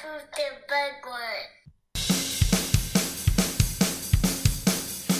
Poof 0.00 0.22
the 0.30 0.46
big 0.68 1.02
one. 1.02 1.46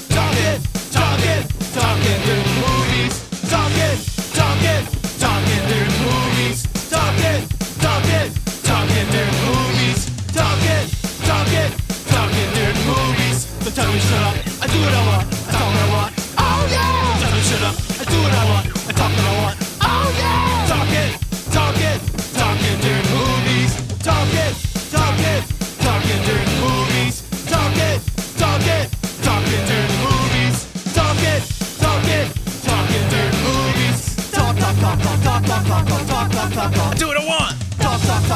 Talking, 0.08 0.58
talking, 0.95 1.43
talking 1.75 2.18
through 2.23 2.47
movies. 2.62 3.14
Talking, 3.50 3.99
talking, 4.38 4.83
talking 5.18 5.62
through 5.67 5.91
movies. 6.06 6.58
Talking, 6.91 7.42
talking, 7.83 8.30
talking 8.62 9.06
through 9.11 9.32
movies. 9.50 10.00
Talking, 10.30 10.84
talking, 11.26 11.70
talking 12.06 12.48
through 12.54 12.79
movies. 12.86 13.38
So 13.64 13.70
tell 13.70 13.90
me 13.92 13.98
shut 13.98 14.22
up, 14.22 14.36
I 14.62 14.66
do 14.68 14.79
what 14.79 14.95
I 14.95 15.02
want, 15.08 15.38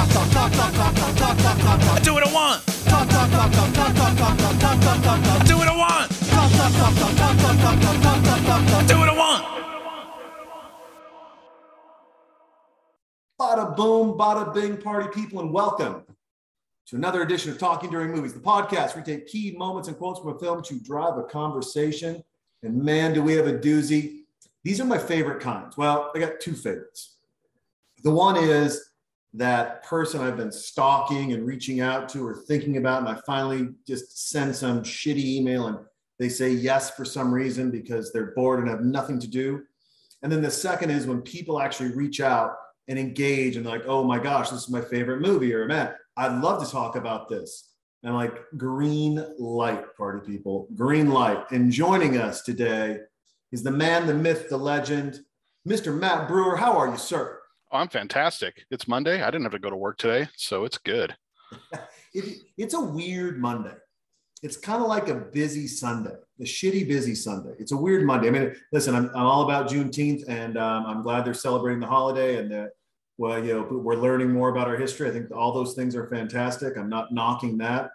I 0.05 2.01
do 2.03 2.13
what 2.13 2.27
I 2.27 2.33
want. 2.33 2.67
Do 5.47 5.57
what 5.57 5.69
I 5.69 5.77
want. 5.77 6.11
Do 8.89 8.99
what 8.99 9.09
I 9.09 9.15
want. 9.17 9.45
Bada 13.41 13.77
boom, 13.77 14.19
bada 14.19 14.53
bing, 14.53 14.77
party 14.77 15.09
people, 15.09 15.39
and 15.39 15.53
welcome 15.53 16.03
to 16.87 16.97
another 16.97 17.23
edition 17.23 17.53
of 17.53 17.59
Talking 17.59 17.91
During 17.91 18.11
Movies, 18.11 18.35
the 18.35 18.41
podcast. 18.41 18.97
We 18.97 19.03
take 19.03 19.29
key 19.29 19.55
moments 19.57 19.87
and 19.87 19.97
quotes 19.97 20.19
from 20.19 20.35
a 20.35 20.39
film 20.39 20.65
to 20.65 20.81
drive 20.81 21.17
a 21.17 21.23
conversation. 21.23 22.25
And 22.65 22.83
man, 22.83 23.15
do 23.15 23.23
we 23.23 23.35
have 23.35 23.47
a 23.47 23.55
doozy. 23.55 24.23
These 24.65 24.81
are 24.81 24.85
my 24.85 24.99
favorite 24.99 25.41
kinds. 25.41 25.77
Well, 25.77 26.11
I 26.13 26.19
got 26.19 26.41
two 26.41 26.55
favorites. 26.55 27.19
The 28.03 28.11
one 28.11 28.37
is 28.37 28.92
that 29.35 29.83
person 29.85 30.21
I've 30.21 30.37
been 30.37 30.53
stalking 30.53 31.33
and 31.33 31.47
reaching 31.47 31.81
out 31.81 32.09
to 32.11 32.27
or 32.27 32.35
thinking 32.35 32.77
about, 32.77 33.01
and 33.01 33.09
I 33.09 33.21
finally 33.27 33.71
just 33.87 34.31
send 34.31 34.55
some 34.55 34.83
shitty 34.83 35.25
email 35.25 35.69
and 35.69 35.79
they 36.19 36.29
say 36.29 36.51
yes 36.51 36.91
for 36.91 37.05
some 37.05 37.33
reason 37.33 37.71
because 37.71 38.13
they're 38.13 38.33
bored 38.37 38.61
and 38.61 38.69
have 38.69 38.83
nothing 38.83 39.19
to 39.21 39.27
do. 39.27 39.63
And 40.23 40.31
then 40.31 40.43
the 40.43 40.51
second 40.51 40.91
is 40.91 41.07
when 41.07 41.23
people 41.23 41.61
actually 41.61 41.93
reach 41.93 42.21
out 42.21 42.55
and 42.89 42.99
engage 42.99 43.57
and 43.57 43.67
like, 43.67 43.85
oh 43.87 44.05
my 44.05 44.19
gosh, 44.19 44.51
this 44.51 44.63
is 44.63 44.71
my 44.71 44.81
favorite 44.81 45.21
movie, 45.21 45.53
or 45.55 45.67
man, 45.67 45.95
I'd 46.17 46.41
love 46.41 46.63
to 46.65 46.71
talk 46.71 46.97
about 46.97 47.29
this. 47.29 47.71
And 48.05 48.15
like, 48.15 48.37
green 48.57 49.25
light, 49.39 49.97
party 49.97 50.27
people, 50.27 50.69
green 50.75 51.11
light. 51.11 51.51
And 51.53 51.71
joining 51.71 52.19
us 52.19 52.43
today 52.43 52.99
is 53.53 53.63
the 53.63 53.71
man, 53.71 54.07
the 54.07 54.15
myth, 54.15 54.49
the 54.49 54.57
legend, 54.57 55.21
Mr. 55.69 55.97
Matt 55.97 56.27
Brewer. 56.27 56.57
How 56.57 56.77
are 56.77 56.89
you, 56.89 56.97
sir? 56.97 57.42
Oh, 57.73 57.79
I'm 57.79 57.89
fantastic. 57.89 58.67
It's 58.71 58.87
Monday. 58.87 59.23
I 59.23 59.31
didn't 59.31 59.45
have 59.45 59.53
to 59.53 59.59
go 59.59 59.71
to 59.71 59.77
work 59.77 59.97
today, 59.97 60.29
so 60.37 60.65
it's 60.65 60.79
good. 60.79 61.17
It, 62.15 62.41
it's 62.59 62.75
a 62.75 62.81
weird 62.81 63.41
Monday. 63.41 63.73
It's 64.43 64.59
kind 64.59 64.83
of 64.83 64.89
like 64.89 65.09
a 65.09 65.15
busy 65.15 65.67
Sunday, 65.67 66.13
a 66.39 66.45
shitty 66.45 66.87
busy 66.87 67.15
Sunday. 67.15 67.55
It's 67.59 67.73
a 67.73 67.77
weird 67.77 68.05
Monday. 68.05 68.29
I 68.29 68.31
mean, 68.33 68.55
listen, 68.71 68.95
I'm, 68.95 69.09
I'm 69.15 69.25
all 69.25 69.45
about 69.45 69.71
Juneteenth, 69.71 70.29
and 70.29 70.59
um, 70.59 70.85
I'm 70.85 71.03
glad 71.03 71.25
they're 71.25 71.33
celebrating 71.33 71.81
the 71.81 71.87
holiday 71.87 72.37
and 72.37 72.51
that, 72.51 72.73
well, 73.17 73.43
you 73.43 73.55
know, 73.55 73.63
we're 73.63 73.97
learning 73.97 74.31
more 74.31 74.51
about 74.51 74.69
our 74.69 74.77
history. 74.77 75.09
I 75.09 75.11
think 75.11 75.35
all 75.35 75.55
those 75.55 75.73
things 75.73 75.97
are 75.97 76.07
fantastic. 76.07 76.77
I'm 76.77 76.91
not 76.91 77.15
knocking 77.15 77.57
that. 77.59 77.89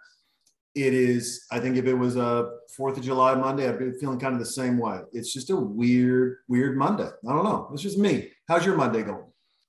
It 0.74 0.94
is, 0.94 1.46
I 1.52 1.60
think 1.60 1.76
if 1.76 1.86
it 1.86 1.94
was 1.94 2.16
a 2.16 2.50
Fourth 2.76 2.96
of 2.96 3.04
July 3.04 3.36
Monday, 3.36 3.68
I'd 3.68 3.78
be 3.78 3.92
feeling 3.92 4.18
kind 4.18 4.34
of 4.34 4.40
the 4.40 4.46
same 4.46 4.78
way. 4.78 4.98
It's 5.12 5.32
just 5.32 5.50
a 5.50 5.56
weird, 5.56 6.38
weird 6.48 6.76
Monday. 6.76 7.08
I 7.28 7.32
don't 7.32 7.44
know. 7.44 7.70
It's 7.72 7.82
just 7.82 7.98
me. 7.98 8.32
How's 8.48 8.66
your 8.66 8.74
Monday 8.74 9.04
going? 9.04 9.28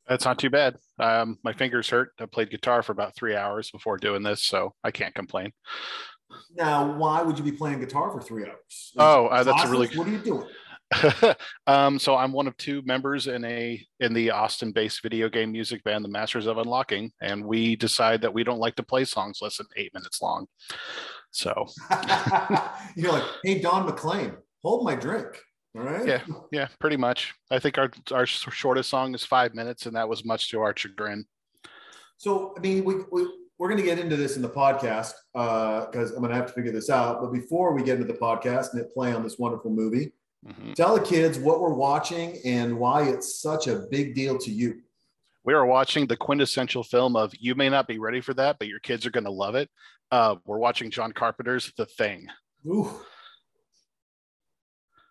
That's 0.10 0.26
not 0.26 0.40
too 0.40 0.50
bad. 0.50 0.76
Um, 1.00 1.38
my 1.44 1.54
fingers 1.54 1.88
hurt. 1.88 2.14
I 2.20 2.26
played 2.26 2.50
guitar 2.50 2.82
for 2.82 2.92
about 2.92 3.16
three 3.16 3.36
hours 3.36 3.70
before 3.70 3.98
doing 3.98 4.24
this, 4.24 4.44
so 4.44 4.74
I 4.84 4.90
can't 4.90 5.14
complain. 5.14 5.54
Now, 6.56 6.98
why 6.98 7.22
would 7.22 7.38
you 7.38 7.44
be 7.44 7.52
playing 7.52 7.80
guitar 7.80 8.12
for 8.12 8.20
three 8.20 8.46
hours? 8.46 8.94
Oh, 8.98 9.28
uh, 9.28 9.44
that's 9.44 9.64
a 9.64 9.70
really 9.70 9.88
What 9.96 10.08
are 10.08 10.12
you 10.12 10.18
doing? 10.18 10.48
um, 11.68 12.00
so 12.00 12.16
I'm 12.16 12.32
one 12.32 12.48
of 12.48 12.58
two 12.58 12.82
members 12.82 13.28
in 13.28 13.46
a 13.46 13.86
in 14.00 14.14
the 14.14 14.32
Austin-based 14.32 15.04
video 15.04 15.30
game 15.30 15.52
music 15.52 15.84
band, 15.84 16.04
the 16.04 16.10
Masters 16.10 16.48
of 16.48 16.58
Unlocking, 16.58 17.12
and 17.22 17.46
we 17.46 17.76
decide 17.76 18.22
that 18.22 18.34
we 18.34 18.44
don't 18.44 18.60
like 18.60 18.76
to 18.78 18.84
play 18.84 19.06
songs 19.06 19.40
less 19.42 19.58
than 19.58 19.68
eight 19.76 19.94
minutes 19.94 20.22
long. 20.22 20.48
So 21.30 21.68
You're 22.96 23.12
like, 23.12 23.24
hey, 23.44 23.60
Don 23.60 23.86
McLean, 23.86 24.38
hold 24.64 24.84
my 24.84 24.96
drink. 24.96 25.40
All 25.78 25.84
right. 25.84 26.06
yeah, 26.08 26.22
yeah, 26.52 26.68
pretty 26.80 26.98
much. 26.98 27.34
I 27.52 27.60
think 27.60 27.78
our 27.78 27.92
our 28.12 28.26
shortest 28.26 28.90
song 28.90 29.14
is 29.14 29.24
five 29.24 29.54
minutes, 29.54 29.86
and 29.86 29.96
that 29.96 30.10
was 30.10 30.26
much 30.26 30.50
to 30.52 30.62
our 30.62 30.74
chagrin. 30.76 31.26
So, 32.18 32.54
I 32.58 32.60
mean, 32.60 32.84
we, 32.84 32.96
we, 33.12 33.28
we're 33.58 33.70
going 33.70 33.80
to 33.80 33.86
get 33.86 34.00
into 34.00 34.18
this 34.18 34.36
in 34.36 34.42
the 34.42 34.50
podcast 34.50 35.14
because 35.32 36.12
I'm 36.12 36.18
going 36.20 36.30
to 36.32 36.36
have 36.36 36.48
to 36.48 36.54
figure 36.54 36.72
this 36.72 36.90
out. 36.90 37.22
But 37.22 37.32
before 37.32 37.74
we 37.74 37.84
get 37.84 38.00
into 38.00 38.12
the 38.12 38.20
podcast 38.20 38.72
and 38.74 38.80
hit 38.82 38.92
play 38.94 39.14
on 39.14 39.24
this 39.24 39.38
wonderful 39.40 39.72
movie, 39.72 40.12
Mhm. 40.48 40.74
tell 40.74 40.96
the 40.98 41.04
kids 41.04 41.38
what 41.38 41.60
we're 41.60 41.74
watching 41.74 42.38
and 42.46 42.80
why 42.80 43.04
it's 43.04 43.42
such 43.42 43.68
a 43.68 43.76
big 43.92 44.16
deal 44.16 44.38
to 44.38 44.50
you. 44.50 44.82
we 45.44 45.54
are 45.54 45.66
watching 45.66 46.08
the 46.08 46.16
quintessential 46.16 46.82
film 46.84 47.16
of 47.18 47.34
you 47.38 47.56
may 47.56 47.68
not 47.70 47.88
be 47.90 48.00
ready 48.00 48.22
for 48.22 48.34
that, 48.34 48.58
but 48.58 48.68
your 48.70 48.80
kids 48.80 49.06
are 49.06 49.10
going 49.12 49.26
to 49.26 49.30
love 49.32 49.56
it. 49.56 49.70
Uh, 50.12 50.36
we're 50.46 50.58
watching 50.58 50.90
John 50.92 51.12
Carpenter's 51.12 51.74
The 51.76 51.86
Thing. 51.86 52.28
Ooh. 52.68 52.90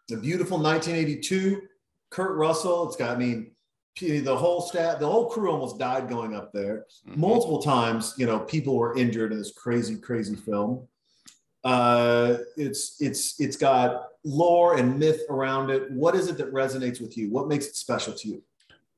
The 0.09 0.17
beautiful 0.17 0.59
1982, 0.59 1.63
Kurt 2.11 2.37
Russell. 2.37 2.87
It's 2.87 2.97
got, 2.97 3.15
I 3.15 3.19
mean, 3.19 3.53
the 4.01 4.37
whole 4.37 4.61
staff, 4.61 5.01
the 5.01 5.07
whole 5.09 5.29
crew 5.29 5.51
almost 5.51 5.79
died 5.79 6.09
going 6.09 6.35
up 6.35 6.53
there. 6.53 6.87
Mhm. 7.07 7.17
multiple 7.17 7.61
times 7.61 8.15
you 8.17 8.27
know 8.27 8.39
people 8.39 8.77
were 8.77 8.97
injured 8.97 9.33
in 9.33 9.39
this 9.39 9.53
crazy 9.53 9.97
crazy 9.97 10.37
film 10.37 10.87
uh 11.65 12.37
it's 12.57 12.95
it's 13.01 13.41
it's 13.41 13.57
got 13.57 14.05
lore 14.25 14.77
and 14.77 14.97
myth 15.01 15.23
around 15.29 15.71
it 15.71 15.91
what 15.91 16.15
is 16.15 16.29
it 16.29 16.37
that 16.39 16.53
resonates 16.53 17.01
with 17.01 17.17
you 17.17 17.29
what 17.31 17.49
makes 17.49 17.67
it 17.67 17.75
special 17.75 18.13
to 18.13 18.29
you 18.29 18.43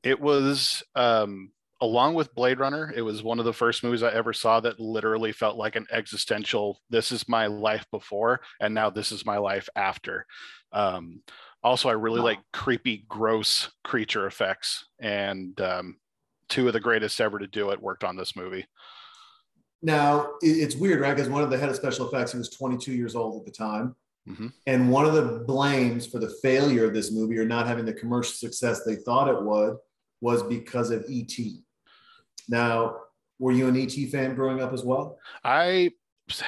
It 0.03 0.21
was 0.21 0.83
um, 0.95 1.51
along 1.81 2.13
with 2.15 2.35
Blade 2.35 2.59
Runner. 2.59 2.93
It 2.95 3.01
was 3.03 3.23
one 3.23 3.39
of 3.39 3.47
the 3.47 3.55
first 3.55 3.83
movies 3.83 4.03
I 4.03 4.13
ever 4.13 4.35
saw 4.35 4.61
that 4.61 4.79
literally 4.79 5.33
felt 5.33 5.57
like 5.57 5.77
an 5.77 5.87
existential. 5.91 6.79
This 6.91 7.11
is 7.11 7.27
my 7.27 7.47
life 7.47 7.87
before, 7.91 8.41
and 8.61 8.75
now 8.75 8.91
this 8.91 9.13
is 9.13 9.25
my 9.25 9.39
life 9.39 9.69
after. 9.77 10.27
Um, 10.73 11.23
also, 11.63 11.89
I 11.89 11.93
really 11.93 12.21
Wow. 12.21 12.25
like 12.27 12.41
creepy, 12.53 13.05
gross 13.09 13.71
creature 13.85 14.27
effects, 14.27 14.87
and 14.99 15.61
um, 15.61 15.99
two 16.49 16.67
of 16.67 16.73
the 16.73 16.81
greatest 16.81 17.21
ever 17.21 17.39
to 17.39 17.47
do 17.47 17.71
it 17.71 17.81
worked 17.83 18.05
on 18.05 18.17
this 18.17 18.35
movie. 18.37 18.67
now 19.83 20.33
it's 20.43 20.77
weird 20.77 21.01
right 21.01 21.15
because 21.17 21.31
one 21.31 21.43
of 21.43 21.49
the 21.49 21.57
head 21.57 21.71
of 21.71 21.75
special 21.77 22.07
effects 22.07 22.33
he 22.33 22.39
was 22.39 22.51
22 22.51 22.93
years 22.93 23.15
old 23.15 23.41
at 23.41 23.47
the 23.47 23.51
time 23.51 23.95
Mhm. 24.29 24.53
and 24.67 24.91
one 24.91 25.07
of 25.07 25.15
the 25.15 25.43
blames 25.47 26.07
for 26.07 26.19
the 26.19 26.29
failure 26.43 26.85
of 26.85 26.93
this 26.93 27.11
movie 27.11 27.39
or 27.39 27.47
not 27.47 27.67
having 27.67 27.87
the 27.87 27.95
commercial 27.95 28.35
success 28.35 28.85
they 28.85 28.97
thought 28.97 29.29
it 29.29 29.43
would 29.43 29.79
was 30.21 30.43
because 30.43 30.91
of 30.91 31.03
et 31.09 31.33
now 32.49 32.95
were 33.39 33.53
you 33.53 33.69
an 33.69 33.77
et 33.77 33.93
fan 34.11 34.35
growing 34.35 34.61
up 34.61 34.75
as 34.75 34.85
well 34.85 35.19
I 35.43 35.93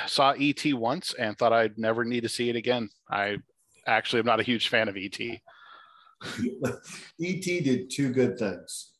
saw 0.06 0.32
ET 0.32 0.74
once 0.74 1.14
and 1.14 1.36
thought 1.38 1.54
I'd 1.54 1.78
never 1.78 2.04
need 2.04 2.24
to 2.24 2.28
see 2.28 2.50
it 2.50 2.56
again. 2.56 2.90
I 3.10 3.38
actually 3.86 4.20
I'm 4.20 4.26
not 4.26 4.40
a 4.40 4.44
huge 4.44 4.68
fan 4.68 4.88
of 4.88 4.96
ET. 4.96 5.18
ET 7.20 7.42
did 7.44 7.90
two 7.90 8.12
good 8.12 8.38
things. 8.38 8.90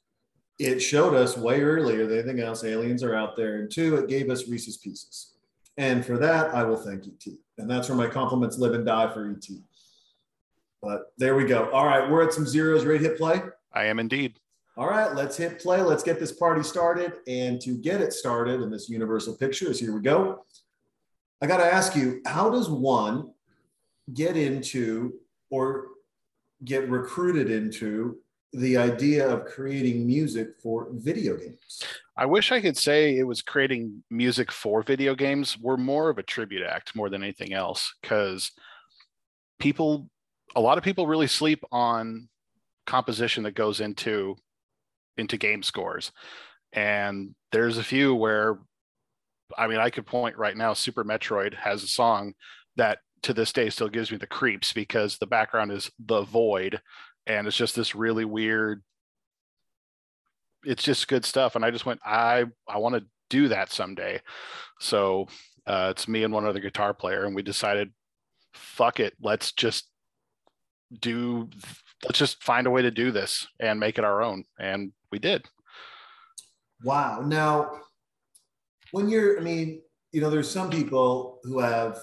It 0.59 0.81
showed 0.81 1.15
us 1.15 1.37
way 1.37 1.61
earlier 1.63 2.07
than 2.07 2.19
anything 2.19 2.41
else 2.41 2.65
aliens 2.65 3.03
are 3.03 3.15
out 3.15 3.37
there, 3.37 3.57
and 3.57 3.71
two, 3.71 3.97
it 3.97 4.09
gave 4.09 4.31
us 4.31 4.49
Reese's 4.49 4.77
Pieces. 4.77 5.33
And 5.77 6.05
for 6.05 6.19
that, 6.19 6.55
I 6.55 6.65
will 6.65 6.77
thank 6.77 7.07
ET. 7.07 7.33
And 7.59 7.71
that's 7.71 7.89
where 7.89 7.97
my 7.97 8.07
compliments 8.07 8.59
live 8.59 8.75
and 8.75 8.85
die 8.85 9.13
for 9.13 9.31
ET. 9.31 9.47
But 10.83 11.13
there 11.17 11.35
we 11.35 11.45
go. 11.45 11.71
All 11.71 11.87
right, 11.87 12.09
we're 12.09 12.27
at 12.27 12.33
some 12.33 12.47
zeros. 12.47 12.85
Ready 12.85 13.03
to 13.03 13.11
hit 13.11 13.19
play? 13.19 13.41
I 13.73 13.85
am 13.85 13.99
indeed. 13.99 14.39
All 14.77 14.89
right, 14.89 15.15
let's 15.15 15.37
hit 15.37 15.61
play. 15.61 15.81
Let's 15.83 16.03
get 16.03 16.19
this 16.19 16.33
party 16.33 16.63
started. 16.63 17.13
And 17.27 17.61
to 17.61 17.77
get 17.77 18.01
it 18.01 18.13
started 18.13 18.61
in 18.61 18.71
this 18.71 18.89
universal 18.89 19.35
picture 19.35 19.71
is 19.71 19.79
here 19.79 19.95
we 19.95 20.01
go. 20.01 20.45
I 21.41 21.47
got 21.47 21.59
to 21.59 21.67
ask 21.67 21.95
you, 21.95 22.21
how 22.27 22.51
does 22.51 22.69
one 22.69 23.31
get 24.15 24.37
into 24.37 25.15
or 25.51 25.89
get 26.65 26.89
recruited 26.89 27.51
into 27.51 28.19
the 28.53 28.77
idea 28.77 29.29
of 29.29 29.47
creating 29.47 30.07
music 30.07 30.49
for 30.63 30.89
video 30.93 31.37
games? 31.37 31.83
I 32.17 32.27
wish 32.27 32.53
I 32.53 32.61
could 32.61 32.77
say 32.77 33.17
it 33.17 33.23
was 33.25 33.41
creating 33.41 34.03
music 34.11 34.53
for 34.53 34.83
video 34.83 35.15
games. 35.15 35.57
We're 35.59 35.79
more 35.79 36.11
of 36.11 36.19
a 36.19 36.23
tribute 36.23 36.63
act 36.63 36.95
more 36.95 37.09
than 37.09 37.23
anything 37.23 37.55
else 37.55 37.95
because 38.03 38.53
people, 39.59 40.11
a 40.55 40.61
lot 40.61 40.77
of 40.77 40.85
people 40.85 41.07
really 41.07 41.27
sleep 41.27 41.65
on 41.73 42.29
composition 42.87 43.45
that 43.45 43.55
goes 43.55 43.81
into 43.81 44.37
into 45.19 45.37
game 45.37 45.63
scores, 45.63 46.11
and 46.73 47.35
there's 47.53 47.79
a 47.79 47.85
few 47.85 48.15
where 48.15 48.59
I 49.57 49.67
mean, 49.67 49.79
I 49.79 49.91
could 49.91 50.07
point 50.07 50.37
right 50.37 50.57
now. 50.57 50.73
Super 50.73 51.05
Metroid 51.05 51.55
has 51.55 51.83
a 51.83 51.89
song 51.89 52.35
that 52.77 52.99
to 53.23 53.33
this 53.33 53.53
day 53.53 53.71
still 53.71 53.89
gives 53.89 54.11
me 54.11 54.19
the 54.19 54.27
creeps 54.27 54.73
because 54.73 55.19
the 55.19 55.27
background 55.27 55.73
is 55.73 55.91
the 55.99 56.23
void, 56.23 56.81
and 57.27 57.47
it's 57.47 57.57
just 57.57 57.77
this 57.77 57.95
really 57.95 58.25
weird. 58.25 58.83
It's 60.65 60.83
just 60.83 61.09
good 61.09 61.25
stuff, 61.25 61.57
and 61.57 61.65
I 61.65 61.71
just 61.71 61.87
went. 61.87 62.01
I 62.05 62.45
I 62.69 62.79
want 62.79 62.97
to 62.97 63.05
do 63.31 63.49
that 63.49 63.73
someday. 63.73 64.21
So 64.81 65.29
uh, 65.67 65.89
it's 65.93 66.09
me 66.09 66.25
and 66.25 66.35
one 66.35 66.45
other 66.45 66.61
guitar 66.61 66.95
player, 66.95 67.25
and 67.25 67.35
we 67.35 67.43
decided, 67.43 67.93
fuck 68.53 69.01
it, 69.01 69.15
let's 69.21 69.53
just 69.53 69.89
do. 71.01 71.49
Let's 72.05 72.19
just 72.19 72.43
find 72.43 72.67
a 72.67 72.71
way 72.71 72.83
to 72.83 72.91
do 72.91 73.13
this 73.13 73.47
and 73.61 73.79
make 73.79 73.99
it 73.99 74.05
our 74.05 74.23
own, 74.23 74.45
and 74.59 74.93
we 75.11 75.19
did. 75.19 75.49
Wow. 76.85 77.21
Now, 77.25 77.81
when 78.91 79.09
you're, 79.09 79.39
I 79.39 79.43
mean, 79.43 79.83
you 80.11 80.21
know, 80.21 80.29
there's 80.29 80.51
some 80.51 80.69
people 80.69 81.39
who 81.45 81.61
have 81.61 81.99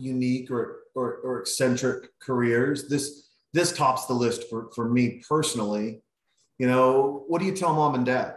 unique 0.00 0.50
or, 0.50 0.80
or, 0.94 1.16
or 1.24 1.40
eccentric 1.40 2.08
careers. 2.20 2.88
This 2.88 3.28
this 3.52 3.72
tops 3.72 4.06
the 4.06 4.12
list 4.12 4.48
for, 4.48 4.70
for 4.74 4.88
me 4.88 5.22
personally. 5.28 6.02
You 6.58 6.68
know, 6.68 7.24
what 7.26 7.40
do 7.40 7.46
you 7.46 7.52
tell 7.52 7.74
mom 7.74 7.94
and 7.94 8.06
dad? 8.06 8.36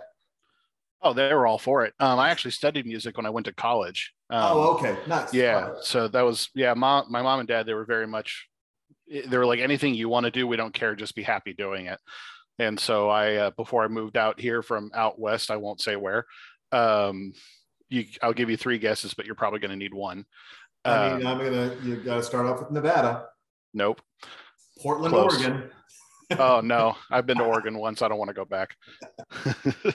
Oh, 1.01 1.13
they 1.13 1.33
were 1.33 1.45
all 1.45 1.59
for 1.59 1.85
it. 1.85 1.93
Um, 1.99 2.17
I 2.17 2.29
actually 2.29 2.51
studied 2.51 2.85
music 2.85 3.17
when 3.17 3.25
I 3.25 3.29
went 3.29 3.45
to 3.47 3.53
college. 3.53 4.13
Um, 4.29 4.43
oh, 4.43 4.73
okay, 4.75 4.97
nice. 5.05 5.33
Yeah, 5.33 5.67
right. 5.67 5.83
so 5.83 6.07
that 6.07 6.21
was 6.21 6.49
yeah. 6.55 6.73
Mom, 6.73 7.05
my 7.09 7.21
mom 7.21 7.39
and 7.39 7.47
dad, 7.47 7.65
they 7.65 7.73
were 7.73 7.85
very 7.85 8.07
much. 8.07 8.47
They 9.07 9.37
were 9.37 9.45
like 9.45 9.59
anything 9.59 9.93
you 9.93 10.09
want 10.09 10.25
to 10.25 10.31
do, 10.31 10.47
we 10.47 10.55
don't 10.55 10.73
care. 10.73 10.95
Just 10.95 11.13
be 11.13 11.23
happy 11.23 11.53
doing 11.53 11.87
it. 11.87 11.99
And 12.59 12.79
so 12.79 13.09
I, 13.09 13.35
uh, 13.35 13.51
before 13.51 13.83
I 13.83 13.87
moved 13.87 14.15
out 14.15 14.39
here 14.39 14.61
from 14.61 14.91
out 14.93 15.19
west, 15.19 15.51
I 15.51 15.57
won't 15.57 15.81
say 15.81 15.95
where. 15.95 16.25
Um, 16.71 17.33
you, 17.89 18.05
I'll 18.21 18.33
give 18.33 18.49
you 18.49 18.57
three 18.57 18.77
guesses, 18.77 19.13
but 19.13 19.25
you're 19.25 19.35
probably 19.35 19.59
going 19.59 19.71
to 19.71 19.77
need 19.77 19.93
one. 19.93 20.25
I 20.85 21.17
mean, 21.17 21.25
Um, 21.25 21.27
I'm 21.27 21.37
gonna 21.45 21.75
you 21.83 21.95
got 21.97 22.15
to 22.17 22.23
start 22.23 22.45
off 22.45 22.59
with 22.59 22.71
Nevada, 22.71 23.25
nope. 23.73 24.01
Portland, 24.81 25.13
Close. 25.13 25.41
Oregon. 25.41 25.69
Oh 26.37 26.61
no, 26.63 26.95
I've 27.11 27.25
been 27.25 27.37
to 27.37 27.43
Oregon 27.43 27.77
once. 27.77 28.01
I 28.01 28.07
don't 28.07 28.17
want 28.17 28.29
to 28.29 28.33
go 28.33 28.45
back. 28.45 28.75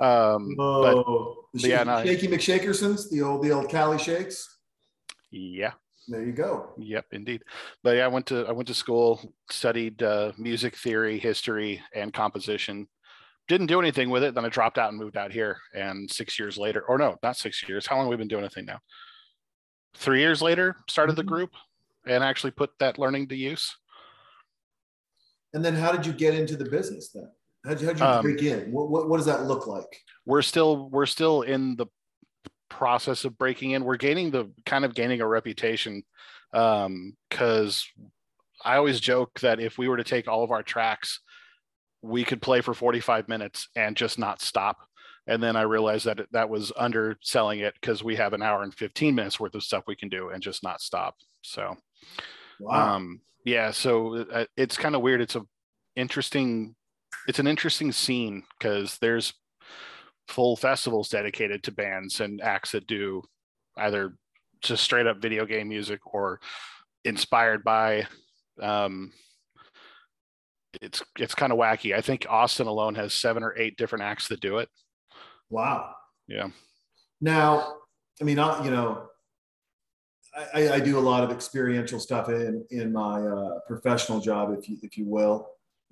um, 0.00 0.54
but 0.56 0.94
Oh, 0.96 1.36
the 1.54 1.68
yeah, 1.68 1.78
Shaky, 1.84 1.90
I- 1.90 2.04
Shaky 2.04 2.28
McShakersons, 2.28 3.10
the 3.10 3.22
old 3.22 3.42
the 3.42 3.52
old 3.52 3.68
Cali 3.68 3.98
Shakes. 3.98 4.58
yeah, 5.30 5.72
There 6.08 6.22
you 6.22 6.32
go. 6.32 6.72
Yep, 6.78 7.06
indeed. 7.12 7.42
But 7.82 7.96
yeah, 7.96 8.04
I 8.04 8.08
went 8.08 8.26
to 8.26 8.46
I 8.46 8.52
went 8.52 8.68
to 8.68 8.74
school, 8.74 9.32
studied 9.50 10.02
uh, 10.02 10.32
music 10.38 10.76
theory, 10.76 11.18
history, 11.18 11.82
and 11.94 12.12
composition. 12.12 12.86
Didn't 13.48 13.66
do 13.66 13.80
anything 13.80 14.10
with 14.10 14.22
it. 14.22 14.34
Then 14.34 14.44
I 14.44 14.48
dropped 14.48 14.78
out 14.78 14.90
and 14.90 14.98
moved 14.98 15.16
out 15.16 15.32
here. 15.32 15.58
And 15.74 16.08
six 16.08 16.38
years 16.38 16.56
later, 16.56 16.82
or 16.86 16.98
no, 16.98 17.16
not 17.22 17.36
six 17.36 17.68
years. 17.68 17.84
How 17.86 17.96
long 17.96 18.04
have 18.06 18.10
we 18.10 18.16
been 18.16 18.28
doing 18.28 18.44
a 18.44 18.50
thing 18.50 18.64
now? 18.66 18.78
Three 19.94 20.20
years 20.20 20.40
later, 20.40 20.76
started 20.88 21.16
the 21.16 21.22
Mhm. 21.24 21.28
group 21.28 21.50
and 22.06 22.22
actually 22.24 22.52
put 22.52 22.78
that 22.78 22.98
learning 22.98 23.28
to 23.28 23.36
use. 23.36 23.76
And 25.52 25.64
then 25.64 25.74
how 25.74 25.92
did 25.92 26.06
you 26.06 26.12
get 26.12 26.34
into 26.34 26.56
the 26.56 26.64
business 26.64 27.10
then? 27.10 27.30
How 27.64 27.70
did 27.70 27.80
you, 27.82 27.86
how'd 27.88 27.98
you 27.98 28.04
Um, 28.04 28.22
break 28.22 28.42
in? 28.42 28.72
What, 28.72 28.88
what, 28.88 29.08
what 29.08 29.16
does 29.18 29.26
that 29.26 29.44
look 29.44 29.66
like? 29.66 30.02
We're 30.24 30.42
still 30.42 30.88
we're 30.88 31.06
still 31.06 31.42
in 31.42 31.76
the 31.76 31.86
process 32.68 33.24
of 33.24 33.36
breaking 33.36 33.72
in. 33.72 33.84
We're 33.84 33.96
gaining 33.96 34.30
the 34.30 34.50
kind 34.64 34.84
of 34.84 34.94
gaining 34.94 35.20
a 35.20 35.26
reputation 35.26 36.04
because 36.52 37.86
I 38.64 38.76
always 38.76 39.00
joke 39.00 39.40
that 39.40 39.60
if 39.60 39.76
we 39.76 39.88
were 39.88 39.96
to 39.96 40.04
take 40.04 40.28
all 40.28 40.44
of 40.44 40.50
our 40.52 40.62
tracks, 40.62 41.20
we 42.00 42.24
could 42.24 42.40
play 42.40 42.60
for 42.60 42.72
45 42.72 43.28
minutes 43.28 43.68
and 43.76 43.96
just 43.96 44.18
not 44.18 44.40
stop. 44.40 44.78
And 45.30 45.40
then 45.40 45.54
I 45.54 45.62
realized 45.62 46.06
that 46.06 46.26
that 46.32 46.50
was 46.50 46.72
underselling 46.76 47.60
it 47.60 47.74
because 47.80 48.02
we 48.02 48.16
have 48.16 48.32
an 48.32 48.42
hour 48.42 48.64
and 48.64 48.74
15 48.74 49.14
minutes 49.14 49.38
worth 49.38 49.54
of 49.54 49.62
stuff 49.62 49.84
we 49.86 49.94
can 49.94 50.08
do 50.08 50.30
and 50.30 50.42
just 50.42 50.64
not 50.64 50.80
stop. 50.80 51.14
So, 51.42 51.76
Wow. 52.58 52.96
um, 52.96 53.20
yeah, 53.44 53.70
so 53.70 54.26
uh, 54.32 54.46
it's 54.56 54.76
kind 54.76 54.96
of 54.96 55.02
weird. 55.02 55.20
It's 55.20 55.36
a 55.36 55.42
interesting, 55.94 56.74
it's 57.28 57.38
an 57.38 57.46
interesting 57.46 57.92
scene 57.92 58.42
because 58.58 58.98
there's 59.00 59.32
full 60.26 60.56
festivals 60.56 61.08
dedicated 61.08 61.62
to 61.62 61.72
bands 61.72 62.20
and 62.20 62.40
acts 62.40 62.72
that 62.72 62.88
do 62.88 63.22
either 63.76 64.16
just 64.62 64.82
straight 64.82 65.06
up 65.06 65.22
video 65.22 65.46
game 65.46 65.68
music 65.68 66.00
or 66.12 66.40
inspired 67.04 67.62
by 67.64 68.04
um 68.60 69.10
it's 70.82 71.02
it's 71.18 71.34
kind 71.34 71.50
of 71.50 71.58
wacky 71.58 71.96
i 71.96 72.00
think 72.00 72.26
austin 72.28 72.66
alone 72.66 72.94
has 72.94 73.14
seven 73.14 73.42
or 73.42 73.56
eight 73.56 73.76
different 73.78 74.04
acts 74.04 74.28
that 74.28 74.40
do 74.40 74.58
it 74.58 74.68
wow. 75.50 75.94
yeah 76.28 76.48
Now, 77.20 77.76
I 78.20 78.24
mean, 78.24 78.38
I, 78.38 78.64
you 78.64 78.70
know, 78.70 79.06
I, 80.54 80.68
I- 80.76 80.80
do 80.80 80.98
a 80.98 81.00
lot 81.10 81.24
of 81.24 81.30
experiential 81.30 81.98
stuff 82.00 82.28
in 82.28 82.64
in 82.70 82.92
my 82.92 83.20
uh, 83.36 83.58
professional 83.66 84.20
job, 84.20 84.44
if 84.58 84.68
you 84.68 84.76
if 84.82 84.96
you 84.98 85.06
will, 85.06 85.36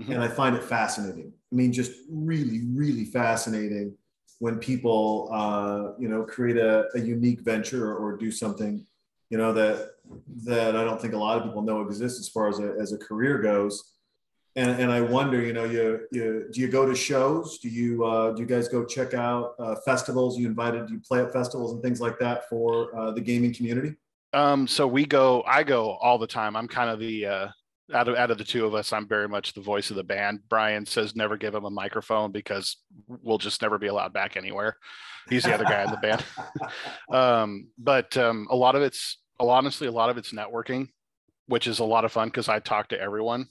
Mhm. 0.01 0.15
and 0.15 0.23
I 0.23 0.29
find 0.29 0.55
it 0.57 0.63
fascinating. 0.63 1.33
I 1.53 1.55
mean, 1.57 1.73
just 1.73 1.93
really, 2.09 2.61
really 2.83 3.05
fascinating 3.05 3.97
when 4.39 4.59
people, 4.61 5.29
uh, 5.33 5.99
you 5.99 6.09
know, 6.09 6.23
create 6.23 6.57
a, 6.57 6.87
a 6.95 7.01
unique 7.01 7.41
venture 7.41 7.83
or, 7.91 7.97
or 8.03 8.17
do 8.17 8.31
something, 8.31 8.87
you 9.31 9.39
know, 9.39 9.53
that 9.53 9.77
that 10.45 10.77
I 10.77 10.85
don't 10.85 11.01
think 11.03 11.15
a 11.15 11.19
lot 11.27 11.37
of 11.39 11.43
people 11.47 11.63
know 11.63 11.81
exists 11.83 12.21
as 12.21 12.29
far 12.29 12.49
as 12.49 12.59
a, 12.61 12.69
as 12.81 12.93
a 12.93 12.99
career 13.09 13.39
goes. 13.39 13.75
And, 14.59 14.81
and 14.83 14.91
I 14.91 15.01
wonder, 15.01 15.41
you 15.41 15.53
know, 15.53 15.65
you, 15.65 16.09
you 16.11 16.49
do 16.53 16.61
you 16.61 16.69
go 16.69 16.85
to 16.85 16.95
shows? 16.95 17.59
Do 17.59 17.69
you 17.69 18.05
uh, 18.05 18.33
do 18.33 18.43
you 18.43 18.49
guys 18.49 18.69
go 18.69 18.85
check 18.85 19.15
out 19.15 19.55
uh, 19.59 19.77
festivals? 19.85 20.37
You 20.37 20.47
invited? 20.47 20.89
Do 20.89 20.95
you 20.95 21.01
play 21.01 21.21
at 21.21 21.33
festivals 21.33 21.73
and 21.73 21.83
things 21.83 22.01
like 22.01 22.19
that 22.19 22.49
for 22.49 22.95
uh, 22.99 23.13
the 23.13 23.21
gaming 23.21 23.55
community? 23.55 23.95
um 24.35 24.67
so 24.67 24.87
we 24.87 25.07
go 25.07 25.43
i 25.47 25.63
go 25.63 25.93
all 25.93 26.19
the 26.19 26.27
time 26.27 26.55
i'm 26.55 26.69
kind 26.69 26.91
of 26.91 26.99
the 26.99 27.27
uh 27.27 27.49
out 27.95 28.09
of 28.09 28.17
out 28.17 28.31
of 28.31 28.37
the 28.37 28.45
two 28.45 28.67
of 28.67 28.75
us 28.75 28.93
i'm 28.93 29.09
very 29.09 29.29
much 29.29 29.55
the 29.55 29.61
voice 29.61 29.89
of 29.91 29.97
the 29.97 30.05
band 30.05 30.41
brian 30.49 30.85
says 30.85 31.17
never 31.17 31.37
give 31.37 31.55
him 31.55 31.65
a 31.65 31.71
microphone 31.71 32.31
because 32.31 32.77
we'll 33.07 33.39
just 33.39 33.63
never 33.63 33.79
be 33.79 33.87
allowed 33.87 34.13
back 34.13 34.37
anywhere 34.37 34.77
he's 35.31 35.45
the 35.45 35.55
other 35.55 35.65
guy 35.65 35.83
in 35.83 35.91
the 35.91 35.97
band 35.97 36.25
um, 37.13 37.69
but 37.79 38.15
um, 38.17 38.47
a 38.51 38.57
lot 38.57 38.75
of 38.75 38.83
it's 38.83 39.19
honestly 39.41 39.87
a 39.87 39.93
lot 39.93 40.11
of 40.11 40.19
it's 40.19 40.33
networking 40.33 40.89
which 41.47 41.67
is 41.67 41.79
a 41.79 41.85
lot 41.85 42.05
of 42.05 42.13
fun 42.13 42.29
because 42.29 42.51
i 42.51 42.59
talk 42.59 42.89
to 42.89 43.01
everyone 43.01 43.47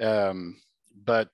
um, 0.00 0.56
but 1.04 1.28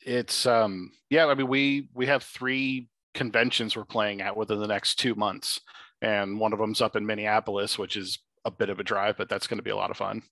it's 0.00 0.46
um, 0.46 0.92
yeah 1.10 1.26
i 1.26 1.34
mean 1.34 1.48
we 1.48 1.88
we 1.94 2.06
have 2.06 2.22
three 2.22 2.88
conventions 3.14 3.76
we're 3.76 3.84
playing 3.84 4.20
at 4.20 4.36
within 4.36 4.60
the 4.60 4.66
next 4.66 4.94
two 4.96 5.14
months 5.14 5.60
and 6.02 6.38
one 6.38 6.52
of 6.52 6.58
them's 6.58 6.80
up 6.80 6.94
in 6.96 7.04
minneapolis 7.04 7.76
which 7.78 7.96
is 7.96 8.18
a 8.44 8.50
bit 8.50 8.70
of 8.70 8.78
a 8.78 8.84
drive 8.84 9.16
but 9.16 9.28
that's 9.28 9.46
going 9.48 9.58
to 9.58 9.62
be 9.62 9.70
a 9.70 9.76
lot 9.76 9.90
of 9.90 9.96
fun 9.96 10.22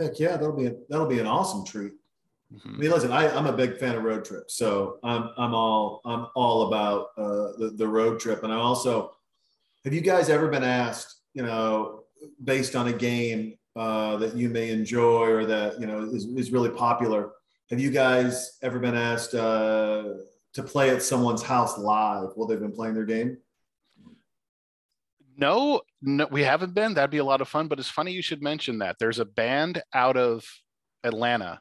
Heck 0.00 0.18
yeah, 0.20 0.36
that'll 0.36 0.56
be 0.56 0.66
a, 0.66 0.74
that'll 0.88 1.08
be 1.08 1.18
an 1.18 1.26
awesome 1.26 1.64
treat. 1.64 1.92
I 2.52 2.56
Mhm. 2.68 2.78
mean, 2.78 2.90
listen, 2.90 3.10
I, 3.10 3.28
I'm 3.36 3.46
a 3.46 3.52
big 3.52 3.78
fan 3.78 3.96
of 3.96 4.04
road 4.04 4.24
trips, 4.24 4.54
so 4.54 5.00
I'm 5.02 5.30
I'm 5.36 5.54
all 5.56 6.00
I'm 6.04 6.28
all 6.36 6.68
about 6.68 7.08
uh, 7.18 7.58
the 7.58 7.72
the 7.76 7.88
road 7.88 8.20
trip. 8.20 8.44
And 8.44 8.52
I 8.52 8.56
also, 8.56 9.16
have 9.84 9.92
you 9.92 10.00
guys 10.00 10.28
ever 10.30 10.46
been 10.48 10.62
asked, 10.62 11.22
you 11.34 11.42
know, 11.42 12.04
based 12.44 12.76
on 12.76 12.86
a 12.86 12.92
game 12.92 13.58
uh, 13.78 14.16
that 14.16 14.34
you 14.34 14.48
may 14.48 14.70
enjoy 14.70 15.28
or 15.28 15.46
that 15.46 15.80
you 15.80 15.86
know 15.86 16.02
is, 16.02 16.24
is 16.24 16.50
really 16.50 16.70
popular? 16.70 17.30
Have 17.70 17.78
you 17.78 17.90
guys 17.90 18.58
ever 18.62 18.80
been 18.80 18.96
asked 18.96 19.34
uh, 19.34 20.14
to 20.54 20.62
play 20.62 20.90
at 20.90 21.02
someone's 21.02 21.42
house 21.42 21.78
live 21.78 22.30
while 22.34 22.48
they've 22.48 22.58
been 22.58 22.72
playing 22.72 22.94
their 22.94 23.04
game? 23.04 23.38
No, 25.36 25.82
no, 26.02 26.26
we 26.32 26.42
haven't 26.42 26.74
been. 26.74 26.94
That'd 26.94 27.10
be 27.10 27.18
a 27.18 27.24
lot 27.24 27.40
of 27.40 27.48
fun. 27.48 27.68
But 27.68 27.78
it's 27.78 27.88
funny 27.88 28.10
you 28.10 28.22
should 28.22 28.42
mention 28.42 28.78
that. 28.78 28.96
There's 28.98 29.20
a 29.20 29.24
band 29.24 29.80
out 29.94 30.16
of 30.16 30.44
Atlanta 31.04 31.60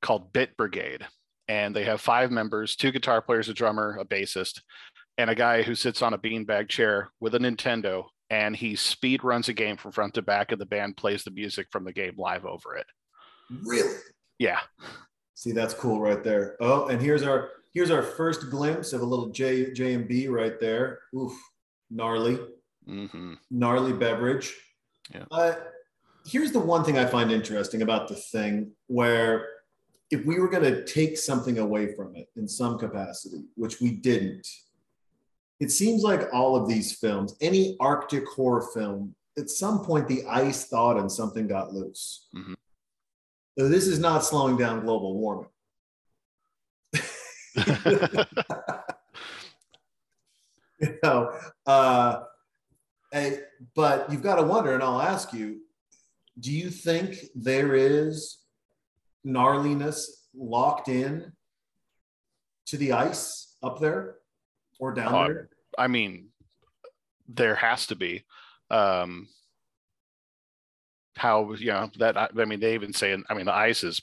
called 0.00 0.32
Bit 0.32 0.56
Brigade, 0.56 1.06
and 1.46 1.76
they 1.76 1.84
have 1.84 2.00
five 2.00 2.30
members: 2.30 2.74
two 2.74 2.90
guitar 2.90 3.20
players, 3.20 3.50
a 3.50 3.54
drummer, 3.54 3.98
a 4.00 4.06
bassist, 4.06 4.62
and 5.18 5.28
a 5.28 5.34
guy 5.34 5.60
who 5.60 5.74
sits 5.74 6.00
on 6.00 6.14
a 6.14 6.18
beanbag 6.18 6.70
chair 6.70 7.10
with 7.20 7.34
a 7.34 7.38
Nintendo. 7.38 8.06
And 8.30 8.54
he 8.54 8.76
speed 8.76 9.24
runs 9.24 9.48
a 9.48 9.52
game 9.52 9.76
from 9.76 9.90
front 9.92 10.14
to 10.14 10.22
back, 10.22 10.52
and 10.52 10.60
the 10.60 10.66
band 10.66 10.96
plays 10.96 11.24
the 11.24 11.32
music 11.32 11.66
from 11.70 11.84
the 11.84 11.92
game 11.92 12.14
live 12.16 12.46
over 12.46 12.76
it. 12.76 12.86
Really? 13.64 13.96
Yeah, 14.38 14.60
See, 15.40 15.52
that's 15.52 15.72
cool 15.72 16.02
right 16.02 16.22
there. 16.22 16.56
Oh, 16.60 16.88
and 16.88 17.00
here's 17.00 17.22
our 17.22 17.48
here's 17.72 17.90
our 17.90 18.02
first 18.02 18.50
glimpse 18.50 18.92
of 18.92 19.00
a 19.00 19.06
little 19.06 19.30
J 19.30 19.72
J 19.72 19.94
and 19.94 20.06
B 20.06 20.28
right 20.28 20.60
there. 20.60 20.98
Oof, 21.16 21.32
gnarly. 21.90 22.38
hmm 22.84 23.32
gnarly 23.50 23.94
beverage. 23.94 24.54
Yeah. 25.14 25.24
Uh, 25.30 25.54
here's 26.26 26.52
the 26.52 26.60
one 26.60 26.84
thing 26.84 26.98
I 26.98 27.06
find 27.06 27.32
interesting 27.32 27.80
about 27.80 28.06
the 28.06 28.16
thing 28.16 28.72
where 28.88 29.46
if 30.10 30.26
we 30.26 30.38
were 30.38 30.50
going 30.50 30.64
to 30.64 30.84
take 30.84 31.16
something 31.16 31.56
away 31.58 31.94
from 31.94 32.16
it 32.16 32.28
in 32.36 32.46
some 32.46 32.78
capacity, 32.78 33.44
which 33.54 33.80
we 33.80 33.92
didn't, 33.92 34.46
it 35.60 35.70
seems 35.70 36.02
like 36.02 36.32
all 36.32 36.56
of 36.56 36.68
these 36.68 36.92
films, 36.96 37.34
any 37.40 37.76
Arctic 37.80 38.26
horror 38.26 38.66
film, 38.74 39.14
at 39.38 39.48
some 39.50 39.84
point 39.84 40.08
the 40.08 40.24
ice 40.26 40.64
thawed 40.66 40.96
and 40.98 41.10
something 41.10 41.46
got 41.46 41.72
loose. 41.72 42.26
Mhm. 42.34 42.54
So 43.58 43.68
this 43.68 43.86
is 43.86 43.98
not 43.98 44.24
slowing 44.24 44.56
down 44.56 44.80
global 44.84 45.14
warming. 45.18 45.48
you 50.80 50.98
know, 51.02 51.38
uh, 51.66 52.22
and- 53.12 53.44
but 53.74 54.10
you've 54.10 54.22
got 54.22 54.36
to 54.36 54.42
wonder, 54.42 54.72
and 54.72 54.82
I'll 54.82 55.02
ask 55.02 55.32
you: 55.32 55.60
Do 56.38 56.50
you 56.52 56.70
think 56.70 57.16
there 57.34 57.74
is 57.74 58.38
gnarliness 59.26 60.06
locked 60.34 60.88
in 60.88 61.32
to 62.66 62.76
the 62.78 62.92
ice 62.92 63.56
up 63.62 63.78
there 63.80 64.19
or 64.80 64.92
down 64.92 65.14
Oh, 65.14 65.28
there? 65.28 65.48
I 65.78 65.86
mean, 65.86 66.28
there 67.28 67.54
has 67.54 67.86
to 67.88 67.96
be. 67.96 68.24
Um, 68.70 69.28
how 71.16 71.52
you 71.52 71.66
know 71.66 71.90
that? 71.98 72.16
I 72.16 72.28
I 72.36 72.44
mean, 72.44 72.60
they 72.60 72.74
even 72.74 72.92
say, 72.92 73.16
I 73.28 73.34
mean, 73.34 73.46
the 73.46 73.54
ice 73.54 73.84
is 73.84 74.00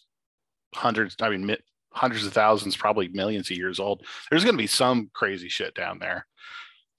hundreds. 0.76 1.16
I 1.22 1.30
mean, 1.30 1.46
mi- 1.46 1.58
hundreds 1.92 2.26
of 2.26 2.34
thousands, 2.34 2.78
probably 2.78 3.08
millions 3.10 3.50
of 3.50 3.58
years 3.58 3.80
old. 3.80 4.06
There's 4.30 4.44
going 4.44 4.56
to 4.56 4.62
be 4.62 4.68
some 4.68 5.10
crazy 5.14 5.50
shit 5.50 5.74
down 5.74 6.00
there. 6.00 6.26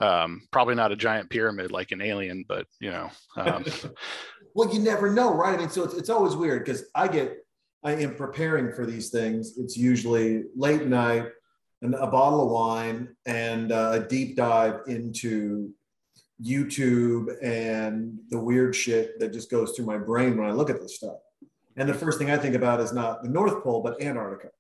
Um, 0.01 0.47
probably 0.53 0.75
not 0.75 0.93
a 0.93 0.97
giant 0.97 1.29
pyramid 1.31 1.71
like 1.73 1.91
an 1.93 2.01
alien, 2.01 2.45
but 2.49 2.67
you 2.81 2.91
know, 2.91 3.11
um, 3.37 3.65
Well, 4.55 4.73
you 4.73 4.81
never 4.81 5.11
know, 5.13 5.35
right? 5.35 5.55
I 5.55 5.59
mean, 5.59 5.71
so 5.71 5.85
it's, 5.85 5.95
it's 5.95 6.11
always 6.11 6.35
weird 6.35 6.65
because 6.65 6.85
I 6.95 7.07
get, 7.09 7.37
I 7.85 7.93
am 7.93 8.17
preparing 8.17 8.73
for 8.73 8.87
these 8.87 9.11
things. 9.11 9.57
It's 9.59 9.77
usually 9.77 10.45
late 10.57 10.87
night, 10.87 11.27
and 11.83 11.95
a 11.95 12.07
bottle 12.07 12.43
of 12.45 12.51
wine, 12.51 13.17
and 13.27 13.73
uh, 13.73 13.93
a 13.95 14.01
deep 14.01 14.37
dive 14.37 14.81
into 14.87 15.73
YouTube 16.43 17.35
and 17.43 18.19
the 18.31 18.39
weird 18.39 18.75
shit 18.75 19.19
that 19.19 19.33
just 19.33 19.51
goes 19.51 19.73
through 19.73 19.87
my 19.87 19.99
brain 19.99 20.37
when 20.37 20.49
I 20.49 20.53
look 20.53 20.71
at 20.71 20.81
this 20.81 20.97
stuff. 20.97 21.17
And 21.77 21.89
the 21.89 21.95
first 21.95 22.19
thing 22.19 22.31
I 22.31 22.37
think 22.37 22.55
about 22.55 22.81
is 22.81 22.93
not 22.93 23.23
the 23.23 23.29
North 23.29 23.63
Pole, 23.63 23.83
but 23.83 24.03
Antarctica. 24.03 24.51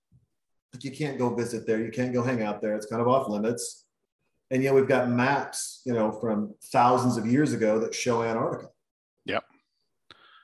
Like 0.73 0.85
you 0.85 0.91
can't 0.91 1.19
go 1.19 1.35
visit 1.35 1.67
there, 1.67 1.81
you 1.81 1.91
can't 1.91 2.13
go 2.13 2.23
hang 2.23 2.43
out 2.43 2.61
there. 2.61 2.77
It's 2.77 2.87
kind 2.87 3.01
of 3.01 3.09
off 3.09 3.29
limits. 3.29 3.85
And 4.51 4.63
yet 4.63 4.75
we've 4.75 4.89
got 4.89 5.11
maps, 5.11 5.83
you 5.85 5.93
know, 5.93 6.11
from 6.11 6.55
thousands 6.73 7.17
of 7.17 7.27
years 7.27 7.53
ago 7.53 7.79
that 7.81 7.95
show 7.95 8.23
Antarctica. 8.23 8.71
Yep. 9.27 9.45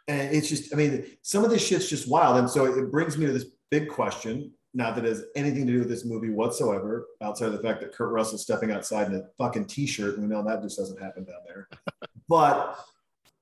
And 0.09 0.35
it's 0.35 0.49
just, 0.49 0.75
I 0.75 0.77
mean, 0.77 1.07
some 1.23 1.45
of 1.45 1.51
this 1.51 1.67
shit's 1.67 1.89
just 1.89 2.09
wild. 2.09 2.37
And 2.37 2.51
so 2.51 2.67
it 2.67 2.91
brings 2.91 3.17
me 3.17 3.27
to 3.27 3.33
this 3.33 3.47
big 3.71 3.89
question, 3.89 4.53
not 4.75 4.95
that 4.97 5.05
it 5.05 5.09
has 5.09 5.25
anything 5.37 5.67
to 5.67 5.73
do 5.73 5.79
with 5.81 5.89
this 5.89 6.05
movie 6.05 6.31
whatsoever, 6.31 7.07
outside 7.23 7.47
of 7.47 7.53
the 7.53 7.63
fact 7.63 7.81
that 7.81 7.93
Kurt 7.93 8.11
Russell's 8.11 8.43
stepping 8.43 8.73
outside 8.73 9.07
in 9.07 9.15
a 9.15 9.23
fucking 9.39 9.67
t-shirt. 9.67 10.19
We 10.19 10.27
know 10.27 10.43
that 10.45 10.63
just 10.63 10.79
doesn't 10.79 11.01
happen 11.01 11.25
down 11.25 11.41
there. 11.47 11.69
but 12.29 12.79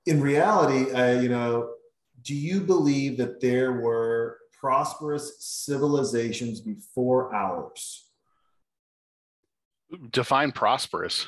in 0.06 0.20
reality, 0.20 0.92
uh, 0.92 1.20
you 1.20 1.28
know, 1.28 1.74
do 2.22 2.34
you 2.34 2.60
believe 2.60 3.16
that 3.16 3.40
there 3.40 3.72
were 3.72 4.38
prosperous 4.52 5.36
civilizations 5.40 6.60
before 6.60 7.34
ours? 7.34 8.04
define 10.10 10.52
prosperous. 10.52 11.26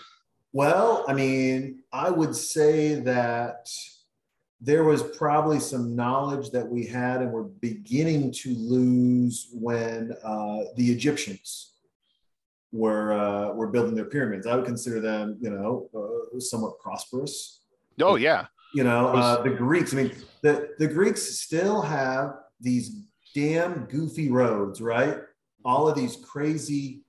Well, 0.53 1.05
I 1.09 1.15
mean, 1.15 1.83
I 1.93 2.11
would 2.11 2.35
say 2.35 2.95
that 3.01 3.69
there 4.65 4.85
was 4.85 5.03
probably 5.03 5.61
some 5.61 5.95
knowledge 5.95 6.51
that 6.51 6.67
we 6.67 6.87
had 6.87 7.21
and 7.21 7.31
we're 7.31 7.43
beginning 7.43 8.33
to 8.33 8.55
lose 8.55 9.49
when 9.53 10.13
uh, 10.25 10.61
the 10.77 10.91
Egyptians 10.91 11.75
were 12.73 13.13
uh, 13.13 13.53
were 13.53 13.69
building 13.69 13.95
their 13.95 14.07
pyramids. 14.07 14.47
I 14.47 14.57
would 14.57 14.65
consider 14.65 15.01
them, 15.01 15.37
you 15.39 15.51
know, 15.51 15.91
uh, 15.95 16.41
somewhat 16.41 16.79
prosperous. 16.81 17.61
Oh 18.01 18.17
yeah, 18.17 18.47
You 18.75 18.85
know, 18.85 19.09
uh, 19.09 19.43
the 19.43 19.51
Greeks. 19.51 19.93
I 19.93 19.97
mean, 19.99 20.13
the 20.43 20.71
the 20.79 20.89
Greeks 20.89 21.23
still 21.23 21.83
have 21.83 22.35
these 22.59 23.03
damn 23.35 23.85
goofy 23.85 24.31
roads, 24.31 24.81
right? 24.81 25.19
All 25.63 25.89
of 25.89 25.95
these 25.95 26.17
crazy 26.17 27.03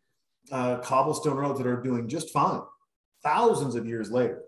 uh, 0.52 0.78
cobblestone 0.80 1.38
roads 1.38 1.58
that 1.60 1.68
are 1.68 1.82
doing 1.82 2.10
just 2.10 2.32
fine, 2.32 2.62
thousands 3.24 3.76
of 3.76 3.88
years 3.88 4.12
later. 4.12 4.45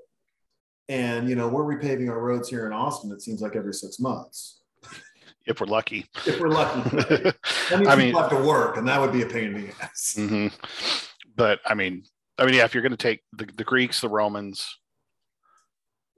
And 0.89 1.27
you 1.29 1.35
know, 1.35 1.47
we're 1.47 1.63
repaving 1.63 2.09
our 2.09 2.19
roads 2.19 2.49
here 2.49 2.65
in 2.65 2.73
Austin. 2.73 3.11
It 3.11 3.21
seems 3.21 3.41
like 3.41 3.55
every 3.55 3.73
six 3.73 3.99
months, 3.99 4.61
if 5.45 5.59
we're 5.59 5.67
lucky. 5.67 6.05
if 6.25 6.39
we're 6.39 6.47
lucky. 6.49 6.89
that 6.89 7.35
means 7.71 7.87
I 7.87 7.95
mean- 7.95 8.15
have 8.15 8.29
to 8.29 8.41
work, 8.43 8.77
and 8.77 8.87
that 8.87 8.99
would 8.99 9.11
be 9.11 9.21
a 9.21 9.25
pain 9.25 9.55
in 9.55 9.61
the 9.67 9.73
ass. 9.81 10.15
Mhm. 10.17 10.51
But 11.35 11.59
I 11.65 11.73
mean, 11.73 12.03
I 12.37 12.45
mean, 12.45 12.55
yeah, 12.55 12.65
if 12.65 12.73
you're 12.73 12.83
going 12.83 12.91
to 12.91 12.97
take 12.97 13.21
the, 13.33 13.45
the 13.57 13.63
Greeks, 13.63 13.99
the 14.01 14.09
Romans, 14.09 14.79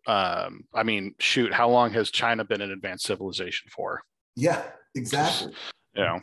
um, 0.08 0.66
I 0.74 0.84
mean, 0.84 1.16
shoot, 1.20 1.54
how 1.54 1.70
long 1.70 1.92
has 1.94 2.10
China 2.12 2.44
been 2.46 2.62
an 2.62 2.72
advanced 2.72 3.06
civilization 3.06 3.70
for? 3.76 4.02
Yeah, 4.36 4.64
exactly. 4.96 5.54
You 5.96 6.04
know, 6.04 6.20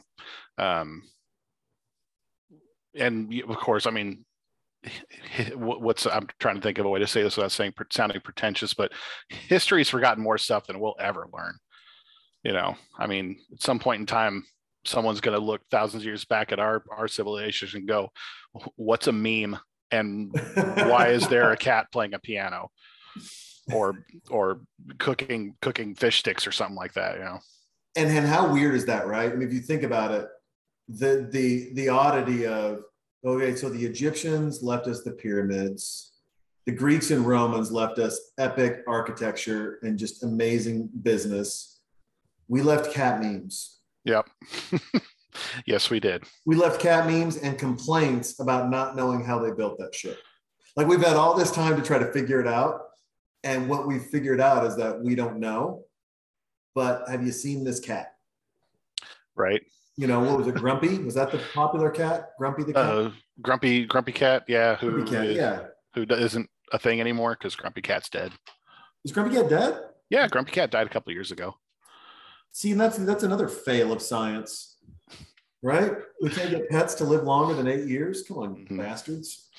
um, 0.65 1.03
and 2.95 3.43
of 3.49 3.57
course, 3.57 3.87
I 3.87 3.91
mean, 3.91 4.25
what's 5.55 6.07
I'm 6.07 6.28
trying 6.38 6.57
to 6.57 6.61
think 6.61 6.78
of 6.78 6.87
a 6.87 6.88
way 6.88 7.00
to 7.00 7.07
say 7.07 7.23
this 7.23 7.37
without 7.37 7.52
saying 7.52 7.75
sounding 7.90 8.21
pretentious, 8.21 8.75
but 8.75 8.93
history's 9.28 9.88
forgotten 9.88 10.23
more 10.23 10.38
stuff 10.38 10.66
than 10.66 10.81
we'll 10.81 10.97
ever 10.99 11.28
learn. 11.33 11.55
You 12.43 12.52
know, 12.52 12.76
I 12.99 13.07
mean, 13.07 13.37
at 13.52 13.62
some 13.62 13.78
point 13.78 14.00
in 14.00 14.07
time, 14.07 14.45
someone's 14.85 15.21
going 15.21 15.38
to 15.38 15.45
look 15.45 15.62
thousands 15.71 16.02
of 16.02 16.07
years 16.07 16.25
back 16.25 16.52
at 16.52 16.61
our 16.61 16.85
our 16.97 17.09
civilization 17.09 17.71
and 17.75 17.88
go, 17.88 18.11
"What's 18.76 19.09
a 19.09 19.12
meme?" 19.12 19.59
and 19.90 20.33
why 20.88 21.09
is 21.09 21.28
there 21.28 21.52
a 21.52 21.57
cat 21.57 21.87
playing 21.93 22.14
a 22.14 22.19
piano 22.19 22.71
or 23.73 24.05
or 24.31 24.61
cooking 24.99 25.55
cooking 25.61 25.95
fish 25.95 26.19
sticks 26.19 26.47
or 26.47 26.52
something 26.52 26.76
like 26.76 26.93
that 26.95 27.16
you 27.16 27.25
know 27.25 27.38
and 27.97 28.11
and 28.11 28.26
how 28.26 28.52
weird 28.52 28.75
is 28.75 28.87
that 28.87 29.07
right 29.07 29.33
i 29.33 29.35
mean 29.35 29.47
if 29.47 29.55
you 29.55 29.61
think 29.61 29.83
about 29.83 30.12
it 30.12 30.28
the 30.88 31.28
the 31.31 31.73
the 31.75 31.88
oddity 31.88 32.47
of 32.47 32.81
okay 33.26 33.56
so 33.56 33.68
the 33.68 33.85
egyptians 33.85 34.62
left 34.62 34.87
us 34.87 35.02
the 35.02 35.11
pyramids. 35.11 36.12
The 36.64 36.73
greeks 36.73 37.11
and 37.11 37.26
romans 37.26 37.71
left 37.71 37.99
us 37.99 38.33
epic 38.38 38.83
architecture 38.88 39.78
and 39.83 39.99
just 39.99 40.25
amazing 40.25 40.88
business. 41.02 41.80
We 42.49 42.62
left 42.62 42.92
cat 42.92 43.21
memes. 43.21 43.80
Yep. 44.04 44.28
Yes 45.66 45.90
we 45.90 46.00
did. 46.00 46.25
We 46.47 46.56
left 46.56 46.80
cat 46.80 47.06
memes 47.06 47.37
and 47.37 47.59
complaints 47.59 48.40
about 48.40 48.71
not 48.71 48.97
knowing 48.97 49.23
how 49.23 49.38
they 49.38 49.50
built 49.50 49.78
that 49.78 49.95
shit. 49.95 50.16
Like 50.76 50.87
we've 50.87 51.04
had 51.04 51.16
all 51.16 51.37
this 51.37 51.50
time 51.50 51.76
to 51.76 51.83
try 51.83 51.99
to 51.99 52.11
figure 52.11 52.40
it 52.40 52.47
out 52.47 52.80
and 53.45 53.68
what 53.68 53.87
we've 53.87 54.02
figured 54.02 54.40
out 54.40 54.64
is 54.64 54.76
that 54.76 54.99
we 54.99 55.14
don't 55.14 55.38
know 55.38 55.83
but 56.75 57.09
have 57.09 57.25
you 57.25 57.33
seen 57.33 57.64
this 57.64 57.80
cat? 57.80 58.14
Right 59.35 59.62
you 59.97 60.07
know, 60.07 60.21
what 60.21 60.37
was 60.38 60.47
it, 60.47 60.55
Grumpy? 60.55 60.99
Was 60.99 61.15
that 61.15 61.33
the 61.33 61.38
popular 61.55 61.91
cat? 61.91 62.31
Grumpy 62.38 62.65
the 62.65 62.73
cat? 62.75 62.85
uh 62.85 63.11
grumpy 63.43 63.85
grumpy 63.85 64.12
cat 64.12 64.45
yeah 64.49 64.76
who 64.76 64.91
Grumpy 64.93 65.11
cat, 65.11 65.31
yeah. 65.35 65.61
who 65.95 66.03
isn't 66.09 66.49
a 66.73 66.79
thing 66.79 67.00
anymore 67.03 67.35
because 67.38 67.55
grumpy 67.55 67.83
cat's 67.83 68.09
dead 68.09 68.33
Is 69.05 69.12
Grumpy 69.12 69.35
cat 69.37 69.50
dead? 69.50 69.79
yeah 70.09 70.26
grumpy 70.26 70.53
cat 70.53 70.71
died 70.71 70.87
a 70.87 70.91
couple 70.91 71.11
of 71.11 71.15
years 71.15 71.31
ago 71.31 71.55
See, 72.53 72.71
and 72.73 72.81
that's 72.81 72.97
that's 72.97 73.23
another 73.25 73.49
fail 73.49 73.93
of 73.93 74.00
science, 74.00 74.79
right? 75.62 75.93
We 76.23 76.31
can't 76.31 76.49
get 76.49 76.71
pets 76.71 76.95
to 76.95 77.05
live 77.05 77.25
longer 77.25 77.53
than 77.53 77.69
eight 77.69 77.87
years. 77.87 78.23
Come 78.26 78.38
on, 78.38 78.57
Mhm. 78.71 78.79
bastards. 78.79 79.50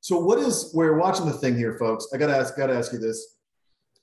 So, 0.00 0.18
what 0.18 0.40
is 0.40 0.72
we're 0.74 0.98
watching 0.98 1.26
the 1.26 1.32
thing 1.32 1.56
here, 1.56 1.78
folks? 1.78 2.08
I 2.12 2.16
gotta 2.18 2.36
ask, 2.36 2.56
gotta 2.56 2.74
ask 2.76 2.92
you 2.92 2.98
this. 2.98 3.36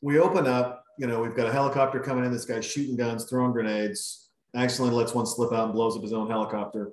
We 0.01 0.19
open 0.19 0.47
up, 0.47 0.85
you 0.97 1.05
know, 1.05 1.21
we've 1.21 1.35
got 1.35 1.47
a 1.47 1.51
helicopter 1.51 1.99
coming 1.99 2.23
in. 2.23 2.31
This 2.31 2.45
guy's 2.45 2.63
shooting 2.65 2.95
guns, 2.95 3.25
throwing 3.25 3.51
grenades. 3.51 4.29
Accidentally 4.55 4.95
lets 4.97 5.13
one 5.13 5.25
slip 5.25 5.53
out 5.53 5.65
and 5.65 5.73
blows 5.73 5.95
up 5.95 6.01
his 6.03 6.11
own 6.13 6.29
helicopter. 6.29 6.91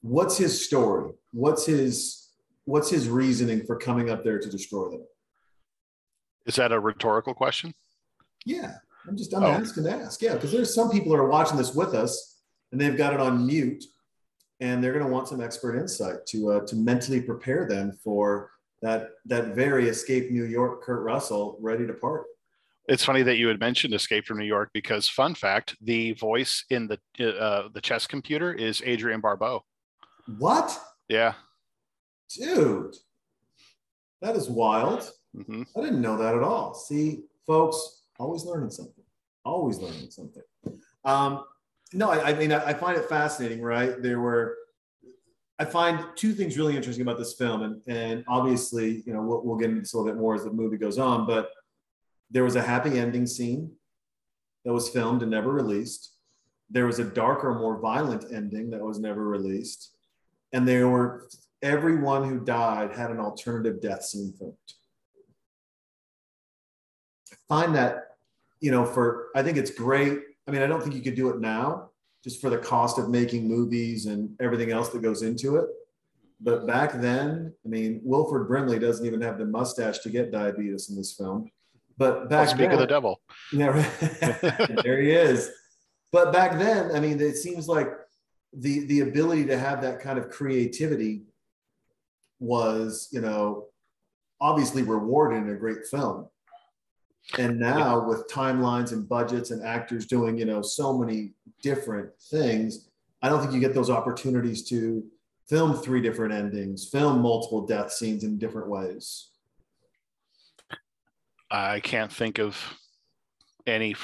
What's 0.00 0.38
his 0.38 0.64
story? 0.64 1.12
What's 1.32 1.66
his 1.66 2.30
what's 2.64 2.90
his 2.90 3.08
reasoning 3.08 3.64
for 3.66 3.76
coming 3.76 4.10
up 4.10 4.24
there 4.24 4.38
to 4.38 4.48
destroy 4.50 4.90
them? 4.90 5.06
is 6.46 6.54
that 6.56 6.70
a 6.70 6.78
rhetorical 6.78 7.34
question 7.34 7.74
Yeah, 8.44 8.74
I'm 9.08 9.16
just 9.16 9.34
I'm 9.34 9.42
Oh. 9.42 9.48
asking 9.48 9.84
to 9.84 9.90
ask. 9.90 10.22
Yeah, 10.22 10.34
because 10.34 10.52
there's 10.52 10.74
some 10.74 10.90
people 10.90 11.12
who 11.12 11.18
are 11.18 11.28
watching 11.28 11.56
this 11.58 11.74
with 11.74 11.92
us, 11.92 12.40
and 12.72 12.80
they've 12.80 12.96
got 12.96 13.12
it 13.12 13.20
on 13.20 13.46
mute, 13.46 13.84
and 14.60 14.82
they're 14.82 14.92
going 14.92 15.04
to 15.04 15.10
want 15.12 15.26
some 15.28 15.40
expert 15.40 15.76
insight 15.76 16.24
to 16.26 16.52
uh, 16.52 16.60
to 16.66 16.76
mentally 16.76 17.20
prepare 17.20 17.68
them 17.68 17.92
for 18.02 18.50
that 18.80 19.10
that 19.26 19.54
very 19.54 19.88
escape 19.88 20.30
New 20.30 20.44
York 20.44 20.82
Kurt 20.82 21.02
Russell 21.02 21.58
ready 21.60 21.86
to 21.86 21.92
party. 21.92 22.28
It's 22.88 23.04
funny 23.04 23.22
that 23.22 23.36
you 23.36 23.48
had 23.48 23.58
mentioned 23.60 23.94
escape 23.94 24.26
from 24.26 24.38
new 24.38 24.44
york 24.44 24.70
because 24.72 25.08
fun 25.08 25.34
fact 25.34 25.76
the 25.80 26.12
voice 26.12 26.64
in 26.70 26.88
the 26.88 26.98
uh, 27.40 27.68
the 27.74 27.80
chess 27.80 28.06
computer 28.06 28.52
is 28.52 28.82
Adrienne 28.82 29.20
Barbeau 29.20 29.64
What, 30.38 30.78
yeah 31.08 31.34
dude? 32.34 32.96
That 34.22 34.36
is 34.36 34.48
wild. 34.48 35.10
hmm 35.34 35.62
I 35.76 35.80
didn't 35.80 36.00
know 36.00 36.16
that 36.16 36.34
at 36.34 36.42
all. 36.42 36.74
See, 36.74 37.24
folks, 37.46 38.02
always 38.18 38.44
learning 38.44 38.70
something. 38.70 39.04
Always 39.44 39.78
learning 39.78 40.10
something. 40.10 40.42
Um, 41.04 41.44
no, 41.92 42.10
I, 42.10 42.30
I 42.30 42.34
mean, 42.34 42.52
I, 42.52 42.70
I 42.70 42.74
find 42.74 42.96
it 42.98 43.08
fascinating, 43.08 43.62
right? 43.62 44.02
There 44.02 44.20
were, 44.20 44.56
I 45.58 45.64
find 45.64 46.04
two 46.16 46.32
things 46.32 46.58
really 46.58 46.76
interesting 46.76 47.02
about 47.02 47.18
this 47.18 47.34
film, 47.34 47.62
and 47.62 47.80
and 47.86 48.24
obviously, 48.26 49.02
you 49.06 49.12
know, 49.12 49.22
we'll, 49.22 49.42
we'll 49.44 49.56
get 49.56 49.68
into 49.70 49.82
this 49.82 49.92
a 49.94 49.98
little 49.98 50.12
bit 50.12 50.20
more 50.20 50.34
as 50.34 50.44
the 50.44 50.50
movie 50.50 50.76
goes 50.78 50.98
on. 50.98 51.26
But 51.26 51.50
there 52.30 52.44
was 52.44 52.56
a 52.56 52.62
happy 52.62 52.98
ending 52.98 53.26
scene 53.26 53.72
that 54.64 54.72
was 54.72 54.88
filmed 54.88 55.22
and 55.22 55.30
never 55.30 55.52
released. 55.52 56.12
There 56.70 56.86
was 56.86 56.98
a 56.98 57.04
darker, 57.04 57.54
more 57.54 57.78
violent 57.78 58.24
ending 58.32 58.70
that 58.70 58.80
was 58.80 58.98
never 58.98 59.24
released, 59.26 59.94
and 60.52 60.66
there 60.66 60.88
were 60.88 61.28
everyone 61.62 62.28
who 62.28 62.40
died 62.40 62.92
had 62.92 63.10
an 63.10 63.20
alternative 63.20 63.80
death 63.80 64.04
scene 64.04 64.32
filmed. 64.38 64.56
I 67.32 67.36
find 67.48 67.74
that, 67.76 68.16
you 68.60 68.70
know, 68.70 68.84
for 68.84 69.28
I 69.34 69.42
think 69.42 69.56
it's 69.56 69.70
great. 69.70 70.18
I 70.48 70.50
mean, 70.50 70.62
I 70.62 70.66
don't 70.66 70.82
think 70.82 70.94
you 70.94 71.02
could 71.02 71.14
do 71.14 71.30
it 71.30 71.40
now 71.40 71.90
just 72.24 72.40
for 72.40 72.50
the 72.50 72.58
cost 72.58 72.98
of 72.98 73.08
making 73.08 73.46
movies 73.46 74.06
and 74.06 74.34
everything 74.40 74.72
else 74.72 74.88
that 74.88 75.00
goes 75.00 75.22
into 75.22 75.56
it. 75.56 75.66
But 76.40 76.66
back 76.66 77.00
then, 77.00 77.54
I 77.64 77.68
mean, 77.68 78.00
Wilford 78.02 78.48
Brimley 78.48 78.80
doesn't 78.80 79.06
even 79.06 79.20
have 79.20 79.38
the 79.38 79.44
mustache 79.44 80.00
to 80.00 80.10
get 80.10 80.32
diabetes 80.32 80.90
in 80.90 80.96
this 80.96 81.12
film. 81.14 81.50
But 81.98 82.28
back 82.28 82.46
Well, 82.46 82.56
speak 82.56 82.70
then, 82.70 82.72
of 82.72 82.78
the 82.80 82.86
devil. 82.86 83.20
yeah, 83.52 83.66
right. 83.66 84.82
there 84.84 85.00
he 85.00 85.10
is. 85.10 85.50
But 86.12 86.32
back 86.32 86.58
then, 86.58 86.94
I 86.94 87.00
mean, 87.00 87.20
it 87.20 87.36
seems 87.36 87.68
like 87.68 87.88
the 88.52 88.86
the 88.86 89.00
ability 89.00 89.46
to 89.46 89.58
have 89.58 89.82
that 89.82 90.00
kind 90.00 90.18
of 90.18 90.30
creativity 90.30 91.22
was, 92.38 93.08
you 93.12 93.20
know, 93.20 93.66
obviously 94.40 94.82
rewarded 94.82 95.42
in 95.42 95.50
a 95.50 95.56
great 95.56 95.86
film. 95.90 96.28
And 97.38 97.58
now 97.58 98.06
with 98.06 98.28
timelines 98.30 98.92
and 98.92 99.08
budgets 99.08 99.50
and 99.50 99.64
actors 99.64 100.06
doing, 100.06 100.38
you 100.38 100.44
know, 100.44 100.62
so 100.62 100.96
many 100.96 101.32
different 101.62 102.10
things, 102.30 102.88
I 103.22 103.28
don't 103.28 103.40
think 103.40 103.52
you 103.52 103.60
get 103.60 103.74
those 103.74 103.90
opportunities 103.90 104.68
to 104.68 105.04
film 105.48 105.74
three 105.74 106.00
different 106.00 106.32
endings, 106.32 106.88
film 106.88 107.20
multiple 107.20 107.66
death 107.66 107.92
scenes 107.92 108.22
in 108.22 108.38
different 108.38 108.68
ways. 108.68 109.30
I 111.50 111.80
can't 111.80 112.12
think 112.12 112.38
of 112.38 112.56
any 113.66 113.94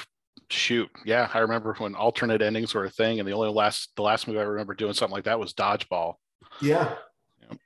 shoot. 0.49 0.89
Yeah, 1.05 1.29
I 1.33 1.39
remember 1.39 1.75
when 1.77 1.95
alternate 1.95 2.41
endings 2.41 2.73
were 2.73 2.85
a 2.85 2.89
thing, 2.89 3.19
and 3.19 3.27
the 3.27 3.33
only 3.33 3.49
last 3.49 3.95
the 3.95 4.01
last 4.01 4.27
movie 4.27 4.39
I 4.39 4.43
remember 4.43 4.73
doing 4.73 4.93
something 4.93 5.13
like 5.13 5.25
that 5.25 5.39
was 5.39 5.53
Dodgeball. 5.53 6.15
Yeah. 6.61 6.95
Yep. 7.41 7.59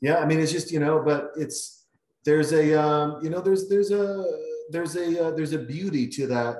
Yeah, 0.00 0.16
I 0.18 0.26
mean, 0.26 0.40
it's 0.40 0.52
just 0.52 0.70
you 0.70 0.80
know, 0.80 1.02
but 1.04 1.30
it's 1.36 1.86
there's 2.24 2.52
a 2.52 2.80
um, 2.80 3.18
you 3.22 3.30
know 3.30 3.40
there's 3.40 3.68
there's 3.68 3.90
a 3.90 4.24
there's 4.70 4.96
a 4.96 5.26
uh, 5.26 5.30
there's 5.32 5.52
a 5.52 5.58
beauty 5.58 6.06
to 6.08 6.26
that 6.28 6.56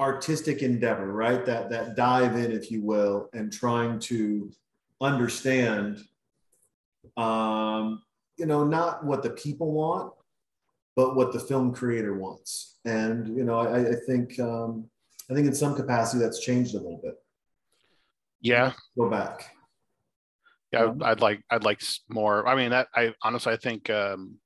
artistic 0.00 0.62
endeavor, 0.62 1.12
right? 1.12 1.44
That 1.44 1.70
that 1.70 1.96
dive 1.96 2.36
in, 2.36 2.52
if 2.52 2.70
you 2.70 2.82
will, 2.82 3.28
and 3.32 3.52
trying 3.52 3.98
to 4.00 4.50
understand, 5.00 5.98
um, 7.16 8.02
you 8.36 8.46
know, 8.46 8.64
not 8.64 9.04
what 9.04 9.22
the 9.22 9.30
people 9.30 9.72
want, 9.72 10.12
but 10.98 11.14
what 11.14 11.32
the 11.32 11.38
film 11.38 11.72
creator 11.72 12.14
wants. 12.18 12.78
And 12.84 13.28
you 13.36 13.44
know, 13.44 13.60
I, 13.60 13.90
I 13.90 13.94
think 14.04 14.38
um, 14.40 14.90
I 15.30 15.34
think 15.34 15.46
in 15.46 15.54
some 15.54 15.76
capacity 15.76 16.18
that's 16.20 16.40
changed 16.40 16.74
a 16.74 16.78
little 16.78 17.00
bit. 17.00 17.14
Yeah, 18.40 18.72
Go 18.98 19.08
back. 19.08 19.54
yeah. 20.72 20.92
I'd 21.02 21.20
like 21.20 21.40
I'd 21.50 21.62
like 21.62 21.80
more. 22.08 22.46
I 22.48 22.56
mean, 22.56 22.70
that 22.70 22.88
I 22.96 23.14
honestly 23.22 23.52
I 23.52 23.56
think 23.56 23.88
um, 23.90 24.38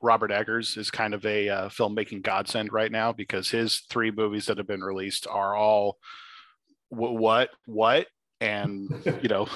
Robert 0.00 0.32
Eggers 0.32 0.76
is 0.76 0.90
kind 0.90 1.14
of 1.14 1.24
a 1.24 1.48
uh, 1.48 1.68
filmmaking 1.68 2.22
godsend 2.22 2.72
right 2.72 2.90
now 2.90 3.12
because 3.12 3.48
his 3.48 3.82
three 3.88 4.10
movies 4.10 4.46
that 4.46 4.58
have 4.58 4.66
been 4.66 4.82
released 4.82 5.28
are 5.28 5.54
all 5.54 5.98
wh- 6.88 7.14
what 7.14 7.50
what 7.66 8.08
and 8.40 8.90
you 9.22 9.28
know 9.28 9.46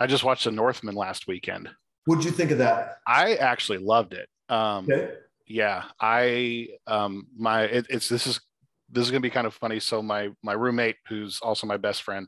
I 0.00 0.06
just 0.06 0.24
watched 0.24 0.44
The 0.44 0.52
Northman 0.52 0.94
last 0.94 1.26
weekend. 1.26 1.68
What'd 2.06 2.24
you 2.24 2.30
think 2.30 2.50
of 2.50 2.58
that? 2.58 2.96
I 3.06 3.34
actually 3.34 3.78
loved 3.78 4.14
it. 4.14 4.28
Um, 4.48 4.86
Okay. 4.90 5.10
Yeah 5.52 5.84
i 6.00 6.66
um 6.86 7.26
my 7.36 7.64
it, 7.64 7.86
it's 7.90 8.08
this 8.08 8.26
is 8.26 8.40
this 8.90 9.04
is 9.04 9.10
gonna 9.10 9.20
be 9.20 9.28
kind 9.30 9.46
of 9.46 9.52
funny 9.52 9.78
so 9.78 10.00
my 10.00 10.30
my 10.42 10.54
roommate 10.54 10.96
who's 11.08 11.40
also 11.40 11.66
my 11.66 11.76
best 11.76 12.02
friend 12.02 12.26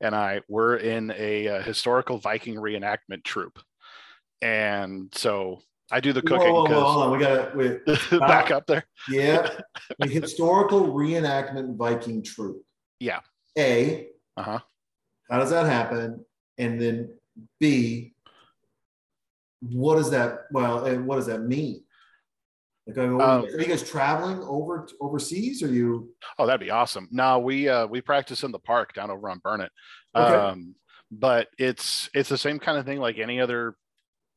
and 0.00 0.14
i 0.14 0.40
were 0.48 0.76
in 0.76 1.12
a, 1.16 1.48
uh 1.48 1.62
historical 1.62 2.16
viking 2.16 2.54
reenactment 2.54 3.22
troupe 3.24 3.58
and 4.40 5.12
so 5.14 5.60
i 5.90 6.00
do 6.00 6.14
the 6.14 6.22
cooking 6.22 6.50
whoa, 6.50 6.62
whoa, 6.62 6.62
because 6.62 6.82
hold 6.82 7.04
on. 7.04 7.12
We 7.12 7.18
got 7.18 7.54
wait. 7.54 8.20
back 8.20 8.50
up 8.50 8.66
there 8.66 8.84
Yeah, 9.10 9.50
the 9.98 10.06
historical 10.06 10.94
reenactment 10.94 11.76
Viking 11.76 12.22
troop. 12.22 12.62
Yeah. 13.00 13.20
A. 13.58 14.08
uh-huh 14.38 14.60
How 15.30 15.38
does 15.38 15.50
that 15.50 15.66
happen? 15.66 16.24
And 16.56 16.80
then 16.80 17.18
B. 17.60 18.14
What 19.60 19.96
does 19.96 20.10
that? 20.10 20.46
Well, 20.52 20.86
and 20.86 21.06
what 21.06 21.16
does 21.16 21.26
that 21.26 21.42
mean? 21.42 21.84
Like, 22.86 22.98
I 22.98 23.06
mean, 23.06 23.20
are, 23.20 23.38
Um, 23.38 23.44
you, 23.44 23.56
are 23.56 23.60
you 23.60 23.66
guys 23.68 23.88
traveling 23.88 24.40
over 24.42 24.88
overseas? 25.00 25.62
Or 25.62 25.68
you? 25.68 26.12
oh 26.38 26.46
that'd 26.46 26.60
be 26.60 26.70
awesome 26.70 27.08
no 27.10 27.38
we 27.38 27.68
uh 27.68 27.86
we 27.86 28.00
practice 28.00 28.42
in 28.42 28.50
the 28.52 28.58
park 28.58 28.92
down 28.94 29.10
over 29.10 29.28
on 29.30 29.38
Burnet 29.38 29.70
Okay. 30.16 30.34
um 30.34 30.74
but 31.10 31.48
it's 31.58 32.08
it's 32.14 32.28
the 32.28 32.38
same 32.38 32.58
kind 32.58 32.78
of 32.78 32.84
thing 32.86 32.98
like 32.98 33.18
any 33.18 33.40
other 33.40 33.76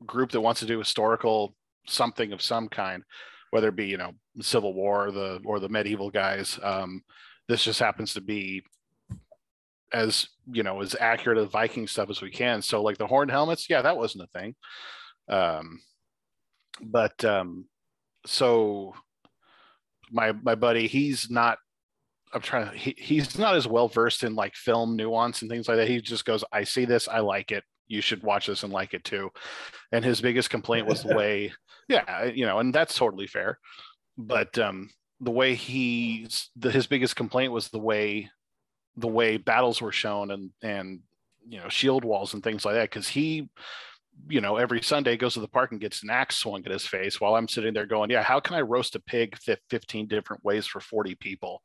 group 0.05 0.31
that 0.31 0.41
wants 0.41 0.59
to 0.59 0.65
do 0.65 0.77
historical 0.77 1.55
something 1.87 2.33
of 2.33 2.41
some 2.41 2.67
kind 2.67 3.03
whether 3.51 3.69
it 3.69 3.75
be 3.75 3.85
you 3.87 3.97
know 3.97 4.11
civil 4.41 4.73
war 4.73 5.07
or 5.07 5.11
the 5.11 5.39
or 5.45 5.59
the 5.59 5.69
medieval 5.69 6.09
guys 6.11 6.59
um 6.63 7.01
this 7.47 7.63
just 7.63 7.79
happens 7.79 8.13
to 8.13 8.21
be 8.21 8.61
as 9.93 10.27
you 10.51 10.63
know 10.63 10.81
as 10.81 10.95
accurate 10.99 11.37
of 11.37 11.51
viking 11.51 11.87
stuff 11.87 12.09
as 12.09 12.21
we 12.21 12.29
can 12.29 12.61
so 12.61 12.81
like 12.83 12.97
the 12.97 13.07
horned 13.07 13.31
helmets 13.31 13.69
yeah 13.69 13.81
that 13.81 13.95
wasn't 13.97 14.23
a 14.23 14.39
thing 14.39 14.53
um 15.29 15.79
but 16.81 17.23
um 17.23 17.65
so 18.25 18.93
my 20.11 20.31
my 20.31 20.55
buddy 20.55 20.87
he's 20.87 21.29
not 21.29 21.57
i'm 22.33 22.41
trying 22.41 22.69
to 22.69 22.77
he, 22.77 22.95
he's 22.97 23.37
not 23.37 23.55
as 23.55 23.67
well 23.67 23.87
versed 23.87 24.23
in 24.23 24.35
like 24.35 24.55
film 24.55 24.95
nuance 24.95 25.41
and 25.41 25.49
things 25.49 25.67
like 25.67 25.77
that. 25.77 25.87
He 25.87 26.01
just 26.01 26.25
goes 26.25 26.43
i 26.51 26.63
see 26.63 26.85
this 26.85 27.07
i 27.07 27.19
like 27.19 27.51
it. 27.51 27.63
You 27.87 28.01
should 28.01 28.23
watch 28.23 28.47
this 28.47 28.63
and 28.63 28.73
like 28.73 28.93
it 28.93 29.03
too. 29.03 29.29
And 29.91 30.03
his 30.03 30.21
biggest 30.21 30.49
complaint 30.49 30.87
was 30.87 31.03
the 31.03 31.15
way 31.17 31.53
yeah 31.87 32.25
you 32.25 32.45
know 32.45 32.59
and 32.59 32.73
that's 32.73 32.95
totally 32.95 33.27
fair. 33.27 33.59
But 34.17 34.57
um 34.57 34.89
the 35.21 35.31
way 35.31 35.55
he's 35.55 36.49
the, 36.55 36.71
his 36.71 36.87
biggest 36.87 37.15
complaint 37.15 37.51
was 37.51 37.69
the 37.69 37.79
way 37.79 38.29
the 38.97 39.07
way 39.07 39.37
battles 39.37 39.81
were 39.81 39.91
shown 39.91 40.31
and 40.31 40.51
and 40.61 40.99
you 41.47 41.59
know 41.59 41.69
shield 41.69 42.03
walls 42.03 42.33
and 42.33 42.43
things 42.43 42.65
like 42.65 42.75
that. 42.75 42.89
Because 42.89 43.07
he 43.07 43.49
you 44.27 44.41
know 44.41 44.57
every 44.57 44.81
sunday 44.81 45.17
goes 45.17 45.33
to 45.33 45.39
the 45.39 45.47
park 45.47 45.71
and 45.71 45.81
gets 45.81 46.03
an 46.03 46.09
axe 46.09 46.37
swung 46.37 46.63
at 46.65 46.71
his 46.71 46.85
face 46.85 47.21
while 47.21 47.35
i'm 47.35 47.47
sitting 47.47 47.73
there 47.73 47.85
going 47.85 48.09
yeah 48.09 48.23
how 48.23 48.39
can 48.39 48.55
i 48.55 48.61
roast 48.61 48.95
a 48.95 48.99
pig 48.99 49.37
15 49.69 50.07
different 50.07 50.43
ways 50.43 50.65
for 50.65 50.79
40 50.79 51.15
people? 51.15 51.61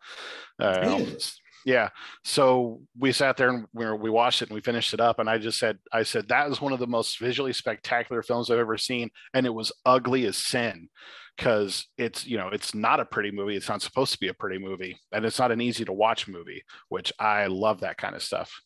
Uh, 0.58 0.80
Man. 0.82 1.16
yeah. 1.64 1.90
So 2.24 2.80
we 2.98 3.12
sat 3.12 3.36
there 3.36 3.50
and 3.50 3.66
we, 3.72 3.90
we 3.92 4.10
watched 4.10 4.42
it 4.42 4.48
and 4.48 4.54
we 4.54 4.60
finished 4.60 4.94
it 4.94 5.00
up 5.00 5.18
and 5.18 5.28
i 5.28 5.38
just 5.38 5.58
said 5.58 5.78
i 5.92 6.02
said 6.02 6.28
that 6.28 6.48
was 6.48 6.60
one 6.60 6.72
of 6.72 6.78
the 6.78 6.86
most 6.86 7.18
visually 7.18 7.52
spectacular 7.52 8.22
films 8.22 8.50
i've 8.50 8.58
ever 8.58 8.78
seen 8.78 9.10
and 9.34 9.46
it 9.46 9.54
was 9.54 9.72
ugly 9.84 10.26
as 10.26 10.36
sin 10.36 10.88
because 11.36 11.86
it's 11.96 12.26
you 12.26 12.36
know 12.36 12.48
it's 12.48 12.74
not 12.74 13.00
a 13.00 13.04
pretty 13.04 13.30
movie 13.30 13.56
it's 13.56 13.68
not 13.68 13.82
supposed 13.82 14.12
to 14.12 14.18
be 14.18 14.28
a 14.28 14.34
pretty 14.34 14.58
movie 14.58 14.98
and 15.12 15.24
it's 15.24 15.38
not 15.38 15.52
an 15.52 15.60
easy 15.60 15.84
to 15.84 15.92
watch 15.92 16.28
movie 16.28 16.62
which 16.88 17.12
i 17.18 17.46
love 17.46 17.80
that 17.80 17.96
kind 17.96 18.14
of 18.14 18.22
stuff 18.22 18.60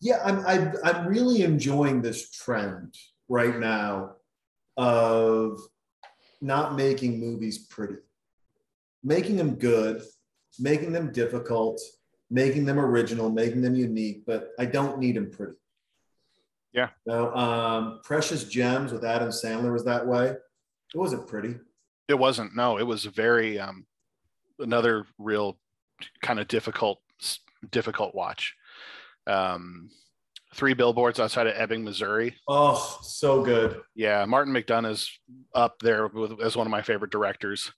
Yeah, 0.00 0.20
I'm. 0.24 0.46
I, 0.46 0.72
I'm 0.84 1.06
really 1.06 1.42
enjoying 1.42 2.02
this 2.02 2.30
trend 2.30 2.94
right 3.28 3.58
now 3.58 4.16
of 4.76 5.58
not 6.40 6.76
making 6.76 7.18
movies 7.18 7.58
pretty, 7.66 7.96
making 9.02 9.36
them 9.36 9.54
good, 9.56 10.02
making 10.58 10.92
them 10.92 11.12
difficult, 11.12 11.80
making 12.30 12.66
them 12.66 12.78
original, 12.78 13.30
making 13.30 13.62
them 13.62 13.74
unique. 13.74 14.24
But 14.26 14.50
I 14.58 14.66
don't 14.66 14.98
need 14.98 15.16
them 15.16 15.30
pretty. 15.30 15.54
Yeah. 16.72 16.90
No, 17.06 17.34
um, 17.34 18.00
Precious 18.04 18.44
Gems 18.44 18.92
with 18.92 19.02
Adam 19.04 19.30
Sandler 19.30 19.72
was 19.72 19.84
that 19.84 20.06
way. 20.06 20.28
It 20.94 20.98
wasn't 20.98 21.26
pretty. 21.26 21.56
it 22.08 22.14
wasn't 22.18 22.54
no 22.54 22.78
it 22.78 22.86
was 22.86 23.04
very 23.04 23.58
um 23.58 23.84
another 24.60 25.04
real 25.18 25.58
kind 26.22 26.38
of 26.38 26.46
difficult 26.46 27.00
difficult 27.70 28.14
watch 28.14 28.54
um 29.26 29.90
three 30.54 30.74
billboards 30.74 31.20
outside 31.20 31.46
of 31.46 31.54
ebbing 31.56 31.84
missouri. 31.84 32.34
Oh, 32.48 32.98
so 33.02 33.42
good. 33.44 33.80
yeah 33.94 34.24
Martin 34.24 34.52
McDonagh 34.54 34.90
is 34.90 35.10
up 35.54 35.78
there 35.80 36.06
with, 36.08 36.40
as 36.40 36.56
one 36.56 36.66
of 36.66 36.70
my 36.70 36.82
favorite 36.82 37.10
directors. 37.10 37.72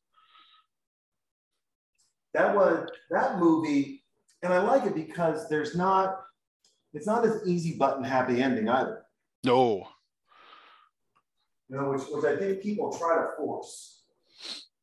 That 2.34 2.54
was 2.54 2.88
that 3.10 3.38
movie 3.38 4.04
and 4.42 4.52
i 4.52 4.58
like 4.58 4.84
it 4.84 4.94
because 4.94 5.48
there's 5.48 5.74
not 5.74 6.20
it's 6.94 7.06
not 7.06 7.24
as 7.24 7.42
easy 7.46 7.76
button 7.76 8.04
happy 8.04 8.40
ending 8.42 8.68
either. 8.68 9.04
No. 9.44 9.88
You 11.68 11.76
know 11.76 11.90
which, 11.90 12.02
which 12.10 12.24
i 12.24 12.36
think 12.36 12.62
people 12.62 12.96
try 12.96 13.16
to 13.16 13.28
force. 13.36 14.02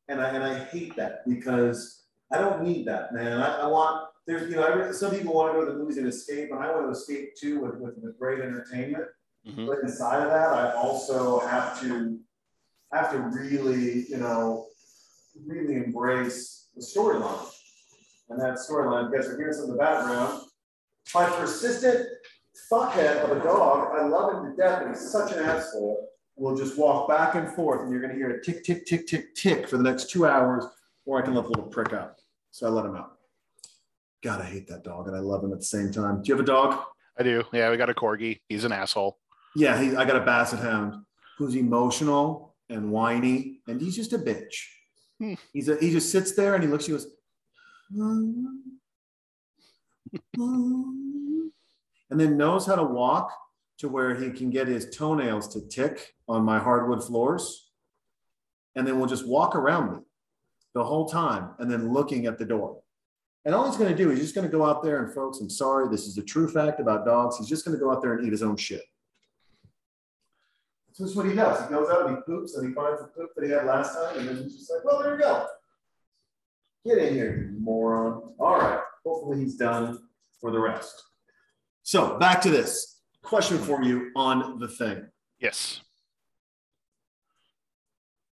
And 0.08 0.20
i 0.20 0.28
and 0.30 0.44
i 0.44 0.58
hate 0.58 0.94
that 0.96 1.26
because 1.26 2.04
i 2.32 2.38
don't 2.38 2.62
need 2.62 2.86
that 2.86 3.14
man. 3.14 3.40
I, 3.40 3.60
I 3.60 3.66
want 3.66 4.08
there's 4.26 4.48
you 4.50 4.56
know 4.56 4.88
I, 4.88 4.92
some 4.92 5.10
people 5.12 5.34
want 5.34 5.52
to 5.54 5.58
go 5.60 5.64
to 5.66 5.72
the 5.72 5.78
movies 5.78 5.98
and 5.98 6.06
escape 6.06 6.50
and 6.50 6.58
i 6.62 6.70
want 6.72 6.86
to 6.86 6.90
escape 6.90 7.34
too 7.36 7.60
with, 7.60 7.76
with, 7.76 7.94
with 8.02 8.18
great 8.18 8.40
entertainment 8.40 9.04
Mhm. 9.46 9.66
but 9.68 9.78
inside 9.80 10.22
of 10.24 10.30
that 10.30 10.48
i 10.52 10.72
also 10.72 11.38
have 11.40 11.80
to 11.80 12.18
have 12.92 13.12
to 13.12 13.18
really 13.18 14.04
you 14.08 14.16
know 14.16 14.66
really 15.46 15.74
embrace 15.76 16.70
the 16.74 16.82
storyline 16.82 17.46
and 18.28 18.40
that 18.40 18.54
storyline 18.58 19.10
because 19.10 19.28
we're 19.28 19.36
hearing 19.38 19.52
some 19.52 19.64
of 19.64 19.70
the 19.70 19.76
background 19.76 20.42
my 21.14 21.24
persistent 21.30 22.08
fuckhead 22.72 23.22
of 23.22 23.36
a 23.36 23.40
dog. 23.44 23.94
I 23.96 24.06
love 24.06 24.34
him 24.34 24.50
to 24.50 24.56
death, 24.56 24.80
but 24.82 24.88
he's 24.88 25.08
such 25.12 25.30
an 25.32 25.38
asshole. 25.44 26.08
Will 26.34 26.56
just 26.56 26.76
walk 26.76 27.06
back 27.08 27.36
and 27.36 27.48
forth, 27.54 27.82
and 27.82 27.92
you're 27.92 28.00
going 28.00 28.12
to 28.12 28.18
hear 28.18 28.30
a 28.30 28.42
tick, 28.42 28.64
tick, 28.64 28.84
tick, 28.86 29.06
tick, 29.06 29.34
tick 29.36 29.68
for 29.68 29.76
the 29.76 29.84
next 29.84 30.10
two 30.10 30.26
hours, 30.26 30.64
or 31.04 31.22
I 31.22 31.24
can 31.24 31.34
let 31.34 31.44
the 31.44 31.50
little 31.50 31.66
prick 31.70 31.92
out. 31.92 32.16
So 32.50 32.66
I 32.66 32.70
let 32.70 32.84
him 32.86 32.96
out. 32.96 33.15
God, 34.26 34.40
I 34.40 34.44
hate 34.44 34.66
that 34.66 34.82
dog, 34.82 35.06
and 35.06 35.14
I 35.14 35.20
love 35.20 35.44
him 35.44 35.52
at 35.52 35.60
the 35.60 35.64
same 35.64 35.92
time. 35.92 36.20
Do 36.20 36.26
you 36.26 36.34
have 36.34 36.42
a 36.42 36.46
dog? 36.46 36.82
I 37.16 37.22
do. 37.22 37.44
Yeah, 37.52 37.70
we 37.70 37.76
got 37.76 37.90
a 37.90 37.94
corgi. 37.94 38.40
He's 38.48 38.64
an 38.64 38.72
asshole. 38.72 39.20
Yeah, 39.54 39.80
he, 39.80 39.94
I 39.94 40.04
got 40.04 40.16
a 40.16 40.24
basset 40.24 40.58
hound 40.58 41.04
who's 41.38 41.54
emotional 41.54 42.56
and 42.68 42.90
whiny, 42.90 43.60
and 43.68 43.80
he's 43.80 43.94
just 43.94 44.12
a 44.14 44.18
bitch. 44.18 44.64
Hmm. 45.20 45.34
He's 45.52 45.68
a, 45.68 45.76
he 45.76 45.92
just 45.92 46.10
sits 46.10 46.32
there 46.32 46.56
and 46.56 46.64
he 46.64 46.68
looks. 46.68 46.86
He 46.86 46.92
goes, 46.92 47.06
and 47.94 48.72
then 52.10 52.36
knows 52.36 52.66
how 52.66 52.74
to 52.74 52.82
walk 52.82 53.30
to 53.78 53.88
where 53.88 54.16
he 54.16 54.30
can 54.30 54.50
get 54.50 54.66
his 54.66 54.90
toenails 54.90 55.46
to 55.54 55.68
tick 55.68 56.14
on 56.26 56.42
my 56.42 56.58
hardwood 56.58 57.04
floors, 57.04 57.70
and 58.74 58.84
then 58.84 58.98
we'll 58.98 59.06
just 59.06 59.28
walk 59.28 59.54
around 59.54 59.92
me 59.92 59.98
the 60.74 60.82
whole 60.82 61.08
time, 61.08 61.50
and 61.60 61.70
then 61.70 61.92
looking 61.92 62.26
at 62.26 62.38
the 62.38 62.44
door. 62.44 62.80
And 63.46 63.54
all 63.54 63.64
he's 63.64 63.78
going 63.78 63.90
to 63.90 63.96
do 63.96 64.10
is 64.10 64.18
just 64.18 64.34
going 64.34 64.46
to 64.46 64.50
go 64.50 64.66
out 64.66 64.82
there 64.82 65.04
and, 65.04 65.14
folks, 65.14 65.38
I'm 65.38 65.48
sorry, 65.48 65.88
this 65.88 66.08
is 66.08 66.18
a 66.18 66.22
true 66.22 66.48
fact 66.48 66.80
about 66.80 67.06
dogs. 67.06 67.38
He's 67.38 67.48
just 67.48 67.64
going 67.64 67.78
to 67.78 67.82
go 67.82 67.92
out 67.92 68.02
there 68.02 68.14
and 68.14 68.26
eat 68.26 68.32
his 68.32 68.42
own 68.42 68.56
shit. 68.56 68.82
So 70.92 71.04
this 71.04 71.14
what 71.14 71.26
he 71.26 71.34
does. 71.34 71.62
He 71.62 71.72
goes 71.72 71.88
out 71.88 72.08
and 72.08 72.16
he 72.16 72.22
poops 72.22 72.56
and 72.56 72.68
he 72.68 72.74
finds 72.74 73.00
the 73.00 73.06
poop 73.06 73.30
that 73.36 73.44
he 73.44 73.52
had 73.52 73.64
last 73.66 73.94
time, 73.94 74.18
and 74.18 74.28
then 74.28 74.36
he's 74.42 74.56
just 74.56 74.70
like, 74.70 74.84
well, 74.84 75.00
there 75.00 75.14
we 75.14 75.22
go. 75.22 75.46
Get 76.84 76.98
in 76.98 77.14
here, 77.14 77.50
you 77.52 77.60
moron. 77.60 78.32
All 78.40 78.58
right. 78.58 78.80
Hopefully 79.04 79.38
he's 79.40 79.56
done 79.56 80.00
for 80.40 80.50
the 80.50 80.58
rest. 80.58 81.04
So 81.84 82.18
back 82.18 82.40
to 82.40 82.50
this 82.50 83.00
question 83.22 83.58
for 83.58 83.82
you 83.82 84.10
on 84.16 84.58
the 84.58 84.68
thing. 84.68 85.06
Yes. 85.38 85.82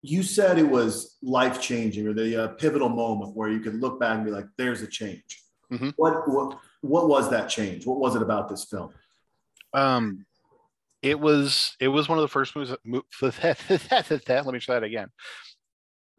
You 0.02 0.24
said 0.24 0.58
it 0.58 0.68
was 0.68 1.18
life 1.22 1.62
changing 1.62 2.08
or 2.08 2.14
the 2.14 2.44
uh, 2.44 2.48
pivotal 2.50 2.90
moment 2.90 3.36
where 3.36 3.50
you 3.50 3.60
could 3.60 3.76
look 3.76 4.00
back 4.00 4.16
and 4.16 4.26
be 4.26 4.32
like, 4.32 4.48
there's 4.58 4.82
a 4.82 4.88
change. 4.88 5.42
Mhm. 5.72 5.94
What, 5.96 6.28
what, 6.28 6.58
what 6.82 7.08
was 7.08 7.30
that 7.30 7.48
change? 7.50 7.86
What 7.86 8.00
was 8.00 8.16
it 8.16 8.22
about 8.22 8.50
this 8.50 8.66
film? 8.66 8.90
Um, 9.74 10.26
it 11.02 11.20
was 11.20 11.76
it 11.80 11.88
was 11.88 12.08
one 12.10 12.18
of 12.18 12.22
the 12.24 12.28
first 12.28 12.56
movies. 12.56 12.76
Mo- 12.84 13.04
let 13.22 14.46
me 14.46 14.60
try 14.60 14.76
that 14.76 14.84
again. 14.84 15.10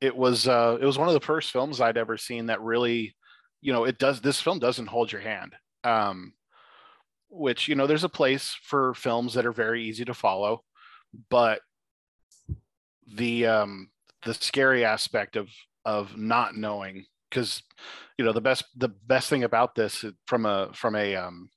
It 0.01 0.17
was 0.17 0.49
uh, 0.49 0.79
it 0.81 0.85
was 0.85 0.99
one 0.99 1.09
of 1.09 1.15
the 1.15 1.21
first 1.21 1.51
films 1.51 1.81
I'd 1.81 1.99
ever 1.99 2.17
seen 2.17 2.47
that 2.47 2.61
really, 2.61 3.15
you 3.61 3.73
know, 3.73 3.85
it 3.85 3.99
does. 3.99 4.21
This 4.21 4.41
film 4.41 4.59
doesn't 4.59 4.89
hold 4.89 5.13
your 5.13 5.21
hand. 5.21 5.55
Um, 5.85 6.33
which 7.31 7.69
you 7.69 7.75
know, 7.75 7.87
there's 7.87 8.05
a 8.05 8.09
place 8.09 8.57
for 8.63 8.95
films 8.95 9.35
that 9.35 9.47
are 9.47 9.53
very 9.53 9.85
easy 9.85 10.05
to 10.05 10.15
follow, 10.15 10.65
but 11.31 11.61
the 13.15 13.47
um, 13.47 13.91
the 14.25 14.35
scary 14.35 14.85
aspect 14.85 15.37
of 15.37 15.49
of 15.85 16.17
not 16.17 16.57
knowing 16.57 17.05
because 17.29 17.63
you 18.19 18.25
know 18.25 18.33
the 18.33 18.41
best 18.41 18.65
the 18.77 18.89
best 18.89 19.29
thing 19.29 19.45
about 19.45 19.75
this 19.75 20.05
from 20.27 20.47
a 20.47 20.71
from 20.75 20.95
a 20.95 21.15
um, 21.17 21.51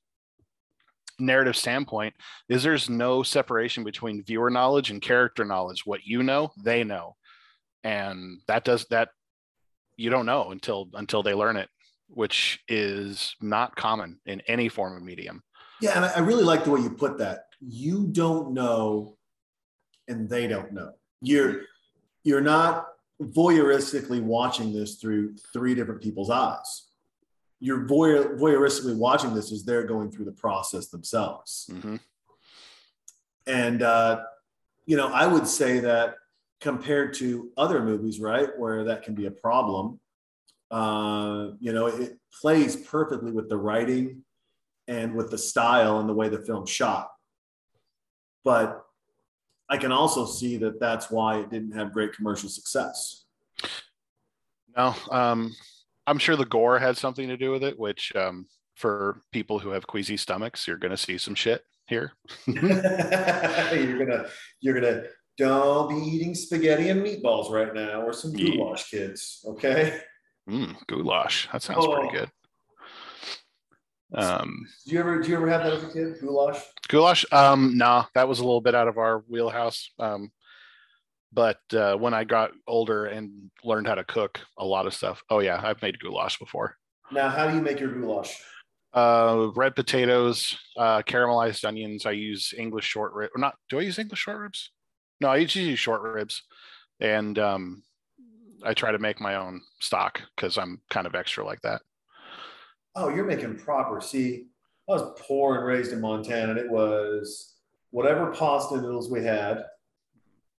narrative 1.19 1.55
standpoint 1.55 2.13
is 2.49 2.63
there's 2.63 2.89
no 2.89 3.23
separation 3.23 3.83
between 3.83 4.23
viewer 4.23 4.49
knowledge 4.49 4.89
and 4.89 5.01
character 5.01 5.45
knowledge 5.45 5.85
what 5.85 6.05
you 6.05 6.23
know 6.23 6.51
they 6.63 6.83
know 6.83 7.15
and 7.83 8.39
that 8.47 8.63
does 8.65 8.85
that 8.89 9.09
you 9.95 10.09
don't 10.09 10.25
know 10.25 10.51
until 10.51 10.89
until 10.95 11.23
they 11.23 11.33
learn 11.33 11.55
it 11.55 11.69
which 12.07 12.59
is 12.67 13.35
not 13.41 13.75
common 13.75 14.19
in 14.25 14.41
any 14.41 14.67
form 14.67 14.97
of 14.97 15.03
medium 15.03 15.41
Yeah, 15.81 15.91
and 15.95 16.05
I 16.05 16.13
I 16.15 16.19
really 16.19 16.43
like 16.43 16.63
the 16.63 16.71
way 16.71 16.81
you 16.81 16.89
put 16.89 17.17
that. 17.17 17.47
You 17.59 18.07
don't 18.07 18.53
know, 18.53 19.17
and 20.07 20.29
they 20.29 20.47
don't 20.47 20.71
know. 20.71 20.93
You're 21.21 21.61
you're 22.23 22.41
not 22.41 22.87
voyeuristically 23.21 24.21
watching 24.21 24.73
this 24.73 24.95
through 24.95 25.35
three 25.53 25.75
different 25.75 26.01
people's 26.01 26.29
eyes. 26.29 26.87
You're 27.59 27.87
voyeur, 27.87 28.37
voyeuristically 28.37 28.97
watching 28.97 29.33
this 29.33 29.51
as 29.51 29.63
they're 29.63 29.85
going 29.85 30.11
through 30.11 30.25
the 30.25 30.31
process 30.31 30.87
themselves. 30.87 31.69
Mhm. 31.71 31.99
And 33.47 33.81
uh, 33.81 34.23
you 34.85 34.97
know, 34.97 35.07
I 35.07 35.27
would 35.27 35.47
say 35.47 35.79
that 35.79 36.15
compared 36.61 37.13
to 37.15 37.51
other 37.57 37.83
movies, 37.83 38.19
right, 38.19 38.49
where 38.57 38.83
that 38.85 39.03
can 39.03 39.13
be 39.15 39.25
a 39.25 39.31
problem, 39.31 39.99
uh, 40.71 41.49
you 41.59 41.73
know, 41.73 41.87
it 41.87 42.17
plays 42.41 42.75
perfectly 42.75 43.31
with 43.31 43.49
the 43.49 43.57
writing 43.57 44.23
and 44.87 45.15
with 45.15 45.31
the 45.31 45.37
style 45.37 45.99
and 45.99 46.09
the 46.09 46.13
way 46.13 46.29
the 46.29 46.43
film 46.43 46.65
shot. 46.65 47.11
But 48.43 48.84
I 49.69 49.77
can 49.77 49.91
also 49.91 50.25
see 50.25 50.57
that 50.57 50.79
that's 50.79 51.09
why 51.09 51.39
it 51.39 51.49
didn't 51.49 51.71
have 51.73 51.91
great 51.93 52.13
commercial 52.13 52.49
success. 52.49 53.25
no 54.77 54.93
um 55.11 55.55
i'm 56.07 56.19
sure 56.19 56.35
the 56.35 56.45
gore 56.45 56.77
had 56.79 56.97
something 56.97 57.27
to 57.29 57.37
do 57.37 57.51
with 57.51 57.63
it 57.63 57.79
which 57.79 58.13
um 58.15 58.45
for 58.75 59.21
people 59.31 59.57
who 59.59 59.69
have 59.69 59.87
queasy 59.87 60.17
stomachs 60.17 60.67
you're 60.67 60.77
going 60.77 60.91
to 60.91 60.97
see 60.97 61.17
some 61.17 61.33
shit 61.35 61.63
here 61.87 62.11
you're 62.47 64.05
gonna, 64.05 64.25
you're 64.59 64.73
gonna, 64.79 65.03
don't 65.37 65.89
be 65.89 65.95
eating 65.95 66.33
spaghetti 66.35 66.89
and 66.89 67.01
meatballs 67.05 67.51
right 67.51 67.73
now, 67.73 68.01
or 68.01 68.13
some 68.13 68.31
goulash, 68.33 68.89
kids. 68.89 69.43
Okay. 69.47 69.99
mm, 70.49 70.75
goulash 70.87 71.47
that 71.51 71.61
sounds 71.61 71.85
Oh. 71.85 71.93
pretty 71.93 72.17
good 72.17 72.29
um 74.13 74.65
Did 74.85 74.93
you 74.93 74.99
ever, 74.99 75.21
do 75.21 75.29
you 75.29 75.35
ever 75.35 75.49
have 75.49 75.63
that 75.63 75.73
as 75.73 75.83
a 75.83 75.89
kid? 75.89 76.19
Goulash. 76.21 76.61
Goulash? 76.87 77.25
Um, 77.31 77.77
no, 77.77 78.05
that 78.13 78.27
was 78.27 78.39
a 78.39 78.43
little 78.43 78.61
bit 78.61 78.75
out 78.75 78.87
of 78.87 78.97
our 78.97 79.23
wheelhouse. 79.27 79.91
Um, 79.99 80.31
but 81.33 81.59
uh, 81.73 81.95
when 81.97 82.13
I 82.13 82.23
got 82.23 82.51
older 82.67 83.05
and 83.05 83.51
learned 83.63 83.87
how 83.87 83.95
to 83.95 84.03
cook 84.05 84.39
a 84.57 84.65
lot 84.65 84.85
of 84.85 84.93
stuff, 84.93 85.21
oh 85.29 85.39
yeah, 85.39 85.59
I've 85.61 85.81
made 85.81 85.99
goulash 85.99 86.39
before. 86.39 86.77
Now, 87.11 87.29
how 87.29 87.47
do 87.47 87.55
you 87.55 87.61
make 87.61 87.79
your 87.79 87.91
goulash? 87.91 88.41
Uh, 88.93 89.51
red 89.55 89.75
potatoes, 89.75 90.57
uh, 90.77 91.01
caramelized 91.01 91.65
onions. 91.65 92.05
I 92.05 92.11
use 92.11 92.53
English 92.57 92.85
short 92.85 93.13
rib. 93.13 93.31
Or 93.35 93.39
not? 93.39 93.55
Do 93.69 93.79
I 93.79 93.81
use 93.81 93.99
English 93.99 94.21
short 94.21 94.39
ribs? 94.39 94.71
No, 95.19 95.27
I 95.27 95.37
usually 95.37 95.65
use 95.65 95.79
short 95.79 96.01
ribs, 96.01 96.43
and 97.01 97.37
um, 97.37 97.83
I 98.63 98.73
try 98.73 98.91
to 98.91 98.99
make 98.99 99.19
my 99.19 99.35
own 99.35 99.61
stock 99.81 100.21
because 100.35 100.57
I'm 100.57 100.81
kind 100.89 101.05
of 101.05 101.15
extra 101.15 101.45
like 101.45 101.61
that. 101.61 101.81
Oh, 102.95 103.09
you're 103.09 103.25
making 103.25 103.57
proper. 103.57 103.99
See, 104.01 104.45
I 104.89 104.93
was 104.93 105.19
poor 105.19 105.55
and 105.57 105.65
raised 105.65 105.91
in 105.91 105.99
Montana, 106.01 106.51
and 106.51 106.59
it 106.59 106.69
was 106.69 107.55
whatever 107.91 108.31
pasta 108.31 108.75
noodles 108.75 109.09
we 109.09 109.23
had, 109.23 109.63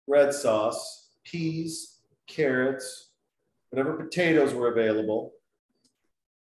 red 0.07 0.33
sauce, 0.35 1.09
peas, 1.25 1.99
carrots, 2.27 3.11
whatever 3.70 3.94
potatoes 3.94 4.53
were 4.53 4.68
available, 4.72 5.33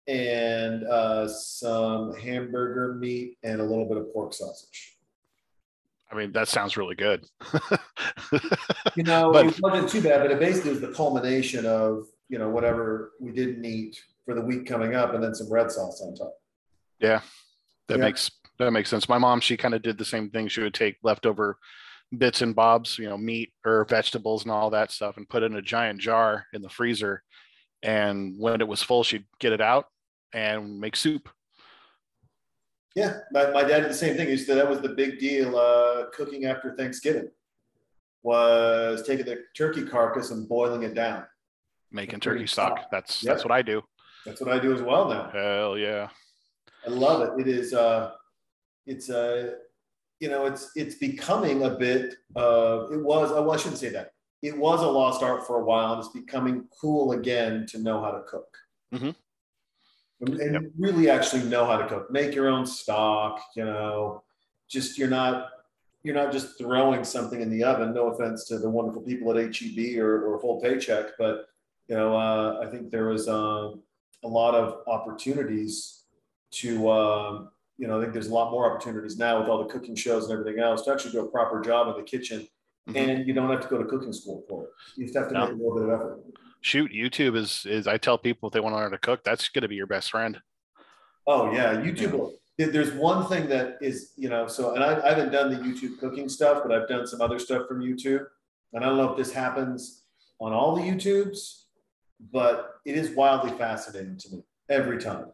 and 0.06 0.84
uh, 0.84 1.28
some 1.28 2.14
hamburger 2.16 2.94
meat 2.94 3.38
and 3.42 3.60
a 3.60 3.64
little 3.64 3.86
bit 3.86 3.96
of 3.96 4.12
pork 4.12 4.32
sausage. 4.34 4.96
I 6.10 6.16
mean, 6.16 6.32
that 6.32 6.48
sounds 6.48 6.76
really 6.76 6.94
good. 6.94 7.26
You 8.96 9.04
know, 9.04 9.32
But- 9.32 9.46
it 9.46 9.60
wasn't 9.62 9.88
too 9.88 10.02
bad, 10.02 10.20
but 10.22 10.30
it 10.30 10.40
basically 10.40 10.70
was 10.70 10.80
the 10.80 10.88
culmination 10.88 11.64
of 11.64 12.06
you 12.28 12.38
know 12.38 12.48
whatever 12.50 13.12
we 13.20 13.30
didn't 13.32 13.64
eat 13.64 13.98
for 14.28 14.34
the 14.34 14.42
week 14.42 14.66
coming 14.66 14.94
up, 14.94 15.14
and 15.14 15.24
then 15.24 15.34
some 15.34 15.50
red 15.50 15.70
sauce 15.72 16.02
on 16.02 16.14
top. 16.14 16.34
Yeah, 17.00 17.22
that 17.88 17.96
Yeah. 17.98 18.04
makes 18.04 18.30
that 18.58 18.72
makes 18.72 18.90
sense. 18.90 19.08
My 19.08 19.18
mom, 19.18 19.40
she 19.40 19.56
kind 19.56 19.72
of 19.72 19.82
did 19.82 19.96
the 19.96 20.04
same 20.04 20.28
thing. 20.30 20.48
She 20.48 20.60
would 20.60 20.74
take 20.74 20.96
leftover 21.04 21.56
bits 22.16 22.42
and 22.42 22.54
bobs, 22.56 22.98
you 22.98 23.08
know, 23.08 23.16
meat 23.16 23.52
or 23.64 23.84
vegetables 23.84 24.42
and 24.42 24.50
all 24.50 24.68
that 24.70 24.90
stuff, 24.90 25.16
and 25.16 25.28
put 25.28 25.44
it 25.44 25.46
in 25.52 25.56
a 25.56 25.62
giant 25.62 26.00
jar 26.00 26.46
in 26.52 26.60
the 26.60 26.68
freezer. 26.68 27.22
And 27.84 28.34
when 28.36 28.60
it 28.60 28.66
was 28.68 28.82
full, 28.82 29.04
she'd 29.04 29.24
get 29.38 29.52
it 29.52 29.60
out 29.60 29.86
and 30.34 30.80
make 30.80 30.96
soup. 30.96 31.28
Yeah, 32.96 33.20
my, 33.30 33.48
my 33.52 33.62
dad 33.62 33.82
did 33.82 33.90
the 33.90 33.94
same 33.94 34.16
thing. 34.16 34.26
He 34.28 34.36
said 34.36 34.56
that 34.58 34.68
was 34.68 34.80
the 34.80 34.88
big 34.90 35.20
deal. 35.20 35.56
Uh, 35.56 36.06
cooking 36.12 36.44
after 36.46 36.74
Thanksgiving 36.74 37.30
was 38.24 39.06
taking 39.06 39.24
the 39.24 39.44
turkey 39.56 39.84
carcass 39.86 40.32
and 40.32 40.48
boiling 40.48 40.82
it 40.82 40.94
down. 40.94 41.24
making 41.92 42.18
turkey 42.20 42.46
stock. 42.48 42.76
stock. 42.78 42.90
That's 42.90 43.22
Yep. 43.22 43.32
that's 43.34 43.44
what 43.44 43.52
I 43.52 43.62
do. 43.62 43.82
That's 44.26 44.40
what 44.40 44.50
I 44.50 44.58
do 44.58 44.74
as 44.74 44.82
well 44.82 45.08
now. 45.08 45.30
Hell 45.32 45.78
yeah. 45.78 46.08
I 46.86 46.90
love 46.90 47.22
it. 47.22 47.40
It 47.40 47.48
is. 47.48 47.72
Uh, 47.74 48.12
it's 48.86 49.10
uh, 49.10 49.54
you 50.20 50.28
know, 50.28 50.46
it's 50.46 50.70
it's 50.76 50.96
becoming 50.96 51.64
a 51.64 51.70
bit. 51.70 52.14
Uh, 52.36 52.86
it 52.92 53.02
was. 53.02 53.30
Oh, 53.32 53.42
well, 53.42 53.52
I 53.52 53.56
shouldn't 53.56 53.78
say 53.80 53.90
that. 53.90 54.12
It 54.42 54.56
was 54.56 54.82
a 54.82 54.86
lost 54.88 55.22
art 55.22 55.46
for 55.46 55.60
a 55.60 55.64
while, 55.64 55.94
and 55.94 56.00
it's 56.02 56.12
becoming 56.12 56.66
cool 56.80 57.12
again 57.12 57.66
to 57.70 57.78
know 57.78 58.00
how 58.02 58.12
to 58.12 58.22
cook. 58.22 58.56
Mhm. 58.94 59.14
And, 60.20 60.40
and 60.40 60.52
Yep. 60.54 60.62
really 60.78 61.10
actually 61.10 61.42
know 61.44 61.64
how 61.64 61.76
to 61.76 61.86
cook. 61.86 62.10
Make 62.10 62.34
your 62.34 62.48
own 62.48 62.66
stock. 62.66 63.40
You 63.56 63.64
know, 63.64 64.22
just 64.68 64.98
you're 64.98 65.08
not 65.08 65.50
you're 66.04 66.14
not 66.14 66.32
just 66.32 66.56
throwing 66.58 67.04
something 67.04 67.40
in 67.40 67.50
the 67.50 67.64
oven. 67.64 67.92
No 67.92 68.08
offense 68.08 68.46
to 68.48 68.58
the 68.58 68.70
wonderful 68.70 69.02
people 69.02 69.30
at 69.36 69.36
HEB 69.54 69.98
or, 69.98 70.24
or 70.26 70.40
Full 70.40 70.60
Paycheck, 70.60 71.18
but 71.18 71.46
you 71.88 71.96
know, 71.96 72.16
uh, 72.16 72.60
I 72.62 72.66
think 72.70 72.90
there 72.90 73.06
was 73.08 73.28
um, 73.28 73.82
a 74.24 74.28
lot 74.28 74.54
of 74.54 74.82
opportunities 74.86 76.04
to 76.52 76.90
um, 76.90 77.50
you 77.76 77.86
know, 77.86 77.98
I 77.98 78.02
think 78.02 78.12
there's 78.12 78.26
a 78.28 78.34
lot 78.34 78.50
more 78.50 78.68
opportunities 78.70 79.16
now 79.18 79.38
with 79.38 79.48
all 79.48 79.58
the 79.62 79.72
cooking 79.72 79.94
shows 79.94 80.24
and 80.28 80.32
everything 80.38 80.60
else 80.60 80.82
to 80.82 80.92
actually 80.92 81.12
do 81.12 81.20
a 81.20 81.28
proper 81.28 81.60
job 81.60 81.86
in 81.88 81.94
the 81.96 82.02
kitchen. 82.02 82.48
Mhm. 82.88 82.96
And 82.96 83.26
you 83.28 83.32
don't 83.34 83.48
have 83.50 83.60
to 83.60 83.68
go 83.68 83.78
to 83.78 83.84
cooking 83.84 84.12
school 84.12 84.44
for 84.48 84.64
it. 84.64 84.70
You 84.96 85.04
just 85.04 85.16
have 85.16 85.28
to 85.28 85.34
No. 85.34 85.40
make 85.44 85.50
a 85.50 85.56
little 85.56 85.74
bit 85.74 85.84
of 85.84 85.90
effort. 85.90 86.20
Shoot, 86.62 86.90
YouTube 86.90 87.36
is 87.36 87.64
is 87.66 87.86
I 87.86 87.96
tell 87.98 88.18
people 88.18 88.48
if 88.48 88.52
they 88.52 88.60
want 88.60 88.72
to 88.74 88.78
learn 88.78 88.90
to 88.90 88.98
cook, 88.98 89.22
that's 89.22 89.48
going 89.48 89.62
to 89.62 89.68
be 89.68 89.76
your 89.76 89.86
best 89.86 90.10
friend. 90.10 90.40
Oh 91.26 91.52
yeah, 91.52 91.74
YouTube. 91.76 92.12
will- 92.12 92.34
There's 92.58 92.90
one 92.92 93.24
thing 93.28 93.48
that 93.50 93.76
is, 93.80 94.12
you 94.16 94.28
know, 94.28 94.48
so 94.48 94.74
and 94.74 94.82
I, 94.82 95.00
I 95.06 95.10
haven't 95.10 95.30
done 95.30 95.50
the 95.50 95.60
YouTube 95.60 96.00
cooking 96.00 96.28
stuff, 96.28 96.64
but 96.64 96.72
I've 96.72 96.88
done 96.88 97.06
some 97.06 97.20
other 97.20 97.38
stuff 97.38 97.68
from 97.68 97.80
YouTube. 97.80 98.26
And 98.72 98.84
I 98.84 98.88
don't 98.88 98.96
know 98.98 99.10
if 99.12 99.16
this 99.16 99.30
happens 99.32 100.02
on 100.40 100.52
all 100.52 100.74
the 100.74 100.82
YouTubes, 100.82 101.66
but 102.32 102.77
it 102.88 102.96
is 102.96 103.10
wildly 103.10 103.50
fascinating 103.58 104.16
to 104.16 104.30
me 104.30 104.42
every 104.70 104.98
time. 104.98 105.26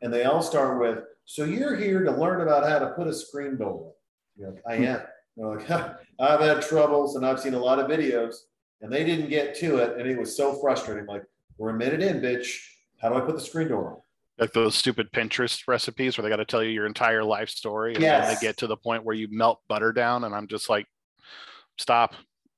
And 0.00 0.12
they 0.12 0.24
all 0.24 0.42
start 0.42 0.80
with, 0.80 1.04
"So 1.26 1.44
you're 1.44 1.76
here 1.76 2.02
to 2.02 2.10
learn 2.10 2.40
about 2.40 2.66
how 2.66 2.78
to 2.78 2.88
put 2.92 3.06
a 3.06 3.12
screen 3.12 3.56
door." 3.58 3.92
You're 4.34 4.52
like, 4.52 4.62
"I 4.66 4.74
am." 4.76 5.02
They're 5.36 5.56
like, 5.56 5.70
"I've 6.18 6.40
had 6.40 6.62
troubles, 6.62 7.16
and 7.16 7.26
I've 7.26 7.38
seen 7.38 7.52
a 7.52 7.58
lot 7.58 7.78
of 7.78 7.86
videos, 7.90 8.36
and 8.80 8.90
they 8.90 9.04
didn't 9.04 9.28
get 9.28 9.54
to 9.56 9.76
it, 9.76 9.98
and 9.98 10.08
it 10.08 10.18
was 10.18 10.34
so 10.34 10.54
frustrating." 10.54 11.04
Like, 11.04 11.24
we're 11.58 11.70
a 11.70 11.74
minute 11.74 12.02
in, 12.02 12.22
bitch. 12.22 12.58
How 13.00 13.10
do 13.10 13.16
I 13.16 13.20
put 13.20 13.34
the 13.34 13.42
screen 13.42 13.68
door 13.68 13.90
on? 13.90 14.00
Like 14.38 14.54
those 14.54 14.74
stupid 14.74 15.12
Pinterest 15.12 15.62
recipes 15.68 16.16
where 16.16 16.22
they 16.22 16.28
got 16.30 16.36
to 16.36 16.44
tell 16.46 16.62
you 16.62 16.70
your 16.70 16.86
entire 16.86 17.24
life 17.24 17.50
story, 17.50 17.94
and 17.94 18.02
then 18.02 18.34
they 18.34 18.40
get 18.40 18.56
to 18.58 18.66
the 18.66 18.76
point 18.76 19.04
where 19.04 19.14
you 19.14 19.28
melt 19.30 19.60
butter 19.68 19.92
down, 19.92 20.24
and 20.24 20.34
I'm 20.34 20.46
just 20.46 20.70
like, 20.70 20.86
stop, 21.78 22.14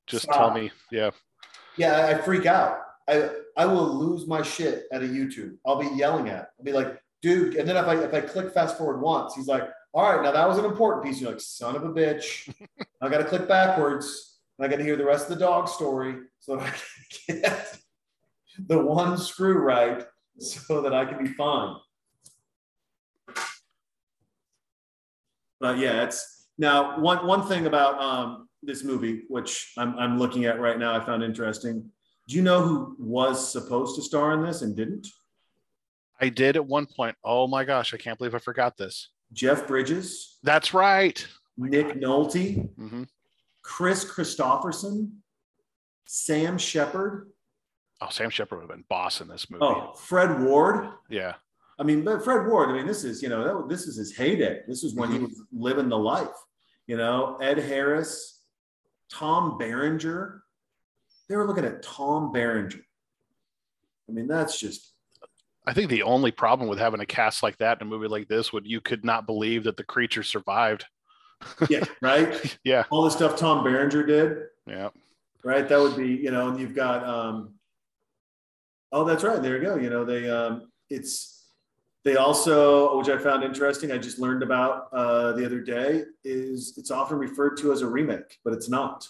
just 0.07 0.29
tell 0.29 0.53
me, 0.53 0.71
yeah, 0.93 1.11
Yeah, 1.77 2.07
I 2.07 2.19
freak 2.23 2.47
out. 2.47 2.88
I 3.09 3.31
I 3.57 3.67
will 3.67 3.87
lose 3.87 4.27
my 4.27 4.43
shit 4.43 4.85
at 4.93 5.03
a 5.03 5.07
YouTube. 5.07 5.57
I'll 5.67 5.81
be 5.81 5.89
yelling 5.97 6.29
at. 6.29 6.51
I'll 6.59 6.65
be 6.65 6.73
like, 6.73 7.01
dude. 7.23 7.57
And 7.57 7.69
then 7.69 7.77
if 7.77 7.87
I 7.87 7.97
if 7.97 8.15
I 8.15 8.21
click 8.21 8.53
fast 8.53 8.77
forward 8.77 9.01
once, 9.01 9.35
he's 9.35 9.49
like, 9.49 9.69
all 9.93 10.13
right, 10.13 10.23
now 10.23 10.33
that 10.33 10.47
was 10.47 10.59
an 10.59 10.65
important 10.65 11.05
piece. 11.05 11.21
You're 11.21 11.31
like, 11.31 11.41
son 11.41 11.77
of 11.77 11.85
a 11.85 11.89
bitch. 11.89 12.53
I 13.01 13.09
got 13.09 13.19
to 13.19 13.25
click 13.25 13.49
backwards. 13.49 14.39
And 14.59 14.67
I 14.67 14.69
got 14.69 14.79
to 14.79 14.85
hear 14.85 14.97
the 14.97 15.05
rest 15.05 15.31
of 15.31 15.39
the 15.39 15.45
dog 15.45 15.69
story 15.69 16.17
so 16.41 16.57
that 16.57 16.67
I 16.67 16.71
can 16.71 17.41
get 17.43 17.79
the 18.67 18.79
one 18.79 19.17
screw 19.17 19.59
right, 19.59 20.05
so 20.39 20.83
that 20.83 20.93
I 20.93 21.05
can 21.05 21.23
be 21.23 21.31
fine. 21.31 21.77
But 25.61 25.79
yeah, 25.79 26.05
it's 26.05 26.47
now 26.57 27.01
one 27.01 27.27
one 27.27 27.47
thing 27.47 27.67
about 27.67 28.01
um, 28.01 28.49
this 28.63 28.85
movie, 28.85 29.25
which 29.29 29.73
I'm 29.77 29.97
I'm 29.99 30.19
looking 30.19 30.45
at 30.45 30.61
right 30.61 30.79
now, 30.79 30.95
I 30.95 31.05
found 31.05 31.23
interesting. 31.23 31.91
Do 32.29 32.37
you 32.37 32.43
know 32.43 32.63
who 32.63 32.95
was 32.99 33.51
supposed 33.51 33.97
to 33.97 34.03
star 34.03 34.33
in 34.35 34.43
this 34.43 34.63
and 34.63 34.77
didn't? 34.77 35.09
I 36.21 36.29
did 36.29 36.57
at 36.57 36.67
one 36.67 36.87
point. 36.87 37.17
Oh 37.25 37.47
my 37.47 37.65
gosh, 37.65 37.95
I 37.95 37.97
can't 37.97 38.19
believe 38.19 38.35
I 38.35 38.39
forgot 38.39 38.77
this. 38.77 39.09
Jeff 39.33 39.67
Bridges, 39.67 40.39
That's 40.43 40.73
right. 40.75 41.27
Nick 41.57 41.89
Nolte, 42.01 42.69
Mm-hmm. 42.79 43.03
Kris 43.63 44.05
Kristofferson, 44.05 45.11
Sam 46.07 46.57
Shepard, 46.59 47.29
Oh, 48.01 48.09
Sam 48.11 48.31
Shepard 48.31 48.59
would 48.59 48.63
have 48.63 48.71
been 48.77 48.85
boss 48.89 49.21
in 49.21 49.27
this 49.29 49.51
movie. 49.51 49.65
oh 49.65 49.93
Fred 49.95 50.41
Ward. 50.41 50.89
Yeah, 51.11 51.35
I 51.79 51.83
mean, 51.83 52.05
but 52.05 52.23
Fred 52.25 52.47
Ward. 52.47 52.71
I 52.71 52.75
mean, 52.75 52.87
this 52.87 53.03
is 53.05 53.23
you 53.23 53.29
know 53.29 53.43
that, 53.63 53.69
this 53.69 53.87
is 53.87 53.97
his 53.97 54.17
heyday. 54.17 54.61
This 54.69 54.85
is 54.85 54.95
when 54.95 55.11
he 55.11 55.19
was 55.19 55.43
living 55.53 55.89
the 55.89 55.99
life. 55.99 56.29
You 56.87 56.97
know, 56.97 57.37
Ed 57.43 57.59
Harris, 57.59 58.43
Tom 59.13 59.59
Berenger. 59.59 60.43
They 61.29 61.37
were 61.37 61.47
looking 61.47 61.65
at 61.65 61.83
Tom 61.83 62.33
Berenger. 62.33 62.81
I 64.09 64.13
mean, 64.13 64.27
that's 64.27 64.59
just 64.59 64.95
I 65.69 65.75
think 65.75 65.91
the 65.91 66.03
only 66.03 66.31
problem 66.31 66.71
with 66.71 66.79
having 66.79 67.01
a 67.01 67.07
cast 67.07 67.43
like 67.43 67.59
that 67.59 67.79
in 67.79 67.87
a 67.87 67.91
movie 67.91 68.09
like 68.09 68.27
this 68.27 68.55
would 68.55 68.67
you 68.67 68.81
could 68.81 69.05
not 69.05 69.27
believe 69.27 69.65
that 69.65 69.77
the 69.77 69.85
creature 69.85 70.23
survived. 70.23 70.87
yeah, 71.69 71.85
right. 72.01 72.59
Yeah, 72.65 72.85
All 72.91 73.03
the 73.03 73.11
stuff 73.11 73.37
Tom 73.37 73.63
Berenger 73.63 74.05
did, 74.05 74.39
yeah. 74.67 74.89
right? 75.45 75.69
That 75.69 75.79
would 75.79 75.95
be, 75.97 76.09
you 76.09 76.31
know, 76.31 76.49
and 76.49 76.59
you've 76.59 76.75
got 76.75 77.05
um 77.05 77.55
oh 78.93 79.05
that's 79.05 79.23
right, 79.23 79.43
there 79.43 79.57
you 79.57 79.63
go. 79.63 79.77
You 79.77 79.91
know, 79.91 80.07
they 80.07 80.31
um 80.31 80.71
it's 80.89 81.35
they 82.03 82.17
also, 82.17 82.97
which 82.97 83.11
I 83.11 83.19
found 83.19 83.45
interesting, 83.45 83.93
I 83.93 83.99
just 83.99 84.19
learned 84.19 84.43
about 84.43 84.89
uh 84.95 85.33
the 85.33 85.45
other 85.45 85.61
day, 85.61 86.05
is 86.25 86.79
it's 86.79 86.91
often 86.91 87.19
referred 87.19 87.59
to 87.59 87.73
as 87.73 87.83
a 87.83 87.87
remake, 87.87 88.39
but 88.43 88.55
it's 88.55 88.71
not. 88.71 89.07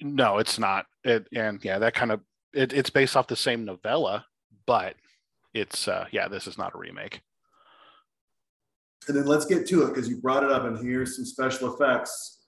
No, 0.00 0.38
it's 0.38 0.58
not. 0.58 0.86
It 1.04 1.26
and 1.34 1.64
yeah, 1.64 1.78
that 1.78 1.94
kind 1.94 2.12
of 2.12 2.20
it, 2.52 2.72
it's 2.72 2.90
based 2.90 3.16
off 3.16 3.26
the 3.26 3.36
same 3.36 3.64
novella, 3.64 4.26
but 4.66 4.94
it's 5.54 5.88
uh 5.88 6.06
yeah, 6.10 6.28
this 6.28 6.46
is 6.46 6.58
not 6.58 6.74
a 6.74 6.78
remake. 6.78 7.20
And 9.08 9.16
then 9.16 9.26
let's 9.26 9.46
get 9.46 9.66
to 9.68 9.82
it 9.82 9.88
because 9.88 10.08
you 10.08 10.20
brought 10.20 10.44
it 10.44 10.50
up, 10.52 10.64
and 10.64 10.78
here's 10.78 11.16
some 11.16 11.24
special 11.24 11.74
effects. 11.74 12.38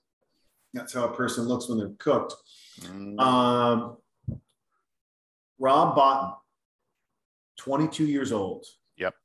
That's 0.73 0.93
how 0.93 1.05
a 1.05 1.13
person 1.13 1.45
looks 1.45 1.67
when 1.67 1.77
they're 1.77 1.91
cooked. 1.99 2.33
Mm, 2.81 3.19
Um, 3.19 3.97
Rob 5.59 5.95
Bottin, 5.97 6.35
22 7.57 8.05
years 8.05 8.31
old. 8.31 8.65
Yep, 8.97 9.15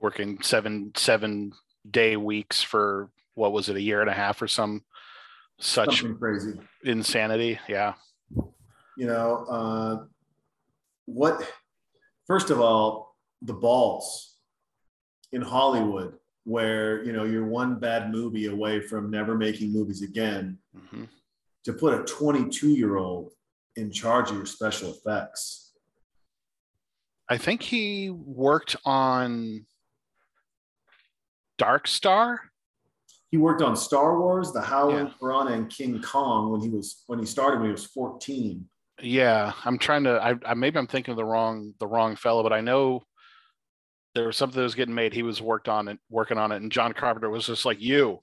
working 0.00 0.40
seven 0.42 0.92
seven 0.96 1.52
day 1.90 2.16
weeks 2.16 2.62
for 2.62 3.10
what 3.34 3.52
was 3.52 3.68
it 3.68 3.76
a 3.76 3.80
year 3.80 4.00
and 4.00 4.10
a 4.10 4.14
half 4.14 4.42
or 4.42 4.48
some 4.48 4.82
such 5.60 6.00
Something 6.00 6.18
crazy. 6.18 6.60
insanity. 6.84 7.58
Yeah. 7.68 7.94
You 8.96 9.06
know, 9.06 9.44
uh, 9.48 10.04
what, 11.06 11.48
first 12.26 12.50
of 12.50 12.60
all, 12.60 13.16
the 13.42 13.54
balls 13.54 14.36
in 15.32 15.42
Hollywood, 15.42 16.14
where, 16.44 17.04
you 17.04 17.12
know, 17.12 17.24
you're 17.24 17.46
one 17.46 17.78
bad 17.78 18.10
movie 18.10 18.46
away 18.46 18.80
from 18.80 19.10
never 19.10 19.36
making 19.36 19.72
movies 19.72 20.02
again, 20.02 20.58
hmm 20.90 21.04
to 21.64 21.72
put 21.74 21.92
a 21.92 22.02
22 22.04 22.70
year 22.70 22.96
old 22.96 23.32
in 23.76 23.90
charge 23.90 24.30
of 24.30 24.36
your 24.36 24.46
special 24.46 24.90
effects. 24.94 25.74
I 27.28 27.36
think 27.36 27.62
he 27.62 28.08
worked 28.08 28.74
on 28.86 29.66
Dark 31.58 31.86
Star. 31.86 32.40
He 33.30 33.36
worked 33.36 33.60
on 33.60 33.76
Star 33.76 34.18
Wars, 34.18 34.52
The 34.52 34.60
Howling 34.60 35.06
Yeah. 35.06 35.12
Piranha, 35.20 35.52
and 35.52 35.70
King 35.70 36.00
Kong 36.00 36.50
when 36.50 36.60
he 36.60 36.70
was 36.70 37.04
when 37.06 37.18
he 37.18 37.26
started 37.26 37.58
when 37.58 37.66
he 37.66 37.72
was 37.72 37.84
14. 37.86 38.66
Yeah, 39.00 39.52
I'm 39.64 39.78
trying 39.78 40.04
to. 40.04 40.20
I, 40.20 40.34
I 40.44 40.54
maybe 40.54 40.78
I'm 40.78 40.86
thinking 40.86 41.12
of 41.12 41.18
the 41.18 41.24
wrong 41.24 41.74
the 41.78 41.86
wrong 41.86 42.16
fellow, 42.16 42.42
but 42.42 42.52
I 42.52 42.60
know 42.60 43.02
there 44.14 44.26
was 44.26 44.36
something 44.36 44.56
that 44.56 44.64
was 44.64 44.74
getting 44.74 44.94
made. 44.94 45.12
He 45.12 45.22
was 45.22 45.40
worked 45.40 45.68
on 45.68 45.88
it, 45.88 45.98
working 46.10 46.38
on 46.38 46.52
it, 46.52 46.56
and 46.62 46.72
John 46.72 46.92
Carpenter 46.94 47.30
was 47.30 47.46
just 47.46 47.64
like, 47.64 47.80
"You, 47.80 48.18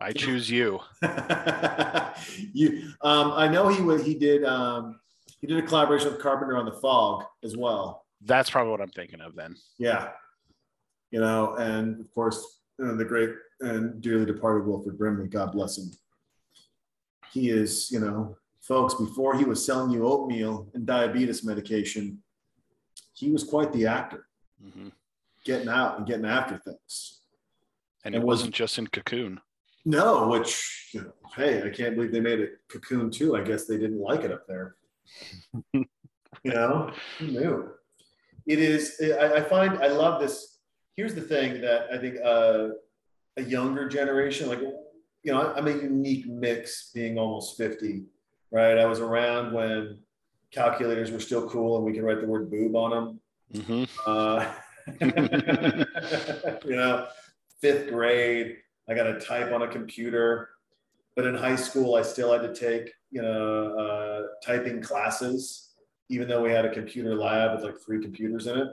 I 0.00 0.12
choose 0.12 0.48
you." 0.48 0.80
you, 2.52 2.92
um, 3.02 3.32
I 3.32 3.48
know 3.48 3.68
he 3.68 3.82
would. 3.82 4.02
He 4.02 4.14
did. 4.14 4.44
Um, 4.44 5.00
he 5.40 5.46
did 5.46 5.56
a 5.56 5.62
collaboration 5.66 6.12
with 6.12 6.20
Carpenter 6.20 6.56
on 6.56 6.66
The 6.66 6.72
Fog 6.72 7.24
as 7.42 7.56
well. 7.56 8.04
That's 8.20 8.50
probably 8.50 8.70
what 8.70 8.82
I'm 8.82 8.90
thinking 8.90 9.20
of 9.22 9.34
then. 9.34 9.56
Yeah, 9.78 10.10
you 11.10 11.18
know, 11.20 11.54
and 11.56 11.98
of 12.00 12.12
course, 12.12 12.60
you 12.78 12.84
know, 12.84 12.96
the 12.96 13.04
great 13.04 13.30
and 13.60 14.00
dearly 14.00 14.26
departed 14.26 14.66
Wilford 14.66 14.98
Brimley. 14.98 15.28
God 15.28 15.52
bless 15.52 15.78
him. 15.78 15.90
He 17.32 17.50
is, 17.50 17.90
you 17.90 18.00
know, 18.00 18.36
folks. 18.60 18.94
Before 18.94 19.36
he 19.36 19.44
was 19.44 19.64
selling 19.64 19.90
you 19.90 20.06
oatmeal 20.06 20.68
and 20.74 20.86
diabetes 20.86 21.44
medication, 21.44 22.22
he 23.12 23.30
was 23.30 23.44
quite 23.44 23.72
the 23.72 23.86
actor, 23.86 24.26
Mhm. 24.64 24.92
getting 25.44 25.68
out 25.68 25.98
and 25.98 26.06
getting 26.06 26.24
after 26.26 26.56
things. 26.58 27.20
And 28.04 28.14
It 28.14 28.18
it 28.18 28.24
was- 28.24 28.38
wasn't 28.40 28.54
just 28.54 28.78
in 28.78 28.86
Cocoon. 28.88 29.40
No, 29.84 30.28
which 30.28 30.90
you 30.92 31.02
know, 31.02 31.12
hey, 31.36 31.62
I 31.62 31.70
can't 31.70 31.94
believe 31.94 32.12
they 32.12 32.20
made 32.20 32.40
it 32.40 32.60
Cocoon 32.68 33.10
too. 33.10 33.36
I 33.36 33.42
guess 33.42 33.66
they 33.66 33.78
didn't 33.78 34.00
like 34.00 34.22
it 34.24 34.32
up 34.32 34.46
there. 34.46 34.76
you 35.72 35.86
know, 36.44 36.92
who 37.18 37.26
knew? 37.28 37.74
It 38.46 38.58
is. 38.58 39.00
I, 39.00 39.36
I 39.36 39.42
find 39.42 39.78
I 39.78 39.88
love 39.88 40.20
this. 40.20 40.58
Here's 40.96 41.14
the 41.14 41.20
thing 41.22 41.60
that 41.62 41.90
I 41.92 41.98
think 41.98 42.16
uh, 42.22 42.70
a 43.40 43.48
younger 43.48 43.88
generation, 43.88 44.48
like 44.48 44.60
you 44.60 45.32
know, 45.32 45.52
I'm 45.54 45.66
a 45.66 45.72
unique 45.72 46.26
mix, 46.26 46.90
being 46.94 47.18
almost 47.18 47.56
fifty, 47.56 48.04
right? 48.50 48.78
I 48.78 48.86
was 48.86 49.00
around 49.00 49.52
when 49.52 49.98
calculators 50.50 51.10
were 51.10 51.20
still 51.20 51.48
cool 51.48 51.76
and 51.76 51.84
we 51.84 51.92
could 51.92 52.02
write 52.02 52.20
the 52.20 52.26
word 52.26 52.50
boob 52.50 52.76
on 52.76 52.90
them. 52.90 53.20
hmm 53.66 53.84
Uh, 54.06 54.52
you 56.64 56.74
know, 56.74 57.06
fifth 57.60 57.90
grade, 57.90 58.56
I 58.88 58.94
got 58.94 59.04
to 59.04 59.20
type 59.20 59.52
on 59.52 59.62
a 59.62 59.68
computer. 59.68 60.48
But 61.16 61.26
in 61.26 61.34
high 61.34 61.56
school, 61.56 61.96
I 61.96 62.02
still 62.02 62.32
had 62.32 62.42
to 62.42 62.54
take, 62.54 62.90
you 63.10 63.20
know, 63.20 63.76
uh, 63.76 64.22
typing 64.44 64.80
classes, 64.80 65.74
even 66.08 66.28
though 66.28 66.42
we 66.42 66.50
had 66.50 66.64
a 66.64 66.72
computer 66.72 67.14
lab 67.14 67.54
with 67.54 67.64
like 67.64 67.80
three 67.84 68.00
computers 68.00 68.46
in 68.46 68.58
it 68.58 68.68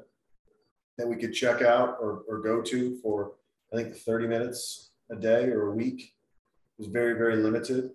that 0.98 1.08
we 1.08 1.16
could 1.16 1.34
check 1.34 1.62
out 1.62 1.98
or, 2.02 2.24
or 2.28 2.40
go 2.40 2.62
to 2.62 2.98
for, 3.02 3.34
I 3.74 3.76
think, 3.78 3.96
30 3.96 4.28
minutes 4.28 4.92
a 5.12 5.16
day 5.16 5.46
or 5.50 5.68
a 5.68 5.76
week. 5.76 6.02
It 6.02 6.82
was 6.84 6.88
very, 6.88 7.14
very 7.14 7.36
limited. 7.38 7.92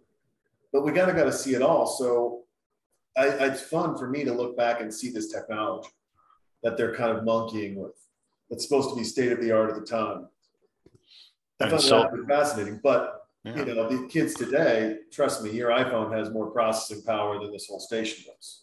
But 0.72 0.84
we 0.84 0.92
gotta 0.92 1.12
gotta 1.12 1.32
see 1.32 1.54
it 1.54 1.62
all. 1.62 1.86
So 1.86 2.42
I, 3.16 3.26
it's 3.28 3.62
fun 3.62 3.96
for 3.96 4.08
me 4.08 4.24
to 4.24 4.32
look 4.32 4.56
back 4.56 4.80
and 4.80 4.92
see 4.92 5.10
this 5.10 5.30
technology 5.30 5.90
that 6.62 6.76
they're 6.76 6.94
kind 6.94 7.16
of 7.16 7.24
monkeying 7.24 7.74
with. 7.76 7.92
that's 8.50 8.64
supposed 8.64 8.90
to 8.90 8.96
be 8.96 9.04
state 9.04 9.32
of 9.32 9.40
the 9.40 9.50
art 9.50 9.70
at 9.70 9.76
the 9.76 9.84
time. 9.86 10.28
I 11.60 11.68
found 11.68 11.82
so- 11.82 12.00
that 12.02 12.24
fascinating. 12.28 12.80
But 12.82 13.18
Yeah. 13.44 13.56
you 13.56 13.64
know, 13.74 13.88
the 13.88 14.06
kids 14.08 14.34
today, 14.34 14.98
trust 15.10 15.42
me, 15.42 15.50
your 15.50 15.70
iPhone 15.70 16.16
has 16.16 16.30
more 16.30 16.50
processing 16.50 17.02
power 17.02 17.38
than 17.40 17.50
this 17.52 17.66
whole 17.68 17.80
station 17.80 18.24
does. 18.32 18.62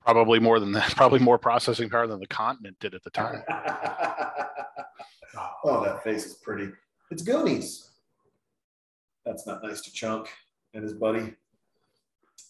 Probably 0.00 0.38
more 0.38 0.60
than 0.60 0.72
that. 0.72 0.90
Probably 0.96 1.18
more 1.18 1.38
processing 1.38 1.88
power 1.90 2.06
than 2.06 2.20
the 2.20 2.26
continent 2.26 2.76
did 2.80 2.94
at 2.94 3.02
the 3.02 3.10
time. 3.10 3.42
oh, 5.64 5.84
that 5.84 6.02
face 6.02 6.26
is 6.26 6.34
pretty. 6.34 6.70
It's 7.10 7.22
Goonies. 7.22 7.90
That's 9.24 9.46
not 9.46 9.62
nice 9.62 9.80
to 9.82 9.92
Chunk 9.92 10.28
and 10.74 10.82
his 10.82 10.92
buddy. 10.92 11.34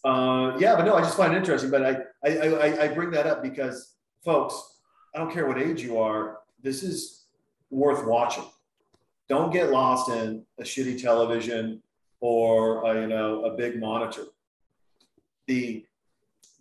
Uh, 0.04 0.56
yeah, 0.58 0.76
but 0.76 0.84
no, 0.84 0.94
I 0.94 1.00
just 1.00 1.16
find 1.16 1.32
it 1.32 1.38
interesting. 1.38 1.70
But 1.70 1.84
I, 1.84 1.96
I, 2.28 2.48
I, 2.48 2.82
I 2.84 2.88
bring 2.88 3.10
that 3.12 3.26
up 3.26 3.42
because, 3.42 3.94
folks, 4.24 4.78
I 5.14 5.18
don't 5.18 5.32
care 5.32 5.46
what 5.46 5.58
age 5.58 5.82
you 5.82 5.98
are. 5.98 6.38
This 6.62 6.82
is 6.82 7.24
worth 7.70 8.06
watching. 8.06 8.44
Don't 9.28 9.52
get 9.52 9.70
lost 9.70 10.10
in 10.10 10.44
a 10.58 10.62
shitty 10.62 11.00
television 11.00 11.82
or 12.20 12.84
a, 12.84 13.00
you 13.00 13.06
know 13.06 13.44
a 13.44 13.56
big 13.56 13.80
monitor. 13.80 14.24
The 15.46 15.84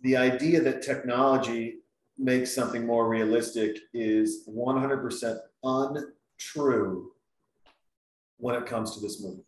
the 0.02 0.16
idea 0.16 0.60
that 0.60 0.82
technology 0.82 1.78
makes 2.18 2.54
something 2.54 2.86
more 2.86 3.08
realistic 3.08 3.78
is 3.92 4.46
100% 4.48 5.38
untrue 5.64 7.12
when 8.38 8.54
it 8.54 8.66
comes 8.66 8.94
to 8.94 9.00
this 9.00 9.22
movie. 9.22 9.44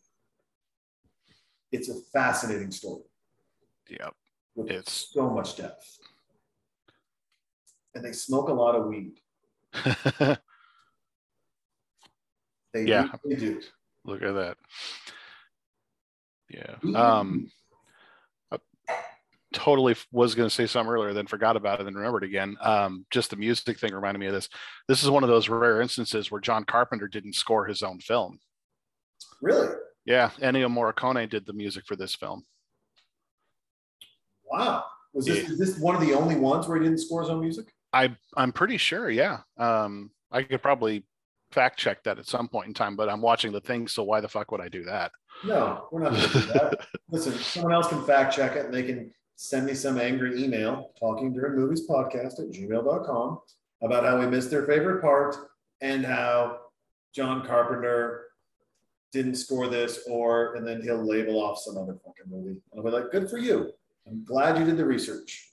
It's 1.73 1.89
a 1.89 2.01
fascinating 2.13 2.71
story 2.71 3.03
Yep. 3.89 4.15
with 4.55 4.71
It's 4.71 5.11
so 5.13 5.29
much 5.29 5.57
depth. 5.57 5.99
And 7.95 8.05
they 8.05 8.13
smoke 8.13 8.49
a 8.49 8.53
lot 8.53 8.75
of 8.75 8.87
weed. 8.87 9.21
They 12.73 12.85
Yeah. 12.85 13.11
really 13.25 13.37
do. 13.41 13.61
look 14.05 14.23
at 14.23 14.33
that. 14.35 14.59
Yeah. 16.51 16.77
Um 16.95 17.51
totally 19.57 19.97
was 20.13 20.35
going 20.35 20.49
to 20.49 20.55
say 20.55 20.67
something 20.67 20.93
earlier, 20.93 21.13
then 21.15 21.27
forgot 21.27 21.57
about 21.57 21.81
it 21.81 21.87
and 21.87 21.97
remembered 21.97 22.23
again. 22.25 22.57
Um, 22.61 23.07
just 23.11 23.31
the 23.31 23.37
music 23.37 23.79
thing 23.81 23.93
reminded 23.95 24.19
me 24.21 24.27
of 24.27 24.35
this. 24.35 24.49
This 24.87 25.03
is 25.03 25.09
one 25.11 25.25
of 25.25 25.31
those 25.31 25.49
rare 25.49 25.81
instances 25.81 26.31
where 26.31 26.41
John 26.41 26.65
Carpenter 26.65 27.09
didn't 27.09 27.35
score 27.35 27.65
his 27.67 27.83
own 27.83 27.99
film. 28.01 28.39
Really? 29.41 29.69
Yeah, 30.05 30.31
Ennio 30.41 30.71
Morricone 30.71 31.29
did 31.29 31.47
the 31.47 31.53
music 31.55 31.85
for 31.87 31.97
this 31.97 32.15
film. 32.15 32.45
Wow. 34.45 34.85
Was 35.13 35.25
this, 35.27 35.39
Yeah. 35.45 35.51
is 35.53 35.59
this 35.59 35.79
one 35.79 35.95
of 35.95 36.01
the 36.03 36.13
only 36.15 36.37
ones 36.37 36.69
where 36.69 36.79
he 36.79 36.85
didn't 36.85 36.99
score 37.01 37.23
his 37.23 37.31
own 37.31 37.41
music? 37.41 37.73
I 37.93 38.15
I'm 38.37 38.53
pretty 38.53 38.77
sure. 38.77 39.09
Yeah. 39.11 39.39
Um, 39.57 40.11
I 40.31 40.43
could 40.43 40.63
probably 40.63 41.07
fact 41.51 41.79
check 41.79 42.03
that 42.05 42.19
at 42.19 42.27
some 42.27 42.49
point 42.49 42.69
in 42.69 42.75
time, 42.75 42.95
but 42.97 43.09
I'm 43.09 43.23
watching 43.23 43.53
the 43.53 43.61
thing, 43.61 43.89
so 43.89 44.03
why 44.03 44.21
the 44.21 44.29
fuck 44.29 44.51
would 44.53 44.61
I 44.61 44.69
do 44.69 44.85
that? 44.85 45.13
No, 45.45 45.89
we're 45.91 46.03
not 46.03 46.11
going 46.13 46.23
to 46.23 46.33
do 46.41 46.47
that. 46.53 46.87
Listen, 47.11 47.33
someone 47.35 47.73
else 47.73 47.89
can 47.89 48.05
fact 48.05 48.35
check 48.35 48.57
it 48.57 48.67
and 48.67 48.75
they 48.75 48.83
can 48.83 49.13
send 49.37 49.67
me 49.67 49.75
some 49.75 49.99
angry 49.99 50.43
email, 50.43 50.91
talking 50.99 51.33
during 51.33 51.55
movies 51.55 51.87
podcast 51.89 52.41
at 52.41 52.51
gmail.com, 52.51 53.39
about 53.83 54.05
how 54.05 54.19
we 54.19 54.27
missed 54.27 54.51
their 54.51 54.67
favorite 54.67 55.01
part 55.01 55.37
and 55.81 56.05
how 56.05 56.59
John 57.15 57.47
Carpenter 57.47 58.25
didn't 59.13 59.37
score 59.37 59.69
this, 59.69 60.01
or, 60.09 60.55
and 60.57 60.67
then 60.67 60.83
he'll 60.83 61.07
label 61.07 61.41
off 61.41 61.59
some 61.59 61.77
other 61.77 61.97
fucking 62.05 62.31
movie. 62.31 62.61
And 62.73 62.79
I'll 62.79 62.83
be 62.83 62.91
like, 62.91 63.13
good 63.13 63.31
for 63.31 63.39
you. 63.39 63.71
I'm 64.07 64.25
glad 64.25 64.59
you 64.59 64.65
did 64.65 64.77
the 64.77 64.85
research. 64.85 65.51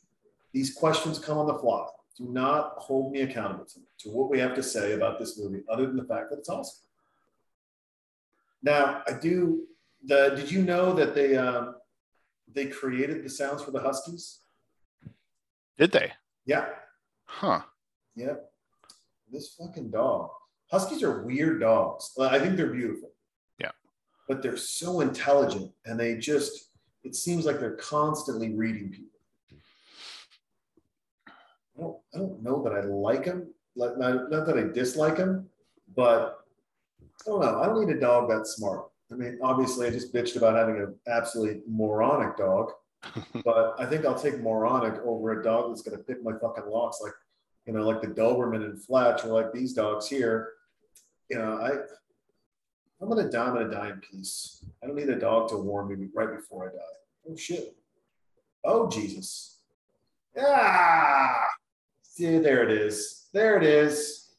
These 0.54 0.74
questions 0.74 1.20
come 1.20 1.38
on 1.38 1.48
the 1.48 1.58
fly. 1.60 1.86
Do 2.18 2.26
not 2.26 2.74
hold 2.78 3.12
me 3.12 3.22
accountable 3.22 3.66
to, 3.66 3.80
to 4.00 4.10
what 4.12 4.30
we 4.30 4.40
have 4.40 4.56
to 4.56 4.64
say 4.64 4.94
about 4.94 5.20
this 5.20 5.38
movie, 5.38 5.64
other 5.70 5.88
than 5.88 5.98
the 5.98 6.04
fact 6.04 6.30
that 6.30 6.40
it's 6.40 6.50
awesome. 6.50 6.84
Now, 8.62 9.02
I 9.08 9.14
do. 9.14 9.64
The 10.06 10.34
did 10.36 10.52
you 10.52 10.62
know 10.62 10.94
that 10.94 11.16
they 11.16 11.36
um, 11.36 11.76
they 12.52 12.68
created 12.68 13.24
the 13.24 13.30
sounds 13.30 13.62
for 13.64 13.72
the 13.72 13.80
Huskies? 13.80 14.40
Did 15.78 15.92
they? 15.92 16.12
Yeah, 16.46 16.68
Huh. 17.26 17.62
yeah. 18.16 18.36
This 19.32 19.56
fucking 19.56 19.90
dog. 19.90 20.30
Huskies 20.70 21.02
are 21.04 21.24
weird 21.24 21.60
dogs. 21.62 22.12
I 22.20 22.38
think 22.40 22.58
they're 22.58 22.74
beautiful. 22.74 23.12
Yeah. 23.60 23.72
But 24.28 24.42
they're 24.44 24.58
so 24.58 25.02
intelligent, 25.02 25.72
and 25.86 26.00
they 26.00 26.18
just. 26.18 26.70
It 27.04 27.16
seems 27.16 27.46
like 27.46 27.60
they're 27.60 27.76
constantly 27.78 28.54
reading 28.54 28.90
people. 28.92 29.10
I 31.78 31.82
don't. 31.82 31.98
I 32.14 32.18
don't 32.20 32.44
know 32.44 32.62
that 32.64 32.74
I 32.74 32.82
like 32.82 33.26
them. 33.26 33.54
Like 33.76 33.98
not, 33.98 34.30
not 34.30 34.46
that 34.46 34.58
I 34.58 34.64
dislike 34.72 35.18
them, 35.18 35.50
but 35.96 36.46
I 37.26 37.30
don't 37.30 37.40
know. 37.42 37.60
I 37.62 37.66
don't 37.66 37.86
need 37.88 37.96
a 37.96 38.00
dog 38.00 38.30
that's 38.30 38.52
smart. 38.52 38.86
I 39.14 39.16
mean, 39.16 39.40
obviously, 39.42 39.88
I 39.88 39.92
just 39.92 40.14
bitched 40.14 40.36
about 40.36 40.56
having 40.56 40.78
an 40.78 40.96
absolutely 41.08 41.62
moronic 41.70 42.36
dog, 42.38 42.72
but 43.46 43.76
I 43.78 43.86
think 43.86 44.06
I'll 44.06 44.20
take 44.20 44.40
moronic 44.42 45.00
over 45.06 45.40
a 45.40 45.44
dog 45.44 45.70
that's 45.70 45.82
going 45.82 45.98
to 45.98 46.04
pick 46.04 46.24
my 46.24 46.32
fucking 46.34 46.66
locks, 46.68 47.00
like 47.02 47.14
you 47.66 47.74
know, 47.74 47.84
like 47.88 48.02
the 48.02 48.08
Doberman 48.08 48.66
and 48.66 48.82
Fletch, 48.82 49.24
or 49.24 49.30
like 49.30 49.54
these 49.54 49.74
dogs 49.74 50.08
here. 50.08 50.50
You 51.30 51.38
know, 51.38 51.58
I 51.58 51.72
I'm 53.02 53.10
gonna 53.10 53.30
die. 53.30 53.46
I'm 53.46 53.54
gonna 53.54 53.70
die 53.70 53.90
in 53.90 54.00
peace. 54.02 54.66
I 54.84 54.88
don't 54.88 54.96
need 54.96 55.10
a 55.10 55.20
dog 55.20 55.50
to 55.50 55.58
warn 55.58 55.88
me 55.88 56.08
right 56.14 56.36
before 56.36 56.70
I 56.70 56.72
die. 56.74 57.30
Oh 57.30 57.36
shit. 57.36 57.76
Oh 58.64 58.90
Jesus. 58.90 59.60
Yeah. 60.36 61.34
See, 62.02 62.38
there 62.40 62.64
it 62.64 62.72
is. 62.72 63.28
There 63.34 63.58
it 63.58 63.64
is. 63.64 64.36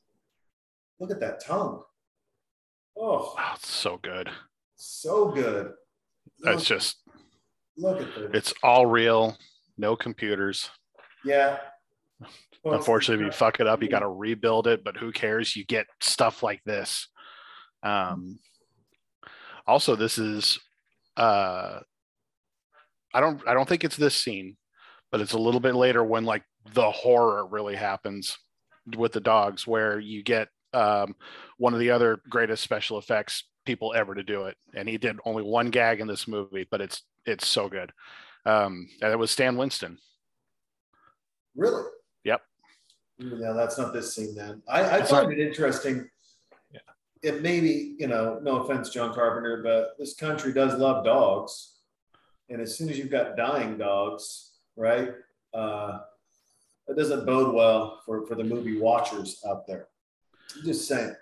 Look 0.98 1.10
at 1.10 1.20
that 1.20 1.44
tongue. 1.44 1.82
Oh, 2.96 3.34
Wow, 3.37 3.52
it's 3.56 3.68
so 3.70 3.98
good. 4.02 4.30
So 4.76 5.30
good. 5.30 5.72
That's 6.40 6.58
Look- 6.58 6.66
just 6.66 6.96
look 7.76 8.00
at 8.00 8.14
this. 8.14 8.30
it's 8.34 8.54
all 8.62 8.87
real, 8.87 9.37
no 9.76 9.96
computers. 9.96 10.70
Yeah. 11.24 11.58
Well, 12.62 12.74
Unfortunately, 12.78 13.24
if 13.26 13.32
you 13.32 13.37
fuck 13.37 13.60
it 13.60 13.66
up, 13.66 13.82
you 13.82 13.88
got 13.88 14.00
to 14.00 14.08
rebuild 14.08 14.66
it. 14.66 14.84
But 14.84 14.96
who 14.96 15.12
cares? 15.12 15.54
You 15.56 15.64
get 15.64 15.87
stuff 16.00 16.42
like 16.42 16.62
this. 16.64 17.08
Um, 17.82 18.38
also, 19.66 19.96
this 19.96 20.18
is 20.18 20.58
uh, 21.16 21.80
I 23.12 23.20
don't 23.20 23.40
I 23.46 23.54
don't 23.54 23.68
think 23.68 23.84
it's 23.84 23.96
this 23.96 24.16
scene, 24.16 24.56
but 25.10 25.20
it's 25.20 25.32
a 25.32 25.38
little 25.38 25.60
bit 25.60 25.74
later 25.74 26.02
when 26.04 26.24
like 26.24 26.42
the 26.72 26.90
horror 26.90 27.46
really 27.46 27.76
happens 27.76 28.37
with 28.96 29.12
the 29.12 29.20
dogs, 29.20 29.66
where 29.66 29.98
you 29.98 30.22
get 30.22 30.48
um, 30.72 31.14
one 31.58 31.72
of 31.74 31.80
the 31.80 31.90
other 31.90 32.20
greatest 32.28 32.62
special 32.62 32.98
effects 32.98 33.44
people 33.64 33.94
ever 33.94 34.14
to 34.14 34.22
do 34.22 34.44
it, 34.44 34.57
and 34.74 34.88
he 34.88 34.98
did 34.98 35.18
only 35.24 35.42
one 35.42 35.70
gag 35.70 36.00
in 36.00 36.07
this 36.07 36.29
movie, 36.29 36.66
but 36.70 36.81
it's 36.81 37.03
it's 37.27 37.46
so 37.46 37.68
good. 37.68 37.92
Um, 38.46 38.88
and 39.00 39.12
it 39.12 39.18
was 39.18 39.31
Stan 39.31 39.57
Winston. 39.57 39.98
Really? 41.57 41.85
Yep. 42.24 42.42
No, 43.18 43.55
that's 43.55 43.79
not 43.79 43.92
this 43.92 44.14
scene 44.14 44.35
then. 44.35 44.62
I, 44.68 44.98
I 44.98 45.03
find 45.03 45.33
it 45.33 45.38
interesting. 45.38 46.09
Yeah. 46.72 46.81
It 47.22 47.42
may 47.42 47.61
be, 47.61 47.96
you 47.98 48.09
know, 48.09 48.38
no 48.42 48.62
offense, 48.62 48.90
John 48.90 49.14
Carpenter, 49.14 49.62
but 49.62 49.94
this 49.98 50.14
country 50.14 50.53
does 50.53 50.79
love 50.79 51.05
dogs. 51.05 51.77
And 52.50 52.61
as 52.61 52.77
soon 52.77 52.90
as 52.90 52.98
you've 52.98 53.11
got 53.11 53.37
dying 53.37 53.79
dogs, 53.79 54.53
right? 54.77 55.12
Uh, 55.55 56.00
it 56.88 56.96
doesn't 56.96 57.24
bode 57.24 57.55
well 57.55 58.03
for, 58.05 58.27
for 58.27 58.35
the 58.35 58.44
movie 58.44 58.79
watchers 58.79 59.42
out 59.48 59.66
there. 59.66 59.87
I'm 60.57 60.64
just 60.64 60.87
saying. 60.87 61.14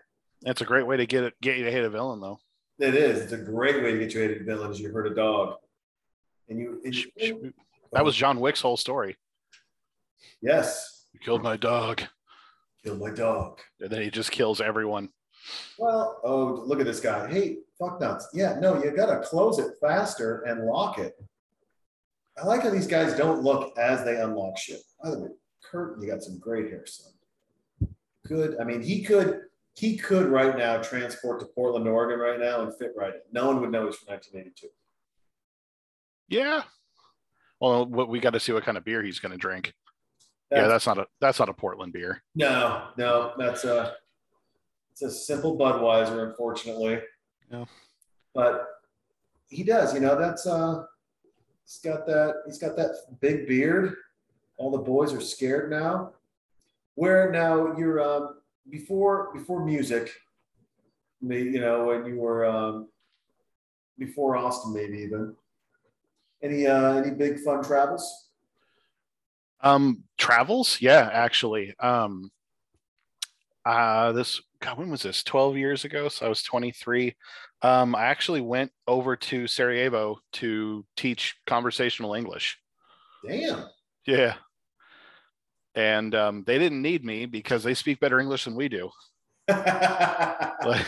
That's 0.43 0.61
a 0.61 0.65
great 0.65 0.87
way 0.87 0.97
to 0.97 1.07
get 1.07 1.25
it 1.25 1.35
get 1.41 1.57
you 1.59 1.65
to 1.65 1.71
hate 1.73 1.85
a 1.85 1.91
villain, 1.91 2.21
though. 2.21 2.39
It 2.79 2.95
is. 2.95 3.21
It's 3.21 3.33
a 3.33 3.39
great 3.39 3.83
way 3.83 3.93
to 3.93 3.99
get 3.99 4.13
you 4.15 4.21
hated 4.23 4.45
villains. 4.47 4.81
You 4.81 4.91
hurt 4.91 5.07
a 5.07 5.15
dog. 5.15 5.57
And 6.49 6.59
you. 6.59 6.81
And 6.85 6.95
you 6.95 7.53
that 7.93 8.05
was 8.05 8.17
John 8.17 8.41
Wick's 8.41 8.61
whole 8.61 8.77
story. 8.79 9.17
yes, 10.41 11.05
You 11.13 11.21
killed 11.21 11.43
my 11.43 11.57
dog, 11.57 12.03
Killed 12.83 13.01
my 13.01 13.11
dog. 13.11 13.59
and 13.81 13.91
then 13.91 14.01
he 14.03 14.11
just 14.11 14.31
kills 14.31 14.61
everyone. 14.61 15.11
Well, 15.79 16.21
oh, 16.25 16.63
look 16.67 16.81
at 16.81 16.87
this 16.87 17.01
guy. 17.01 17.31
Hey, 17.31 17.59
fuck 17.79 18.01
nuts. 18.01 18.29
Yeah, 18.33 18.59
no, 18.61 18.83
you 18.83 18.91
got 18.93 19.07
to 19.07 19.21
close 19.27 19.59
it 19.59 19.73
faster 19.81 20.43
and 20.43 20.65
lock 20.65 20.99
it. 20.99 21.15
I 22.43 22.47
like 22.47 22.63
how 22.63 22.71
these 22.71 22.87
guys 22.87 23.15
don't 23.15 23.43
look 23.43 23.77
as 23.77 24.05
they 24.05 24.17
unlock 24.21 24.57
shit. 24.57 24.81
By 25.03 25.11
the 25.11 25.19
way, 25.21 25.29
Kurt, 25.63 26.01
you 26.01 26.09
got 26.09 26.23
some 26.23 26.39
great 26.39 26.71
hair, 26.71 26.87
son. 26.87 27.13
Good. 28.27 28.57
I 28.61 28.65
mean, 28.65 28.81
he 28.83 29.03
could 29.03 29.41
he 29.75 29.97
could 29.97 30.27
right 30.27 30.57
now 30.57 30.79
transport 30.83 31.41
to 31.41 31.47
Portland, 31.47 31.89
Oregon 31.89 32.19
right 32.19 32.39
now 32.39 32.63
and 32.63 32.75
fit 32.77 32.93
right 32.97 33.15
in. 33.15 33.21
No 33.33 33.47
one 33.47 33.61
would 33.61 33.71
know 33.71 33.87
he's 33.87 33.97
from 33.97 34.13
1982. 34.15 34.69
Yeah. 36.29 36.63
Well, 37.61 37.87
what 37.87 38.09
we 38.09 38.21
got 38.21 38.31
to 38.35 38.41
see 38.41 38.53
what 38.53 38.65
kind 38.65 38.77
of 38.77 38.85
beer 38.85 39.03
he's 39.03 39.19
going 39.21 39.33
to 39.33 39.39
drink. 39.39 39.73
yeah, 40.51 40.63
That's- 40.63 40.85
that's 40.85 40.87
not 40.87 40.99
a 40.99 41.07
that's 41.21 41.39
not 41.39 41.49
a 41.49 41.55
Portland 41.55 41.93
beer. 41.93 42.23
no, 42.35 42.89
no, 42.99 43.33
that's 43.39 43.65
a 43.65 43.95
it's 44.93 45.03
a 45.03 45.11
simple 45.11 45.57
Budweiser, 45.57 46.29
unfortunately. 46.29 47.01
Yeah. 47.51 47.65
But 48.35 48.67
he 49.49 49.63
does, 49.63 49.95
you 49.95 50.01
know, 50.01 50.19
that's 50.19 50.47
uh 50.47 50.85
he's 51.65 51.79
got 51.79 52.07
that 52.07 52.43
he's 52.47 52.59
got 52.59 52.77
that 52.77 52.91
big 53.21 53.47
beard. 53.47 53.95
All 54.59 54.71
the 54.71 54.79
boys 54.79 55.13
are 55.15 55.21
scared 55.21 55.71
now. 55.71 56.13
Where 56.95 57.31
now 57.33 57.75
you're 57.79 58.01
um, 58.03 58.35
before 58.71 59.31
before 59.33 59.65
music, 59.65 60.11
you 61.21 61.61
know, 61.61 61.87
when 61.87 62.07
you 62.07 62.19
were 62.19 62.45
um, 62.45 62.89
before 63.99 64.37
Austin, 64.37 64.75
maybe 64.75 64.99
even. 64.99 65.35
Any 66.43 66.67
uh, 66.67 66.95
any 66.95 67.11
big 67.11 67.39
fun 67.41 67.63
travels? 67.63 68.29
Um, 69.61 70.03
travels, 70.19 70.79
yeah, 70.81 71.09
actually. 71.13 71.75
Um, 71.79 72.31
uh, 73.65 74.11
this 74.13 74.43
God, 74.61 74.79
when 74.79 74.91
was 74.91 75.03
this? 75.03 75.23
Twelve 75.23 75.57
years 75.57 75.85
ago, 75.85 76.09
so 76.09 76.27
I 76.27 76.29
was 76.29 76.43
twenty 76.43 76.73
three. 76.73 77.15
Um, 77.63 77.95
I 77.95 78.07
actually 78.07 78.41
went 78.41 78.73
over 78.89 79.15
to 79.15 79.47
Sarajevo 79.47 80.19
to 80.35 80.85
teach 80.97 81.37
conversational 81.47 82.15
English. 82.15 82.59
Damn. 83.25 83.67
Yeah. 84.05 84.35
And 85.75 86.15
um, 86.15 86.45
they 86.47 86.59
didn't 86.59 86.83
need 86.83 87.05
me 87.05 87.25
because 87.27 87.63
they 87.63 87.75
speak 87.75 87.99
better 88.01 88.21
English 88.21 88.45
than 88.45 88.55
we 88.55 88.69
do. 88.69 88.91
Like, 90.65 90.87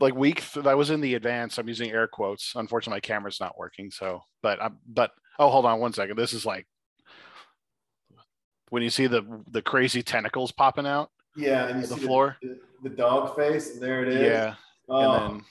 like 0.00 0.14
week, 0.16 0.42
th- 0.52 0.66
I 0.66 0.74
was 0.74 0.90
in 0.90 1.00
the 1.00 1.14
advance. 1.14 1.56
I'm 1.58 1.68
using 1.68 1.90
air 1.90 2.08
quotes. 2.08 2.54
Unfortunately, 2.56 2.96
my 2.96 3.00
camera's 3.00 3.38
not 3.40 3.56
working. 3.56 3.90
So, 3.90 4.20
but 4.42 4.60
I'm, 4.60 4.78
but 4.86 5.12
oh, 5.38 5.48
hold 5.50 5.64
on 5.66 5.78
one 5.80 5.92
second. 5.92 6.16
This 6.16 6.32
is 6.32 6.44
like 6.44 6.66
when 8.70 8.82
you 8.82 8.90
see 8.90 9.06
the 9.06 9.22
the 9.50 9.62
crazy 9.62 10.02
tentacles 10.02 10.50
popping 10.52 10.86
out. 10.86 11.10
yeah, 11.36 11.68
and 11.68 11.80
you 11.80 11.86
The 11.86 11.96
floor? 11.96 12.36
the, 12.42 12.58
the 12.82 12.90
dog 12.90 13.36
face, 13.36 13.74
and 13.74 13.82
there 13.82 14.02
it 14.02 14.08
is. 14.08 14.20
Yeah. 14.22 14.54
Oh, 14.88 15.00
And 15.00 15.12
then, 15.36 15.44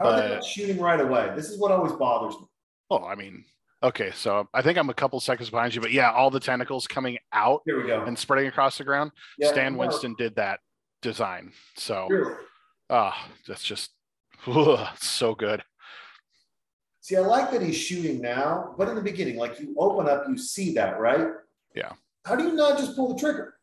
how 0.00 0.08
are 0.08 0.20
they 0.20 0.28
not 0.34 0.44
shooting 0.44 0.80
right 0.80 1.00
away? 1.00 1.32
This 1.36 1.48
is 1.48 1.58
what 1.60 1.70
always 1.70 1.92
bothers 1.92 2.34
me. 2.34 2.46
oh, 2.90 3.04
I 3.04 3.14
mean, 3.14 3.44
okay. 3.82 4.10
So 4.14 4.48
I 4.54 4.62
think 4.62 4.78
I'm 4.78 4.90
a 4.90 4.94
couple 4.94 5.20
seconds 5.20 5.50
behind 5.50 5.74
you, 5.74 5.80
but 5.80 5.92
yeah, 5.92 6.10
all 6.10 6.30
the 6.30 6.40
tentacles 6.40 6.86
coming 6.86 7.18
out 7.32 7.62
Here 7.64 7.80
we 7.80 7.86
go. 7.88 8.04
and 8.04 8.18
spreading 8.18 8.48
across 8.48 8.78
the 8.78 8.84
ground. 8.84 9.12
Yeah, 9.38 9.48
Stan 9.48 9.74
no, 9.74 9.80
Winston 9.80 10.14
did 10.18 10.36
that 10.36 10.60
design. 11.02 11.52
So, 11.76 12.06
really. 12.08 12.34
ah, 12.90 13.28
that's 13.46 13.62
just 13.62 13.90
so 15.00 15.34
good. 15.34 15.62
See, 17.00 17.16
I 17.16 17.20
like 17.20 17.50
that 17.52 17.62
he's 17.62 17.76
shooting 17.76 18.20
now, 18.20 18.74
but 18.76 18.88
in 18.88 18.94
the 18.94 19.00
beginning, 19.00 19.36
like 19.36 19.58
you 19.60 19.74
open 19.78 20.08
up, 20.08 20.24
you 20.28 20.36
see 20.36 20.74
that, 20.74 21.00
right? 21.00 21.28
Yeah. 21.74 21.92
How 22.26 22.36
do 22.36 22.44
you 22.44 22.52
not 22.52 22.76
just 22.76 22.96
pull 22.96 23.14
the 23.14 23.18
trigger? 23.18 23.54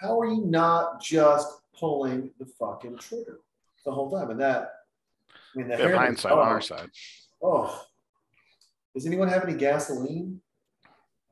How 0.00 0.20
are 0.20 0.26
you 0.26 0.44
not 0.44 1.02
just 1.02 1.48
pulling 1.76 2.30
the 2.38 2.46
fucking 2.60 2.98
trigger 2.98 3.40
the 3.84 3.90
whole 3.90 4.10
time? 4.10 4.30
And 4.30 4.40
that, 4.40 4.70
I 5.54 5.58
mean, 5.58 5.68
the 5.68 5.76
have 5.76 5.94
hindsight 5.94 6.32
on 6.32 6.38
our 6.38 6.60
side. 6.60 6.90
Oh, 7.46 7.84
does 8.94 9.04
anyone 9.04 9.28
have 9.28 9.44
any 9.44 9.54
gasoline? 9.54 10.40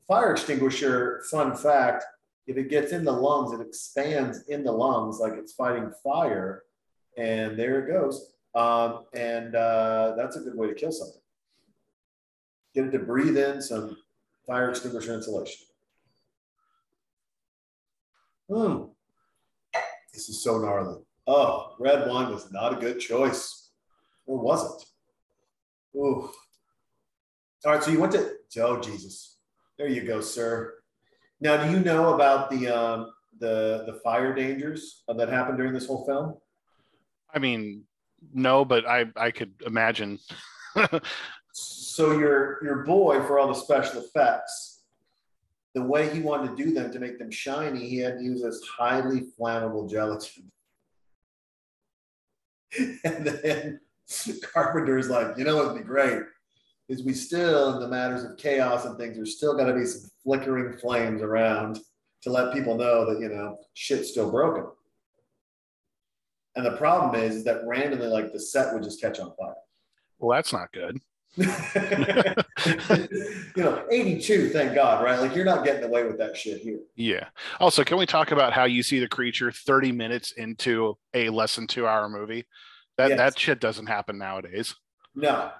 Fire 0.06 0.32
extinguisher, 0.32 1.22
fun 1.30 1.56
fact, 1.56 2.04
if 2.46 2.58
it 2.58 2.68
gets 2.68 2.92
in 2.92 3.04
the 3.04 3.12
lungs, 3.12 3.58
it 3.58 3.66
expands 3.66 4.46
in 4.48 4.62
the 4.62 4.72
lungs 4.72 5.20
like 5.20 5.32
it's 5.34 5.54
fighting 5.54 5.90
fire. 6.04 6.64
And 7.16 7.58
there 7.58 7.82
it 7.82 7.90
goes. 7.90 8.34
Um, 8.54 9.04
and 9.14 9.54
uh, 9.54 10.14
that's 10.16 10.36
a 10.36 10.40
good 10.40 10.54
way 10.54 10.68
to 10.68 10.74
kill 10.74 10.92
something. 10.92 11.20
Get 12.74 12.86
it 12.86 12.90
to 12.90 12.98
breathe 12.98 13.38
in 13.38 13.62
some 13.62 13.96
fire 14.46 14.68
extinguisher 14.68 15.14
insulation. 15.14 15.66
Hmm. 18.50 18.82
This 20.12 20.28
is 20.28 20.42
so 20.42 20.58
gnarly. 20.58 20.98
Oh, 21.26 21.74
red 21.78 22.06
wine 22.06 22.30
was 22.30 22.52
not 22.52 22.76
a 22.76 22.80
good 22.80 23.00
choice. 23.00 23.70
Or 24.26 24.38
was 24.38 24.82
it? 24.82 24.91
Ooh. 25.96 26.30
All 27.64 27.72
right, 27.72 27.82
so 27.82 27.90
you 27.90 28.00
went 28.00 28.12
to 28.12 28.32
oh 28.58 28.80
Jesus. 28.80 29.36
There 29.78 29.88
you 29.88 30.02
go, 30.02 30.20
sir. 30.20 30.74
Now, 31.40 31.64
do 31.64 31.70
you 31.70 31.80
know 31.80 32.14
about 32.14 32.50
the 32.50 32.68
um, 32.68 33.12
the 33.38 33.84
the 33.86 34.00
fire 34.04 34.34
dangers 34.34 35.02
that 35.08 35.28
happened 35.28 35.58
during 35.58 35.72
this 35.72 35.86
whole 35.86 36.04
film? 36.04 36.36
I 37.34 37.38
mean, 37.38 37.84
no, 38.32 38.64
but 38.64 38.86
I 38.86 39.06
I 39.16 39.30
could 39.30 39.52
imagine. 39.66 40.18
So 41.54 42.18
your 42.18 42.64
your 42.64 42.84
boy 42.84 43.20
for 43.26 43.38
all 43.38 43.48
the 43.48 43.54
special 43.54 44.00
effects, 44.00 44.80
the 45.74 45.82
way 45.82 46.08
he 46.08 46.20
wanted 46.20 46.56
to 46.56 46.64
do 46.64 46.72
them 46.72 46.90
to 46.90 46.98
make 46.98 47.18
them 47.18 47.30
shiny, 47.30 47.86
he 47.86 47.98
had 47.98 48.18
to 48.18 48.24
use 48.24 48.42
this 48.42 48.62
highly 48.66 49.26
flammable 49.38 49.88
gelatin. 49.90 50.50
And 53.04 53.26
then 53.26 53.80
Carpenter's 54.54 55.08
like, 55.08 55.36
you 55.36 55.44
know 55.44 55.56
what 55.56 55.72
would 55.72 55.78
be 55.78 55.84
great 55.84 56.22
is 56.88 57.02
we 57.02 57.14
still, 57.14 57.74
in 57.74 57.80
the 57.80 57.88
matters 57.88 58.24
of 58.24 58.36
chaos 58.36 58.84
and 58.84 58.98
things, 58.98 59.16
there's 59.16 59.36
still 59.36 59.56
got 59.56 59.64
to 59.64 59.74
be 59.74 59.86
some 59.86 60.10
flickering 60.22 60.76
flames 60.78 61.22
around 61.22 61.78
to 62.22 62.30
let 62.30 62.52
people 62.52 62.76
know 62.76 63.06
that 63.06 63.20
you 63.20 63.28
know 63.28 63.56
shit's 63.74 64.10
still 64.10 64.30
broken. 64.30 64.66
And 66.54 66.66
the 66.66 66.76
problem 66.76 67.14
is, 67.20 67.36
is 67.36 67.44
that 67.44 67.62
randomly, 67.64 68.08
like 68.08 68.32
the 68.32 68.40
set 68.40 68.74
would 68.74 68.82
just 68.82 69.00
catch 69.00 69.18
on 69.20 69.32
fire. 69.38 69.54
well, 70.18 70.36
that's 70.36 70.52
not 70.52 70.70
good. 70.72 71.00
you 73.56 73.62
know, 73.62 73.86
82, 73.90 74.50
thank 74.50 74.74
God, 74.74 75.02
right? 75.02 75.18
Like 75.18 75.34
you're 75.34 75.46
not 75.46 75.64
getting 75.64 75.84
away 75.84 76.04
with 76.04 76.18
that 76.18 76.36
shit 76.36 76.60
here. 76.60 76.80
Yeah. 76.94 77.28
Also, 77.58 77.84
can 77.84 77.96
we 77.96 78.04
talk 78.04 78.32
about 78.32 78.52
how 78.52 78.64
you 78.64 78.82
see 78.82 79.00
the 79.00 79.08
creature 79.08 79.50
30 79.50 79.92
minutes 79.92 80.32
into 80.32 80.98
a 81.14 81.30
less 81.30 81.56
than 81.56 81.66
two 81.66 81.86
hour 81.86 82.06
movie? 82.10 82.44
That 82.98 83.10
Yes. 83.10 83.18
that 83.18 83.38
shit 83.38 83.60
doesn't 83.60 83.86
happen 83.86 84.18
nowadays. 84.18 84.74
No, 85.14 85.52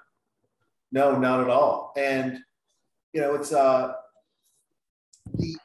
no, 0.91 1.17
not 1.17 1.41
at 1.41 1.49
all. 1.49 1.93
And 1.97 2.39
you 3.13 3.21
know, 3.21 3.35
it's 3.35 3.53
uh 3.53 3.93
the 5.35 5.55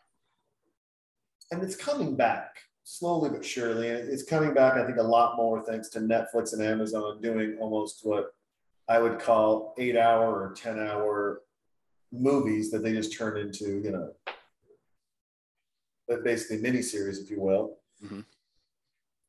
and 1.51 1.62
it's 1.62 1.77
coming 1.77 2.14
back 2.16 2.57
slowly 2.85 3.31
but 3.31 3.45
surely. 3.45 3.89
And 3.91 4.09
it's 4.09 4.23
coming 4.23 4.55
back, 4.55 4.75
I 4.75 4.85
think, 4.87 4.99
a 4.99 5.03
lot 5.03 5.37
more 5.37 5.62
thanks 5.64 5.89
to 5.91 6.01
Netflix 6.01 6.53
and 6.53 6.62
Amazon 6.62 7.21
doing 7.21 7.57
almost 7.61 8.01
what 8.05 8.35
I 8.89 8.99
would 8.99 9.19
call 9.19 9.75
eight 9.79 9.97
hour 9.97 10.43
or 10.43 10.55
10 10.55 10.79
hour 10.79 11.43
movies 12.12 12.71
that 12.71 12.79
they 12.83 12.93
just 12.93 13.12
turn 13.16 13.37
into, 13.37 13.81
you 13.85 13.91
know, 13.91 14.14
but 16.07 16.25
basically 16.25 16.59
miniseries, 16.59 17.23
if 17.23 17.31
you 17.31 17.41
will. 17.41 17.79
Mhm. 18.03 18.25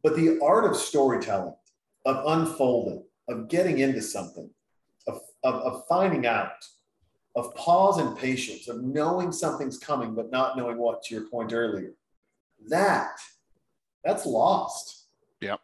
But 0.01 0.15
the 0.15 0.39
art 0.41 0.63
of 0.63 0.77
storytelling, 0.77 1.55
of 2.05 2.25
unfolding, 2.25 3.03
of 3.27 3.47
getting 3.47 3.79
into 3.79 4.01
something, 4.01 4.49
of, 5.07 5.19
of, 5.43 5.55
of 5.55 5.83
finding 5.87 6.25
out, 6.25 6.51
of 7.35 7.53
pause 7.55 7.99
and 7.99 8.17
patience, 8.17 8.67
of 8.67 8.81
knowing 8.83 9.31
something's 9.31 9.77
coming 9.77 10.15
but 10.15 10.31
not 10.31 10.57
knowing 10.57 10.77
what, 10.77 11.03
to 11.03 11.15
your 11.15 11.25
point 11.29 11.53
earlier, 11.53 11.93
that 12.67 13.17
that's 14.03 14.25
lost. 14.25 15.07
Yep. 15.41 15.59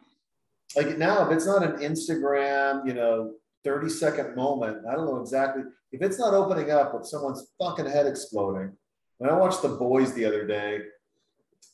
Like 0.76 0.98
now, 0.98 1.26
if 1.26 1.34
it's 1.34 1.46
not 1.46 1.62
an 1.62 1.80
Instagram, 1.80 2.86
you 2.86 2.94
know, 2.94 3.34
30 3.64 3.88
second 3.88 4.36
moment, 4.36 4.86
I 4.88 4.94
don't 4.94 5.06
know 5.06 5.20
exactly 5.20 5.64
if 5.92 6.02
it's 6.02 6.18
not 6.18 6.34
opening 6.34 6.70
up 6.70 6.94
with 6.94 7.06
someone's 7.06 7.48
fucking 7.58 7.86
head 7.86 8.06
exploding. 8.06 8.72
When 9.18 9.30
I 9.30 9.34
watched 9.34 9.62
The 9.62 9.68
Boys 9.68 10.12
the 10.12 10.24
other 10.24 10.46
day, 10.46 10.80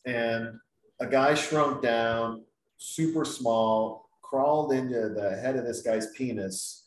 and 0.06 0.58
a 1.00 1.06
guy 1.06 1.34
shrunk 1.34 1.82
down, 1.82 2.44
super 2.78 3.24
small, 3.24 4.01
crawled 4.32 4.72
into 4.72 5.10
the 5.10 5.36
head 5.36 5.56
of 5.56 5.64
this 5.66 5.82
guy's 5.82 6.06
penis, 6.12 6.86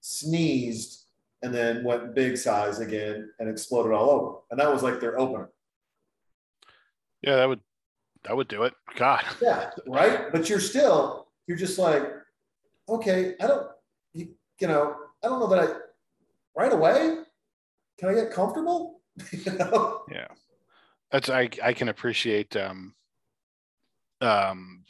sneezed, 0.00 1.04
and 1.42 1.54
then 1.54 1.84
went 1.84 2.14
big 2.14 2.38
size 2.38 2.80
again 2.80 3.28
and 3.38 3.46
exploded 3.46 3.92
all 3.92 4.10
over. 4.10 4.38
And 4.50 4.58
that 4.58 4.72
was 4.72 4.82
like 4.82 4.98
their 4.98 5.20
opener. 5.20 5.50
Yeah, 7.20 7.36
that 7.36 7.48
would 7.48 7.60
that 8.24 8.34
would 8.34 8.48
do 8.48 8.62
it. 8.62 8.72
God. 8.96 9.22
Yeah, 9.42 9.70
right. 9.86 10.32
But 10.32 10.48
you're 10.48 10.60
still, 10.60 11.28
you're 11.46 11.58
just 11.58 11.78
like, 11.78 12.02
okay, 12.88 13.34
I 13.38 13.46
don't, 13.46 13.68
you, 14.14 14.30
you 14.58 14.66
know, 14.66 14.96
I 15.22 15.28
don't 15.28 15.38
know 15.38 15.48
that 15.48 15.58
I, 15.58 15.66
right 16.56 16.72
away, 16.72 17.18
can 17.98 18.08
I 18.08 18.14
get 18.14 18.32
comfortable? 18.32 19.02
you 19.30 19.52
know? 19.52 20.04
Yeah, 20.10 20.28
that's 21.12 21.28
I 21.28 21.50
I 21.62 21.74
can 21.74 21.90
appreciate 21.90 22.56
um 22.56 22.94
um 24.22 24.86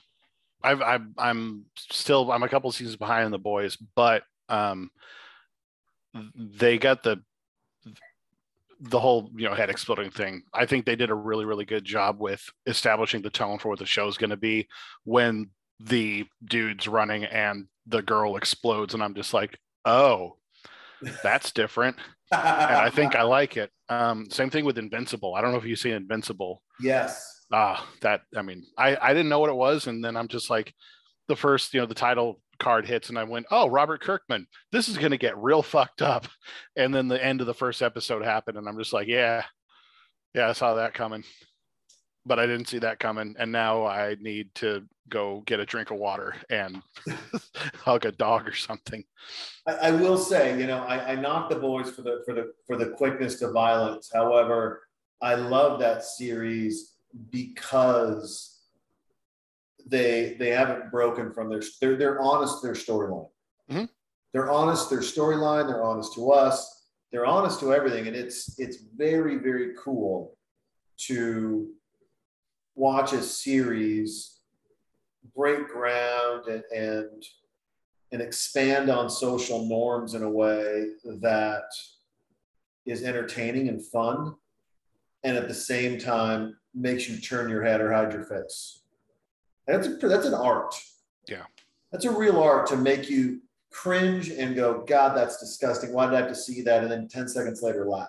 I've 0.66 0.82
I've 0.82 1.06
I'm 1.16 1.64
still 1.76 2.30
I'm 2.32 2.42
a 2.42 2.48
couple 2.48 2.70
seasons 2.72 2.96
behind 2.96 3.24
on 3.26 3.30
the 3.30 3.38
boys, 3.38 3.76
but 3.94 4.24
um 4.48 4.90
they 6.34 6.78
got 6.78 7.02
the 7.02 7.22
the 8.80 8.98
whole 8.98 9.30
you 9.36 9.48
know 9.48 9.54
head 9.54 9.70
exploding 9.70 10.10
thing. 10.10 10.42
I 10.52 10.66
think 10.66 10.84
they 10.84 10.96
did 10.96 11.10
a 11.10 11.14
really 11.14 11.44
really 11.44 11.64
good 11.64 11.84
job 11.84 12.20
with 12.20 12.42
establishing 12.66 13.22
the 13.22 13.30
tone 13.30 13.58
for 13.58 13.68
what 13.68 13.78
the 13.78 13.86
show 13.86 14.08
is 14.08 14.18
going 14.18 14.30
to 14.30 14.36
be 14.36 14.68
when 15.04 15.50
the 15.80 16.26
dude's 16.44 16.88
running 16.88 17.24
and 17.24 17.66
the 17.86 18.02
girl 18.02 18.36
explodes 18.36 18.94
and 18.94 19.02
i'm 19.02 19.14
just 19.14 19.34
like 19.34 19.58
oh 19.84 20.36
that's 21.22 21.52
different. 21.52 21.96
And 22.32 22.40
i 22.40 22.90
think 22.90 23.14
i 23.14 23.22
like 23.22 23.56
it. 23.56 23.70
Um 23.88 24.28
same 24.30 24.50
thing 24.50 24.64
with 24.64 24.78
invincible. 24.78 25.34
I 25.34 25.40
don't 25.40 25.52
know 25.52 25.58
if 25.58 25.64
you've 25.64 25.78
seen 25.78 25.92
invincible. 25.92 26.62
Yes. 26.80 27.35
Ah 27.52 27.86
that 28.00 28.22
i 28.36 28.42
mean 28.42 28.64
i 28.76 28.96
i 28.96 29.08
didn't 29.12 29.28
know 29.28 29.38
what 29.38 29.50
it 29.50 29.56
was. 29.56 29.86
And 29.86 30.04
then 30.04 30.16
i'm 30.16 30.28
just 30.28 30.50
like 30.50 30.74
the 31.28 31.36
first 31.36 31.74
you 31.74 31.80
know 31.80 31.86
the 31.86 31.94
title 31.94 32.40
card 32.58 32.86
hits 32.86 33.10
and 33.10 33.18
i 33.18 33.24
went 33.24 33.46
oh 33.50 33.68
robert 33.68 34.00
kirkman 34.00 34.46
this 34.72 34.88
is 34.88 34.96
to 34.96 35.16
get 35.18 35.36
real 35.36 35.62
fucked 35.62 36.02
up. 36.02 36.26
And 36.76 36.94
then 36.94 37.08
the 37.08 37.22
end 37.22 37.40
of 37.40 37.46
the 37.46 37.54
first 37.54 37.82
episode 37.82 38.24
happened 38.24 38.56
and 38.56 38.68
i'm 38.68 38.78
just 38.78 38.92
like 38.92 39.08
yeah 39.08 39.44
Yeah, 40.34 40.50
I 40.50 40.52
saw 40.52 40.74
that 40.74 40.92
coming, 40.92 41.24
but 42.26 42.38
I 42.38 42.44
didn't 42.46 42.68
see 42.68 42.80
that 42.80 42.98
coming, 42.98 43.34
and 43.38 43.50
now 43.50 43.86
I 43.86 44.16
need 44.20 44.54
to 44.56 44.82
go 45.08 45.42
get 45.46 45.60
a 45.60 45.64
drink 45.64 45.90
of 45.90 45.98
water 45.98 46.34
and 46.50 46.82
hug 47.76 48.04
a 48.04 48.12
dog 48.12 48.46
or 48.46 48.54
something. 48.54 49.02
I, 49.66 49.72
I 49.72 49.90
will 49.92 50.18
say, 50.18 50.58
you 50.60 50.66
know, 50.66 50.80
I, 50.84 51.12
I 51.12 51.14
knocked 51.14 51.50
the 51.50 51.56
boys 51.58 51.90
for 51.90 52.02
the 52.02 52.22
for 52.26 52.34
the 52.34 52.52
for 52.66 52.76
the 52.76 52.90
quickness 52.90 53.38
to 53.38 53.50
violence. 53.50 54.10
However, 54.12 54.82
I 55.22 55.36
love 55.36 55.80
that 55.80 56.04
series 56.04 56.95
because 57.30 58.60
they 59.86 60.36
they 60.38 60.50
haven't 60.50 60.90
broken 60.90 61.32
from 61.32 61.48
their 61.48 61.62
they're 61.80 61.96
they're 61.96 62.20
honest 62.20 62.62
their 62.62 62.74
storyline. 62.74 63.30
Mhm. 63.70 63.88
They're 64.32 64.50
honest 64.50 64.90
their 64.90 65.00
storyline. 65.00 65.66
They're 65.68 65.84
honest 65.84 66.14
to 66.14 66.32
us. 66.32 66.88
They're 67.12 67.26
honest 67.26 67.60
to 67.60 67.72
everything, 67.72 68.06
and 68.08 68.16
it's 68.16 68.58
it's 68.58 68.78
very 68.96 69.36
very 69.36 69.74
cool 69.78 70.36
to 71.08 71.72
watch 72.74 73.12
a 73.12 73.22
series 73.22 74.40
break 75.34 75.68
ground 75.68 76.46
and 76.46 76.64
and 76.74 77.24
and 78.12 78.22
expand 78.22 78.88
on 78.88 79.10
social 79.10 79.66
norms 79.66 80.14
in 80.14 80.22
a 80.22 80.30
way 80.30 80.90
that 81.20 81.64
is 82.86 83.02
entertaining 83.02 83.68
and 83.68 83.84
fun 83.84 84.34
and 85.24 85.36
at 85.36 85.48
the 85.48 85.54
same 85.54 85.98
time 85.98 86.56
makes 86.76 87.08
you 87.08 87.18
turn 87.18 87.48
your 87.48 87.62
head 87.62 87.80
or 87.80 87.90
hide 87.92 88.12
your 88.12 88.24
face 88.24 88.82
that's 89.66 89.86
a, 89.88 89.90
that's 89.96 90.26
an 90.26 90.34
art 90.34 90.74
Yeah. 91.28 91.44
that's 91.90 92.04
a 92.04 92.10
real 92.10 92.38
art 92.40 92.66
to 92.68 92.76
make 92.76 93.08
you 93.10 93.40
cringe 93.70 94.30
and 94.30 94.54
go 94.54 94.84
god 94.86 95.16
that's 95.16 95.38
disgusting 95.40 95.92
why 95.92 96.06
did 96.06 96.14
i 96.14 96.18
have 96.20 96.28
to 96.28 96.34
see 96.34 96.62
that 96.62 96.82
and 96.82 96.92
then 96.92 97.08
10 97.08 97.28
seconds 97.28 97.62
later 97.62 97.86
laugh 97.86 98.08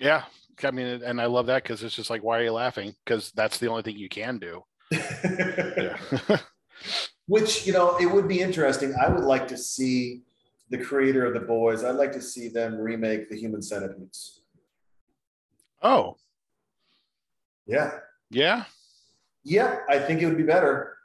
Yeah, 0.00 0.24
I 0.62 0.70
mean, 0.72 1.02
and 1.04 1.20
I 1.20 1.26
love 1.26 1.46
that 1.46 1.62
because 1.62 1.82
it's 1.82 1.94
just 1.94 2.10
like, 2.10 2.22
why 2.22 2.38
are 2.38 2.44
you 2.44 2.52
laughing? 2.52 2.94
Because 3.04 3.30
that's 3.32 3.58
the 3.58 3.68
only 3.68 3.82
thing 3.82 3.96
you 3.96 4.08
can 4.08 4.38
do. 4.38 4.62
Yeah. 4.92 5.96
Which, 7.26 7.66
you 7.66 7.72
know, 7.72 7.96
it 7.98 8.06
would 8.06 8.26
be 8.28 8.40
interesting. 8.40 8.94
I 9.00 9.08
would 9.08 9.24
like 9.24 9.46
to 9.48 9.56
see 9.56 10.22
the 10.70 10.78
creator 10.78 11.26
of 11.26 11.34
the 11.34 11.40
boys, 11.46 11.82
I'd 11.84 11.96
like 11.96 12.12
to 12.12 12.20
see 12.22 12.48
them 12.48 12.76
remake 12.78 13.28
the 13.28 13.36
human 13.36 13.62
centipedes. 13.62 14.42
oh, 15.82 16.16
Yeah. 17.68 17.90
yeah. 18.30 18.64
Yeah, 19.44 19.80
I 19.88 19.98
think 19.98 20.20
it 20.20 20.26
would 20.26 20.36
be 20.36 20.42
better. 20.42 20.96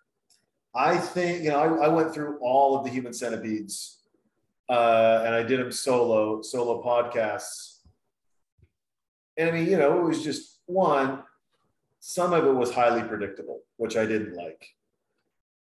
I 0.73 0.97
think, 0.97 1.43
you 1.43 1.49
know, 1.49 1.59
I, 1.59 1.85
I 1.85 1.87
went 1.89 2.13
through 2.13 2.39
all 2.41 2.75
of 2.77 2.83
the 2.83 2.89
human 2.89 3.13
centipedes 3.13 3.99
uh, 4.69 5.23
and 5.25 5.35
I 5.35 5.43
did 5.43 5.59
them 5.59 5.71
solo, 5.71 6.41
solo 6.41 6.81
podcasts. 6.83 7.79
And 9.37 9.49
I 9.49 9.51
mean, 9.51 9.69
you 9.69 9.77
know, 9.77 9.99
it 9.99 10.03
was 10.03 10.23
just 10.23 10.61
one, 10.65 11.23
some 11.99 12.33
of 12.33 12.45
it 12.45 12.51
was 12.53 12.71
highly 12.71 13.07
predictable, 13.07 13.61
which 13.77 13.97
I 13.97 14.05
didn't 14.05 14.35
like. 14.35 14.65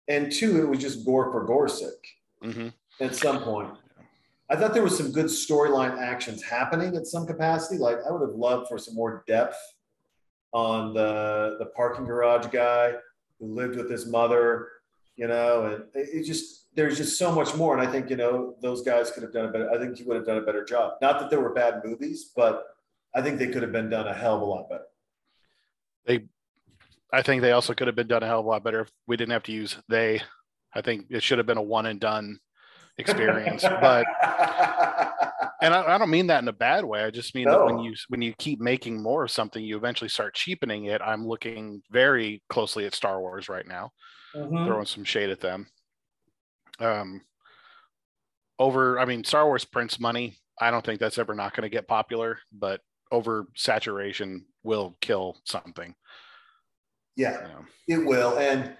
And 0.09 0.33
two, 0.33 0.61
it 0.61 0.69
was 0.69 0.79
just 0.79 1.05
gore 1.05 1.31
for 1.31 1.45
gore's 1.45 1.81
sake. 1.81 2.07
hmm 2.43 2.69
at 3.01 3.17
some 3.17 3.43
point. 3.43 3.71
I 4.51 4.57
thought 4.57 4.75
there 4.75 4.83
was 4.83 4.97
some 4.97 5.13
good 5.13 5.27
storyline 5.27 5.99
actions 5.99 6.43
happening 6.43 6.95
at 6.95 7.07
some 7.07 7.27
capacity. 7.27 7.79
Like 7.79 7.97
I 8.07 8.13
would 8.13 8.21
have 8.21 8.37
loved 8.37 8.69
for 8.69 8.79
some 8.79 8.95
more 8.95 9.25
depth 9.27 9.57
on 10.53 10.95
the 10.95 11.57
the 11.59 11.67
parking 11.67 12.05
garage 12.05 12.47
guy 12.53 12.95
who 13.39 13.47
lived 13.47 13.77
with 13.77 13.91
his 13.91 14.07
mother, 14.07 14.69
you 15.17 15.27
know, 15.27 15.67
and 15.67 15.85
it, 15.95 16.25
just 16.25 16.75
there's 16.75 16.97
just 16.97 17.19
so 17.19 17.33
much 17.33 17.55
more. 17.55 17.77
And 17.77 17.87
I 17.87 17.91
think 17.91 18.11
you 18.11 18.17
know 18.17 18.55
those 18.61 18.83
guys 18.83 19.11
could 19.11 19.23
have 19.23 19.33
done 19.33 19.47
a 19.47 19.49
better. 19.49 19.71
I 19.71 19.79
think 19.79 19.97
he 19.97 20.05
would 20.05 20.17
have 20.17 20.27
done 20.27 20.39
a 20.39 20.43
better 20.43 20.65
job. 20.65 20.95
Not 21.01 21.19
that 21.21 21.31
there 21.31 21.41
were 21.41 21.53
bad 21.53 21.83
movies, 21.85 22.33
but 22.35 22.65
I 23.15 23.23
think 23.23 23.39
they 23.39 23.49
could 23.49 23.63
have 23.63 23.73
been 23.73 23.91
done 23.91 24.07
a 24.07 24.15
hell 24.15 24.37
of 24.37 24.43
a 24.43 24.45
lot 24.45 24.69
better. 24.69 24.85
They, 26.07 26.27
I 27.13 27.23
think 27.23 27.43
they 27.43 27.53
also 27.53 27.75
could 27.75 27.87
have 27.87 27.97
been 27.97 28.09
done 28.09 28.23
a 28.23 28.27
hell 28.27 28.41
of 28.41 28.47
a 28.47 28.49
lot 28.49 28.65
better 28.65 28.81
if 28.81 28.91
we 29.07 29.17
didn't 29.17 29.33
have 29.33 29.45
to 29.45 29.53
use 29.53 29.77
they. 29.89 30.23
I 30.75 30.81
think 30.81 31.07
it 31.11 31.23
should 31.23 31.39
have 31.39 31.47
been 31.47 31.59
a 31.59 31.63
one 31.63 31.85
and 31.85 32.01
done 32.01 32.39
experience. 32.99 33.63
but 33.63 34.07
and 35.63 35.75
I, 35.75 35.95
I 35.95 35.99
don't 35.99 36.11
mean 36.11 36.27
that 36.29 36.43
in 36.43 36.49
a 36.49 36.53
bad 36.53 36.85
way. 36.85 37.03
I 37.05 37.11
just 37.11 37.35
mean 37.35 37.49
that 37.49 37.65
when 37.65 37.79
you 37.79 37.95
when 38.09 38.23
you 38.23 38.35
keep 38.39 38.61
making 38.61 39.03
more 39.03 39.25
of 39.25 39.31
something, 39.31 39.63
you 39.65 39.77
eventually 39.77 40.09
start 40.09 40.35
cheapening 40.35 40.87
it. 40.87 41.01
I'm 41.03 41.27
looking 41.27 41.83
very 41.91 42.43
closely 42.49 42.85
at 42.87 42.95
Star 42.95 43.21
Wars 43.21 43.49
right 43.49 43.67
now, 43.67 43.91
Mhm. 44.35 44.67
throwing 44.67 44.87
some 44.87 45.05
shade 45.05 45.31
at 45.31 45.41
them. 45.41 45.67
Um, 46.79 47.21
over, 48.59 48.99
I 48.99 49.05
mean, 49.05 49.25
Star 49.25 49.47
Wars 49.47 49.65
prints 49.65 49.99
money. 50.01 50.39
I 50.61 50.71
don't 50.71 50.85
think 50.85 51.01
that's 51.01 51.19
ever 51.19 51.35
not 51.35 51.55
going 51.55 51.63
to 51.63 51.69
get 51.75 51.89
popular, 51.89 52.39
but 52.53 52.81
over 53.11 53.47
saturation 53.57 54.47
will 54.63 54.97
kill 55.01 55.39
something. 55.45 55.95
yeah. 57.17 57.43
You 57.43 57.49
know? 57.49 57.65
It 57.89 58.07
will, 58.07 58.39
and 58.39 58.77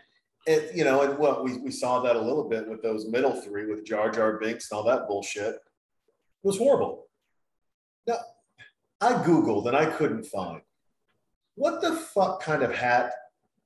it, 0.47 0.75
you 0.75 0.85
know, 0.85 1.03
and 1.03 1.19
what 1.19 1.45
we, 1.45 1.59
we 1.59 1.71
saw 1.71 2.01
that 2.01 2.17
a 2.17 2.21
little 2.21 2.49
bit 2.49 2.69
with 2.69 2.83
those 2.83 3.07
middle 3.09 3.41
three 3.41 3.67
with 3.67 3.85
Jar 3.85 4.11
Jar 4.11 4.39
Binks 4.39 4.71
and 4.71 4.79
all 4.79 4.85
that 4.85 5.07
bullshit. 5.07 5.55
It 5.55 5.61
was 6.43 6.59
horrible. 6.59 7.07
Now, 8.07 8.19
I 9.01 9.13
googled 9.13 9.67
and 9.67 9.77
I 9.77 9.87
couldn't 9.87 10.25
find 10.25 10.63
what 11.55 11.81
the 11.81 11.93
fuck 11.93 12.43
kind 12.43 12.63
of 12.63 12.75
hat 12.75 13.13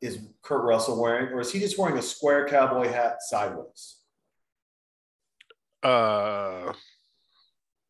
is 0.01 0.18
Kurt 0.43 0.64
Russell 0.64 1.01
wearing, 1.01 1.33
or 1.33 1.41
is 1.41 1.53
he 1.53 1.61
just 1.61 1.79
wearing 1.79 1.99
a 1.99 2.03
square 2.03 2.47
cowboy 2.49 2.89
hat 2.89 3.22
sideways? 3.22 3.97
Uh, 5.83 6.72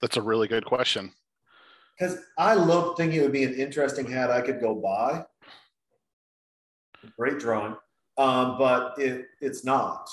that's 0.00 0.16
a 0.16 0.22
really 0.22 0.48
good 0.48 0.64
question. 0.64 1.12
Because 1.98 2.18
I 2.38 2.54
love 2.54 2.96
thinking 2.96 3.20
it 3.20 3.22
would 3.22 3.32
be 3.32 3.44
an 3.44 3.54
interesting 3.54 4.08
hat 4.08 4.30
I 4.30 4.42
could 4.42 4.60
go 4.60 4.74
buy. 4.74 5.24
Great 7.18 7.38
drawing, 7.38 7.76
um, 8.18 8.58
but 8.58 8.94
it 8.98 9.26
it's 9.40 9.64
not. 9.64 10.08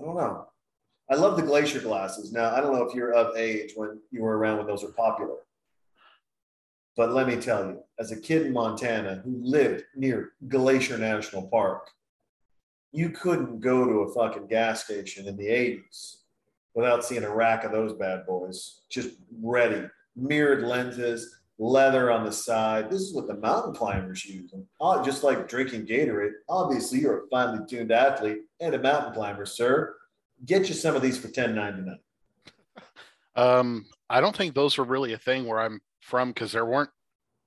I 0.00 0.04
don't 0.04 0.16
know. 0.16 0.46
I 1.10 1.14
love 1.14 1.36
the 1.36 1.42
glacier 1.42 1.80
glasses. 1.80 2.32
Now 2.32 2.54
I 2.54 2.60
don't 2.60 2.74
know 2.74 2.84
if 2.84 2.94
you're 2.94 3.14
of 3.14 3.36
age 3.36 3.72
when 3.74 4.00
you 4.10 4.22
were 4.22 4.36
around 4.36 4.58
when 4.58 4.66
those 4.66 4.82
were 4.82 4.92
popular. 4.92 5.36
But 6.96 7.12
let 7.12 7.28
me 7.28 7.36
tell 7.36 7.64
you, 7.64 7.80
as 8.00 8.10
a 8.10 8.20
kid 8.20 8.46
in 8.46 8.52
Montana 8.52 9.22
who 9.24 9.40
lived 9.40 9.84
near 9.94 10.32
Glacier 10.48 10.98
National 10.98 11.46
Park, 11.46 11.90
you 12.92 13.10
couldn't 13.10 13.60
go 13.60 13.84
to 13.84 14.00
a 14.00 14.12
fucking 14.12 14.48
gas 14.48 14.84
station 14.84 15.28
in 15.28 15.36
the 15.36 15.46
80s 15.46 16.16
without 16.74 17.04
seeing 17.04 17.22
a 17.22 17.34
rack 17.34 17.62
of 17.64 17.70
those 17.70 17.92
bad 17.92 18.26
boys 18.26 18.80
just 18.90 19.10
ready. 19.40 19.86
Mirrored 20.16 20.64
lenses, 20.64 21.37
leather 21.58 22.10
on 22.10 22.24
the 22.24 22.32
side. 22.32 22.90
This 22.90 23.00
is 23.02 23.14
what 23.14 23.26
the 23.26 23.34
mountain 23.34 23.74
climbers 23.74 24.24
use. 24.24 24.52
And 24.52 24.64
uh, 24.80 25.02
just 25.02 25.24
like 25.24 25.48
drinking 25.48 25.86
Gatorade, 25.86 26.32
obviously 26.48 27.00
you're 27.00 27.24
a 27.24 27.28
finely 27.28 27.66
tuned 27.66 27.92
athlete 27.92 28.42
and 28.60 28.74
a 28.74 28.78
mountain 28.78 29.12
climber, 29.12 29.44
sir. 29.44 29.96
Get 30.44 30.68
you 30.68 30.74
some 30.74 30.94
of 30.94 31.02
these 31.02 31.18
for 31.18 31.28
$10.99. 31.28 31.96
Um, 33.34 33.86
I 34.10 34.20
don't 34.20 34.36
think 34.36 34.54
those 34.54 34.78
were 34.78 34.84
really 34.84 35.12
a 35.12 35.18
thing 35.18 35.46
where 35.46 35.60
I'm 35.60 35.80
from 36.00 36.30
because 36.30 36.52
there 36.52 36.66
weren't 36.66 36.90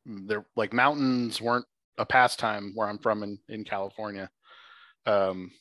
there 0.06 0.46
like 0.56 0.74
mountains 0.74 1.42
weren't 1.42 1.66
a 1.98 2.06
pastime 2.06 2.72
where 2.76 2.88
I'm 2.88 2.98
from 2.98 3.24
in 3.24 3.38
in 3.50 3.64
California. 3.64 4.30
Um, 5.06 5.52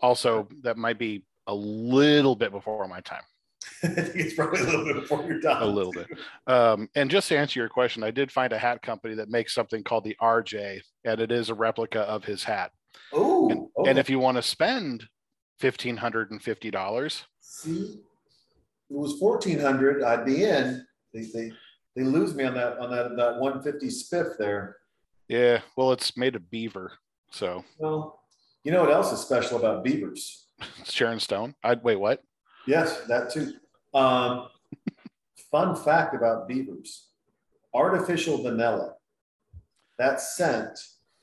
also, 0.00 0.48
that 0.62 0.76
might 0.76 0.98
be 0.98 1.24
a 1.46 1.54
little 1.54 2.34
bit 2.34 2.50
before 2.50 2.86
my 2.88 3.00
time, 3.00 3.22
I 3.82 3.88
think 3.88 4.16
it's 4.16 4.34
probably 4.34 4.60
a 4.60 4.64
little 4.64 4.84
bit 4.84 4.94
before 4.96 5.22
your 5.24 5.40
time. 5.40 5.62
a 5.62 5.66
little 5.66 5.92
bit. 5.92 6.06
Um, 6.46 6.88
and 6.94 7.10
just 7.10 7.28
to 7.28 7.38
answer 7.38 7.60
your 7.60 7.68
question, 7.68 8.02
I 8.02 8.10
did 8.10 8.30
find 8.32 8.52
a 8.52 8.58
hat 8.58 8.82
company 8.82 9.14
that 9.14 9.28
makes 9.30 9.54
something 9.54 9.82
called 9.82 10.04
the 10.04 10.16
RJ, 10.20 10.80
and 11.04 11.20
it 11.20 11.30
is 11.32 11.50
a 11.50 11.54
replica 11.54 12.00
of 12.00 12.24
his 12.24 12.44
hat. 12.44 12.72
Oh, 13.12 13.50
And, 13.76 13.88
and 13.88 13.98
if 13.98 14.08
you 14.10 14.18
want 14.18 14.36
to 14.36 14.42
spend 14.42 15.08
fifteen 15.58 15.96
hundred 15.96 16.30
and 16.30 16.42
fifty 16.42 16.70
dollars, 16.70 17.24
see, 17.40 18.00
it 18.90 18.96
was 18.96 19.18
fourteen 19.18 19.58
hundred, 19.58 20.02
I'd 20.02 20.24
be 20.24 20.44
in. 20.44 20.84
They, 21.12 21.22
they 21.32 21.52
they 21.96 22.02
lose 22.02 22.34
me 22.34 22.44
on 22.44 22.54
that 22.54 22.78
on 22.78 22.90
that 22.90 23.16
that 23.16 23.38
one 23.38 23.62
fifty 23.62 23.86
spiff 23.88 24.36
there. 24.38 24.76
yeah, 25.28 25.60
well, 25.76 25.92
it's 25.92 26.16
made 26.16 26.36
of 26.36 26.50
beaver, 26.50 26.92
so 27.30 27.64
Well, 27.78 28.20
you 28.64 28.72
know 28.72 28.82
what 28.82 28.92
else 28.92 29.12
is 29.12 29.20
special 29.20 29.58
about 29.58 29.84
beavers? 29.84 30.46
Sharon 30.84 31.20
Stone. 31.20 31.54
I'd 31.64 31.82
wait, 31.82 31.96
what? 31.96 32.22
Yes, 32.66 33.00
that 33.08 33.30
too. 33.30 33.54
Um, 33.92 34.48
fun 35.50 35.76
fact 35.76 36.14
about 36.14 36.48
beavers: 36.48 37.08
artificial 37.72 38.42
vanilla. 38.42 38.94
That 39.98 40.20
scent 40.20 40.78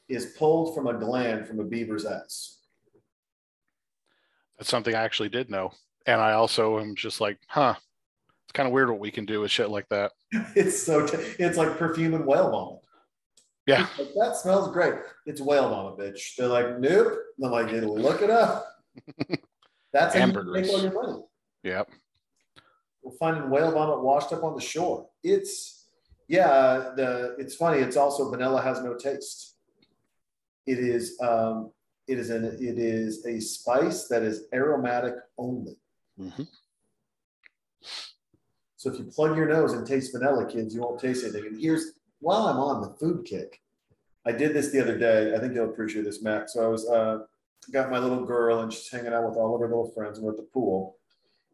is 0.07 0.27
pulled 0.37 0.75
from 0.75 0.87
a 0.87 0.93
gland 0.93 1.47
from 1.47 1.59
a 1.59 1.63
beaver's 1.63 2.05
ass. 2.05 2.59
That's 4.57 4.69
something 4.69 4.93
I 4.93 5.03
actually 5.03 5.29
did 5.29 5.49
know. 5.49 5.71
And 6.05 6.21
I 6.21 6.33
also 6.33 6.79
am 6.79 6.95
just 6.95 7.21
like, 7.21 7.39
huh, 7.47 7.75
it's 8.45 8.51
kind 8.53 8.67
of 8.67 8.73
weird 8.73 8.89
what 8.89 8.99
we 8.99 9.11
can 9.11 9.25
do 9.25 9.41
with 9.41 9.51
shit 9.51 9.69
like 9.69 9.87
that. 9.89 10.11
It's 10.55 10.81
so 10.81 11.05
t- 11.05 11.17
it's 11.39 11.57
like 11.57 11.77
perfume 11.77 12.13
and 12.13 12.25
whale 12.25 12.51
vomit. 12.51 12.81
Yeah. 13.65 13.87
Like, 13.97 14.09
that 14.19 14.35
smells 14.35 14.71
great. 14.71 14.95
It's 15.25 15.41
whale 15.41 15.69
vomit, 15.69 15.99
bitch. 15.99 16.35
They're 16.35 16.47
like, 16.47 16.79
nope. 16.79 17.17
And 17.37 17.45
I'm 17.45 17.51
like, 17.51 17.71
look 17.71 18.21
it 18.21 18.29
up. 18.29 18.67
That's 19.93 20.15
how 20.15 20.27
you 21.63 21.71
make 21.71 21.77
Ambergris. 21.79 21.87
all 21.87 21.87
your 21.87 21.87
money. 21.87 21.87
Yep. 21.89 21.89
We're 23.03 23.17
finding 23.17 23.49
whale 23.49 23.71
vomit 23.71 24.03
washed 24.03 24.31
up 24.33 24.43
on 24.43 24.55
the 24.55 24.61
shore. 24.61 25.07
It's 25.23 25.87
Yeah, 26.27 26.91
the 26.95 27.35
it's 27.39 27.55
funny. 27.55 27.79
It's 27.79 27.97
also 27.97 28.29
vanilla 28.29 28.61
has 28.61 28.81
no 28.81 28.95
taste. 28.95 29.55
It 30.65 30.79
is 30.79 31.19
um, 31.21 31.71
it 32.07 32.17
is 32.19 32.29
an 32.29 32.45
it 32.45 32.77
is 32.79 33.25
a 33.25 33.39
spice 33.39 34.07
that 34.07 34.21
is 34.23 34.43
aromatic 34.53 35.15
only. 35.37 35.77
Mhm. 36.19 36.47
So 38.77 38.91
if 38.91 38.97
you 38.99 39.05
plug 39.05 39.37
your 39.37 39.47
nose 39.47 39.73
and 39.73 39.85
taste 39.85 40.11
vanilla, 40.11 40.45
kids, 40.47 40.73
you 40.73 40.81
won't 40.81 40.99
taste 40.99 41.23
anything. 41.23 41.45
And 41.47 41.59
here's 41.61 41.93
while 42.19 42.47
I'm 42.47 42.57
on 42.57 42.81
the 42.81 42.93
food 42.97 43.25
kick, 43.25 43.61
I 44.25 44.31
did 44.31 44.53
this 44.53 44.69
the 44.71 44.81
other 44.81 44.97
day. 44.97 45.35
I 45.35 45.39
think 45.39 45.53
you'll 45.53 45.69
appreciate 45.69 46.03
this, 46.05 46.21
Matt. 46.21 46.49
So 46.49 46.63
I 46.63 46.67
was 46.67 46.87
uh, 46.89 47.19
got 47.71 47.91
my 47.91 47.99
little 47.99 48.25
girl 48.25 48.59
and 48.61 48.71
she's 48.71 48.89
hanging 48.89 49.13
out 49.13 49.27
with 49.27 49.37
all 49.37 49.53
of 49.55 49.61
her 49.61 49.67
little 49.67 49.91
friends. 49.91 50.17
and 50.17 50.25
We're 50.25 50.31
at 50.33 50.37
the 50.37 50.43
pool. 50.43 50.97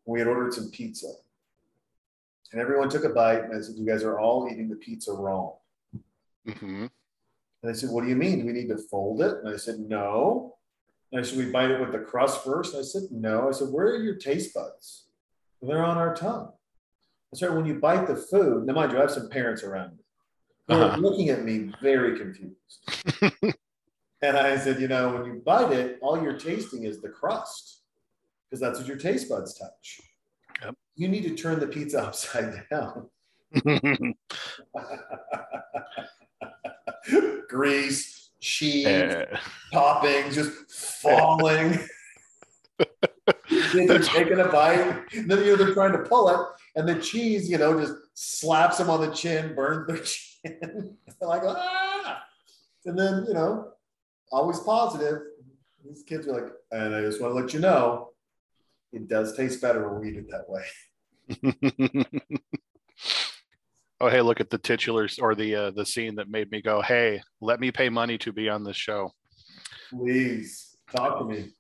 We 0.08 0.20
had 0.20 0.28
ordered 0.28 0.54
some 0.54 0.72
pizza, 0.72 1.08
and 2.52 2.62
everyone 2.62 2.90
took 2.90 3.04
a 3.04 3.10
bite. 3.10 3.44
And 3.44 3.56
I 3.56 3.62
said, 3.62 3.76
"You 3.76 3.86
guys 3.86 4.04
are 4.04 4.20
all 4.20 4.48
eating 4.50 4.70
the 4.70 4.76
pizza 4.78 5.12
wrong." 5.14 5.58
Mhm. 6.48 6.90
And 6.90 6.90
they 7.64 7.74
said, 7.78 7.90
What 7.90 8.04
do 8.04 8.10
you 8.10 8.16
mean? 8.16 8.40
Do 8.40 8.46
we 8.46 8.54
need 8.54 8.70
to 8.70 8.78
fold 8.78 9.22
it? 9.22 9.38
And 9.44 9.50
I 9.54 9.58
said, 9.58 9.80
No. 9.80 10.56
And 11.12 11.20
I 11.20 11.24
said, 11.24 11.38
We 11.38 11.52
bite 11.52 11.72
it 11.72 11.82
with 11.82 11.92
the 11.92 12.00
crust 12.00 12.46
first? 12.46 12.74
And 12.74 12.82
I 12.82 12.86
said, 12.86 13.04
No. 13.12 13.50
I 13.50 13.52
said, 13.52 13.68
Where 13.70 13.88
are 13.88 13.98
your 14.02 14.16
taste 14.16 14.54
buds? 14.54 15.08
"Well, 15.60 15.70
They're 15.76 15.84
on 15.86 15.98
our 15.98 16.16
tongue. 16.16 16.54
I 17.34 17.38
said, 17.38 17.54
When 17.54 17.66
you 17.66 17.80
bite 17.80 18.08
the 18.08 18.16
food, 18.16 18.66
now 18.66 18.74
mind 18.76 18.92
you, 18.94 18.98
I 19.00 19.02
have 19.02 19.12
some 19.12 19.28
parents 19.30 19.64
around 19.64 19.98
me. 19.98 20.04
They're 20.68 20.82
Uh-huh. 20.84 20.98
looking 21.02 21.30
at 21.30 21.44
me 21.44 21.74
very 21.82 22.18
confused. 22.18 22.80
and 24.22 24.38
I 24.38 24.58
said, 24.58 24.80
You 24.80 24.88
know, 24.88 25.14
when 25.16 25.26
you 25.26 25.42
bite 25.44 25.74
it, 25.74 25.98
all 26.02 26.22
you're 26.24 26.38
tasting 26.40 26.84
is 26.84 27.02
the 27.02 27.10
crust 27.10 27.77
because 28.50 28.60
that's 28.60 28.80
what 28.80 28.88
your 28.88 28.98
taste 28.98 29.30
buds 29.30 29.54
touch. 29.54 30.02
Yep. 30.64 30.76
You 30.96 31.08
need 31.08 31.24
to 31.24 31.36
turn 31.36 31.60
the 31.60 31.68
pizza 31.68 32.02
upside 32.08 32.64
down. 32.70 33.10
Grease, 37.50 38.32
cheese, 38.40 38.86
Eh, 38.86 39.26
toppings 39.74 40.34
just 40.34 40.52
falling. 41.02 41.80
they're 43.74 44.00
taking 44.00 44.40
a 44.40 44.48
bite, 44.50 45.04
and 45.14 45.30
then 45.32 45.40
you 45.40 45.52
know 45.52 45.56
they're 45.56 45.74
trying 45.74 45.94
to 45.94 46.00
pull 46.00 46.30
it, 46.30 46.40
and 46.76 46.88
the 46.88 46.96
cheese, 47.02 47.50
you 47.50 47.58
know, 47.58 47.80
just 47.80 47.94
slaps 48.14 48.78
them 48.78 48.90
on 48.90 49.02
the 49.02 49.14
chin, 49.14 49.56
burns 49.56 49.88
their 49.88 49.98
chin. 49.98 50.96
they're 51.20 51.28
like, 51.28 51.42
ah! 51.46 52.24
And 52.86 52.98
then, 52.98 53.26
you 53.28 53.34
know, 53.34 53.74
always 54.32 54.60
positive. 54.60 55.22
These 55.86 56.04
kids 56.04 56.28
are 56.28 56.34
like, 56.34 56.52
and 56.72 56.96
I 56.96 57.02
just 57.02 57.22
want 57.22 57.34
to 57.34 57.40
let 57.40 57.54
you 57.54 57.60
know, 57.60 58.10
it 58.94 59.08
does 59.08 59.36
taste 59.36 59.62
better 59.62 59.88
when 59.88 60.02
we 60.02 60.10
eat 60.10 60.18
it 60.18 60.28
that 60.30 60.50
way. 60.50 60.64
oh, 64.00 64.10
hey, 64.10 64.22
look 64.22 64.40
at 64.40 64.50
the 64.50 64.60
titulars 64.60 65.22
or 65.22 65.36
the 65.36 65.56
uh, 65.56 65.72
the 65.72 65.86
scene 65.86 66.16
that 66.16 66.30
made 66.30 66.52
me 66.52 66.62
go, 66.62 66.82
"Hey, 66.82 67.22
let 67.42 67.60
me 67.60 67.72
pay 67.72 67.90
money 67.90 68.18
to 68.20 68.32
be 68.32 68.50
on 68.50 68.64
this 68.64 68.78
show." 68.78 69.12
Please 69.90 70.78
talk 70.96 71.20
to 71.20 71.26
me. 71.26 71.52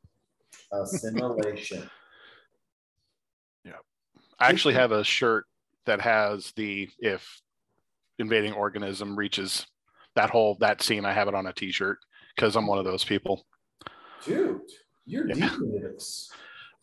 Assimilation. 0.71 1.89
Yeah, 3.63 3.73
I 4.39 4.47
actually 4.49 4.75
have 4.75 4.93
a 4.93 5.03
shirt 5.03 5.45
that 5.85 5.99
has 5.99 6.53
the 6.55 6.87
if 6.99 7.41
invading 8.17 8.53
organism 8.53 9.17
reaches 9.17 9.67
that 10.15 10.29
whole 10.29 10.55
that 10.61 10.81
scene. 10.81 11.03
I 11.03 11.11
have 11.11 11.27
it 11.27 11.35
on 11.35 11.47
a 11.47 11.53
T-shirt 11.53 11.97
because 12.33 12.55
I'm 12.55 12.65
one 12.65 12.77
of 12.79 12.85
those 12.85 13.03
people. 13.03 13.45
Dude, 14.23 14.61
you're 15.05 15.27
Yeah. 15.27 15.57
this. 15.81 16.31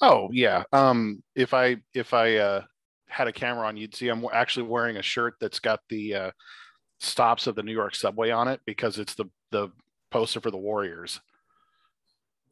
Oh 0.01 0.29
yeah. 0.33 0.65
Um, 0.73 1.23
if 1.35 1.55
I 1.55 1.77
if 1.95 2.13
I 2.15 2.37
uh, 2.37 2.63
had 3.09 3.29
a 3.29 3.33
camera 3.33 3.67
on, 3.69 3.77
you'd 3.77 3.95
see 3.95 4.09
I'm 4.09 4.25
actually 4.33 4.67
wearing 4.67 4.97
a 4.97 5.03
shirt 5.03 5.35
that's 5.41 5.61
got 5.61 5.81
the 5.89 6.15
uh, 6.15 6.31
stops 7.01 7.47
of 7.47 7.55
the 7.55 7.63
New 7.63 7.73
York 7.73 7.95
subway 7.95 8.31
on 8.31 8.49
it 8.49 8.61
because 8.67 8.99
it's 8.99 9.15
the 9.15 9.27
the 9.51 9.71
poster 10.11 10.41
for 10.41 10.51
the 10.51 10.57
Warriors. 10.57 11.21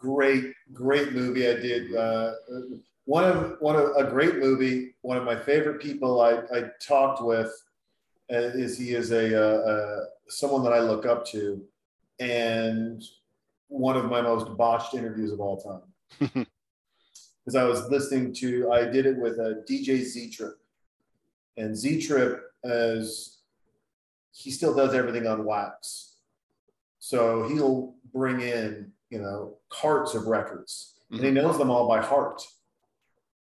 great, 0.02 0.52
great 0.72 1.12
movie. 1.12 1.48
I 1.48 1.54
did 1.54 1.94
uh, 1.94 2.32
one 3.04 3.24
of 3.24 3.56
one 3.60 3.76
of 3.76 3.90
a 3.96 4.04
great 4.04 4.36
movie. 4.36 4.94
One 5.02 5.16
of 5.16 5.24
my 5.24 5.36
favorite 5.36 5.80
people 5.80 6.20
I, 6.20 6.38
I 6.54 6.64
talked 6.80 7.22
with 7.22 7.52
uh, 8.32 8.50
is 8.54 8.78
he 8.78 8.94
is 8.94 9.12
a, 9.12 9.36
uh, 9.36 9.58
uh, 9.58 10.04
someone 10.28 10.62
that 10.64 10.72
I 10.72 10.80
look 10.80 11.06
up 11.06 11.26
to, 11.28 11.62
and 12.18 13.02
one 13.68 13.96
of 13.96 14.06
my 14.06 14.20
most 14.20 14.56
botched 14.56 14.94
interviews 14.94 15.32
of 15.32 15.40
all 15.40 15.60
time. 16.20 16.46
Because 17.44 17.56
I 17.56 17.64
was 17.64 17.88
listening 17.90 18.32
to, 18.34 18.70
I 18.70 18.84
did 18.84 19.06
it 19.06 19.18
with 19.18 19.38
a 19.38 19.64
DJ 19.68 20.02
Z 20.02 20.30
Trip, 20.30 20.54
and 21.56 21.76
Z 21.76 22.02
Trip 22.02 22.40
as 22.64 23.38
he 24.32 24.50
still 24.50 24.74
does 24.74 24.94
everything 24.94 25.26
on 25.26 25.44
wax. 25.44 26.16
So 26.98 27.48
he'll 27.48 27.94
bring 28.12 28.40
in, 28.40 28.92
you 29.10 29.20
know, 29.20 29.58
carts 29.70 30.14
of 30.14 30.26
records 30.26 30.94
and 31.10 31.20
he 31.20 31.26
mm-hmm. 31.26 31.36
knows 31.36 31.58
them 31.58 31.70
all 31.70 31.88
by 31.88 32.00
heart. 32.00 32.42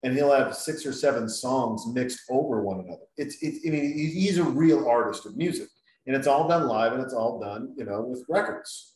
And 0.04 0.14
he'll 0.14 0.32
have 0.32 0.56
six 0.56 0.86
or 0.86 0.94
seven 0.94 1.28
songs 1.28 1.88
mixed 1.88 2.22
over 2.30 2.62
one 2.62 2.82
another. 2.82 3.06
It's, 3.18 3.42
it's 3.42 3.66
I 3.66 3.72
mean, 3.72 3.94
he's 3.94 4.38
a 4.38 4.44
real 4.44 4.88
artist 4.88 5.26
of 5.26 5.36
music 5.36 5.70
and 6.06 6.16
it's 6.16 6.28
all 6.28 6.48
done 6.48 6.68
live 6.68 6.94
and 6.94 7.02
it's 7.02 7.14
all 7.14 7.40
done, 7.40 7.74
you 7.76 7.86
know, 7.86 8.02
with 8.02 8.24
records, 8.30 8.94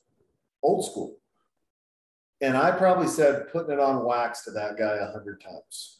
old 0.61 0.85
school. 0.85 1.17
And 2.41 2.55
I 2.57 2.71
probably 2.71 3.07
said 3.07 3.51
putting 3.51 3.73
it 3.73 3.79
on 3.79 4.05
wax 4.05 4.43
to 4.43 4.51
that 4.51 4.77
guy 4.77 4.95
a 4.95 5.11
hundred 5.11 5.41
times. 5.41 5.99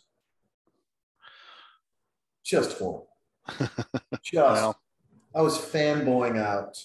Just 2.43 2.77
horrible. 2.77 3.09
Just 4.23 4.33
Well, 4.33 4.79
I 5.35 5.41
was 5.41 5.57
fanboying 5.57 6.39
out, 6.39 6.81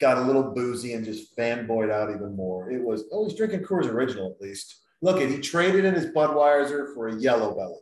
got 0.00 0.16
a 0.18 0.22
little 0.22 0.42
boozy 0.54 0.94
and 0.94 1.04
just 1.04 1.36
fanboyed 1.36 1.90
out 1.90 2.10
even 2.10 2.34
more. 2.36 2.70
It 2.70 2.82
was, 2.82 3.04
oh, 3.12 3.24
he's 3.26 3.36
drinking 3.36 3.60
Coors 3.64 3.86
Original 3.86 4.30
at 4.30 4.40
least. 4.40 4.80
Look 5.02 5.20
at, 5.20 5.28
he 5.28 5.38
traded 5.38 5.84
in 5.84 5.94
his 5.94 6.06
Budweiser 6.06 6.94
for 6.94 7.08
a 7.08 7.14
yellow 7.14 7.54
belly. 7.54 7.80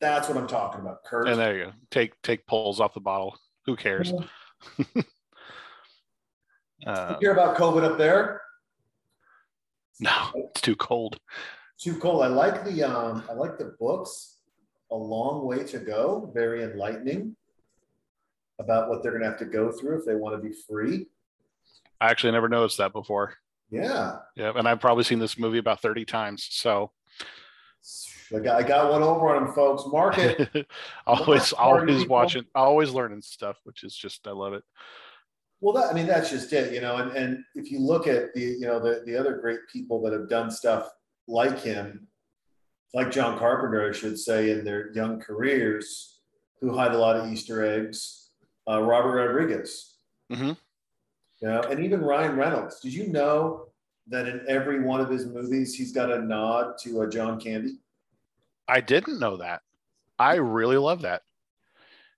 That's 0.00 0.28
what 0.28 0.38
I'm 0.38 0.46
talking 0.46 0.80
about, 0.80 1.04
Kurt. 1.04 1.28
and 1.28 1.38
there 1.38 1.56
you 1.56 1.64
go. 1.66 1.72
Take 1.90 2.20
take 2.22 2.44
pulls 2.46 2.80
off 2.80 2.94
the 2.94 3.00
bottle. 3.00 3.36
Who 3.66 3.76
cares? 3.76 4.12
you 4.94 5.04
Uh, 6.86 7.16
hear 7.20 7.32
about 7.32 7.56
COVID 7.56 7.84
up 7.84 7.98
there? 7.98 8.40
No, 10.02 10.50
it's 10.50 10.60
too 10.60 10.76
cold. 10.76 11.18
Too 11.78 11.96
cold. 11.96 12.22
I 12.22 12.28
like 12.28 12.64
the 12.64 12.82
um, 12.82 13.24
I 13.30 13.34
like 13.34 13.58
the 13.58 13.76
books. 13.78 14.38
A 14.90 14.96
long 14.96 15.46
way 15.46 15.64
to 15.64 15.78
go. 15.78 16.30
Very 16.34 16.62
enlightening 16.62 17.34
about 18.58 18.88
what 18.88 19.02
they're 19.02 19.12
gonna 19.12 19.24
have 19.24 19.38
to 19.38 19.46
go 19.46 19.72
through 19.72 20.00
if 20.00 20.04
they 20.04 20.14
want 20.14 20.36
to 20.36 20.48
be 20.48 20.54
free. 20.68 21.06
I 22.00 22.10
actually 22.10 22.32
never 22.32 22.48
noticed 22.48 22.78
that 22.78 22.92
before. 22.92 23.34
Yeah. 23.70 24.18
Yeah, 24.36 24.52
and 24.54 24.68
I've 24.68 24.80
probably 24.80 25.04
seen 25.04 25.18
this 25.18 25.38
movie 25.38 25.58
about 25.58 25.80
30 25.80 26.04
times. 26.04 26.46
So 26.50 26.90
I 28.34 28.38
got, 28.40 28.56
I 28.62 28.66
got 28.66 28.90
one 28.90 29.02
over 29.02 29.34
on 29.34 29.44
them, 29.44 29.54
folks. 29.54 29.84
Mark 29.86 30.18
it. 30.18 30.66
always, 31.06 31.52
always 31.52 32.06
watching, 32.06 32.44
always 32.54 32.90
learning 32.90 33.22
stuff, 33.22 33.56
which 33.64 33.82
is 33.82 33.96
just, 33.96 34.26
I 34.26 34.32
love 34.32 34.52
it. 34.52 34.62
Well, 35.62 35.72
that, 35.74 35.90
I 35.90 35.94
mean, 35.94 36.08
that's 36.08 36.28
just 36.28 36.52
it, 36.52 36.74
you 36.74 36.80
know. 36.80 36.96
And, 36.96 37.16
and 37.16 37.44
if 37.54 37.70
you 37.70 37.78
look 37.78 38.08
at 38.08 38.34
the, 38.34 38.40
you 38.40 38.66
know, 38.66 38.80
the, 38.80 39.04
the 39.06 39.16
other 39.16 39.36
great 39.36 39.60
people 39.72 40.02
that 40.02 40.12
have 40.12 40.28
done 40.28 40.50
stuff 40.50 40.90
like 41.28 41.60
him, 41.60 42.08
like 42.92 43.12
John 43.12 43.38
Carpenter, 43.38 43.88
I 43.88 43.92
should 43.92 44.18
say, 44.18 44.50
in 44.50 44.64
their 44.64 44.92
young 44.92 45.20
careers, 45.20 46.18
who 46.60 46.76
hide 46.76 46.92
a 46.92 46.98
lot 46.98 47.16
of 47.16 47.32
Easter 47.32 47.64
eggs, 47.64 48.30
uh, 48.68 48.82
Robert 48.82 49.12
Rodriguez, 49.12 49.94
mm-hmm. 50.32 50.48
you 50.48 51.48
know, 51.48 51.60
and 51.62 51.78
even 51.78 52.00
Ryan 52.00 52.36
Reynolds. 52.36 52.80
Did 52.80 52.92
you 52.92 53.06
know 53.06 53.68
that 54.08 54.26
in 54.26 54.44
every 54.48 54.80
one 54.80 55.00
of 55.00 55.08
his 55.08 55.26
movies, 55.26 55.76
he's 55.76 55.92
got 55.92 56.10
a 56.10 56.20
nod 56.20 56.76
to 56.82 57.02
uh, 57.02 57.06
John 57.08 57.40
Candy? 57.40 57.78
I 58.66 58.80
didn't 58.80 59.20
know 59.20 59.36
that. 59.36 59.62
I 60.18 60.34
really 60.36 60.76
love 60.76 61.02
that. 61.02 61.22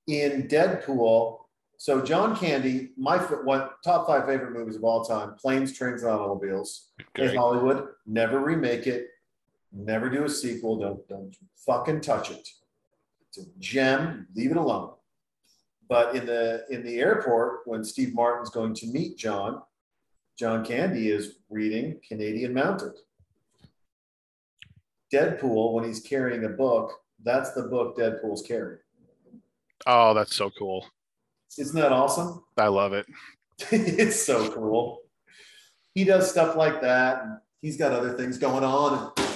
in 0.06 0.48
Deadpool. 0.48 1.43
So 1.76 2.00
John 2.00 2.36
Candy, 2.36 2.90
my 2.96 3.18
one 3.18 3.68
top 3.84 4.06
five 4.06 4.26
favorite 4.26 4.52
movies 4.52 4.76
of 4.76 4.84
all 4.84 5.04
time: 5.04 5.34
Planes, 5.34 5.76
Trains, 5.76 6.02
and 6.02 6.12
Automobiles. 6.12 6.90
Okay. 7.16 7.30
In 7.30 7.36
Hollywood, 7.36 7.88
never 8.06 8.40
remake 8.40 8.86
it, 8.86 9.08
never 9.72 10.08
do 10.08 10.24
a 10.24 10.28
sequel. 10.28 10.78
Don't 10.78 11.06
don't 11.08 11.36
fucking 11.66 12.00
touch 12.00 12.30
it. 12.30 12.48
It's 13.28 13.38
a 13.38 13.46
gem. 13.58 14.28
Leave 14.34 14.52
it 14.52 14.56
alone. 14.56 14.92
But 15.88 16.16
in 16.16 16.26
the 16.26 16.64
in 16.70 16.82
the 16.84 16.98
airport, 17.00 17.60
when 17.66 17.84
Steve 17.84 18.14
Martin's 18.14 18.50
going 18.50 18.74
to 18.74 18.86
meet 18.86 19.18
John, 19.18 19.62
John 20.38 20.64
Candy 20.64 21.10
is 21.10 21.36
reading 21.50 22.00
Canadian 22.06 22.54
Mounted. 22.54 22.92
Deadpool, 25.12 25.74
when 25.74 25.84
he's 25.84 26.00
carrying 26.00 26.44
a 26.44 26.48
book, 26.48 26.92
that's 27.22 27.52
the 27.52 27.64
book 27.64 27.96
Deadpool's 27.96 28.42
carrying. 28.42 28.80
Oh, 29.86 30.14
that's 30.14 30.34
so 30.34 30.50
cool. 30.58 30.86
Isn't 31.58 31.80
that 31.80 31.92
awesome? 31.92 32.44
I 32.56 32.68
love 32.68 32.92
it. 32.92 33.06
it's 33.70 34.24
so 34.24 34.50
cool. 34.52 35.00
He 35.94 36.04
does 36.04 36.30
stuff 36.30 36.56
like 36.56 36.80
that. 36.80 37.22
And 37.22 37.38
he's 37.62 37.76
got 37.76 37.92
other 37.92 38.12
things 38.14 38.38
going 38.38 38.64
on 38.64 39.12
and 39.16 39.28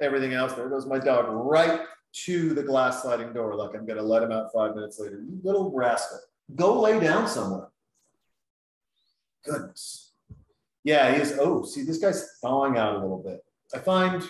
everything 0.00 0.34
else. 0.34 0.52
There 0.52 0.68
goes 0.68 0.86
my 0.86 0.98
dog 0.98 1.26
right 1.30 1.80
to 2.12 2.54
the 2.54 2.62
glass 2.62 3.02
sliding 3.02 3.32
door. 3.32 3.54
Like 3.54 3.74
I'm 3.74 3.86
going 3.86 3.98
to 3.98 4.04
let 4.04 4.22
him 4.22 4.32
out 4.32 4.52
five 4.52 4.74
minutes 4.74 4.98
later. 4.98 5.20
You 5.20 5.40
little 5.42 5.70
rascal. 5.70 6.18
Go 6.54 6.80
lay 6.80 6.98
down 7.00 7.28
somewhere. 7.28 7.68
Goodness. 9.44 10.12
Yeah, 10.84 11.14
he 11.14 11.20
is. 11.20 11.36
Oh, 11.38 11.64
see, 11.64 11.84
this 11.84 11.98
guy's 11.98 12.38
thawing 12.40 12.76
out 12.76 12.96
a 12.96 12.98
little 12.98 13.22
bit. 13.22 13.40
I 13.74 13.78
find. 13.78 14.22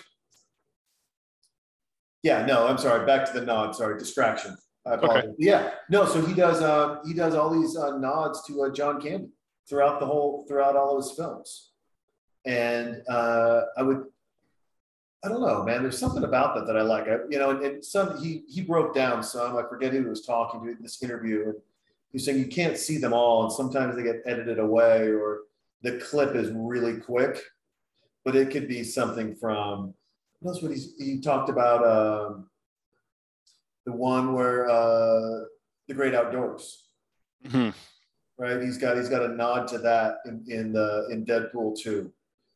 Yeah, 2.23 2.45
no, 2.45 2.67
I'm 2.67 2.77
sorry. 2.77 3.05
Back 3.05 3.25
to 3.31 3.39
the 3.39 3.45
nod. 3.45 3.75
Sorry, 3.75 3.97
distraction. 3.97 4.55
I 4.85 4.93
apologize. 4.95 5.35
Yeah, 5.37 5.71
no. 5.89 6.05
So 6.05 6.25
he 6.25 6.33
does. 6.33 6.61
Uh, 6.61 6.99
he 7.05 7.13
does 7.13 7.35
all 7.35 7.49
these 7.49 7.77
uh, 7.77 7.97
nods 7.97 8.43
to 8.47 8.63
uh, 8.63 8.69
John 8.71 8.99
Candy 8.99 9.29
throughout 9.69 9.99
the 9.99 10.05
whole, 10.05 10.45
throughout 10.47 10.75
all 10.75 10.97
of 10.97 11.03
his 11.03 11.15
films, 11.15 11.71
and 12.45 13.01
uh, 13.07 13.61
I 13.77 13.83
would. 13.83 14.05
I 15.23 15.29
don't 15.29 15.41
know, 15.41 15.63
man. 15.63 15.83
There's 15.83 15.99
something 15.99 16.23
about 16.23 16.55
that 16.55 16.65
that 16.65 16.77
I 16.77 16.81
like. 16.81 17.07
I, 17.07 17.17
you 17.29 17.37
know, 17.37 17.51
and, 17.51 17.63
and 17.63 17.85
some 17.85 18.19
he 18.19 18.43
he 18.49 18.61
broke 18.61 18.95
down 18.95 19.21
some. 19.21 19.55
I 19.55 19.63
forget 19.69 19.91
who 19.91 19.99
he 19.99 20.09
was 20.09 20.25
talking 20.25 20.61
to 20.63 20.69
in 20.69 20.81
this 20.81 21.03
interview, 21.03 21.43
and 21.45 21.55
he's 22.11 22.25
saying 22.25 22.39
you 22.39 22.47
can't 22.47 22.77
see 22.77 22.97
them 22.97 23.13
all, 23.13 23.43
and 23.43 23.53
sometimes 23.53 23.95
they 23.95 24.03
get 24.03 24.23
edited 24.25 24.57
away, 24.57 25.09
or 25.09 25.41
the 25.83 25.99
clip 25.99 26.35
is 26.35 26.49
really 26.51 26.97
quick. 26.97 27.39
But 28.25 28.35
it 28.35 28.49
could 28.49 28.67
be 28.67 28.83
something 28.83 29.35
from. 29.35 29.93
What 30.39 30.53
else 30.53 30.63
would 30.63 30.75
he? 30.75 30.87
He 30.97 31.21
talked 31.21 31.49
about 31.49 31.85
um, 31.85 32.49
the 33.85 33.91
one 33.91 34.33
where 34.33 34.69
uh, 34.69 35.45
the 35.87 35.93
Great 35.93 36.13
Outdoors, 36.13 36.87
Mhm. 37.45 37.73
right? 38.37 38.61
He's 38.61 38.77
got 38.77 38.97
he's 38.97 39.09
got 39.09 39.23
a 39.23 39.29
nod 39.29 39.67
to 39.69 39.77
that 39.79 40.17
in 40.25 40.43
in 40.47 40.73
the 40.73 41.07
in 41.11 41.25
Deadpool 41.25 41.77
two. 41.79 42.11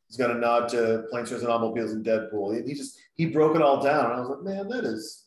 He's 0.08 0.16
got 0.16 0.30
a 0.30 0.34
nod 0.38 0.68
to 0.68 1.04
Planes, 1.10 1.28
Trains, 1.30 1.42
and 1.42 1.50
Automobiles 1.52 1.92
in 1.92 2.04
Deadpool. 2.04 2.56
He, 2.56 2.68
he 2.70 2.74
just 2.74 2.98
he 3.14 3.26
broke 3.26 3.56
it 3.56 3.62
all 3.62 3.82
down, 3.82 4.04
and 4.06 4.14
I 4.14 4.20
was 4.20 4.28
like, 4.30 4.42
man, 4.42 4.68
that 4.68 4.84
is 4.84 5.24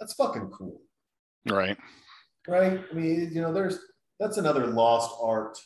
that's 0.00 0.14
fucking 0.14 0.50
cool, 0.50 0.80
Right. 1.46 1.76
right? 2.46 2.80
I 2.90 2.94
mean, 2.94 3.30
you 3.32 3.42
know, 3.42 3.52
there's 3.52 3.78
that's 4.18 4.38
another 4.38 4.66
lost 4.66 5.14
art 5.20 5.58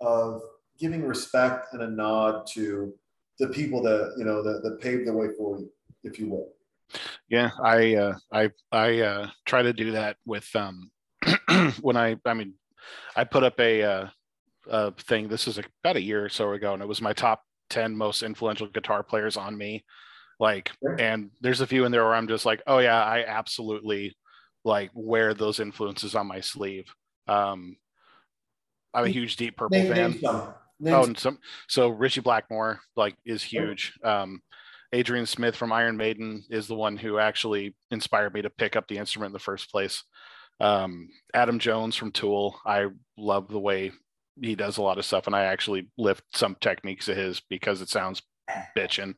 of 0.00 0.40
giving 0.78 1.04
respect 1.04 1.72
and 1.72 1.82
a 1.82 1.88
nod 1.90 2.46
to 2.54 2.94
the 3.40 3.48
people 3.48 3.82
that 3.82 4.14
you 4.16 4.24
know 4.24 4.42
that, 4.42 4.62
that 4.62 4.80
paved 4.80 5.08
the 5.08 5.12
way 5.12 5.28
for 5.36 5.58
you, 5.58 5.70
if 6.04 6.18
you 6.20 6.28
will. 6.28 6.52
Yeah, 7.28 7.50
I 7.62 7.94
uh, 7.94 8.14
I 8.32 8.50
I 8.72 9.00
uh, 9.00 9.30
try 9.44 9.62
to 9.62 9.72
do 9.72 9.92
that 9.92 10.16
with 10.24 10.48
um 10.56 10.90
when 11.80 11.96
I 11.96 12.16
I 12.24 12.34
mean 12.34 12.54
I 13.16 13.24
put 13.24 13.44
up 13.44 13.60
a 13.60 13.82
uh, 13.82 14.08
uh 14.70 14.90
thing. 14.98 15.28
This 15.28 15.46
is 15.46 15.58
about 15.58 15.96
a 15.96 16.02
year 16.02 16.24
or 16.24 16.28
so 16.28 16.52
ago, 16.52 16.72
and 16.72 16.82
it 16.82 16.88
was 16.88 17.02
my 17.02 17.12
top 17.12 17.42
ten 17.68 17.96
most 17.96 18.22
influential 18.22 18.66
guitar 18.68 19.02
players 19.02 19.36
on 19.36 19.56
me. 19.56 19.84
Like, 20.40 20.70
and 20.98 21.30
there's 21.40 21.60
a 21.60 21.66
few 21.66 21.84
in 21.84 21.90
there 21.90 22.04
where 22.04 22.14
I'm 22.14 22.28
just 22.28 22.46
like, 22.46 22.62
oh 22.66 22.78
yeah, 22.78 23.02
I 23.02 23.24
absolutely 23.24 24.16
like 24.64 24.90
wear 24.94 25.34
those 25.34 25.60
influences 25.60 26.14
on 26.14 26.26
my 26.26 26.40
sleeve. 26.40 26.86
Um, 27.26 27.76
I'm 28.94 29.04
a 29.04 29.08
huge 29.08 29.36
Deep 29.36 29.56
Purple 29.56 29.78
Name, 29.78 29.92
fan. 29.92 30.10
name 30.12 30.20
some. 30.20 30.54
Name 30.80 30.94
Oh, 30.94 31.04
and 31.04 31.18
some 31.18 31.38
so 31.68 31.88
Ritchie 31.88 32.20
Blackmore 32.20 32.80
like 32.96 33.16
is 33.26 33.42
huge. 33.42 33.98
Um, 34.04 34.40
Adrian 34.92 35.26
Smith 35.26 35.54
from 35.54 35.72
Iron 35.72 35.96
Maiden 35.96 36.44
is 36.50 36.66
the 36.66 36.74
one 36.74 36.96
who 36.96 37.18
actually 37.18 37.74
inspired 37.90 38.32
me 38.34 38.42
to 38.42 38.50
pick 38.50 38.76
up 38.76 38.88
the 38.88 38.98
instrument 38.98 39.30
in 39.30 39.34
the 39.34 39.38
first 39.38 39.70
place. 39.70 40.02
Um, 40.60 41.08
Adam 41.34 41.58
Jones 41.58 41.94
from 41.94 42.10
Tool, 42.10 42.58
I 42.64 42.86
love 43.16 43.48
the 43.48 43.60
way 43.60 43.92
he 44.40 44.54
does 44.54 44.78
a 44.78 44.82
lot 44.82 44.98
of 44.98 45.04
stuff, 45.04 45.26
and 45.26 45.36
I 45.36 45.44
actually 45.44 45.90
lift 45.98 46.24
some 46.34 46.56
techniques 46.60 47.08
of 47.08 47.16
his 47.16 47.40
because 47.48 47.82
it 47.82 47.88
sounds 47.88 48.22
bitchin'. 48.76 49.14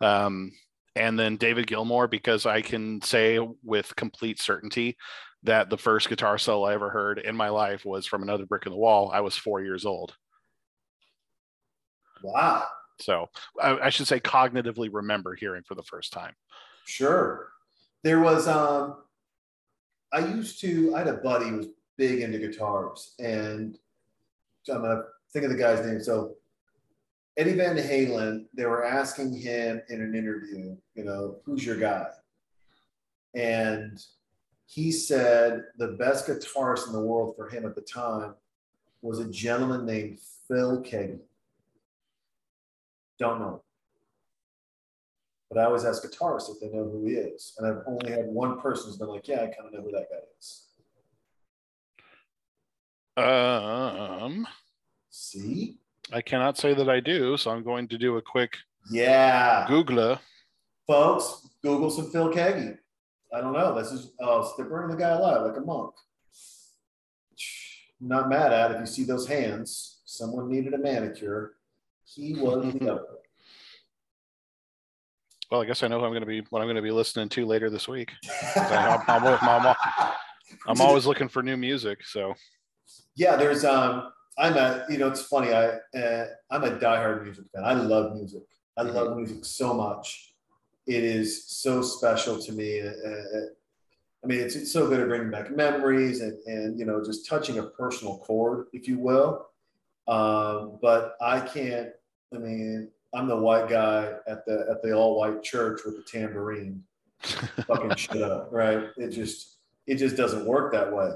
Um, 0.00 0.52
and 0.94 1.18
then 1.18 1.36
David 1.36 1.66
Gilmour 1.66 2.08
because 2.08 2.46
I 2.46 2.60
can 2.60 3.00
say 3.02 3.38
with 3.62 3.94
complete 3.96 4.40
certainty 4.40 4.96
that 5.44 5.70
the 5.70 5.78
first 5.78 6.08
guitar 6.08 6.38
solo 6.38 6.66
I 6.66 6.74
ever 6.74 6.90
heard 6.90 7.18
in 7.18 7.36
my 7.36 7.48
life 7.48 7.84
was 7.84 8.06
from 8.06 8.22
another 8.22 8.46
brick 8.46 8.66
in 8.66 8.72
the 8.72 8.78
wall. 8.78 9.10
I 9.12 9.20
was 9.20 9.36
four 9.36 9.62
years 9.62 9.84
old. 9.86 10.14
Wow. 12.22 12.66
So 13.00 13.28
I, 13.60 13.78
I 13.78 13.90
should 13.90 14.06
say 14.06 14.20
cognitively 14.20 14.88
remember 14.92 15.34
hearing 15.34 15.62
for 15.62 15.74
the 15.74 15.82
first 15.82 16.12
time. 16.12 16.34
Sure. 16.84 17.48
There 18.02 18.20
was 18.20 18.48
um 18.48 18.96
I 20.12 20.20
used 20.20 20.60
to 20.62 20.94
I 20.94 21.00
had 21.00 21.08
a 21.08 21.14
buddy 21.14 21.48
who 21.48 21.56
was 21.58 21.66
big 21.96 22.20
into 22.20 22.38
guitars 22.38 23.14
and 23.18 23.78
I'm 24.70 24.82
gonna 24.82 25.02
think 25.32 25.44
of 25.44 25.50
the 25.50 25.58
guy's 25.58 25.84
name. 25.84 26.02
So 26.02 26.34
Eddie 27.36 27.54
Van 27.54 27.76
Halen, 27.76 28.46
they 28.52 28.66
were 28.66 28.84
asking 28.84 29.36
him 29.36 29.80
in 29.88 30.00
an 30.00 30.14
interview, 30.14 30.76
you 30.94 31.04
know, 31.04 31.36
who's 31.44 31.64
your 31.64 31.76
guy? 31.76 32.06
And 33.34 34.02
he 34.66 34.90
said 34.90 35.62
the 35.78 35.88
best 35.98 36.26
guitarist 36.26 36.88
in 36.88 36.92
the 36.92 37.00
world 37.00 37.36
for 37.36 37.48
him 37.48 37.64
at 37.64 37.74
the 37.74 37.80
time 37.80 38.34
was 39.02 39.20
a 39.20 39.30
gentleman 39.30 39.86
named 39.86 40.18
Phil 40.48 40.82
Keaggy. 40.82 41.20
Don't 43.18 43.40
know. 43.40 43.62
But 45.50 45.58
I 45.58 45.64
always 45.64 45.84
ask 45.84 46.02
guitarists 46.04 46.50
if 46.50 46.60
they 46.60 46.68
know 46.68 46.84
who 46.84 47.06
he 47.06 47.14
is. 47.14 47.54
And 47.58 47.66
I've 47.66 47.82
only 47.86 48.10
had 48.10 48.26
one 48.26 48.60
person 48.60 48.86
who's 48.86 48.98
been 48.98 49.08
like, 49.08 49.26
yeah, 49.26 49.36
I 49.42 49.46
kind 49.46 49.66
of 49.66 49.72
know 49.72 49.80
who 49.80 49.90
that 49.92 50.06
guy 50.10 50.18
is. 50.38 50.64
Um, 53.16 54.46
See? 55.10 55.78
I 56.12 56.20
cannot 56.20 56.56
say 56.56 56.74
that 56.74 56.88
I 56.88 57.00
do, 57.00 57.36
so 57.36 57.50
I'm 57.50 57.64
going 57.64 57.88
to 57.88 57.98
do 57.98 58.16
a 58.16 58.22
quick 58.22 58.56
Yeah. 58.90 59.66
Googler. 59.68 60.18
Folks, 60.86 61.48
Google 61.62 61.90
some 61.90 62.10
Phil 62.10 62.30
Keaggy. 62.32 62.78
I 63.34 63.40
don't 63.40 63.52
know. 63.52 63.74
This 63.74 63.90
is, 63.92 64.12
oh, 64.20 64.52
they're 64.56 64.66
burning 64.66 64.96
the 64.96 65.02
guy 65.02 65.10
alive 65.10 65.42
like 65.46 65.56
a 65.56 65.60
monk. 65.60 65.94
Not 68.00 68.28
mad 68.28 68.52
at 68.52 68.70
if 68.70 68.80
you 68.80 68.86
see 68.86 69.04
those 69.04 69.26
hands. 69.26 70.00
Someone 70.04 70.48
needed 70.48 70.72
a 70.72 70.78
manicure. 70.78 71.54
He 72.14 72.34
was 72.34 72.72
the 72.74 72.92
other. 72.92 73.04
Well, 75.50 75.62
I 75.62 75.64
guess 75.64 75.82
I 75.82 75.88
know 75.88 75.98
who 75.98 76.04
I'm 76.04 76.10
going 76.10 76.20
to 76.20 76.26
be 76.26 76.42
what 76.50 76.60
I'm 76.60 76.66
going 76.66 76.76
to 76.76 76.82
be 76.82 76.90
listening 76.90 77.28
to 77.30 77.46
later 77.46 77.70
this 77.70 77.88
week. 77.88 78.12
I'm, 78.56 79.00
I'm, 79.08 79.38
I'm, 79.40 79.74
I'm 80.66 80.80
always 80.80 81.06
looking 81.06 81.28
for 81.28 81.42
new 81.42 81.56
music, 81.56 82.04
so 82.04 82.34
Yeah, 83.14 83.36
there's 83.36 83.64
um 83.64 84.12
I'm 84.38 84.56
a 84.56 84.84
you 84.88 84.98
know 84.98 85.08
it's 85.08 85.22
funny 85.22 85.52
I 85.52 85.78
uh, 85.98 86.26
I'm 86.50 86.64
a 86.64 86.70
diehard 86.70 87.24
music 87.24 87.46
fan. 87.54 87.64
I 87.64 87.72
love 87.72 88.14
music. 88.14 88.42
I 88.76 88.82
love 88.82 89.16
music 89.16 89.44
so 89.44 89.74
much. 89.74 90.34
It 90.86 91.04
is 91.04 91.48
so 91.48 91.82
special 91.82 92.40
to 92.40 92.52
me. 92.52 92.80
Uh, 92.80 92.88
uh, 92.88 93.46
I 94.24 94.26
mean, 94.26 94.40
it's, 94.40 94.56
it's 94.56 94.72
so 94.72 94.88
good 94.88 95.00
at 95.00 95.08
bringing 95.08 95.30
back 95.30 95.54
memories 95.54 96.20
and 96.20 96.38
and 96.46 96.78
you 96.78 96.84
know 96.84 97.02
just 97.04 97.26
touching 97.26 97.58
a 97.58 97.64
personal 97.64 98.18
chord, 98.18 98.66
if 98.72 98.86
you 98.86 98.98
will. 98.98 99.46
Um, 100.08 100.78
but 100.80 101.16
I 101.20 101.40
can't. 101.40 101.90
I 102.34 102.38
mean, 102.38 102.90
I'm 103.14 103.28
the 103.28 103.36
white 103.36 103.68
guy 103.68 104.14
at 104.26 104.44
the 104.46 104.66
at 104.70 104.82
the 104.82 104.92
all 104.92 105.18
white 105.18 105.42
church 105.42 105.80
with 105.84 105.96
the 105.96 106.02
tambourine. 106.02 106.82
Fucking 107.20 107.96
shit 107.96 108.22
up, 108.22 108.48
right? 108.50 108.88
It 108.96 109.10
just 109.10 109.58
it 109.86 109.96
just 109.96 110.16
doesn't 110.16 110.46
work 110.46 110.72
that 110.72 110.92
way. 110.92 111.10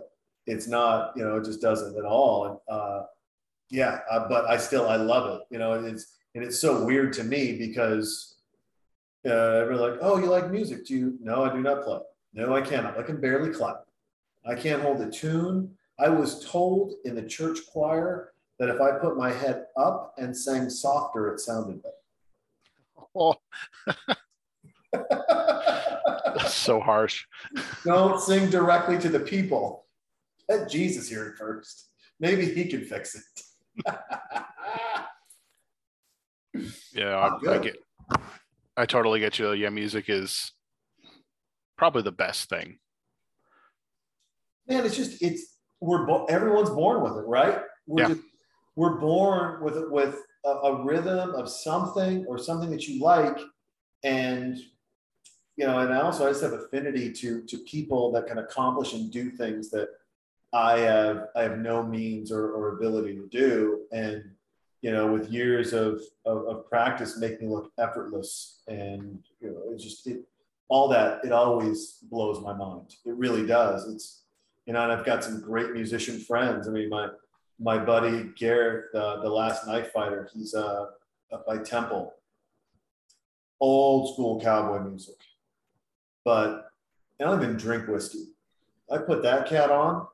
It's 0.47 0.67
not 0.67 1.13
you 1.17 1.25
know 1.25 1.37
it 1.37 1.45
just 1.45 1.61
doesn't 1.61 1.97
at 1.97 2.05
all. 2.05 2.47
And 2.47 2.59
uh 2.69 3.03
yeah 3.71 4.01
uh, 4.11 4.29
but 4.29 4.45
i 4.51 4.57
still 4.59 4.87
i 4.87 4.97
love 4.97 5.35
it 5.35 5.41
you 5.51 5.59
know 5.59 5.73
it's 5.73 6.19
and 6.35 6.45
it's 6.45 6.59
so 6.59 6.85
weird 6.85 7.11
to 7.11 7.25
me 7.25 7.57
because 7.57 8.37
uh 9.25 9.31
everyone's 9.31 9.93
like 9.93 9.99
oh 10.03 10.19
you 10.19 10.27
like 10.27 10.51
music. 10.51 10.87
Do 10.87 10.95
you? 10.95 11.19
No 11.21 11.45
i 11.45 11.53
do 11.53 11.63
not 11.63 11.85
play. 11.85 12.01
No 12.35 12.55
i 12.55 12.61
cannot. 12.61 12.99
I 12.99 13.03
can 13.03 13.21
barely 13.21 13.51
clap. 13.51 13.85
I 14.45 14.55
can't 14.55 14.83
hold 14.83 15.01
a 15.01 15.11
tune. 15.11 15.77
I 15.99 16.09
was 16.09 16.45
told 16.45 16.95
in 17.05 17.15
the 17.15 17.23
church 17.23 17.61
choir 17.71 18.32
that 18.63 18.69
if 18.73 18.81
i 18.81 18.93
put 18.93 19.17
my 19.17 19.33
head 19.33 19.67
up 19.77 20.15
and 20.19 20.37
sang 20.37 20.71
softer 20.71 21.33
it 21.35 21.41
sounded 21.41 21.81
oh, 23.17 23.35
better 23.85 23.99
that's 26.37 26.55
so 26.55 26.79
harsh. 26.79 27.25
don't 27.85 28.21
sing 28.21 28.49
directly 28.51 28.97
to 29.01 29.09
the 29.09 29.19
people 29.19 29.87
let 30.49 30.71
jesus 30.71 31.09
hear 31.09 31.27
it 31.27 31.37
first 31.37 31.89
maybe 32.21 32.45
he 32.47 32.67
can 32.69 32.85
fix 32.85 33.17
it 33.17 33.23
Yeah, 36.95 37.31
Oh, 37.43 37.51
I, 37.51 37.55
I 37.55 37.59
get 37.59 37.77
I 38.77 38.85
totally 38.85 39.19
get 39.19 39.39
you. 39.39 39.53
Yeah, 39.53 39.71
music 39.71 40.11
is 40.11 40.53
probably 41.79 42.03
the 42.03 42.13
best 42.13 42.51
thing. 42.51 42.79
man, 44.69 44.85
it's 44.85 44.95
just 44.97 45.23
it's 45.23 45.57
we're 45.81 46.05
bo- 46.07 46.27
everyone's 46.27 46.69
born 46.69 47.03
with 47.03 47.13
it, 47.17 47.27
right? 47.27 47.63
We're 47.87 48.03
Yeah. 48.03 48.09
just 48.09 48.21
we're 48.77 48.99
born 48.99 49.63
with 49.63 49.77
with 49.91 50.17
a, 50.45 50.49
a 50.49 50.85
rhythm 50.85 51.35
of 51.35 51.49
something 51.49 52.25
or 52.27 52.39
something 52.39 52.71
that 52.71 52.89
you 52.89 53.03
like, 53.03 53.39
and 54.05 54.59
you 55.57 55.67
know, 55.67 55.79
and 55.81 55.93
I 55.93 56.01
also 56.01 56.27
I 56.27 56.31
just 56.31 56.43
have 56.43 56.53
affinity 56.53 57.13
to 57.13 57.43
to 57.43 57.59
people 57.59 58.13
that 58.13 58.27
can 58.27 58.39
accomplish 58.39 58.95
and 58.95 59.11
do 59.11 59.31
things 59.31 59.71
that 59.71 59.89
I 60.53 60.81
have 60.81 61.27
I 61.37 61.43
have 61.43 61.59
no 61.59 61.83
means 61.83 62.33
or, 62.33 62.53
or 62.53 62.77
ability 62.77 63.15
to 63.15 63.29
do, 63.29 63.83
and 63.93 64.25
you 64.81 64.91
know, 64.91 65.13
with 65.13 65.31
years 65.31 65.73
of, 65.73 66.01
of 66.27 66.47
of 66.49 66.69
practice, 66.69 67.19
make 67.19 67.41
me 67.41 67.49
look 67.49 67.73
effortless, 67.79 68.63
and 68.69 69.19
you 69.41 69.51
know, 69.51 69.73
it 69.73 69.79
just 69.79 70.07
it 70.07 70.25
all 70.69 70.89
that 70.89 71.25
it 71.25 71.33
always 71.33 71.99
blows 72.11 72.41
my 72.41 72.53
mind. 72.53 72.97
It 73.05 73.15
really 73.15 73.47
does. 73.47 73.89
It's 73.89 74.23
you 74.67 74.73
know, 74.73 74.83
and 74.83 74.93
I've 74.93 75.05
got 75.05 75.25
some 75.25 75.41
great 75.41 75.73
musician 75.73 76.19
friends. 76.19 76.69
I 76.69 76.71
mean, 76.71 76.89
my 76.89 77.09
my 77.63 77.79
buddy 77.79 78.31
Garrett, 78.37 78.93
the, 78.93 79.21
the 79.23 79.29
last 79.31 79.67
night 79.67 79.93
fighter, 79.93 80.29
he's 80.35 80.55
uh, 80.55 80.87
up 81.33 81.47
by 81.47 81.59
Temple. 81.59 82.15
Old 83.61 84.13
school 84.13 84.41
cowboy 84.41 84.81
music. 84.81 85.15
But 86.25 86.67
I 87.21 87.25
don't 87.25 87.43
even 87.43 87.57
drink 87.57 87.87
whiskey. 87.87 88.25
I 88.91 88.99
put 88.99 89.23
that 89.23 89.49
cat 89.49 89.71
on. 89.71 90.07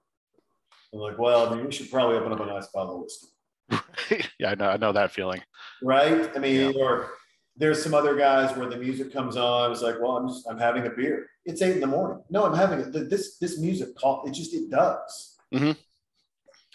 I'm 0.93 1.01
like, 1.01 1.19
well, 1.19 1.49
I 1.49 1.55
mean, 1.55 1.65
we 1.65 1.73
should 1.73 1.91
probably 1.91 2.17
open 2.17 2.33
up 2.33 2.41
a 2.41 2.47
nice 2.47 2.67
bottle 2.69 2.97
of 2.97 3.03
whiskey. 3.03 4.27
yeah, 4.39 4.51
I 4.51 4.55
know, 4.55 4.69
I 4.69 4.77
know 4.77 4.93
that 4.93 5.13
feeling. 5.13 5.43
Right? 5.83 6.31
I 6.35 6.39
mean, 6.39 6.75
or 6.79 7.11
there's 7.57 7.83
some 7.83 7.95
other 7.95 8.17
guys 8.17 8.57
where 8.57 8.69
the 8.69 8.77
music 8.77 9.13
comes 9.13 9.37
on. 9.37 9.73
It's 9.73 9.83
like, 9.83 9.97
well, 10.01 10.17
I'm 10.17 10.29
just 10.29 10.47
I'm 10.49 10.59
having 10.59 10.87
a 10.87 10.91
beer. 10.91 11.29
It's 11.45 11.61
eight 11.61 11.75
in 11.75 11.81
the 11.81 11.87
morning. 11.87 12.23
No, 12.31 12.45
I'm 12.45 12.55
having 12.55 12.81
it. 12.81 13.11
This 13.11 13.37
this 13.39 13.59
music 13.59 13.97
call 13.97 14.25
it 14.27 14.33
just 14.33 14.55
it 14.55 14.71
does. 14.71 15.37
Mhm. 15.53 15.77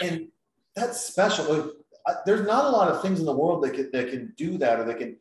And 0.01 0.27
that's 0.75 0.99
special. 1.01 1.53
Like, 1.53 1.71
I- 2.07 2.15
There's 2.25 2.45
not 2.45 2.65
a 2.65 2.69
lot 2.69 2.89
of 2.89 3.01
things 3.01 3.19
in 3.19 3.25
the 3.25 3.35
world 3.35 3.63
that 3.63 3.73
can 3.73 3.89
that 3.91 4.09
can 4.09 4.33
do 4.37 4.57
that 4.57 4.79
or 4.79 4.85
that 4.85 4.97
can 4.97 5.17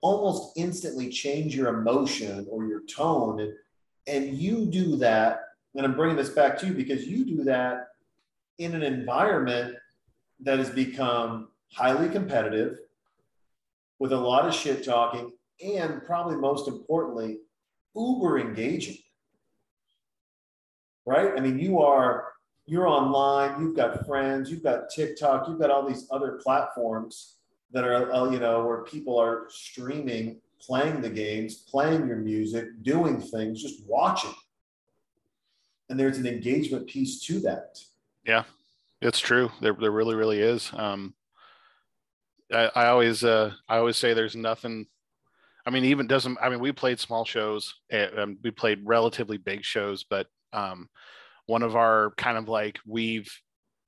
almost 0.00 0.56
instantly 0.56 1.08
change 1.08 1.56
your 1.56 1.68
emotion 1.78 2.46
or 2.50 2.66
your 2.66 2.82
tone. 2.86 3.40
And 3.40 3.52
and 4.06 4.36
you 4.38 4.66
do 4.66 4.96
that. 4.96 5.40
And 5.74 5.84
I'm 5.84 5.94
bringing 5.94 6.16
this 6.16 6.30
back 6.30 6.58
to 6.58 6.66
you 6.66 6.72
because 6.72 7.06
you 7.06 7.24
do 7.24 7.44
that 7.44 7.88
in 8.58 8.74
an 8.74 8.82
environment 8.82 9.76
that 10.40 10.58
has 10.58 10.70
become 10.70 11.48
highly 11.72 12.08
competitive 12.08 12.78
with 13.98 14.12
a 14.12 14.16
lot 14.16 14.46
of 14.46 14.54
shit 14.54 14.84
talking 14.84 15.32
and 15.64 16.02
probably 16.04 16.36
most 16.36 16.68
importantly 16.68 17.38
uber 17.96 18.38
engaging 18.38 18.96
right 21.04 21.32
i 21.36 21.40
mean 21.40 21.58
you 21.58 21.80
are 21.80 22.28
you're 22.68 22.86
online 22.86 23.60
you've 23.60 23.76
got 23.76 24.06
friends 24.06 24.50
you've 24.50 24.62
got 24.62 24.88
tiktok 24.90 25.48
you've 25.48 25.58
got 25.58 25.70
all 25.70 25.86
these 25.86 26.06
other 26.10 26.40
platforms 26.42 27.36
that 27.72 27.84
are 27.84 28.12
uh, 28.12 28.30
you 28.30 28.38
know 28.38 28.64
where 28.64 28.82
people 28.82 29.18
are 29.18 29.46
streaming 29.48 30.40
playing 30.60 31.00
the 31.00 31.10
games 31.10 31.56
playing 31.56 32.06
your 32.06 32.16
music 32.16 32.66
doing 32.82 33.20
things 33.20 33.62
just 33.62 33.84
watching 33.86 34.34
and 35.88 35.98
there's 35.98 36.18
an 36.18 36.26
engagement 36.26 36.86
piece 36.86 37.20
to 37.20 37.40
that 37.40 37.80
Yeah, 38.24 38.44
It's 39.00 39.20
true. 39.20 39.50
There, 39.60 39.72
there 39.72 39.90
really, 39.90 40.14
really 40.14 40.40
is. 40.40 40.70
Um, 40.74 41.14
I, 42.52 42.70
I 42.74 42.86
always, 42.88 43.24
uh, 43.24 43.52
I 43.68 43.78
always 43.78 43.96
say 43.96 44.12
there's 44.12 44.36
nothing. 44.36 44.86
I 45.66 45.70
mean, 45.70 45.84
even 45.84 46.06
doesn't. 46.06 46.38
I 46.40 46.48
mean, 46.48 46.60
we 46.60 46.72
played 46.72 47.00
small 47.00 47.24
shows. 47.24 47.74
And, 47.90 48.18
um, 48.18 48.38
we 48.42 48.50
played 48.50 48.80
relatively 48.84 49.36
big 49.36 49.64
shows, 49.64 50.04
but 50.04 50.26
um, 50.52 50.88
one 51.48 51.62
of 51.62 51.76
our 51.76 52.12
kind 52.18 52.36
of 52.36 52.46
like 52.46 52.78
we've, 52.86 53.32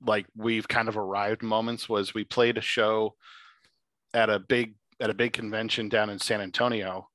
like 0.04 0.26
we've 0.34 0.66
kind 0.66 0.88
of 0.88 0.96
arrived 0.96 1.42
moments 1.42 1.88
was 1.90 2.14
we 2.14 2.24
played 2.24 2.56
a 2.56 2.62
show 2.62 3.14
at 4.14 4.30
a 4.30 4.38
big 4.38 4.74
at 4.98 5.10
a 5.10 5.14
big 5.14 5.34
convention 5.34 5.88
down 5.90 6.08
in 6.08 6.18
San 6.18 6.40
Antonio, 6.40 7.06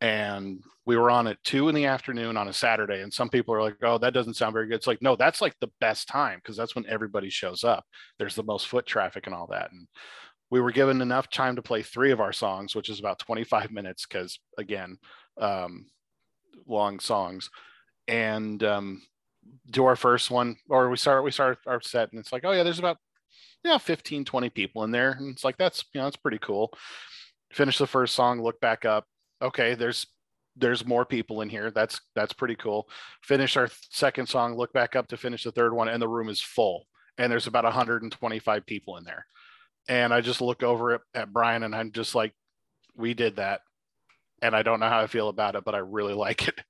and 0.00 0.60
we 0.86 0.96
were 0.96 1.08
on 1.08 1.28
at 1.28 1.42
two 1.44 1.68
in 1.68 1.74
the 1.74 1.86
afternoon 1.86 2.36
on 2.36 2.48
a 2.48 2.52
Saturday. 2.52 3.00
And 3.02 3.14
some 3.14 3.28
people 3.28 3.54
are 3.54 3.62
like, 3.62 3.76
"Oh, 3.82 3.96
that 3.98 4.12
doesn't 4.12 4.34
sound 4.34 4.54
very 4.54 4.66
good." 4.66 4.74
It's 4.74 4.88
like, 4.88 5.02
no, 5.02 5.14
that's 5.14 5.40
like 5.40 5.54
the 5.60 5.70
best 5.80 6.08
time 6.08 6.40
because 6.40 6.56
that's 6.56 6.74
when 6.74 6.86
everybody 6.88 7.30
shows 7.30 7.62
up. 7.62 7.84
There's 8.18 8.34
the 8.34 8.42
most 8.42 8.66
foot 8.66 8.86
traffic 8.86 9.26
and 9.26 9.34
all 9.34 9.46
that. 9.52 9.70
And 9.70 9.86
we 10.50 10.60
were 10.60 10.72
given 10.72 11.00
enough 11.00 11.30
time 11.30 11.54
to 11.56 11.62
play 11.62 11.82
three 11.82 12.10
of 12.10 12.20
our 12.20 12.32
songs, 12.32 12.74
which 12.74 12.88
is 12.88 12.98
about 12.98 13.20
25 13.20 13.70
minutes 13.70 14.04
because 14.04 14.38
again, 14.58 14.98
um, 15.38 15.86
long 16.66 16.98
songs, 16.98 17.50
and 18.08 18.62
um, 18.64 19.02
do 19.70 19.84
our 19.84 19.96
first 19.96 20.30
one. 20.30 20.56
Or 20.68 20.90
we 20.90 20.96
start 20.96 21.24
we 21.24 21.30
start 21.30 21.58
our 21.66 21.80
set, 21.80 22.10
and 22.12 22.18
it's 22.18 22.32
like, 22.32 22.44
oh 22.44 22.52
yeah, 22.52 22.62
there's 22.62 22.78
about 22.78 22.98
yeah 23.64 23.78
15 23.78 24.24
20 24.24 24.50
people 24.50 24.84
in 24.84 24.92
there 24.92 25.12
and 25.18 25.32
it's 25.32 25.42
like 25.42 25.58
that's 25.58 25.84
you 25.92 26.00
know 26.00 26.06
that's 26.06 26.16
pretty 26.16 26.38
cool. 26.38 26.72
Finish 27.52 27.78
the 27.78 27.86
first 27.86 28.14
song 28.14 28.40
look 28.42 28.60
back 28.60 28.84
up. 28.84 29.06
Okay 29.42 29.74
there's 29.74 30.06
there's 30.56 30.86
more 30.86 31.04
people 31.04 31.42
in 31.42 31.48
here. 31.48 31.70
That's 31.70 32.00
that's 32.14 32.32
pretty 32.32 32.56
cool. 32.56 32.88
Finish 33.22 33.56
our 33.56 33.68
second 33.90 34.28
song 34.28 34.56
look 34.56 34.72
back 34.72 34.96
up 34.96 35.08
to 35.08 35.16
finish 35.16 35.44
the 35.44 35.52
third 35.52 35.72
one 35.72 35.88
and 35.88 36.00
the 36.00 36.08
room 36.08 36.28
is 36.28 36.40
full 36.40 36.86
and 37.18 37.30
there's 37.30 37.46
about 37.46 37.64
125 37.64 38.66
people 38.66 38.96
in 38.96 39.04
there. 39.04 39.26
And 39.88 40.12
i 40.12 40.20
just 40.20 40.40
look 40.40 40.62
over 40.62 40.94
at, 40.94 41.00
at 41.14 41.32
brian 41.32 41.62
and 41.62 41.74
i'm 41.74 41.92
just 41.92 42.14
like 42.16 42.34
we 42.96 43.14
did 43.14 43.36
that 43.36 43.60
and 44.42 44.54
i 44.56 44.62
don't 44.62 44.80
know 44.80 44.88
how 44.88 45.00
i 45.00 45.06
feel 45.06 45.28
about 45.28 45.54
it 45.54 45.64
but 45.64 45.76
i 45.76 45.78
really 45.78 46.14
like 46.26 46.48
it 46.48 46.60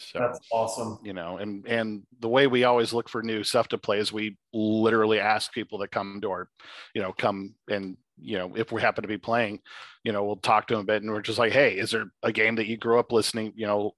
so 0.00 0.18
that's 0.18 0.40
awesome. 0.50 0.98
you 1.02 1.12
know 1.12 1.36
and 1.36 1.66
and 1.66 2.02
the 2.20 2.28
way 2.28 2.46
we 2.46 2.64
always 2.64 2.92
look 2.92 3.08
for 3.08 3.22
new 3.22 3.44
stuff 3.44 3.68
to 3.68 3.78
play 3.78 3.98
is 3.98 4.12
we 4.12 4.36
literally 4.52 5.20
ask 5.20 5.52
people 5.52 5.78
that 5.78 5.90
come 5.90 6.20
to 6.22 6.30
our 6.30 6.48
you 6.94 7.02
know 7.02 7.12
come 7.12 7.54
and 7.68 7.96
you 8.18 8.38
know 8.38 8.54
if 8.56 8.72
we 8.72 8.80
happen 8.80 9.02
to 9.02 9.08
be 9.08 9.18
playing 9.18 9.60
you 10.04 10.12
know 10.12 10.24
we'll 10.24 10.36
talk 10.36 10.66
to 10.66 10.74
them 10.74 10.82
a 10.82 10.86
bit 10.86 11.02
and 11.02 11.10
we're 11.10 11.20
just 11.20 11.38
like 11.38 11.52
hey 11.52 11.74
is 11.78 11.90
there 11.90 12.06
a 12.22 12.32
game 12.32 12.56
that 12.56 12.66
you 12.66 12.76
grew 12.76 12.98
up 12.98 13.12
listening 13.12 13.52
you 13.56 13.66
know 13.66 13.94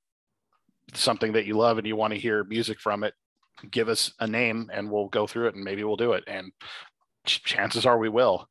something 0.94 1.32
that 1.32 1.46
you 1.46 1.56
love 1.56 1.78
and 1.78 1.86
you 1.86 1.96
want 1.96 2.12
to 2.12 2.20
hear 2.20 2.44
music 2.44 2.80
from 2.80 3.04
it? 3.04 3.14
Give 3.70 3.88
us 3.88 4.12
a 4.20 4.26
name 4.26 4.70
and 4.72 4.90
we'll 4.90 5.08
go 5.08 5.26
through 5.26 5.48
it 5.48 5.54
and 5.54 5.64
maybe 5.64 5.84
we'll 5.84 5.96
do 5.96 6.12
it. 6.12 6.24
And 6.26 6.52
ch- 7.26 7.42
chances 7.44 7.86
are 7.86 7.98
we 7.98 8.08
will. 8.08 8.48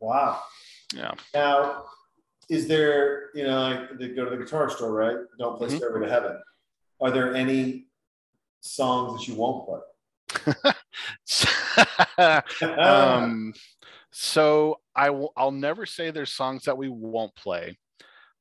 Wow. 0.00 0.40
Yeah. 0.94 1.12
Now, 1.34 1.84
is 2.48 2.68
there, 2.68 3.30
you 3.34 3.44
know, 3.44 3.88
they 3.98 4.08
go 4.08 4.24
to 4.24 4.30
the 4.30 4.36
guitar 4.36 4.70
store, 4.70 4.92
right? 4.92 5.16
Don't 5.38 5.56
play 5.58 5.68
Mhm. 5.68 5.76
Stairway 5.76 6.06
to 6.06 6.10
Heaven. 6.12 6.42
Are 7.00 7.10
there 7.10 7.34
any 7.34 7.88
songs 8.60 9.18
that 9.18 9.28
you 9.28 9.34
won't 9.34 9.66
play? 9.66 9.80
um 12.78 13.52
so 14.10 14.76
i 14.94 15.08
will 15.10 15.32
i'll 15.36 15.52
never 15.52 15.86
say 15.86 16.10
there's 16.10 16.32
songs 16.32 16.64
that 16.64 16.76
we 16.76 16.88
won't 16.88 17.34
play 17.36 17.78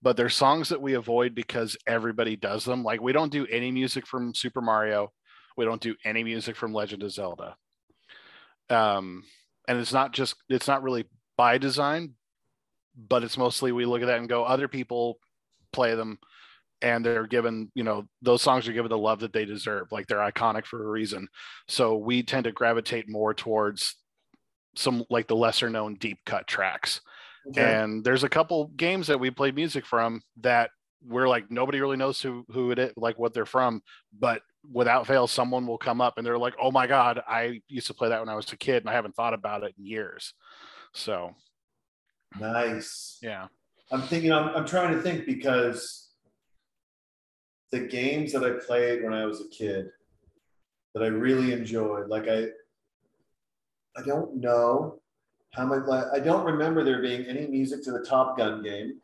but 0.01 0.17
there's 0.17 0.35
songs 0.35 0.69
that 0.69 0.81
we 0.81 0.93
avoid 0.93 1.35
because 1.35 1.77
everybody 1.85 2.35
does 2.35 2.65
them 2.65 2.83
like 2.83 3.01
we 3.01 3.11
don't 3.11 3.31
do 3.31 3.45
any 3.47 3.71
music 3.71 4.07
from 4.07 4.33
super 4.33 4.61
mario 4.61 5.11
we 5.57 5.65
don't 5.65 5.81
do 5.81 5.95
any 6.05 6.23
music 6.23 6.55
from 6.55 6.73
legend 6.73 7.03
of 7.03 7.11
zelda 7.11 7.55
um 8.69 9.23
and 9.67 9.77
it's 9.77 9.93
not 9.93 10.11
just 10.11 10.35
it's 10.49 10.67
not 10.67 10.81
really 10.81 11.05
by 11.37 11.57
design 11.57 12.13
but 12.95 13.23
it's 13.23 13.37
mostly 13.37 13.71
we 13.71 13.85
look 13.85 14.01
at 14.01 14.07
that 14.07 14.19
and 14.19 14.29
go 14.29 14.43
other 14.43 14.67
people 14.67 15.19
play 15.73 15.95
them 15.95 16.17
and 16.81 17.05
they're 17.05 17.27
given 17.27 17.71
you 17.75 17.83
know 17.83 18.07
those 18.21 18.41
songs 18.41 18.67
are 18.67 18.73
given 18.73 18.89
the 18.89 18.97
love 18.97 19.19
that 19.19 19.33
they 19.33 19.45
deserve 19.45 19.91
like 19.91 20.07
they're 20.07 20.17
iconic 20.17 20.65
for 20.65 20.83
a 20.83 20.89
reason. 20.89 21.27
So 21.67 21.97
we 21.97 22.23
tend 22.23 22.45
to 22.45 22.51
gravitate 22.51 23.09
more 23.09 23.33
towards 23.33 23.95
some 24.75 25.03
like 25.09 25.27
the 25.27 25.35
lesser 25.35 25.69
known 25.69 25.95
deep 25.95 26.19
cut 26.25 26.47
tracks. 26.47 27.01
Okay. 27.47 27.61
and 27.61 28.03
there's 28.03 28.23
a 28.23 28.29
couple 28.29 28.71
games 28.75 29.05
that 29.05 29.19
we 29.19 29.29
play 29.29 29.51
music 29.51 29.85
from 29.85 30.19
that 30.41 30.71
we're 31.07 31.27
like 31.27 31.51
nobody 31.51 31.79
really 31.79 31.95
knows 31.95 32.19
who 32.19 32.43
who 32.49 32.71
it 32.71 32.79
is 32.79 32.91
like 32.97 33.19
what 33.19 33.35
they're 33.35 33.45
from 33.45 33.83
but 34.17 34.41
without 34.73 35.05
fail 35.05 35.27
someone 35.27 35.67
will 35.67 35.77
come 35.77 36.01
up 36.01 36.17
and 36.17 36.25
they're 36.25 36.39
like 36.39 36.55
oh 36.59 36.71
my 36.71 36.87
god 36.87 37.21
i 37.27 37.61
used 37.67 37.85
to 37.85 37.93
play 37.93 38.09
that 38.09 38.19
when 38.19 38.29
i 38.29 38.35
was 38.35 38.51
a 38.51 38.57
kid 38.57 38.77
and 38.77 38.89
i 38.89 38.93
haven't 38.93 39.15
thought 39.15 39.35
about 39.35 39.61
it 39.61 39.75
in 39.77 39.85
years. 39.85 40.33
So 40.95 41.35
Nice. 42.39 43.17
yeah 43.21 43.47
I'm 43.91 44.01
thinking, 44.01 44.31
I'm, 44.31 44.49
I'm 44.55 44.65
trying 44.65 44.93
to 44.95 45.01
think 45.01 45.25
because 45.25 46.09
the 47.71 47.81
games 47.81 48.31
that 48.33 48.43
I 48.43 48.51
played 48.65 49.03
when 49.03 49.13
I 49.13 49.25
was 49.25 49.41
a 49.41 49.47
kid 49.49 49.89
that 50.93 51.03
I 51.03 51.07
really 51.07 51.51
enjoyed, 51.51 52.07
like 52.07 52.27
I, 52.27 52.47
I 53.97 54.01
don't 54.05 54.37
know 54.37 55.01
how 55.53 55.65
much, 55.65 55.85
like, 55.85 56.05
I 56.13 56.19
don't 56.19 56.45
remember 56.45 56.83
there 56.83 57.01
being 57.01 57.25
any 57.25 57.47
music 57.47 57.83
to 57.83 57.91
the 57.91 58.03
Top 58.03 58.37
Gun 58.37 58.63
game. 58.63 58.99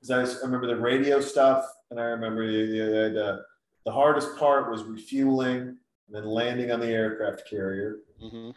Because 0.00 0.36
I, 0.38 0.40
I 0.40 0.44
remember 0.44 0.66
the 0.66 0.80
radio 0.80 1.20
stuff, 1.20 1.66
and 1.90 2.00
I 2.00 2.04
remember 2.04 2.46
the, 2.46 3.44
the, 3.84 3.92
hardest 3.92 4.36
part 4.38 4.70
was 4.70 4.84
refueling 4.84 5.60
and 5.60 5.76
then 6.10 6.24
landing 6.24 6.70
on 6.70 6.80
the 6.80 6.86
aircraft 6.86 7.42
carrier. 7.50 7.96
Mhm. 8.22 8.54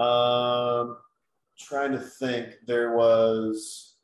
Um, 0.00 0.96
trying 1.58 1.92
to 1.92 2.00
think, 2.00 2.56
there 2.66 2.96
was 2.96 3.96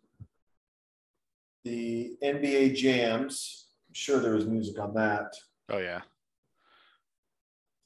the 1.64 2.16
NBA 2.22 2.76
jams. 2.76 3.68
I'm 3.88 3.94
sure 3.94 4.20
there 4.20 4.34
was 4.34 4.46
music 4.46 4.78
on 4.78 4.94
that, 4.94 5.34
oh 5.68 5.78
yeah 5.78 6.02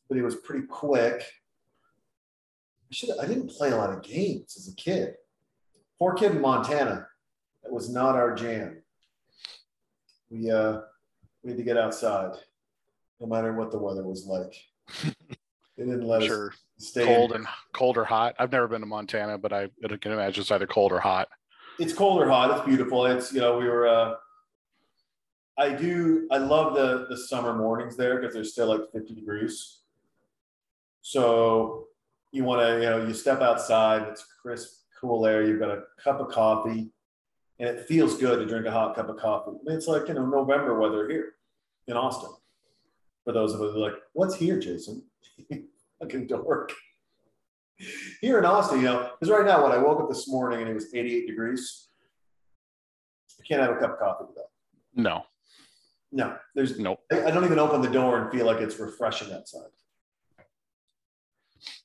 but 0.09 0.19
it 0.19 0.23
was 0.23 0.37
pretty 0.37 0.67
quick. 0.67 1.23
I 1.23 2.95
should 2.95 3.19
I 3.21 3.27
didn't 3.27 3.51
play 3.51 3.73
a 3.73 3.77
lot 3.77 3.93
of 3.93 4.03
games 4.03 4.57
as 4.57 4.69
a 4.73 4.77
kid. 4.77 5.15
Poor 5.99 6.15
kid 6.15 6.33
in 6.33 6.41
Montana. 6.41 7.07
That 7.63 7.73
was 7.73 7.89
not 7.91 8.15
our 8.15 8.35
jam. 8.35 8.83
We 10.31 10.51
uh 10.51 10.81
we 11.43 11.51
had 11.51 11.59
to 11.59 11.65
get 11.65 11.77
outside, 11.77 12.33
no 13.21 13.27
matter 13.27 13.53
what 13.55 13.71
the 13.71 13.79
weather 13.79 14.05
was 14.05 14.27
like. 14.27 14.55
They 15.77 15.85
didn't 15.85 16.07
let 16.07 16.23
sure 16.23 16.51
us 16.51 16.57
stay. 16.79 17.05
cold 17.05 17.33
in. 17.33 17.39
and 17.39 17.47
cold 17.73 17.97
or 17.97 18.05
hot 18.05 18.35
i've 18.39 18.53
never 18.53 18.69
been 18.69 18.81
to 18.81 18.87
montana 18.87 19.39
but 19.39 19.53
i 19.53 19.69
I 19.85 19.97
can 19.97 20.13
imagine 20.13 20.43
it's 20.43 20.51
either 20.51 20.67
cold 20.67 20.93
or 20.93 21.01
hot 21.01 21.29
it's 21.79 21.93
cold 21.93 22.23
or 22.23 22.29
hot. 22.29 22.57
It's 22.57 22.67
beautiful. 22.67 23.07
It's 23.07 23.33
you 23.33 23.41
know 23.41 23.59
we 23.59 23.69
were 23.69 23.87
uh, 23.89 24.15
I 25.59 25.71
do. 25.71 26.29
I 26.31 26.39
love 26.39 26.75
the 26.75 27.07
the 27.09 27.17
summer 27.17 27.55
mornings 27.55 27.97
there 27.97 28.21
because 28.21 28.35
they're 28.35 28.45
still 28.45 28.69
like 28.69 28.93
50 28.93 29.15
degrees. 29.15 29.81
So 31.03 31.89
you 32.33 32.45
want 32.45 32.61
to, 32.63 32.75
you 32.83 32.91
know, 32.91 33.07
you 33.07 33.15
step 33.15 33.41
outside. 33.41 34.03
It's 34.09 34.25
crisp, 34.41 34.71
cool 35.01 35.27
air. 35.27 35.45
You've 35.45 35.61
got 35.61 35.71
a 35.71 35.83
cup 36.03 36.21
of 36.21 36.29
coffee, 36.29 36.91
and 37.59 37.69
it 37.69 37.87
feels 37.87 38.17
good 38.19 38.39
to 38.39 38.47
drink 38.47 38.67
a 38.67 38.71
hot 38.71 38.95
cup 38.95 39.09
of 39.09 39.17
coffee. 39.17 39.51
I 39.51 39.63
mean, 39.65 39.77
it's 39.77 39.89
like 39.89 40.09
you 40.09 40.15
know 40.15 40.27
November 40.27 40.79
weather 40.79 41.09
here 41.09 41.35
in 41.89 41.97
Austin. 41.97 42.31
For 43.25 43.33
those 43.33 43.55
of 43.55 43.61
us 43.63 43.73
who 43.73 43.83
are 43.83 43.91
like, 43.91 43.99
what's 44.13 44.37
here, 44.37 44.59
Jason? 44.61 45.03
Fucking 46.01 46.27
dork. 46.27 46.73
Here 48.21 48.39
in 48.39 48.45
Austin, 48.45 48.79
you 48.79 48.85
know, 48.85 49.11
because 49.19 49.31
right 49.33 49.45
now 49.45 49.63
when 49.63 49.73
I 49.73 49.79
woke 49.79 50.01
up 50.01 50.09
this 50.09 50.29
morning 50.29 50.61
and 50.61 50.71
it 50.71 50.75
was 50.75 50.95
88 50.95 51.27
degrees, 51.27 51.89
I 53.41 53.45
can't 53.47 53.61
have 53.61 53.77
a 53.77 53.81
cup 53.81 53.95
of 53.95 53.99
coffee 53.99 54.25
with 54.27 54.37
that. 54.37 54.49
No, 54.95 55.25
No, 56.13 56.37
there's 56.55 56.79
nope. 56.79 57.01
I 57.13 57.25
I 57.25 57.31
don't 57.33 57.45
even 57.45 57.59
open 57.59 57.83
the 57.83 57.91
door 57.91 58.21
and 58.21 58.31
feel 58.31 58.47
like 58.47 58.59
it's 58.59 58.79
refreshing 58.79 59.33
outside. 59.33 59.71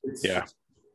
It's, 0.04 0.24
Yeah. 0.24 0.44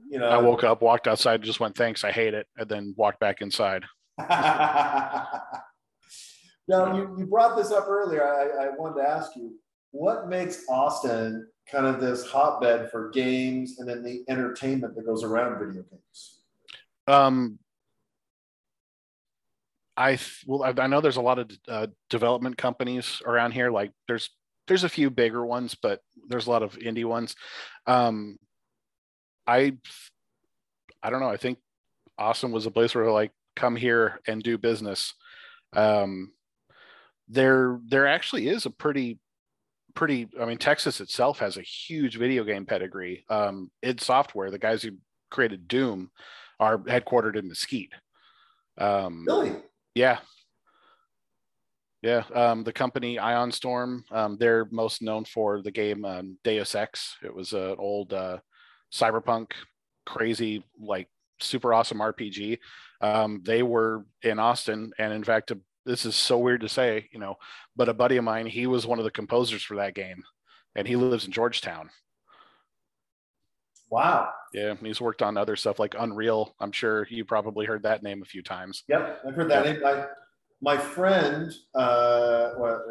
You 0.08 0.20
know, 0.20 0.28
I 0.28 0.38
woke 0.38 0.64
up, 0.64 0.82
walked 0.82 1.08
outside, 1.08 1.42
just 1.42 1.60
went, 1.60 1.76
thanks, 1.76 2.04
I 2.04 2.12
hate 2.12 2.36
it, 2.36 2.48
and 2.58 2.70
then 2.70 2.94
walked 2.96 3.20
back 3.20 3.42
inside. 3.42 3.86
now 4.20 5.28
you, 6.68 7.16
you 7.18 7.26
brought 7.26 7.58
this 7.58 7.72
up 7.72 7.88
earlier. 7.88 8.24
I, 8.24 8.66
I 8.66 8.70
wanted 8.78 9.02
to 9.02 9.10
ask 9.10 9.36
you, 9.36 9.56
what 9.92 10.30
makes 10.30 10.64
Austin 10.70 11.48
kind 11.72 11.86
of 11.86 12.00
this 12.00 12.26
hotbed 12.28 12.92
for 12.92 13.10
games 13.10 13.80
and 13.80 13.90
then 13.90 14.04
the 14.04 14.24
entertainment 14.30 14.96
that 14.96 15.06
goes 15.06 15.24
around 15.24 15.60
video 15.60 15.84
games? 15.84 16.40
Um, 17.08 17.60
I 19.98 20.20
well, 20.46 20.74
I, 20.80 20.88
know 20.88 21.02
there's 21.02 21.18
a 21.18 21.22
lot 21.22 21.40
of 21.40 21.50
uh, 21.68 21.88
development 22.10 22.58
companies 22.58 23.22
around 23.26 23.52
here. 23.52 23.72
Like 23.72 23.92
there's 24.08 24.30
there's 24.68 24.84
a 24.84 24.90
few 24.90 25.10
bigger 25.10 25.46
ones, 25.46 25.76
but 25.76 26.02
there's 26.28 26.48
a 26.48 26.52
lot 26.52 26.64
of 26.64 26.78
indie 26.80 27.06
ones. 27.06 27.36
Um, 27.88 28.38
I 29.48 29.78
I 31.02 31.10
don't 31.10 31.20
know. 31.20 31.30
I 31.30 31.38
think 31.38 31.60
Austin 32.18 32.52
was 32.52 32.66
a 32.66 32.72
place 32.72 32.94
where 32.94 33.10
like 33.12 33.32
come 33.56 33.76
here 33.76 34.20
and 34.28 34.44
do 34.44 34.58
business. 34.58 35.14
Um, 35.74 36.34
there 37.28 37.80
there 37.88 38.08
actually 38.08 38.50
is 38.50 38.66
a 38.66 38.72
pretty 38.72 39.20
pretty. 39.96 40.28
I 40.40 40.46
mean, 40.46 40.58
Texas 40.58 41.02
itself 41.02 41.40
has 41.40 41.58
a 41.58 41.62
huge 41.62 42.18
video 42.18 42.44
game 42.44 42.66
pedigree. 42.66 43.26
Um, 43.30 43.72
id 43.82 44.02
Software, 44.02 44.52
the 44.52 44.60
guys 44.60 44.84
who 44.84 44.92
created 45.32 45.68
Doom, 45.68 46.12
are 46.60 46.78
headquartered 46.78 47.36
in 47.36 47.48
Mesquite. 47.48 47.94
Um, 48.78 49.26
Really? 49.28 49.56
yeah. 49.96 50.20
Yeah. 52.02 52.24
Um, 52.34 52.64
the 52.64 52.74
company 52.74 53.18
Ion 53.18 53.52
Storm, 53.52 54.06
um, 54.12 54.38
they're 54.40 54.68
most 54.72 55.02
known 55.02 55.26
for 55.26 55.62
the 55.64 55.72
game 55.72 56.06
um, 56.06 56.38
Deus 56.44 56.76
Ex. 56.76 57.18
It 57.24 57.34
was 57.34 57.54
an 57.54 57.76
old 57.80 58.14
uh, 58.14 58.38
cyberpunk, 58.94 59.54
crazy, 60.06 60.64
like 60.80 61.08
super 61.40 61.74
awesome 61.74 61.98
RPG. 62.00 62.60
Um, 63.02 63.42
they 63.44 63.64
were 63.64 64.06
in 64.22 64.38
Austin. 64.40 64.92
And 65.00 65.14
in 65.14 65.24
fact, 65.24 65.52
uh, 65.52 65.56
this 65.86 66.06
is 66.06 66.16
so 66.16 66.38
weird 66.38 66.62
to 66.62 66.70
say, 66.70 67.08
you 67.12 67.20
know, 67.20 67.36
but 67.76 67.90
a 67.90 67.94
buddy 67.94 68.18
of 68.18 68.24
mine, 68.24 68.46
he 68.48 68.68
was 68.68 68.88
one 68.88 69.00
of 69.00 69.06
the 69.06 69.12
composers 69.12 69.64
for 69.64 69.78
that 69.78 69.96
game 69.96 70.24
and 70.76 70.88
he 70.88 70.96
lives 70.96 71.26
in 71.26 71.32
Georgetown. 71.32 71.90
Wow. 73.90 74.30
Yeah. 74.54 74.76
He's 74.82 75.00
worked 75.00 75.22
on 75.22 75.38
other 75.38 75.56
stuff 75.56 75.80
like 75.80 75.96
Unreal. 75.98 76.56
I'm 76.60 76.72
sure 76.72 77.08
you 77.10 77.24
probably 77.24 77.66
heard 77.66 77.84
that 77.84 78.04
name 78.04 78.22
a 78.22 78.26
few 78.26 78.42
times. 78.42 78.84
Yep, 78.88 79.22
I've 79.28 79.36
heard 79.36 79.50
that. 79.52 79.66
name. 79.66 79.86
I, 79.86 80.06
my 80.62 80.78
friend, 80.78 81.54
uh, 81.76 82.52
well, 82.58 82.84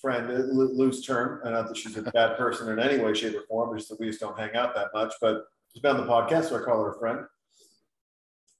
friend, 0.00 0.30
uh, 0.30 0.34
loose 0.52 1.04
term, 1.04 1.40
and 1.44 1.54
not 1.54 1.68
that 1.68 1.76
she's 1.76 1.96
a 1.96 2.02
bad 2.02 2.36
person 2.36 2.68
in 2.68 2.78
any 2.78 3.02
way, 3.02 3.12
shape, 3.12 3.34
or 3.34 3.42
form, 3.48 3.76
just 3.76 3.88
that 3.88 3.98
we 3.98 4.06
just 4.06 4.20
don't 4.20 4.38
hang 4.38 4.54
out 4.54 4.74
that 4.74 4.88
much, 4.94 5.12
but 5.20 5.44
she's 5.72 5.82
been 5.82 5.96
on 5.96 6.06
the 6.06 6.10
podcast, 6.10 6.48
so 6.48 6.56
I 6.56 6.64
call 6.64 6.82
her 6.82 6.92
a 6.92 6.98
friend. 6.98 7.20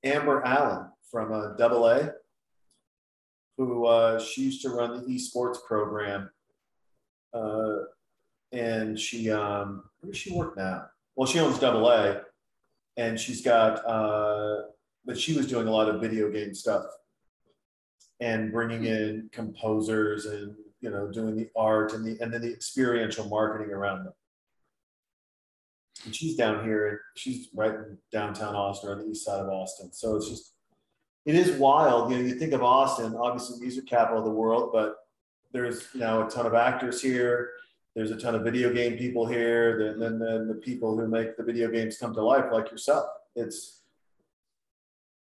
Amber 0.02 0.42
Allen 0.44 0.86
from 1.10 1.32
uh, 1.32 1.54
Double 1.56 1.86
A, 1.86 2.12
who 3.66 3.86
uh, 3.86 4.18
she 4.18 4.42
used 4.42 4.62
to 4.62 4.70
run 4.70 4.92
the 4.92 5.14
esports 5.14 5.58
program, 5.66 6.30
uh, 7.34 7.76
and 8.52 8.98
she, 8.98 9.30
um, 9.30 9.84
where 10.00 10.12
does 10.12 10.20
she 10.20 10.32
work 10.32 10.56
now? 10.56 10.86
Well, 11.14 11.26
she 11.26 11.40
owns 11.40 11.58
Double 11.58 11.88
A, 11.88 12.22
and 12.96 13.20
she's 13.20 13.42
got, 13.42 13.84
uh, 13.86 14.62
but 15.04 15.18
she 15.18 15.36
was 15.36 15.46
doing 15.46 15.68
a 15.68 15.70
lot 15.70 15.88
of 15.88 16.00
video 16.00 16.30
game 16.30 16.54
stuff 16.54 16.84
and 18.20 18.52
bringing 18.52 18.84
in 18.84 19.28
composers 19.32 20.26
and 20.26 20.54
you 20.80 20.90
know 20.90 21.10
doing 21.10 21.36
the 21.36 21.48
art 21.56 21.92
and 21.92 22.04
the 22.04 22.22
and 22.22 22.32
then 22.32 22.40
the 22.40 22.52
experiential 22.52 23.26
marketing 23.28 23.72
around 23.72 24.04
them. 24.04 24.14
And 26.06 26.14
she's 26.14 26.36
down 26.36 26.64
here 26.64 26.88
and 26.88 26.98
she's 27.14 27.48
right 27.54 27.74
in 27.74 27.98
downtown 28.10 28.54
Austin 28.54 28.90
on 28.90 28.98
the 29.00 29.06
east 29.06 29.26
side 29.26 29.40
of 29.40 29.48
Austin. 29.50 29.92
So 29.92 30.16
it's 30.16 30.30
just 30.30 30.54
it 31.26 31.34
is 31.34 31.52
wild. 31.58 32.10
You 32.10 32.18
know, 32.18 32.24
you 32.24 32.34
think 32.34 32.52
of 32.52 32.62
Austin, 32.62 33.14
obviously 33.14 33.60
music 33.60 33.86
capital 33.86 34.18
of 34.20 34.24
the 34.24 34.30
world, 34.30 34.70
but 34.72 34.96
there's 35.52 35.88
now 35.94 36.26
a 36.26 36.30
ton 36.30 36.46
of 36.46 36.54
actors 36.54 37.02
here. 37.02 37.50
There's 37.94 38.10
a 38.12 38.16
ton 38.16 38.34
of 38.34 38.42
video 38.42 38.72
game 38.72 38.96
people 38.96 39.26
here. 39.26 39.78
Then 39.78 39.98
then 39.98 40.18
then 40.18 40.48
the 40.48 40.54
people 40.54 40.96
who 40.96 41.08
make 41.08 41.36
the 41.36 41.42
video 41.42 41.70
games 41.70 41.98
come 41.98 42.14
to 42.14 42.22
life, 42.22 42.46
like 42.52 42.70
yourself. 42.70 43.06
It's 43.34 43.82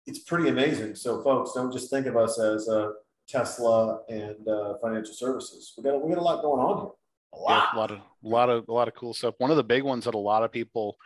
it's 0.07 0.19
pretty 0.21 0.49
amazing. 0.49 0.95
So, 0.95 1.23
folks, 1.23 1.53
don't 1.53 1.73
just 1.73 1.91
think 1.91 2.07
of 2.07 2.17
us 2.17 2.39
as 2.41 2.69
uh, 2.69 2.93
Tesla 3.29 4.01
and 4.09 4.47
uh, 4.49 4.75
financial 4.83 5.15
services. 5.15 5.73
We 5.77 5.85
got 5.85 6.03
we 6.03 6.13
got 6.13 6.21
a 6.21 6.25
lot 6.25 6.43
going 6.43 6.61
on 6.61 6.79
here. 6.81 6.91
A 7.35 7.37
Yeah, 7.49 7.57
lot. 7.59 7.75
a 7.75 7.79
lot 7.79 7.91
of 7.91 7.99
a 7.99 8.29
lot 8.29 8.51
of 8.51 8.69
a 8.69 8.73
lot 8.73 8.89
of 8.89 8.95
cool 8.95 9.15
stuff. 9.15 9.35
One 9.39 9.51
of 9.51 9.57
the 9.57 9.65
big 9.65 9.83
ones 9.83 10.05
that 10.05 10.15
a 10.15 10.19
lot 10.19 10.43
of 10.43 10.51
people, 10.53 10.97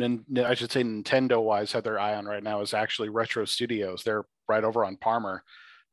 I 0.00 0.54
should 0.54 0.72
say 0.72 0.82
Nintendo 0.82 1.42
wise, 1.42 1.72
have 1.72 1.84
their 1.84 1.98
eye 1.98 2.14
on 2.14 2.26
right 2.26 2.42
now 2.42 2.60
is 2.60 2.74
actually 2.74 3.08
Retro 3.08 3.44
Studios. 3.44 4.02
They're 4.04 4.24
right 4.48 4.64
over 4.64 4.84
on 4.84 4.96
Palmer. 4.96 5.42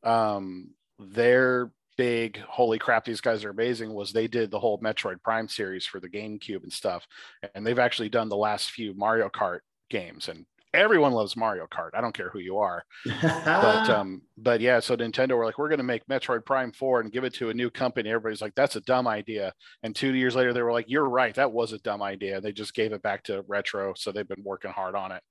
Um, 0.03 0.71
their 0.99 1.71
big 1.97 2.37
holy 2.39 2.77
crap, 2.77 3.05
these 3.05 3.21
guys 3.21 3.43
are 3.43 3.49
amazing. 3.49 3.93
Was 3.93 4.11
they 4.11 4.27
did 4.27 4.51
the 4.51 4.59
whole 4.59 4.79
Metroid 4.79 5.21
Prime 5.23 5.47
series 5.47 5.85
for 5.85 5.99
the 5.99 6.09
GameCube 6.09 6.63
and 6.63 6.73
stuff, 6.73 7.07
and 7.53 7.65
they've 7.65 7.79
actually 7.79 8.09
done 8.09 8.29
the 8.29 8.35
last 8.35 8.71
few 8.71 8.93
Mario 8.93 9.29
Kart 9.29 9.59
games 9.89 10.29
and. 10.29 10.45
Everyone 10.75 11.13
loves 11.13 11.35
Mario 11.35 11.67
Kart. 11.67 11.91
I 11.93 12.01
don't 12.01 12.15
care 12.15 12.29
who 12.29 12.39
you 12.39 12.57
are 12.57 12.83
but 13.21 13.89
um 13.89 14.21
but 14.37 14.61
yeah 14.61 14.79
so 14.79 14.95
nintendo 14.95 15.37
were 15.37 15.45
like 15.45 15.57
we're 15.57 15.69
going 15.69 15.79
to 15.79 15.83
make 15.83 16.05
metroid 16.07 16.45
prime 16.45 16.71
4 16.71 17.01
and 17.01 17.11
give 17.11 17.23
it 17.23 17.33
to 17.35 17.49
a 17.49 17.53
new 17.53 17.69
company 17.69 18.09
everybody's 18.09 18.41
like 18.41 18.55
that's 18.55 18.75
a 18.75 18.81
dumb 18.81 19.07
idea 19.07 19.53
and 19.83 19.95
two 19.95 20.13
years 20.13 20.35
later 20.35 20.53
they 20.53 20.61
were 20.61 20.71
like 20.71 20.85
you're 20.87 21.07
right 21.07 21.35
that 21.35 21.51
was 21.51 21.73
a 21.73 21.79
dumb 21.79 22.01
idea 22.01 22.41
they 22.41 22.51
just 22.51 22.73
gave 22.73 22.93
it 22.93 23.01
back 23.01 23.23
to 23.23 23.43
retro 23.47 23.93
so 23.95 24.11
they've 24.11 24.27
been 24.27 24.43
working 24.43 24.71
hard 24.71 24.95
on 24.95 25.11
it 25.11 25.21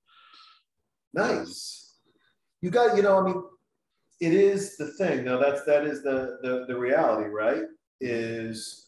nice. 1.14 1.95
You 2.61 2.70
got, 2.70 2.97
you 2.97 3.03
know, 3.03 3.18
I 3.18 3.22
mean, 3.22 3.42
it 4.20 4.32
is 4.32 4.76
the 4.76 4.88
thing. 4.92 5.24
Now 5.24 5.38
that's 5.38 5.64
that 5.64 5.84
is 5.84 6.03
the 6.03 6.38
the 6.42 6.64
the 6.66 6.78
reality, 6.78 7.28
right? 7.28 7.62
Is 8.01 8.86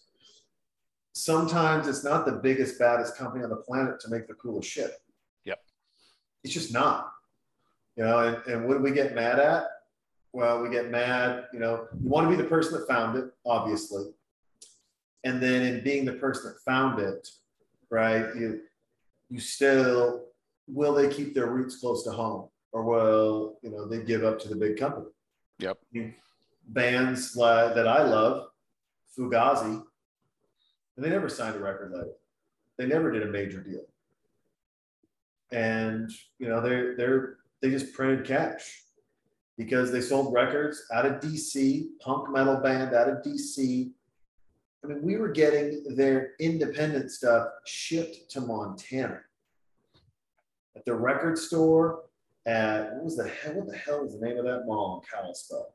sometimes 1.15 1.89
it's 1.89 2.05
not 2.05 2.27
the 2.27 2.41
biggest, 2.43 2.79
baddest 2.79 3.17
company 3.17 3.45
on 3.45 3.51
the 3.51 3.57
planet 3.57 4.01
to 4.01 4.09
make 4.11 4.27
the 4.27 4.35
coolest 4.35 4.69
shit. 4.69 4.93
It's 6.47 6.55
just 6.55 6.73
not. 6.73 7.13
You 7.97 8.05
know, 8.05 8.19
and, 8.21 8.37
and 8.47 8.69
what 8.69 8.77
do 8.77 8.83
we 8.85 8.93
get 8.93 9.17
mad 9.17 9.41
at? 9.41 9.65
Well, 10.33 10.63
we 10.63 10.69
get 10.71 10.93
mad, 10.93 11.47
you 11.53 11.59
know, 11.59 11.89
you 12.01 12.09
want 12.09 12.31
to 12.31 12.37
be 12.37 12.41
the 12.41 12.49
person 12.49 12.79
that 12.79 12.87
found 12.87 13.19
it, 13.19 13.33
obviously. 13.45 14.05
And 15.25 15.43
then 15.43 15.63
in 15.63 15.83
being 15.83 16.05
the 16.05 16.13
person 16.13 16.53
that 16.53 16.61
found 16.61 17.01
it, 17.01 17.27
right, 17.91 18.27
you 18.37 18.61
you 19.29 19.41
still 19.41 20.27
will 20.69 20.95
they 20.95 21.09
keep 21.09 21.35
their 21.35 21.47
roots 21.47 21.81
close 21.81 22.05
to 22.05 22.13
home? 22.13 22.49
Or 22.71 22.85
will, 22.85 23.59
you 23.63 23.71
know, 23.71 23.89
they 23.89 24.03
give 24.03 24.23
up 24.23 24.39
to 24.41 24.49
the 24.49 24.55
big 24.55 24.79
company? 24.79 25.07
Yep. 25.59 25.79
Bands 26.69 27.35
like, 27.35 27.75
that 27.75 27.89
I 27.89 28.05
love, 28.05 28.51
Fugazi, 29.19 29.83
and 30.95 31.05
they 31.05 31.11
never 31.11 31.29
signed 31.29 31.57
a 31.57 31.59
record 31.59 31.91
label. 31.93 32.15
They 32.77 32.87
never 32.87 33.11
did 33.11 33.25
a 33.25 33.33
major 33.33 33.61
deal. 33.61 33.83
And 35.53 36.11
you 36.39 36.49
know, 36.49 36.61
they're 36.61 36.97
they're 36.97 37.37
they 37.63 37.71
just 37.71 37.93
printed 37.93 38.27
cash 38.27 38.83
because 39.57 39.91
they 39.91 40.01
sold 40.01 40.35
records 40.35 40.83
out 40.93 41.07
of 41.07 41.21
DC, 41.21 41.87
punk 42.01 42.31
metal 42.31 42.57
band 42.57 42.95
out 42.95 43.09
of 43.09 43.23
DC. 43.25 43.91
I 44.85 44.89
mean, 44.89 45.03
we 45.03 45.17
were 45.17 45.31
getting 45.31 45.83
their 45.97 46.33
independent 46.39 47.11
stuff 47.11 47.49
shipped 47.65 48.31
to 48.33 48.41
Montana 48.41 49.21
at 50.77 50.85
the 50.85 50.95
record 50.95 51.39
store 51.39 52.03
at 52.47 52.95
what 52.95 53.05
was 53.05 53.17
the 53.17 53.29
hell? 53.29 53.55
What 53.55 53.69
the 53.69 53.77
hell 53.77 54.03
was 54.03 54.19
the 54.19 54.25
name 54.25 54.39
of 54.39 54.45
that 54.45 54.65
mall 54.67 55.03
in 55.03 55.09
Kalispell? 55.09 55.75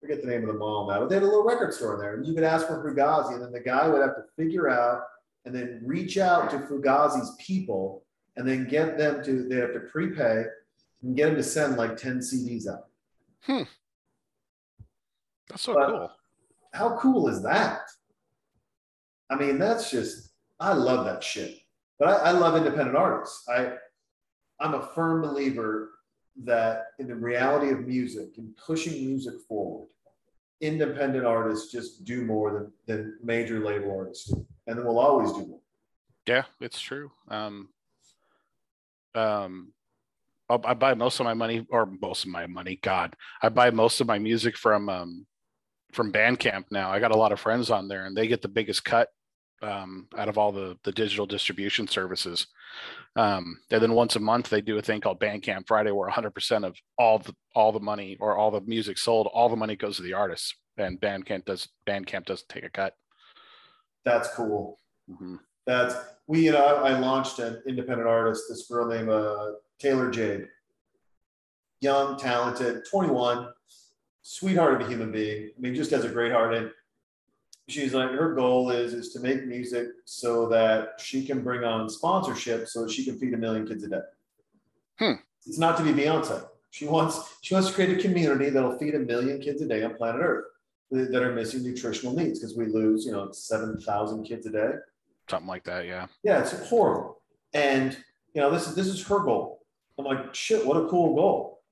Forget 0.00 0.22
the 0.22 0.28
name 0.28 0.42
of 0.42 0.48
the 0.48 0.58
mall 0.58 0.88
now, 0.88 1.00
but 1.00 1.08
they 1.08 1.16
had 1.16 1.24
a 1.24 1.26
little 1.26 1.44
record 1.44 1.74
store 1.74 1.94
in 1.94 2.00
there, 2.00 2.14
and 2.14 2.26
you 2.26 2.34
could 2.34 2.44
ask 2.44 2.66
for 2.66 2.82
Fugazi, 2.82 3.34
and 3.34 3.42
then 3.42 3.52
the 3.52 3.60
guy 3.60 3.88
would 3.88 4.00
have 4.00 4.16
to 4.16 4.22
figure 4.36 4.70
out 4.70 5.02
and 5.44 5.54
then 5.54 5.82
reach 5.84 6.18
out 6.18 6.50
to 6.50 6.58
Fugazi's 6.58 7.34
people, 7.38 8.04
and 8.36 8.46
then 8.48 8.66
get 8.68 8.96
them 8.98 9.22
to. 9.24 9.48
They 9.48 9.56
have 9.56 9.72
to 9.74 9.80
prepay 9.80 10.44
and 11.02 11.16
get 11.16 11.26
them 11.26 11.36
to 11.36 11.42
send 11.42 11.76
like 11.76 11.96
ten 11.96 12.18
CDs 12.18 12.66
out. 12.68 12.88
that's 15.48 15.62
so 15.62 15.74
But- 15.74 15.86
cool 15.88 16.10
how 16.72 16.96
cool 16.98 17.26
is 17.26 17.42
that? 17.42 17.80
I 19.28 19.34
mean, 19.34 19.58
that's 19.58 19.90
just, 19.90 20.30
I 20.60 20.72
love 20.72 21.04
that 21.04 21.20
shit. 21.24 21.58
But 21.98 22.06
I, 22.08 22.28
I 22.28 22.30
love 22.30 22.56
independent 22.56 22.96
artists. 22.96 23.44
I, 23.48 23.72
I'm 24.60 24.74
a 24.74 24.86
firm 24.94 25.20
believer 25.20 25.90
that 26.44 26.84
in 27.00 27.08
the 27.08 27.16
reality 27.16 27.72
of 27.72 27.88
music 27.88 28.38
and 28.38 28.56
pushing 28.56 28.92
music 29.04 29.34
forward, 29.48 29.88
independent 30.60 31.26
artists 31.26 31.72
just 31.72 32.04
do 32.04 32.24
more 32.24 32.52
than, 32.52 32.72
than 32.86 33.18
major 33.20 33.58
label 33.64 33.90
artists 33.98 34.30
do. 34.30 34.46
And 34.68 34.78
they 34.78 34.82
will 34.84 35.00
always 35.00 35.32
do 35.32 35.44
more. 35.44 35.60
Yeah, 36.28 36.44
it's 36.60 36.80
true. 36.80 37.10
Um, 37.26 37.68
um, 39.14 39.72
I'll- 40.48 40.58
buy 40.74 40.94
most 40.94 41.20
of 41.20 41.24
my 41.24 41.34
money, 41.34 41.66
or 41.70 41.86
most 41.86 42.24
of 42.24 42.30
my 42.30 42.46
money. 42.46 42.78
God, 42.82 43.14
I 43.42 43.48
buy 43.50 43.70
most 43.70 44.00
of 44.00 44.06
my 44.06 44.18
music 44.18 44.56
from 44.56 44.88
um, 44.88 45.26
from 45.92 46.12
Bandcamp 46.12 46.64
now. 46.70 46.90
I 46.90 46.98
got 47.00 47.12
a 47.14 47.16
lot 47.18 47.32
of 47.32 47.40
friends 47.40 47.70
on 47.70 47.88
there, 47.88 48.06
and 48.06 48.16
they 48.16 48.26
get 48.28 48.42
the 48.42 48.48
biggest 48.48 48.84
cut 48.84 49.08
um, 49.62 50.08
out 50.16 50.28
of 50.28 50.38
all 50.38 50.52
the 50.52 50.76
the 50.84 50.92
digital 50.92 51.26
distribution 51.26 51.86
services. 51.86 52.46
Um, 53.16 53.58
and 53.72 53.82
then 53.82 53.92
once 53.94 54.14
a 54.16 54.20
month, 54.20 54.48
they 54.48 54.60
do 54.60 54.78
a 54.78 54.82
thing 54.82 55.00
called 55.00 55.20
Bandcamp 55.20 55.66
Friday, 55.66 55.90
where 55.90 56.08
100% 56.08 56.64
of 56.64 56.76
all 56.98 57.18
the 57.18 57.34
all 57.54 57.72
the 57.72 57.80
money 57.80 58.16
or 58.20 58.36
all 58.36 58.50
the 58.50 58.60
music 58.62 58.98
sold, 58.98 59.26
all 59.32 59.48
the 59.48 59.56
money 59.56 59.76
goes 59.76 59.96
to 59.96 60.02
the 60.02 60.14
artists, 60.14 60.54
and 60.78 61.00
Bandcamp 61.00 61.44
does 61.44 61.68
Bandcamp 61.88 62.24
doesn't 62.26 62.48
take 62.48 62.64
a 62.64 62.70
cut. 62.70 62.94
That's 64.04 64.28
cool. 64.34 64.78
Mhm. 65.10 65.38
That's 65.66 65.94
we, 66.26 66.44
you 66.44 66.52
know, 66.52 66.64
I, 66.64 66.90
I 66.90 66.98
launched 66.98 67.40
an 67.40 67.60
independent 67.66 68.08
artist, 68.08 68.44
this 68.48 68.68
girl 68.68 68.86
named 68.86 69.08
uh, 69.08 69.52
Taylor 69.80 70.10
Jade. 70.10 70.46
Young, 71.80 72.16
talented, 72.16 72.84
21, 72.88 73.48
sweetheart 74.22 74.80
of 74.80 74.86
a 74.86 74.88
human 74.88 75.10
being. 75.10 75.50
I 75.56 75.60
mean, 75.60 75.74
just 75.74 75.90
has 75.90 76.04
a 76.04 76.08
great 76.08 76.30
heart. 76.30 76.54
And 76.54 76.70
she's 77.68 77.94
like, 77.94 78.10
her 78.10 78.34
goal 78.34 78.70
is 78.70 78.94
is 78.94 79.12
to 79.14 79.20
make 79.20 79.44
music 79.46 79.88
so 80.04 80.48
that 80.50 81.00
she 81.00 81.26
can 81.26 81.42
bring 81.42 81.64
on 81.64 81.88
sponsorship 81.88 82.68
so 82.68 82.86
she 82.86 83.04
can 83.04 83.18
feed 83.18 83.34
a 83.34 83.38
million 83.38 83.66
kids 83.66 83.82
a 83.84 83.88
day. 83.88 84.00
Hmm. 84.98 85.12
It's 85.46 85.58
not 85.58 85.76
to 85.78 85.82
be 85.82 85.92
Beyonce. 85.92 86.46
She 86.70 86.86
wants 86.86 87.38
she 87.40 87.54
wants 87.54 87.70
to 87.70 87.74
create 87.74 87.98
a 87.98 88.00
community 88.00 88.50
that'll 88.50 88.78
feed 88.78 88.94
a 88.94 89.00
million 89.00 89.40
kids 89.40 89.62
a 89.62 89.66
day 89.66 89.82
on 89.82 89.94
planet 89.94 90.20
Earth 90.22 90.44
that 90.90 91.10
that 91.10 91.22
are 91.22 91.34
missing 91.34 91.64
nutritional 91.64 92.14
needs 92.14 92.38
because 92.38 92.56
we 92.56 92.66
lose, 92.66 93.04
you 93.04 93.12
know, 93.12 93.32
7,000 93.32 94.24
kids 94.24 94.46
a 94.46 94.50
day. 94.50 94.70
Something 95.30 95.46
like 95.48 95.64
that, 95.64 95.86
yeah. 95.86 96.06
Yeah, 96.24 96.40
it's 96.40 96.52
horrible. 96.68 97.22
And 97.54 97.96
you 98.34 98.40
know, 98.40 98.50
this 98.50 98.66
is 98.68 98.74
this 98.74 98.86
is 98.88 99.04
her 99.06 99.20
goal. 99.20 99.62
I'm 99.98 100.04
like, 100.04 100.34
shit, 100.34 100.66
what 100.66 100.76
a 100.76 100.88
cool 100.88 101.14
goal. 101.14 101.62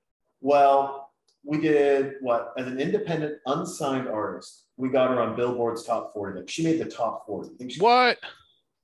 Well, 0.41 1.11
we 1.43 1.59
did 1.59 2.13
what 2.21 2.53
as 2.57 2.67
an 2.67 2.79
independent, 2.79 3.37
unsigned 3.45 4.07
artist, 4.07 4.65
we 4.77 4.89
got 4.89 5.09
her 5.09 5.19
on 5.21 5.35
Billboard's 5.35 5.83
top 5.83 6.13
40. 6.13 6.39
Like 6.39 6.49
she 6.49 6.63
made 6.63 6.79
the 6.79 6.85
top 6.85 7.25
40. 7.25 7.49
I 7.53 7.57
think 7.57 7.71
she 7.71 7.79
What? 7.81 8.17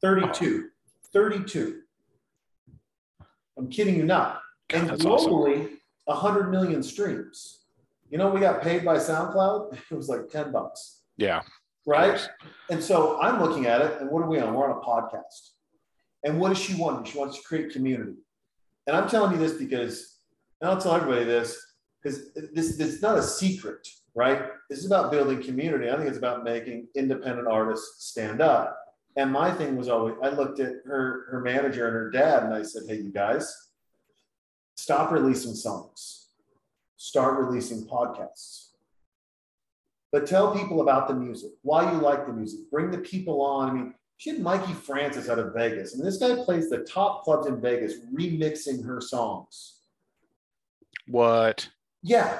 32. 0.02 0.70
32. 1.14 1.82
I'm 3.58 3.70
kidding 3.70 3.96
you 3.96 4.04
not. 4.04 4.42
God, 4.68 4.80
And 4.82 4.90
that's 4.90 5.06
awesome. 5.06 5.32
globally, 5.32 5.70
100 6.06 6.50
million 6.52 6.84
streams. 6.84 7.60
You 8.10 8.18
know, 8.18 8.30
we 8.30 8.40
got 8.42 8.62
paid 8.62 8.84
by 8.84 8.98
SoundCloud. 8.98 9.78
It 9.92 9.96
was 9.96 10.10
like 10.10 10.28
10 10.30 10.52
bucks, 10.52 11.02
Yeah. 11.18 11.42
Right? 11.86 12.28
And 12.70 12.84
so 12.84 13.20
I'm 13.22 13.42
looking 13.42 13.66
at 13.66 13.82
it, 13.82 14.02
and 14.02 14.10
what 14.10 14.24
are 14.24 14.30
we 14.30 14.40
on? 14.40 14.54
We're 14.54 14.70
on 14.70 14.78
a 14.78 14.86
podcast. 14.86 15.52
And 16.24 16.40
what 16.40 16.50
does 16.50 16.60
she 16.60 16.76
want? 16.76 17.08
She 17.08 17.18
wants 17.18 17.38
to 17.38 17.44
create 17.44 17.72
community. 17.72 18.16
And 18.88 18.96
I'm 18.96 19.08
telling 19.08 19.32
you 19.32 19.38
this 19.38 19.54
because, 19.54 20.20
and 20.60 20.70
I'll 20.70 20.82
tell 20.82 20.96
everybody 20.96 21.26
this, 21.26 21.58
because 22.02 22.34
this, 22.34 22.78
this 22.78 22.94
is 22.96 23.02
not 23.02 23.18
a 23.18 23.24
secret, 23.24 23.88
right? 24.16 24.44
This 24.70 24.80
is 24.80 24.86
about 24.86 25.12
building 25.12 25.42
community. 25.42 25.90
I 25.90 25.96
think 25.96 26.08
it's 26.08 26.18
about 26.18 26.44
making 26.44 26.88
independent 26.96 27.48
artists 27.48 28.08
stand 28.10 28.42
up. 28.42 28.78
And 29.18 29.32
my 29.32 29.52
thing 29.52 29.76
was 29.76 29.88
always, 29.88 30.16
I 30.22 30.30
looked 30.30 30.60
at 30.60 30.74
her, 30.86 31.28
her 31.30 31.42
manager 31.42 31.88
and 31.88 31.94
her 31.94 32.10
dad, 32.10 32.44
and 32.44 32.54
I 32.54 32.64
said, 32.64 32.84
hey, 32.88 32.98
you 32.98 33.12
guys, 33.12 33.56
stop 34.76 35.12
releasing 35.12 35.54
songs, 35.54 36.30
start 36.98 37.40
releasing 37.40 37.88
podcasts. 37.88 38.65
But 40.16 40.28
tell 40.28 40.56
people 40.56 40.80
about 40.80 41.10
the 41.10 41.14
music, 41.14 41.52
why 41.62 41.92
you 41.92 41.98
like 41.98 42.26
the 42.26 42.32
music, 42.32 42.72
bring 42.72 42.90
the 42.90 43.00
people 43.00 43.42
on. 43.42 43.70
I 43.70 43.74
mean, 43.74 43.94
she 44.16 44.30
had 44.30 44.40
Mikey 44.40 44.72
Francis 44.72 45.28
out 45.28 45.40
of 45.40 45.54
Vegas. 45.54 45.94
I 45.94 45.98
mean, 45.98 46.06
this 46.06 46.20
guy 46.20 46.42
plays 46.42 46.70
the 46.70 46.86
top 46.86 47.26
clubs 47.26 47.48
in 47.48 47.60
Vegas, 47.60 47.96
remixing 48.14 48.86
her 48.86 49.02
songs. 49.02 49.82
What? 51.10 51.68
Yeah. 52.02 52.40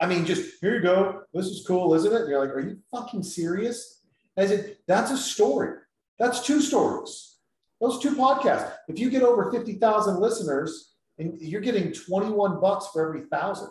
I 0.00 0.06
mean, 0.06 0.24
just 0.24 0.58
here 0.62 0.76
you 0.76 0.80
go. 0.80 1.24
This 1.34 1.48
is 1.48 1.66
cool, 1.66 1.92
isn't 1.92 2.10
it? 2.10 2.22
And 2.22 2.30
you're 2.30 2.40
like, 2.40 2.56
are 2.56 2.60
you 2.60 2.78
fucking 2.90 3.24
serious? 3.24 4.00
I 4.38 4.46
said, 4.46 4.78
that's 4.88 5.10
a 5.10 5.18
story. 5.18 5.80
That's 6.18 6.46
two 6.46 6.62
stories. 6.62 7.40
Those 7.78 7.98
two 7.98 8.16
podcasts. 8.16 8.72
If 8.88 8.98
you 8.98 9.10
get 9.10 9.22
over 9.22 9.52
50,000 9.52 10.18
listeners 10.18 10.94
and 11.18 11.38
you're 11.42 11.60
getting 11.60 11.92
21 11.92 12.58
bucks 12.58 12.86
for 12.90 13.06
every 13.06 13.28
thousand, 13.28 13.68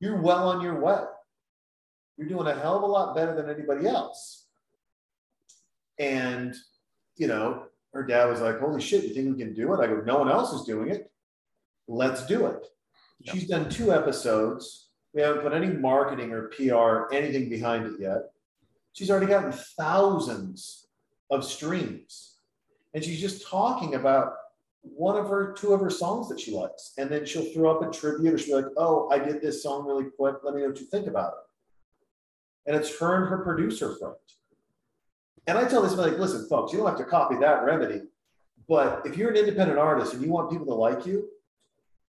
you're 0.00 0.22
well 0.22 0.48
on 0.48 0.62
your 0.62 0.80
way. 0.80 1.02
You're 2.16 2.28
doing 2.28 2.46
a 2.46 2.54
hell 2.54 2.76
of 2.76 2.82
a 2.82 2.86
lot 2.86 3.14
better 3.14 3.34
than 3.34 3.50
anybody 3.50 3.86
else. 3.86 4.46
And, 5.98 6.54
you 7.16 7.26
know, 7.26 7.64
her 7.92 8.04
dad 8.04 8.26
was 8.26 8.40
like, 8.40 8.60
holy 8.60 8.80
shit, 8.80 9.04
you 9.04 9.14
think 9.14 9.36
we 9.36 9.42
can 9.42 9.54
do 9.54 9.72
it? 9.74 9.80
I 9.80 9.86
go, 9.86 10.00
no 10.00 10.18
one 10.18 10.30
else 10.30 10.52
is 10.52 10.66
doing 10.66 10.90
it. 10.90 11.10
Let's 11.86 12.26
do 12.26 12.46
it. 12.46 12.66
She's 13.22 13.46
done 13.46 13.68
two 13.68 13.92
episodes. 13.92 14.88
We 15.12 15.22
haven't 15.22 15.42
put 15.42 15.52
any 15.52 15.68
marketing 15.68 16.32
or 16.32 16.48
PR, 16.48 17.14
anything 17.14 17.48
behind 17.48 17.86
it 17.86 18.00
yet. 18.00 18.32
She's 18.92 19.10
already 19.10 19.26
gotten 19.26 19.52
thousands 19.52 20.88
of 21.30 21.44
streams. 21.44 22.38
And 22.94 23.02
she's 23.02 23.20
just 23.20 23.46
talking 23.46 23.94
about 23.94 24.34
one 24.82 25.16
of 25.16 25.28
her, 25.28 25.52
two 25.52 25.72
of 25.72 25.80
her 25.80 25.90
songs 25.90 26.28
that 26.28 26.40
she 26.40 26.52
likes. 26.52 26.92
And 26.98 27.08
then 27.10 27.24
she'll 27.24 27.52
throw 27.52 27.76
up 27.76 27.88
a 27.88 27.96
tribute 27.96 28.34
or 28.34 28.38
she'll 28.38 28.58
be 28.58 28.64
like, 28.64 28.72
oh, 28.76 29.08
I 29.10 29.18
did 29.18 29.40
this 29.40 29.62
song 29.62 29.86
really 29.86 30.10
quick. 30.16 30.36
Let 30.42 30.54
me 30.54 30.62
know 30.62 30.68
what 30.68 30.80
you 30.80 30.86
think 30.86 31.06
about 31.06 31.32
it. 31.32 31.43
And 32.66 32.76
it's 32.76 32.98
her 32.98 33.20
and 33.20 33.28
her 33.28 33.38
producer 33.38 33.94
friend. 33.96 34.14
And 35.46 35.58
I 35.58 35.68
tell 35.68 35.82
this, 35.82 35.94
like, 35.94 36.18
listen, 36.18 36.48
folks, 36.48 36.72
you 36.72 36.78
don't 36.78 36.88
have 36.88 36.98
to 36.98 37.04
copy 37.04 37.36
that 37.36 37.64
remedy. 37.64 38.02
But 38.68 39.02
if 39.04 39.16
you're 39.16 39.30
an 39.30 39.36
independent 39.36 39.78
artist 39.78 40.14
and 40.14 40.22
you 40.22 40.30
want 40.30 40.50
people 40.50 40.66
to 40.66 40.74
like 40.74 41.04
you, 41.04 41.28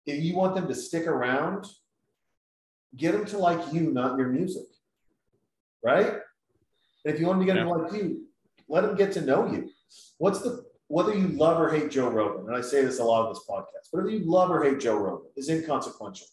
if 0.06 0.22
you 0.22 0.36
want 0.36 0.56
them 0.56 0.68
to 0.68 0.76
stick 0.76 1.08
around, 1.08 1.66
get 2.97 3.14
them 3.14 3.26
to 3.26 3.38
like 3.38 3.74
you, 3.74 3.91
not 3.91 4.17
your 4.17 4.28
music. 4.28 4.66
Right? 5.84 6.08
And 6.08 7.13
if 7.13 7.20
you 7.20 7.28
want 7.28 7.39
them 7.39 7.47
to 7.47 7.54
get 7.54 7.59
them 7.59 7.70
to 7.70 7.84
like 7.84 7.93
you, 7.93 8.25
let 8.67 8.82
them 8.82 8.96
get 8.96 9.13
to 9.13 9.21
know 9.21 9.50
you. 9.50 9.70
What's 10.17 10.42
the 10.42 10.66
whether 10.92 11.16
you 11.16 11.30
love 11.30 11.58
or 11.58 11.70
hate 11.70 11.89
Joe 11.89 12.09
Rogan, 12.09 12.47
and 12.47 12.55
I 12.55 12.59
say 12.59 12.84
this 12.84 13.00
a 13.00 13.04
lot 13.04 13.25
of 13.25 13.34
this 13.34 13.46
podcast, 13.50 13.88
whether 13.92 14.09
you 14.09 14.30
love 14.30 14.51
or 14.51 14.62
hate 14.62 14.82
Joe 14.82 14.97
Rogan 14.97 15.32
is 15.38 15.47
inconsequential. 15.47 16.28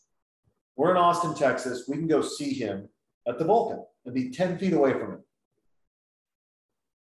We're 0.74 0.90
in 0.90 0.96
Austin, 0.96 1.34
Texas. 1.34 1.84
We 1.88 1.96
can 1.96 2.08
go 2.08 2.20
see 2.20 2.54
him 2.54 2.88
at 3.28 3.38
the 3.38 3.44
Vulcan 3.44 3.84
and 4.08 4.14
be 4.14 4.30
10 4.30 4.58
feet 4.58 4.72
away 4.72 4.92
from 4.92 5.12
it. 5.12 5.20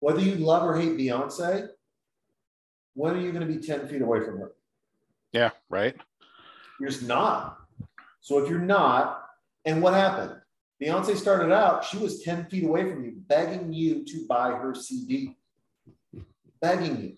Whether 0.01 0.21
you 0.21 0.35
love 0.35 0.65
or 0.65 0.77
hate 0.77 0.99
Beyonce, 0.99 1.69
when 2.95 3.15
are 3.15 3.21
you 3.21 3.33
going 3.33 3.47
to 3.47 3.53
be 3.53 3.67
10 3.67 3.89
feet 3.89 4.03
away 4.03 4.23
from 4.23 4.39
her? 4.39 4.53
Yeah, 5.33 5.51
right. 5.71 5.97
You're 6.79 6.91
just 6.91 7.03
not. 7.03 7.59
So 8.21 8.39
if 8.39 8.51
you're 8.51 8.59
not, 8.59 9.25
and 9.65 9.83
what 9.83 9.95
happened? 9.95 10.37
Beyonce 10.83 11.17
started 11.17 11.53
out, 11.53 11.85
she 11.85 11.97
was 11.97 12.23
10 12.23 12.47
feet 12.47 12.65
away 12.65 12.91
from 12.91 13.05
you, 13.05 13.13
begging 13.17 13.73
you 13.73 14.05
to 14.05 14.27
buy 14.27 14.51
her 14.51 14.75
CD. 14.75 15.37
Begging 16.61 17.01
you. 17.01 17.17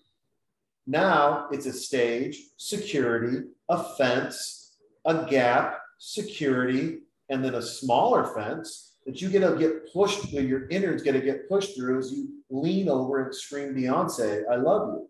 Now 0.87 1.47
it's 1.51 1.65
a 1.65 1.73
stage, 1.73 2.39
security, 2.55 3.47
a 3.69 3.83
fence, 3.95 4.77
a 5.05 5.25
gap, 5.29 5.79
security, 5.97 6.99
and 7.29 7.43
then 7.43 7.55
a 7.55 7.61
smaller 7.61 8.33
fence 8.33 8.92
that 9.05 9.21
you 9.21 9.29
get 9.29 9.41
to 9.41 9.57
get 9.57 9.91
pushed 9.91 10.29
through, 10.29 10.41
your 10.41 10.67
innards 10.69 11.03
get 11.03 11.13
to 11.13 11.21
get 11.21 11.49
pushed 11.49 11.75
through 11.75 11.99
as 11.99 12.11
you 12.11 12.29
lean 12.49 12.87
over 12.89 13.23
and 13.23 13.35
scream 13.35 13.73
Beyonce, 13.75 14.43
I 14.49 14.55
love 14.55 14.87
you 14.93 15.09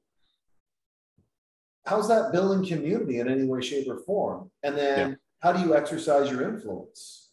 how's 1.86 2.08
that 2.08 2.32
building 2.32 2.66
community 2.66 3.20
in 3.20 3.30
any 3.30 3.46
way, 3.46 3.62
shape, 3.62 3.88
or 3.90 4.00
form? 4.00 4.50
And 4.64 4.78
then 4.78 5.10
Yeah. 5.10 5.16
how 5.40 5.52
do 5.54 5.62
you 5.62 5.76
exercise 5.76 6.32
your 6.32 6.44
influence? 6.44 7.30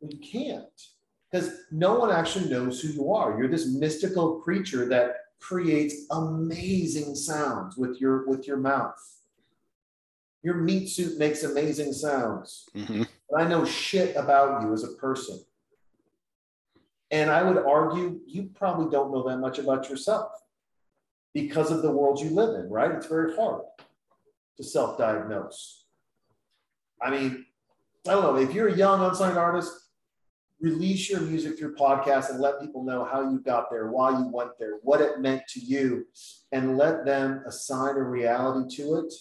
You 0.00 0.18
can't 0.18 0.80
because 1.30 1.52
no 1.72 1.98
one 1.98 2.10
actually 2.10 2.48
knows 2.48 2.80
who 2.80 2.88
you 2.88 3.12
are. 3.12 3.38
You're 3.38 3.48
this 3.48 3.66
mystical 3.66 4.40
creature 4.40 4.86
that 4.88 5.16
creates 5.40 6.06
amazing 6.10 7.14
sounds 7.14 7.76
with 7.76 8.00
your 8.00 8.26
with 8.26 8.46
your 8.46 8.58
mouth. 8.58 9.02
Your 10.42 10.54
meat 10.54 10.88
suit 10.88 11.18
makes 11.18 11.42
amazing 11.42 11.92
sounds. 11.92 12.68
hmm 12.72 13.02
But 13.30 13.42
I 13.42 13.48
know 13.48 13.64
shit 13.64 14.16
about 14.16 14.62
you 14.62 14.72
as 14.72 14.84
a 14.84 14.94
person. 14.94 15.40
And 17.10 17.30
I 17.30 17.42
would 17.42 17.58
argue 17.58 18.20
you 18.26 18.50
probably 18.54 18.90
don't 18.90 19.12
know 19.12 19.28
that 19.28 19.38
much 19.38 19.58
about 19.58 19.88
yourself 19.88 20.32
because 21.32 21.70
of 21.70 21.82
the 21.82 21.90
world 21.90 22.20
you 22.20 22.30
live 22.30 22.54
in, 22.54 22.68
right? 22.68 22.90
It's 22.90 23.06
very 23.06 23.34
hard 23.36 23.62
to 24.56 24.64
self 24.64 24.98
diagnose. 24.98 25.84
I 27.00 27.10
mean, 27.10 27.46
I 28.06 28.12
don't 28.12 28.22
know. 28.22 28.36
If 28.36 28.54
you're 28.54 28.68
a 28.68 28.76
young, 28.76 29.02
unsigned 29.04 29.36
artist, 29.36 29.72
release 30.60 31.10
your 31.10 31.20
music 31.20 31.58
through 31.58 31.76
podcasts 31.76 32.30
and 32.30 32.40
let 32.40 32.60
people 32.60 32.82
know 32.82 33.04
how 33.04 33.30
you 33.30 33.40
got 33.40 33.70
there, 33.70 33.88
why 33.88 34.10
you 34.10 34.28
went 34.32 34.52
there, 34.58 34.78
what 34.82 35.00
it 35.00 35.20
meant 35.20 35.42
to 35.48 35.60
you, 35.60 36.06
and 36.52 36.78
let 36.78 37.04
them 37.04 37.42
assign 37.46 37.96
a 37.96 38.02
reality 38.02 38.76
to 38.76 38.96
it 38.96 39.12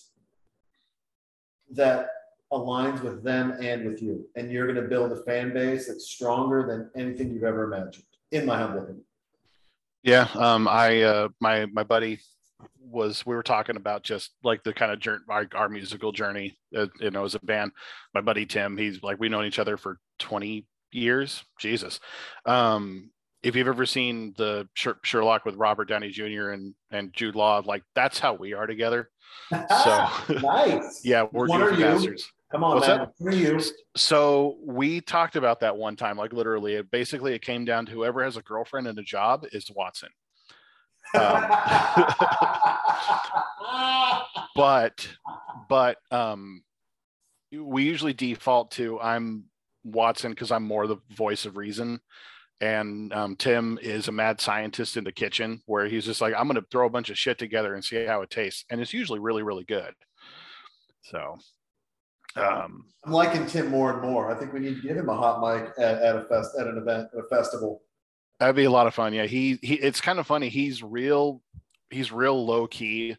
that 1.71 2.07
aligns 2.55 3.01
with 3.01 3.23
them 3.23 3.51
and 3.61 3.85
with 3.85 4.01
you. 4.01 4.25
And 4.35 4.51
you're 4.51 4.65
going 4.71 4.81
to 4.81 4.89
build 4.89 5.11
a 5.11 5.23
fan 5.23 5.53
base 5.53 5.87
that's 5.87 6.09
stronger 6.09 6.65
than 6.67 6.89
anything 7.01 7.31
you've 7.33 7.43
ever 7.43 7.63
imagined, 7.65 8.05
in 8.31 8.45
my 8.45 8.57
humble 8.57 8.79
opinion. 8.83 9.03
Yeah, 10.03 10.27
um, 10.35 10.67
I 10.67 11.01
uh, 11.01 11.29
my 11.41 11.65
my 11.67 11.83
buddy 11.83 12.19
was 12.79 13.25
we 13.25 13.35
were 13.35 13.43
talking 13.43 13.75
about 13.75 14.03
just 14.03 14.31
like 14.43 14.63
the 14.63 14.73
kind 14.73 14.91
of 14.91 14.99
journey, 14.99 15.23
our, 15.29 15.47
our 15.55 15.67
musical 15.69 16.11
journey, 16.11 16.57
uh, 16.75 16.85
you 16.99 17.09
know, 17.11 17.25
as 17.25 17.33
a 17.35 17.39
band. 17.39 17.71
My 18.13 18.21
buddy 18.21 18.45
Tim, 18.45 18.77
he's 18.77 19.01
like 19.01 19.19
we've 19.19 19.31
known 19.31 19.45
each 19.45 19.59
other 19.59 19.77
for 19.77 19.97
20 20.19 20.65
years. 20.91 21.43
Jesus. 21.59 21.99
Um, 22.45 23.09
if 23.41 23.55
you've 23.55 23.67
ever 23.67 23.85
seen 23.85 24.33
the 24.37 24.67
Sherlock 25.03 25.45
with 25.45 25.55
Robert 25.55 25.85
Downey 25.85 26.09
Jr. 26.09 26.49
and 26.51 26.75
and 26.91 27.11
Jude 27.13 27.35
Law, 27.35 27.61
like 27.65 27.83
that's 27.95 28.19
how 28.19 28.33
we 28.35 28.53
are 28.53 28.67
together. 28.67 29.09
So 29.83 30.07
nice. 30.41 31.01
yeah, 31.03 31.25
we're 31.31 31.47
What 31.47 31.61
are 31.61 31.71
you? 31.71 31.83
bastards. 31.83 32.31
Come 32.51 32.63
on, 32.63 32.75
What's 32.75 32.87
man. 32.87 33.09
You? 33.19 33.59
So 33.95 34.57
we 34.63 35.01
talked 35.01 35.35
about 35.35 35.59
that 35.61 35.75
one 35.75 35.95
time, 35.95 36.17
like 36.17 36.31
literally. 36.31 36.75
It 36.75 36.91
basically 36.91 37.33
it 37.33 37.41
came 37.41 37.65
down 37.65 37.85
to 37.87 37.91
whoever 37.91 38.23
has 38.23 38.37
a 38.37 38.41
girlfriend 38.41 38.87
and 38.87 38.97
a 38.99 39.03
job 39.03 39.45
is 39.51 39.69
Watson. 39.71 40.09
Um, 41.15 41.43
but 44.55 45.07
but 45.69 45.97
um 46.11 46.63
we 47.51 47.83
usually 47.83 48.13
default 48.13 48.71
to 48.71 48.99
i'm 48.99 49.45
watson 49.83 50.31
because 50.31 50.51
i'm 50.51 50.63
more 50.63 50.87
the 50.87 50.97
voice 51.11 51.45
of 51.45 51.57
reason 51.57 51.99
and 52.61 53.13
um, 53.13 53.35
tim 53.35 53.77
is 53.81 54.07
a 54.07 54.11
mad 54.11 54.39
scientist 54.39 54.97
in 54.97 55.03
the 55.03 55.11
kitchen 55.11 55.61
where 55.65 55.87
he's 55.87 56.05
just 56.05 56.21
like 56.21 56.33
i'm 56.37 56.47
going 56.47 56.55
to 56.55 56.67
throw 56.71 56.87
a 56.87 56.89
bunch 56.89 57.09
of 57.09 57.17
shit 57.17 57.37
together 57.37 57.75
and 57.75 57.83
see 57.83 58.05
how 58.05 58.21
it 58.21 58.29
tastes 58.29 58.65
and 58.69 58.81
it's 58.81 58.93
usually 58.93 59.19
really 59.19 59.43
really 59.43 59.65
good 59.65 59.93
so 61.03 61.37
um 62.35 62.85
I'm 63.05 63.11
liking 63.11 63.45
Tim 63.45 63.69
more 63.69 63.93
and 63.93 64.01
more. 64.01 64.31
I 64.31 64.35
think 64.35 64.51
we 64.51 64.59
need 64.59 64.81
to 64.81 64.81
give 64.81 64.97
him 64.97 65.09
a 65.09 65.15
hot 65.15 65.39
mic 65.39 65.71
at, 65.77 66.01
at 66.01 66.15
a 66.15 66.23
fest 66.23 66.51
at 66.59 66.65
an 66.67 66.77
event, 66.77 67.09
at 67.13 67.19
a 67.19 67.27
festival. 67.27 67.83
That'd 68.39 68.55
be 68.55 68.63
a 68.63 68.71
lot 68.71 68.87
of 68.87 68.95
fun. 68.95 69.13
Yeah, 69.13 69.25
he 69.25 69.59
he. 69.61 69.75
It's 69.75 70.01
kind 70.01 70.19
of 70.19 70.27
funny. 70.27 70.49
He's 70.49 70.81
real. 70.81 71.41
He's 71.89 72.11
real 72.11 72.45
low 72.45 72.67
key, 72.67 73.15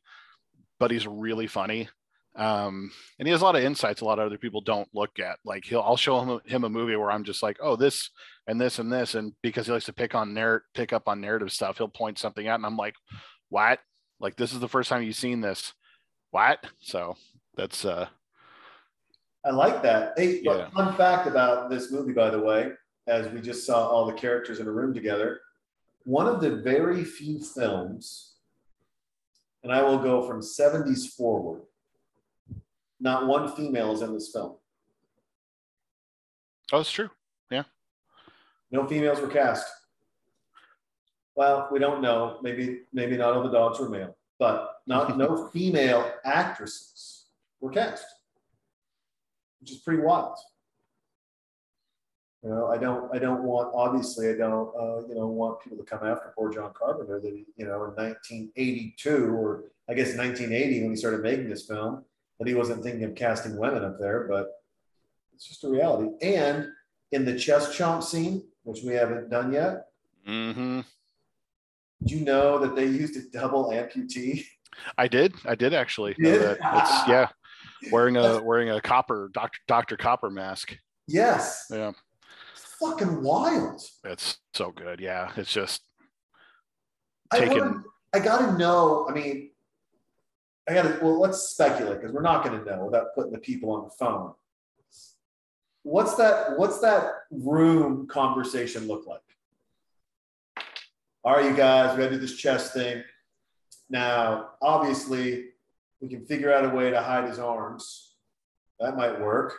but 0.78 0.90
he's 0.90 1.06
really 1.06 1.46
funny. 1.46 1.88
Um, 2.34 2.90
and 3.18 3.26
he 3.26 3.32
has 3.32 3.40
a 3.40 3.44
lot 3.44 3.56
of 3.56 3.64
insights 3.64 4.02
a 4.02 4.04
lot 4.04 4.18
of 4.18 4.26
other 4.26 4.36
people 4.36 4.60
don't 4.60 4.88
look 4.92 5.18
at. 5.18 5.38
Like 5.44 5.64
he'll, 5.64 5.80
I'll 5.80 5.96
show 5.96 6.20
him 6.20 6.28
a, 6.28 6.40
him 6.50 6.64
a 6.64 6.68
movie 6.68 6.96
where 6.96 7.10
I'm 7.10 7.24
just 7.24 7.42
like, 7.42 7.56
oh, 7.62 7.76
this 7.76 8.10
and 8.46 8.60
this 8.60 8.78
and 8.78 8.92
this, 8.92 9.14
and 9.14 9.32
because 9.42 9.66
he 9.66 9.72
likes 9.72 9.86
to 9.86 9.92
pick 9.92 10.14
on 10.14 10.34
narr 10.34 10.64
pick 10.74 10.92
up 10.92 11.08
on 11.08 11.20
narrative 11.20 11.50
stuff, 11.50 11.78
he'll 11.78 11.88
point 11.88 12.18
something 12.18 12.46
out, 12.46 12.56
and 12.56 12.66
I'm 12.66 12.76
like, 12.76 12.94
what? 13.48 13.78
Like 14.20 14.36
this 14.36 14.52
is 14.52 14.60
the 14.60 14.68
first 14.68 14.90
time 14.90 15.02
you've 15.02 15.16
seen 15.16 15.40
this. 15.40 15.72
What? 16.30 16.66
So 16.80 17.14
that's 17.56 17.84
uh 17.84 18.08
I 19.46 19.50
like 19.50 19.80
that. 19.82 20.18
Hey, 20.18 20.42
but 20.42 20.58
Yeah. 20.58 20.70
fun 20.70 20.96
fact 20.96 21.28
about 21.28 21.70
this 21.70 21.92
movie, 21.92 22.12
by 22.12 22.30
the 22.30 22.40
way, 22.40 22.72
as 23.06 23.28
we 23.28 23.40
just 23.40 23.64
saw 23.64 23.88
all 23.88 24.04
the 24.04 24.12
characters 24.12 24.58
in 24.58 24.66
a 24.66 24.70
room 24.72 24.92
together, 24.92 25.40
one 26.04 26.26
of 26.26 26.40
the 26.40 26.56
very 26.56 27.04
few 27.04 27.38
films, 27.38 28.34
and 29.62 29.72
I 29.72 29.82
will 29.82 29.98
go 29.98 30.26
from 30.26 30.40
70s 30.42 31.06
forward, 31.14 31.62
not 32.98 33.28
one 33.28 33.52
female 33.54 33.92
is 33.92 34.02
in 34.02 34.12
this 34.14 34.32
film. 34.32 34.56
oh, 36.72 36.80
it's 36.80 36.90
true. 36.90 37.10
Yeah. 37.50 37.64
No 38.72 38.84
females 38.88 39.20
were 39.20 39.28
cast. 39.28 39.66
Well, 41.36 41.68
we 41.70 41.78
don't 41.78 42.00
know. 42.02 42.38
Maybe 42.42 42.82
maybe 42.92 43.16
not 43.16 43.34
all 43.34 43.42
the 43.44 43.50
dogs 43.50 43.78
were 43.78 43.88
male, 43.88 44.16
but 44.40 44.80
not 44.88 45.16
no 45.16 45.46
female 45.52 46.10
actresses 46.24 47.26
were 47.60 47.70
cast, 47.70 48.04
which 49.60 49.70
is 49.70 49.78
pretty 49.78 50.02
wild. 50.02 50.36
You 52.42 52.50
know, 52.50 52.66
I 52.68 52.78
don't 52.78 53.14
I 53.14 53.18
don't 53.18 53.42
want 53.42 53.72
obviously 53.74 54.30
I 54.30 54.34
don't 54.34 54.68
uh, 54.76 55.06
you 55.08 55.14
know 55.14 55.26
want 55.26 55.60
people 55.62 55.78
to 55.78 55.84
come 55.84 56.06
after 56.06 56.32
poor 56.36 56.52
John 56.52 56.72
Carpenter 56.74 57.20
that 57.20 57.32
he, 57.32 57.44
you 57.56 57.66
know 57.66 57.84
in 57.84 57.90
1982 57.94 59.26
or 59.34 59.64
I 59.88 59.94
guess 59.94 60.16
1980 60.16 60.82
when 60.82 60.90
he 60.90 60.96
started 60.96 61.22
making 61.22 61.48
this 61.48 61.66
film 61.66 62.04
that 62.38 62.46
he 62.46 62.54
wasn't 62.54 62.82
thinking 62.82 63.04
of 63.04 63.14
casting 63.14 63.56
women 63.56 63.84
up 63.84 63.98
there, 63.98 64.26
but 64.28 64.62
it's 65.34 65.46
just 65.46 65.64
a 65.64 65.68
reality. 65.68 66.10
And 66.22 66.68
in 67.12 67.24
the 67.24 67.38
chest 67.38 67.72
chomp 67.72 68.02
scene, 68.02 68.42
which 68.64 68.82
we 68.82 68.94
haven't 68.94 69.30
done 69.30 69.52
yet, 69.52 69.86
mm-hmm. 70.26 70.80
do 72.04 72.14
you 72.14 72.24
know 72.24 72.58
that 72.58 72.74
they 72.74 72.86
used 72.86 73.16
a 73.16 73.22
double 73.30 73.70
amputee? 73.70 74.44
I 74.98 75.08
did. 75.08 75.34
I 75.44 75.54
did 75.54 75.72
actually 75.72 76.14
know 76.18 76.38
that. 76.38 76.58
It's 76.60 77.08
yeah, 77.08 77.28
wearing 77.90 78.16
a 78.16 78.42
wearing 78.42 78.70
a 78.70 78.80
copper 78.80 79.30
Doctor 79.32 79.58
Doctor 79.68 79.96
Copper 79.96 80.30
mask. 80.30 80.76
Yes. 81.06 81.66
Yeah. 81.70 81.92
It's 82.52 82.64
fucking 82.80 83.22
wild. 83.22 83.80
It's 84.04 84.38
so 84.54 84.70
good. 84.72 85.00
Yeah, 85.00 85.30
it's 85.36 85.52
just 85.52 85.82
I, 87.30 87.46
wanna- 87.46 87.82
I 88.14 88.18
gotta 88.20 88.56
know. 88.56 89.06
I 89.08 89.12
mean, 89.12 89.50
I 90.68 90.74
gotta, 90.74 90.98
well, 91.02 91.20
let's 91.20 91.38
speculate 91.50 92.00
because 92.00 92.12
we're 92.12 92.22
not 92.22 92.44
gonna 92.44 92.64
know 92.64 92.84
without 92.86 93.14
putting 93.14 93.32
the 93.32 93.38
people 93.38 93.70
on 93.72 93.84
the 93.84 93.90
phone. 93.90 94.32
What's 95.82 96.16
that, 96.16 96.58
what's 96.58 96.80
that 96.80 97.12
room 97.30 98.08
conversation 98.08 98.88
look 98.88 99.06
like? 99.06 99.20
All 101.22 101.34
right, 101.36 101.44
you 101.44 101.56
guys, 101.56 101.96
we 101.96 102.02
gotta 102.02 102.14
do 102.14 102.20
this 102.20 102.36
chess 102.36 102.72
thing. 102.72 103.02
Now, 103.88 104.50
obviously, 104.62 105.50
we 106.00 106.08
can 106.08 106.24
figure 106.26 106.52
out 106.52 106.64
a 106.64 106.74
way 106.76 106.90
to 106.90 107.00
hide 107.00 107.28
his 107.28 107.38
arms. 107.38 108.14
That 108.80 108.96
might 108.96 109.20
work. 109.20 109.54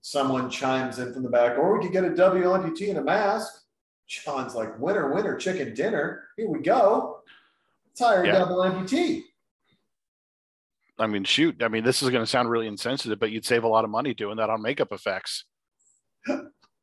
Someone 0.00 0.50
chimes 0.50 0.98
in 0.98 1.12
from 1.12 1.22
the 1.22 1.28
back, 1.30 1.58
or 1.58 1.76
we 1.78 1.84
could 1.84 1.92
get 1.92 2.04
a 2.04 2.14
W 2.14 2.44
amputee 2.44 2.88
in 2.88 2.96
a 2.96 3.02
mask. 3.02 3.52
John's 4.06 4.54
like, 4.54 4.78
winner, 4.78 5.12
winner, 5.12 5.36
chicken 5.36 5.74
dinner. 5.74 6.28
Here 6.36 6.48
we 6.48 6.60
go. 6.60 7.22
Let's 7.88 8.00
hire 8.00 8.22
a 8.22 8.26
Yeah. 8.26 8.32
double 8.38 8.58
amputee. 8.58 9.24
I 10.98 11.06
mean, 11.06 11.24
shoot. 11.24 11.62
I 11.62 11.68
mean, 11.68 11.84
this 11.84 12.02
is 12.02 12.10
going 12.10 12.22
to 12.22 12.26
sound 12.30 12.48
really 12.50 12.68
insensitive, 12.68 13.18
but 13.18 13.30
you'd 13.30 13.44
save 13.44 13.64
a 13.64 13.68
lot 13.68 13.84
of 13.84 13.90
money 13.90 14.14
doing 14.14 14.36
that 14.36 14.48
on 14.48 14.62
makeup 14.62 14.92
effects. 14.92 15.44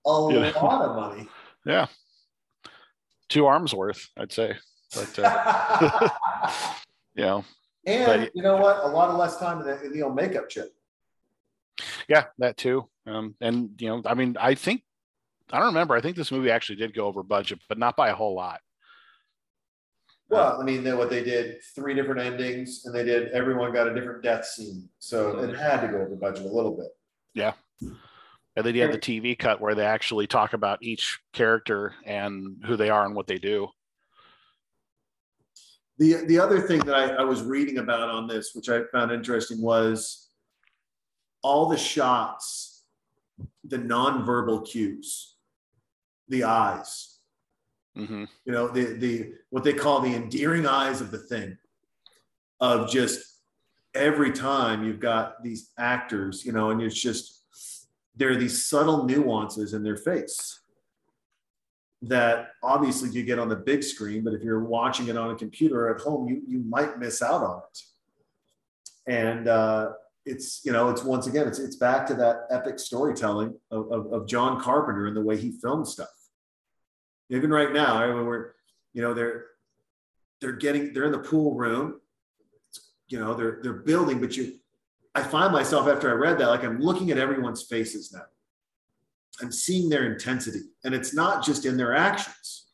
A 0.05 0.11
lot 0.11 0.81
of 0.81 0.95
money. 0.97 1.29
Yeah, 1.65 1.87
two 3.29 3.45
arms 3.45 3.73
worth, 3.73 4.09
I'd 4.17 4.33
say. 4.33 4.57
But 4.93 5.17
uh, 5.17 6.09
you 7.15 7.23
know, 7.23 7.45
and 7.85 8.05
But- 8.23 8.31
you 8.35 8.41
know 8.43 8.57
what? 8.57 8.77
A 8.83 8.87
lot 8.87 9.09
of 9.09 9.17
less 9.17 9.37
time 9.37 9.59
in 9.61 9.65
the, 9.67 9.83
in 9.83 9.91
the 9.93 10.03
old 10.03 10.15
makeup 10.15 10.49
chip. 10.49 10.73
yeah, 12.07 12.25
that 12.39 12.57
too. 12.57 12.87
Um, 13.05 13.35
and 13.41 13.71
you 13.81 13.87
know, 13.89 14.01
I 14.05 14.13
mean, 14.13 14.37
I 14.39 14.55
think 14.55 14.83
I 15.51 15.57
don't 15.59 15.67
remember. 15.67 15.93
I 15.95 16.01
think 16.01 16.15
this 16.15 16.31
movie 16.31 16.51
actually 16.51 16.77
did 16.77 16.93
go 16.95 17.05
over 17.07 17.21
budget, 17.23 17.59
but 17.67 17.77
not 17.77 17.95
by 17.97 18.09
a 18.09 18.15
whole 18.15 18.35
lot. 18.35 18.61
Well, 20.29 20.59
I 20.59 20.63
mean, 20.63 20.83
they, 20.83 20.93
what 20.93 21.09
they 21.09 21.23
did 21.23 21.57
three 21.75 21.93
different 21.93 22.21
endings, 22.21 22.85
and 22.85 22.95
they 22.95 23.03
did 23.03 23.31
everyone 23.33 23.73
got 23.73 23.87
a 23.87 23.93
different 23.93 24.23
death 24.23 24.45
scene, 24.45 24.89
so 24.99 25.39
it 25.39 25.55
had 25.55 25.81
to 25.81 25.87
go 25.89 25.97
over 26.01 26.15
budget 26.15 26.45
a 26.45 26.49
little 26.49 26.75
bit. 26.75 26.87
Yeah, 27.35 27.53
and 27.81 28.65
then 28.65 28.73
you 28.73 28.81
have 28.83 28.91
the 28.93 28.97
TV 28.97 29.37
cut 29.37 29.59
where 29.61 29.75
they 29.75 29.85
actually 29.85 30.25
talk 30.27 30.53
about 30.53 30.81
each 30.81 31.19
character 31.33 31.93
and 32.05 32.63
who 32.65 32.77
they 32.77 32.89
are 32.89 33.05
and 33.05 33.15
what 33.15 33.27
they 33.27 33.37
do. 33.37 33.67
The 35.99 36.25
the 36.25 36.39
other 36.39 36.61
thing 36.61 36.79
that 36.81 36.95
I, 36.95 37.09
I 37.15 37.23
was 37.23 37.43
reading 37.43 37.77
about 37.77 38.09
on 38.09 38.27
this, 38.27 38.51
which 38.53 38.69
I 38.69 38.83
found 38.91 39.11
interesting, 39.11 39.61
was 39.61 40.29
all 41.43 41.67
the 41.67 41.77
shots, 41.77 42.83
the 43.63 43.77
nonverbal 43.77 44.65
cues, 44.67 45.35
the 46.29 46.45
eyes, 46.45 47.19
hmm 47.95 48.25
you 48.45 48.51
know, 48.51 48.67
the 48.67 48.93
the 48.93 49.33
what 49.49 49.63
they 49.63 49.73
call 49.73 50.01
the 50.01 50.15
endearing 50.15 50.65
eyes 50.65 50.99
of 50.99 51.11
the 51.11 51.19
thing, 51.19 51.57
of 52.59 52.89
just 52.89 53.41
every 53.93 54.31
time 54.31 54.83
you've 54.83 54.99
got 54.99 55.43
these 55.43 55.69
actors, 55.77 56.43
you 56.43 56.51
know, 56.51 56.71
and 56.71 56.81
it's 56.81 56.99
just 56.99 57.43
there 58.15 58.31
are 58.31 58.35
these 58.35 58.65
subtle 58.65 59.05
nuances 59.05 59.73
in 59.73 59.83
their 59.83 59.97
face 59.97 60.61
that 62.03 62.49
obviously 62.61 63.09
you 63.09 63.23
get 63.23 63.39
on 63.39 63.47
the 63.47 63.55
big 63.55 63.81
screen, 63.83 64.23
but 64.23 64.33
if 64.33 64.43
you're 64.43 64.63
watching 64.63 65.07
it 65.07 65.17
on 65.17 65.31
a 65.31 65.35
computer 65.35 65.93
at 65.93 66.01
home, 66.01 66.27
you 66.27 66.41
you 66.45 66.59
might 66.59 66.99
miss 66.99 67.21
out 67.21 67.41
on 67.41 67.61
it. 67.69 67.79
And 69.11 69.47
uh, 69.47 69.93
it's 70.25 70.61
you 70.65 70.71
know 70.71 70.89
it's 70.89 71.03
once 71.03 71.27
again 71.27 71.47
it's 71.47 71.59
it's 71.59 71.77
back 71.77 72.05
to 72.07 72.13
that 72.15 72.47
epic 72.49 72.79
storytelling 72.79 73.55
of, 73.71 73.91
of, 73.91 74.13
of 74.13 74.27
John 74.27 74.59
Carpenter 74.59 75.07
and 75.07 75.15
the 75.15 75.21
way 75.21 75.37
he 75.37 75.51
filmed 75.51 75.87
stuff. 75.87 76.09
Even 77.29 77.49
right 77.49 77.71
now, 77.71 77.95
I 77.95 78.07
mean, 78.07 78.25
we're 78.25 78.51
you 78.93 79.01
know 79.01 79.13
they're 79.13 79.45
they're 80.41 80.51
getting 80.51 80.93
they're 80.93 81.05
in 81.05 81.11
the 81.13 81.19
pool 81.19 81.55
room, 81.55 82.01
you 83.07 83.19
know 83.19 83.33
they're 83.33 83.59
they're 83.63 83.73
building, 83.73 84.19
but 84.19 84.35
you 84.35 84.59
I 85.15 85.23
find 85.23 85.53
myself 85.53 85.87
after 85.87 86.09
I 86.09 86.13
read 86.13 86.37
that 86.39 86.47
like 86.47 86.63
I'm 86.63 86.79
looking 86.79 87.11
at 87.11 87.17
everyone's 87.17 87.63
faces 87.63 88.11
now. 88.11 88.25
I'm 89.41 89.51
seeing 89.51 89.89
their 89.89 90.11
intensity, 90.11 90.61
and 90.83 90.93
it's 90.93 91.13
not 91.13 91.43
just 91.43 91.65
in 91.65 91.77
their 91.77 91.95
actions. 91.95 92.67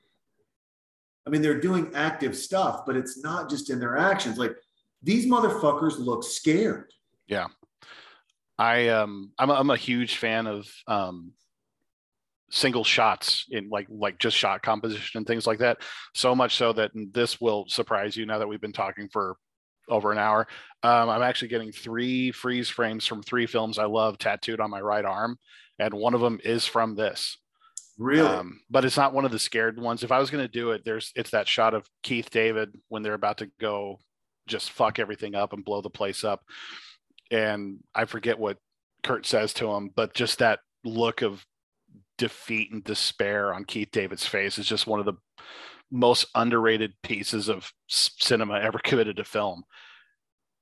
I 1.25 1.29
mean, 1.29 1.41
they're 1.41 1.59
doing 1.59 1.91
active 1.93 2.35
stuff, 2.35 2.85
but 2.85 2.95
it's 2.95 3.23
not 3.23 3.49
just 3.49 3.69
in 3.69 3.79
their 3.79 3.97
actions. 3.97 4.37
Like 4.37 4.55
these 5.01 5.25
motherfuckers 5.25 5.99
look 5.99 6.23
scared. 6.23 6.91
Yeah. 7.27 7.47
I 8.57 8.89
um 8.89 9.31
I'm 9.37 9.49
a, 9.49 9.53
I'm 9.53 9.69
a 9.69 9.77
huge 9.77 10.17
fan 10.17 10.47
of 10.47 10.67
um 10.87 11.33
single 12.51 12.83
shots 12.83 13.45
in 13.51 13.69
like 13.69 13.87
like 13.89 14.17
just 14.17 14.35
shot 14.35 14.63
composition 14.63 15.19
and 15.19 15.27
things 15.27 15.47
like 15.47 15.59
that. 15.59 15.77
So 16.13 16.35
much 16.35 16.55
so 16.55 16.73
that 16.73 16.91
this 17.13 17.39
will 17.39 17.65
surprise 17.67 18.17
you 18.17 18.25
now 18.25 18.39
that 18.39 18.47
we've 18.47 18.59
been 18.59 18.73
talking 18.73 19.07
for 19.07 19.37
over 19.87 20.11
an 20.11 20.17
hour. 20.17 20.47
Um, 20.83 21.09
I'm 21.09 21.21
actually 21.21 21.49
getting 21.49 21.71
three 21.71 22.31
freeze 22.31 22.69
frames 22.69 23.05
from 23.05 23.23
three 23.23 23.45
films 23.45 23.79
I 23.79 23.85
love 23.85 24.17
tattooed 24.17 24.59
on 24.59 24.69
my 24.69 24.81
right 24.81 25.05
arm, 25.05 25.37
and 25.79 25.93
one 25.93 26.13
of 26.13 26.21
them 26.21 26.39
is 26.43 26.65
from 26.65 26.95
this. 26.95 27.37
Really? 27.97 28.27
Um, 28.27 28.61
but 28.69 28.85
it's 28.85 28.97
not 28.97 29.13
one 29.13 29.25
of 29.25 29.31
the 29.31 29.39
scared 29.39 29.79
ones. 29.79 30.03
If 30.03 30.11
I 30.11 30.19
was 30.19 30.29
going 30.29 30.43
to 30.43 30.51
do 30.51 30.71
it, 30.71 30.83
there's 30.85 31.11
it's 31.15 31.31
that 31.31 31.47
shot 31.47 31.73
of 31.73 31.89
Keith 32.01 32.29
David 32.29 32.77
when 32.87 33.03
they're 33.03 33.13
about 33.13 33.39
to 33.39 33.51
go 33.59 33.99
just 34.47 34.71
fuck 34.71 34.99
everything 34.99 35.35
up 35.35 35.53
and 35.53 35.65
blow 35.65 35.81
the 35.81 35.89
place 35.89 36.23
up. 36.23 36.43
And 37.31 37.79
I 37.93 38.05
forget 38.05 38.39
what 38.39 38.57
Kurt 39.03 39.25
says 39.25 39.53
to 39.55 39.71
him, 39.71 39.91
but 39.95 40.13
just 40.13 40.39
that 40.39 40.59
look 40.83 41.21
of 41.21 41.45
defeat 42.17 42.71
and 42.71 42.83
despair 42.83 43.53
on 43.53 43.65
Keith 43.65 43.89
David's 43.91 44.25
face 44.25 44.57
is 44.57 44.65
just 44.65 44.87
one 44.87 44.99
of 44.99 45.05
the 45.05 45.13
most 45.91 46.25
underrated 46.35 46.93
pieces 47.03 47.49
of 47.49 47.71
cinema 47.87 48.59
ever 48.59 48.79
committed 48.79 49.17
to 49.17 49.23
film. 49.23 49.63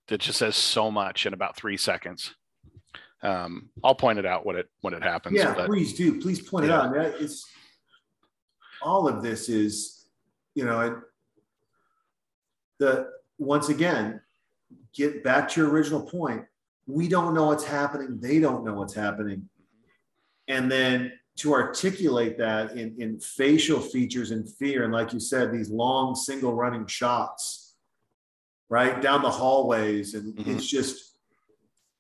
That 0.07 0.22
just 0.22 0.39
says 0.39 0.56
so 0.56 0.89
much 0.89 1.26
in 1.26 1.34
about 1.34 1.57
three 1.57 1.76
seconds. 1.76 2.34
Um, 3.23 3.69
I'll 3.84 3.95
point 3.95 4.19
it 4.19 4.26
out 4.26 4.45
when 4.45 4.56
it 4.57 4.69
when 4.81 4.94
it 4.94 5.02
happens. 5.03 5.38
yeah, 5.38 5.53
but- 5.53 5.68
please 5.68 5.94
do. 5.94 6.19
Please 6.22 6.41
point 6.41 6.65
it 6.65 6.72
out. 6.72 6.95
It's 6.95 7.45
all 8.81 9.07
of 9.07 9.23
this 9.23 9.49
is, 9.49 10.06
you 10.53 10.64
know, 10.65 10.81
it, 10.81 10.94
the 12.80 13.10
once 13.39 13.69
again, 13.69 14.22
get 14.94 15.23
back 15.23 15.49
to 15.49 15.61
your 15.61 15.69
original 15.72 16.02
point. 16.02 16.44
We 16.85 17.07
don't 17.07 17.34
know 17.34 17.48
what's 17.48 17.64
happening. 17.65 18.19
They 18.19 18.39
don't 18.39 18.64
know 18.64 18.73
what's 18.76 18.94
happening. 18.94 19.49
And 20.48 20.72
then 20.72 21.11
to 21.38 21.53
articulate 21.53 22.38
that 22.38 22.72
in, 22.77 22.95
in 22.99 23.19
facial 23.19 23.80
features 23.80 24.31
and 24.31 24.48
fear, 24.56 24.85
and 24.85 24.94
like 24.94 25.11
you 25.14 25.19
said, 25.19 25.52
these 25.52 25.69
long 25.69 26.15
single 26.15 26.53
running 26.53 26.88
shots, 26.88 27.76
right 28.69 29.02
down 29.02 29.22
the 29.22 29.30
hallways, 29.30 30.14
and 30.14 30.35
Mhm. 30.35 30.56
it's 30.56 30.65
just 30.68 31.07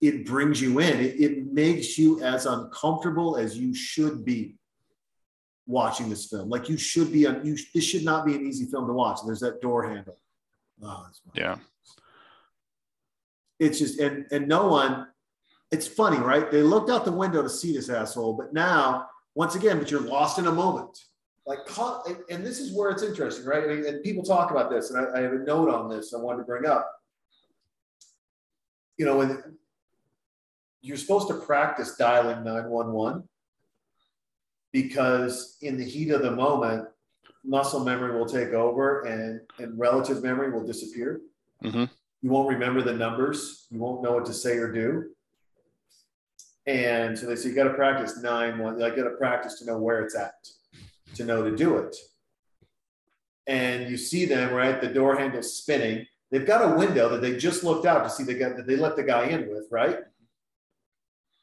it 0.01 0.25
brings 0.25 0.61
you 0.61 0.79
in. 0.79 0.99
It, 0.99 1.19
it 1.19 1.51
makes 1.51 1.97
you 1.97 2.21
as 2.21 2.45
uncomfortable 2.45 3.37
as 3.37 3.57
you 3.57 3.73
should 3.73 4.23
be 4.23 4.55
watching 5.65 6.09
this 6.09 6.25
film. 6.27 6.49
Like 6.49 6.69
you 6.69 6.77
should 6.77 7.11
be 7.11 7.25
on. 7.27 7.45
You 7.45 7.57
this 7.73 7.83
should 7.83 8.03
not 8.03 8.25
be 8.25 8.35
an 8.35 8.45
easy 8.45 8.65
film 8.65 8.87
to 8.87 8.93
watch. 8.93 9.19
There's 9.25 9.39
that 9.41 9.61
door 9.61 9.89
handle. 9.89 10.17
Oh, 10.83 11.07
yeah. 11.33 11.57
it's 13.59 13.79
just 13.79 13.99
and 13.99 14.27
and 14.31 14.47
no 14.47 14.67
one 14.67 15.07
it's 15.71 15.87
funny 15.87 16.17
right 16.17 16.51
they 16.51 16.61
looked 16.61 16.91
out 16.91 17.03
the 17.03 17.11
window 17.11 17.41
to 17.41 17.49
see 17.49 17.73
this 17.73 17.89
asshole 17.89 18.33
but 18.33 18.53
now 18.53 19.07
once 19.33 19.55
again 19.55 19.79
but 19.79 19.89
you're 19.89 20.01
lost 20.01 20.37
in 20.37 20.45
a 20.45 20.51
moment 20.51 21.05
like 21.47 21.59
and 22.29 22.45
this 22.45 22.59
is 22.59 22.73
where 22.73 22.91
it's 22.91 23.01
interesting 23.01 23.43
right 23.45 23.63
I 23.63 23.67
mean, 23.67 23.85
and 23.87 24.03
people 24.03 24.23
talk 24.23 24.51
about 24.51 24.69
this 24.69 24.91
and 24.91 25.03
I, 25.03 25.17
I 25.17 25.21
have 25.23 25.33
a 25.33 25.39
note 25.39 25.69
on 25.69 25.89
this 25.89 26.13
i 26.13 26.17
wanted 26.17 26.39
to 26.39 26.43
bring 26.43 26.67
up 26.67 26.87
you 28.97 29.05
know 29.05 29.17
when 29.17 29.57
you're 30.87 30.97
supposed 30.97 31.27
to 31.27 31.33
practice 31.35 31.95
dialing 31.95 32.43
911 32.43 33.27
because 34.71 35.57
in 35.61 35.77
the 35.77 35.83
heat 35.83 36.11
of 36.11 36.21
the 36.21 36.31
moment 36.31 36.87
muscle 37.43 37.83
memory 37.83 38.17
will 38.17 38.25
take 38.25 38.49
over 38.49 39.01
and 39.01 39.41
and 39.59 39.77
relative 39.77 40.23
memory 40.23 40.51
will 40.51 40.65
disappear 40.65 41.21
Mhm. 41.63 41.89
you 42.21 42.29
won't 42.29 42.49
remember 42.49 42.81
the 42.81 42.93
numbers. 42.93 43.67
You 43.71 43.79
won't 43.79 44.03
know 44.03 44.13
what 44.13 44.25
to 44.27 44.33
say 44.33 44.57
or 44.57 44.71
do. 44.71 45.09
And 46.67 47.17
so 47.17 47.25
they 47.25 47.35
say 47.35 47.49
you 47.49 47.55
got 47.55 47.63
to 47.63 47.73
practice 47.73 48.17
nine 48.21 48.59
one. 48.59 48.81
I 48.83 48.89
got 48.89 49.03
to 49.05 49.11
practice 49.17 49.57
to 49.59 49.65
know 49.65 49.77
where 49.79 50.01
it's 50.03 50.15
at, 50.15 50.35
to 51.15 51.23
know 51.25 51.43
to 51.49 51.55
do 51.55 51.77
it. 51.77 51.95
And 53.47 53.89
you 53.89 53.97
see 53.97 54.25
them 54.25 54.53
right, 54.53 54.79
the 54.81 54.89
door 54.89 55.15
handle 55.15 55.41
spinning. 55.41 56.05
They've 56.29 56.45
got 56.45 56.61
a 56.73 56.75
window 56.77 57.07
that 57.09 57.21
they 57.21 57.37
just 57.37 57.63
looked 57.63 57.85
out 57.85 58.03
to 58.03 58.09
see 58.09 58.23
the 58.23 58.33
guy 58.33 58.49
that 58.49 58.67
they 58.67 58.75
let 58.75 58.95
the 58.97 59.03
guy 59.03 59.23
in 59.27 59.49
with, 59.49 59.65
right? 59.71 59.99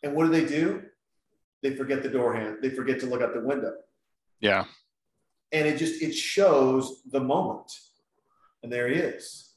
And 0.04 0.14
what 0.14 0.26
do 0.26 0.30
they 0.30 0.44
do? 0.44 0.82
They 1.62 1.74
forget 1.74 2.02
the 2.04 2.10
door 2.10 2.34
hand. 2.34 2.58
They 2.62 2.70
forget 2.70 3.00
to 3.00 3.06
look 3.06 3.22
out 3.22 3.34
the 3.34 3.40
window. 3.40 3.72
Yeah. 4.40 4.66
and 5.52 5.66
it 5.66 5.78
just 5.78 6.02
it 6.02 6.12
shows 6.14 7.02
the 7.10 7.20
moment. 7.20 7.72
And 8.62 8.70
there 8.72 8.88
he 8.88 8.96
is. 8.96 9.54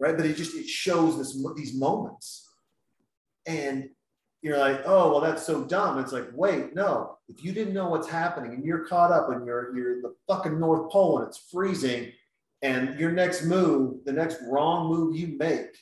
Right? 0.00 0.16
But 0.16 0.26
it 0.26 0.36
just 0.36 0.54
it 0.56 0.66
shows 0.68 1.16
this 1.18 1.32
these 1.56 1.74
moments. 1.74 2.48
And 3.46 3.90
you're 4.42 4.58
like 4.58 4.82
oh 4.86 5.12
well 5.12 5.20
that's 5.20 5.46
so 5.46 5.64
dumb. 5.64 6.00
It's 6.00 6.12
like 6.12 6.28
wait 6.34 6.74
no. 6.74 7.18
If 7.28 7.44
you 7.44 7.52
didn't 7.52 7.74
know 7.74 7.88
what's 7.88 8.08
happening 8.08 8.52
and 8.54 8.64
you're 8.64 8.86
caught 8.86 9.12
up 9.12 9.30
and 9.30 9.46
you're 9.46 9.74
you're 9.76 9.92
in 9.96 10.02
the 10.02 10.14
fucking 10.28 10.58
north 10.58 10.90
pole 10.90 11.18
and 11.18 11.28
it's 11.28 11.38
freezing 11.52 12.10
and 12.62 12.98
your 12.98 13.12
next 13.12 13.44
move 13.44 14.04
the 14.04 14.12
next 14.12 14.38
wrong 14.50 14.88
move 14.88 15.16
you 15.16 15.36
make 15.38 15.76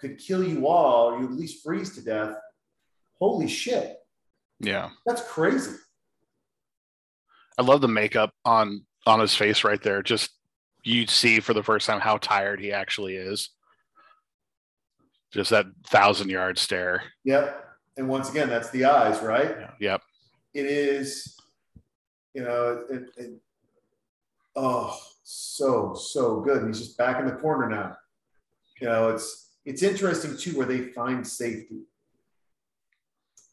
could 0.00 0.18
kill 0.18 0.42
you 0.42 0.66
all 0.66 1.10
or 1.12 1.18
you 1.20 1.26
at 1.26 1.32
least 1.32 1.62
freeze 1.62 1.94
to 1.94 2.02
death 2.02 2.36
holy 3.18 3.48
shit 3.48 3.96
Yeah. 4.60 4.90
that's 5.06 5.22
crazy 5.22 5.76
I 7.58 7.62
love 7.62 7.82
the 7.82 7.88
makeup 7.88 8.32
on 8.44 8.86
on 9.06 9.20
his 9.20 9.34
face 9.34 9.64
right 9.64 9.82
there. 9.82 10.02
Just 10.02 10.30
you'd 10.82 11.10
see 11.10 11.40
for 11.40 11.52
the 11.52 11.62
first 11.62 11.86
time 11.86 12.00
how 12.00 12.16
tired 12.16 12.58
he 12.58 12.72
actually 12.72 13.16
is. 13.16 13.50
Just 15.30 15.50
that 15.50 15.66
thousand 15.86 16.30
yard 16.30 16.56
stare. 16.56 17.02
Yep. 17.24 17.64
And 17.98 18.08
once 18.08 18.30
again, 18.30 18.48
that's 18.48 18.70
the 18.70 18.86
eyes, 18.86 19.20
right? 19.20 19.56
Yeah. 19.60 19.70
Yep. 19.78 20.02
It 20.54 20.66
is, 20.66 21.36
you 22.32 22.42
know, 22.44 22.84
it, 22.88 23.02
it, 23.18 23.30
oh, 24.56 24.98
so, 25.22 25.92
so 25.94 26.40
good. 26.40 26.66
He's 26.66 26.78
just 26.78 26.96
back 26.96 27.20
in 27.20 27.26
the 27.26 27.32
corner 27.32 27.68
now. 27.68 27.96
You 28.80 28.88
know, 28.88 29.10
it's, 29.10 29.49
it's 29.64 29.82
interesting 29.82 30.36
too 30.36 30.56
where 30.56 30.66
they 30.66 30.80
find 30.92 31.26
safety. 31.26 31.82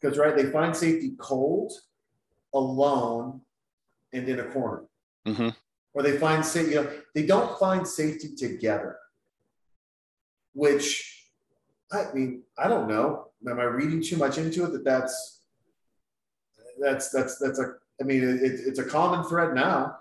Because, 0.00 0.16
right, 0.16 0.36
they 0.36 0.50
find 0.50 0.76
safety 0.76 1.12
cold, 1.18 1.72
alone, 2.54 3.40
and 4.12 4.28
in 4.28 4.40
a 4.40 4.44
corner. 4.44 4.84
Mhm. 5.26 5.54
Or 5.92 6.02
they 6.02 6.16
find 6.18 6.44
safety, 6.44 6.72
you 6.74 6.82
know, 6.82 6.90
they 7.14 7.26
don't 7.26 7.58
find 7.58 7.86
safety 7.86 8.34
together, 8.34 8.98
which 10.52 11.26
I 11.90 12.12
mean, 12.12 12.42
I 12.56 12.68
don't 12.68 12.88
know. 12.88 13.30
Am 13.48 13.58
I 13.58 13.64
reading 13.64 14.02
too 14.02 14.16
much 14.16 14.36
into 14.38 14.64
it 14.64 14.72
that 14.72 14.84
that's 14.84 15.40
that's 16.80 17.10
that's 17.10 17.38
that's 17.38 17.58
a 17.58 17.76
I 18.00 18.04
mean 18.04 18.22
it, 18.22 18.42
it's 18.42 18.78
a 18.78 18.84
common 18.84 19.24
thread 19.28 19.54
now. 19.54 19.98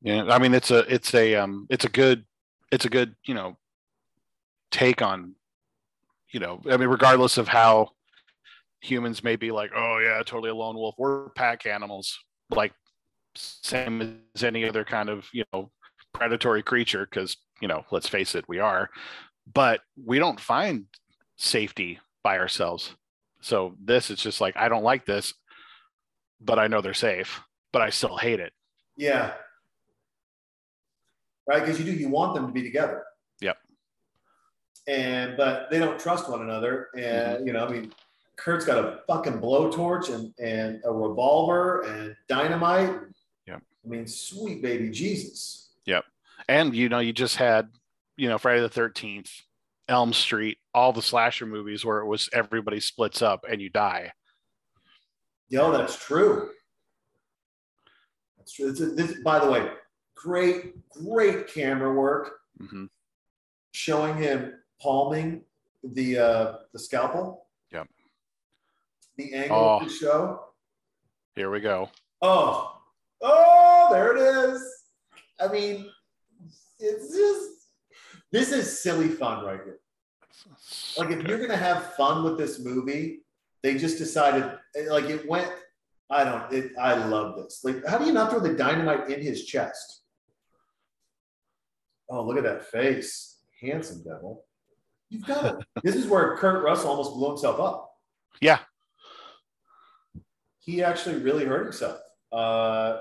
Yeah. 0.00 0.24
I 0.24 0.38
mean, 0.38 0.54
it's 0.54 0.70
a 0.70 0.80
it's 0.92 1.14
a 1.14 1.34
um 1.36 1.66
it's 1.70 1.84
a 1.84 1.88
good 1.88 2.24
it's 2.70 2.84
a 2.84 2.88
good 2.90 3.14
you 3.24 3.34
know 3.34 3.56
take 4.72 5.00
on 5.02 5.34
you 6.32 6.40
know 6.40 6.60
I 6.68 6.76
mean 6.76 6.88
regardless 6.88 7.38
of 7.38 7.46
how 7.46 7.90
humans 8.80 9.22
may 9.22 9.36
be 9.36 9.52
like 9.52 9.70
oh 9.76 9.98
yeah 10.02 10.18
totally 10.24 10.50
a 10.50 10.54
lone 10.54 10.74
wolf 10.74 10.96
we're 10.98 11.28
pack 11.30 11.66
animals 11.66 12.18
like 12.50 12.72
same 13.36 14.20
as 14.34 14.42
any 14.42 14.68
other 14.68 14.84
kind 14.84 15.08
of 15.08 15.28
you 15.32 15.44
know 15.52 15.70
predatory 16.12 16.62
creature 16.62 17.06
because 17.08 17.36
you 17.60 17.68
know 17.68 17.84
let's 17.92 18.08
face 18.08 18.34
it 18.34 18.44
we 18.48 18.58
are 18.58 18.90
but 19.54 19.80
we 20.04 20.18
don't 20.18 20.40
find 20.40 20.86
safety 21.36 22.00
by 22.24 22.38
ourselves 22.38 22.96
so 23.40 23.76
this 23.82 24.10
is 24.10 24.18
just 24.18 24.40
like 24.40 24.56
i 24.56 24.68
don't 24.68 24.82
like 24.82 25.06
this 25.06 25.32
but 26.40 26.58
i 26.58 26.66
know 26.66 26.80
they're 26.80 26.92
safe 26.92 27.40
but 27.72 27.82
i 27.82 27.88
still 27.88 28.16
hate 28.16 28.40
it 28.40 28.52
Yeah. 28.96 29.32
Right? 31.46 31.60
Because 31.60 31.78
you 31.78 31.84
do, 31.84 31.92
you 31.92 32.08
want 32.08 32.34
them 32.34 32.46
to 32.46 32.52
be 32.52 32.62
together. 32.62 33.02
And 34.88 35.36
but 35.36 35.70
they 35.70 35.78
don't 35.78 35.98
trust 35.98 36.28
one 36.28 36.42
another. 36.42 36.88
And 36.96 37.46
you 37.46 37.52
know, 37.52 37.64
I 37.66 37.70
mean, 37.70 37.92
Kurt's 38.36 38.64
got 38.64 38.84
a 38.84 39.00
fucking 39.06 39.40
blowtorch 39.40 40.12
and 40.12 40.34
and 40.38 40.80
a 40.84 40.92
revolver 40.92 41.82
and 41.82 42.16
dynamite. 42.28 42.98
Yep. 43.46 43.62
I 43.84 43.88
mean, 43.88 44.06
sweet 44.06 44.62
baby 44.62 44.90
Jesus. 44.90 45.70
Yep. 45.86 46.04
And 46.48 46.74
you 46.74 46.88
know 46.88 46.98
you 46.98 47.12
just 47.12 47.36
had 47.36 47.68
you 48.16 48.28
know 48.28 48.36
friday 48.36 48.60
the 48.60 48.68
13th 48.68 49.30
elm 49.88 50.12
street 50.12 50.58
all 50.74 50.92
the 50.92 51.00
slasher 51.02 51.46
movies 51.46 51.84
where 51.84 52.00
it 52.00 52.06
was 52.06 52.28
everybody 52.32 52.78
splits 52.78 53.22
up 53.22 53.44
and 53.50 53.60
you 53.60 53.68
die 53.70 54.12
Yo, 55.48 55.70
that's 55.70 55.96
true. 56.02 56.48
That's 58.38 58.52
true. 58.52 58.68
A, 58.70 58.72
this, 58.72 59.16
by 59.22 59.38
the 59.38 59.50
way, 59.50 59.68
great, 60.14 60.74
great 60.90 61.46
camera 61.46 61.92
work 61.92 62.40
Mhm. 62.60 62.88
showing 63.72 64.16
him 64.16 64.61
palming 64.82 65.42
the 65.82 66.18
uh, 66.18 66.52
the 66.72 66.78
scalpel. 66.78 67.46
Yep. 67.72 67.88
the 69.16 69.32
angle 69.34 69.56
Oh. 69.56 69.76
of 69.80 69.88
the 69.88 69.94
show. 69.94 70.40
Here 71.36 71.50
we 71.50 71.60
go. 71.60 71.88
Oh, 72.20 72.78
oh, 73.22 73.88
there 73.92 74.16
it 74.16 74.20
is. 74.20 74.62
I 75.40 75.48
mean, 75.48 75.90
it's 76.78 77.14
just 77.14 77.50
this 78.30 78.52
is 78.52 78.82
silly 78.82 79.08
fun 79.08 79.44
right 79.44 79.60
here. 79.64 79.78
Like 80.98 81.10
if 81.10 81.22
you're 81.26 81.38
gonna 81.38 81.56
have 81.56 81.94
fun 81.94 82.24
with 82.24 82.36
this 82.38 82.58
movie, 82.58 83.20
they 83.62 83.76
just 83.78 83.98
decided 83.98 84.44
like 84.88 85.04
it 85.04 85.26
went. 85.28 85.50
I 86.10 86.24
don't. 86.24 86.52
It, 86.52 86.72
I 86.78 86.94
love 86.94 87.36
this. 87.36 87.60
Like, 87.64 87.86
how 87.86 87.96
do 87.98 88.04
you 88.04 88.12
not 88.12 88.30
throw 88.30 88.40
the 88.40 88.52
dynamite 88.54 89.08
in 89.08 89.22
his 89.22 89.44
chest? 89.46 90.02
Oh, 92.10 92.22
look 92.24 92.36
at 92.36 92.44
that 92.44 92.66
face, 92.66 93.38
handsome 93.60 94.02
devil. 94.04 94.44
You've 95.12 95.26
got 95.26 95.44
it. 95.44 95.66
this 95.84 95.94
is 95.94 96.06
where 96.06 96.38
Kurt 96.38 96.64
Russell 96.64 96.88
almost 96.88 97.12
blew 97.12 97.28
himself 97.28 97.60
up. 97.60 97.90
Yeah. 98.40 98.60
He 100.60 100.82
actually 100.82 101.16
really 101.16 101.44
hurt 101.44 101.64
himself. 101.64 102.00
Uh, 102.32 103.00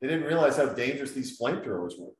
they 0.00 0.08
didn't 0.08 0.26
realize 0.26 0.56
how 0.56 0.64
dangerous 0.66 1.12
these 1.12 1.38
flamethrowers 1.38 1.98
were. 1.98 2.12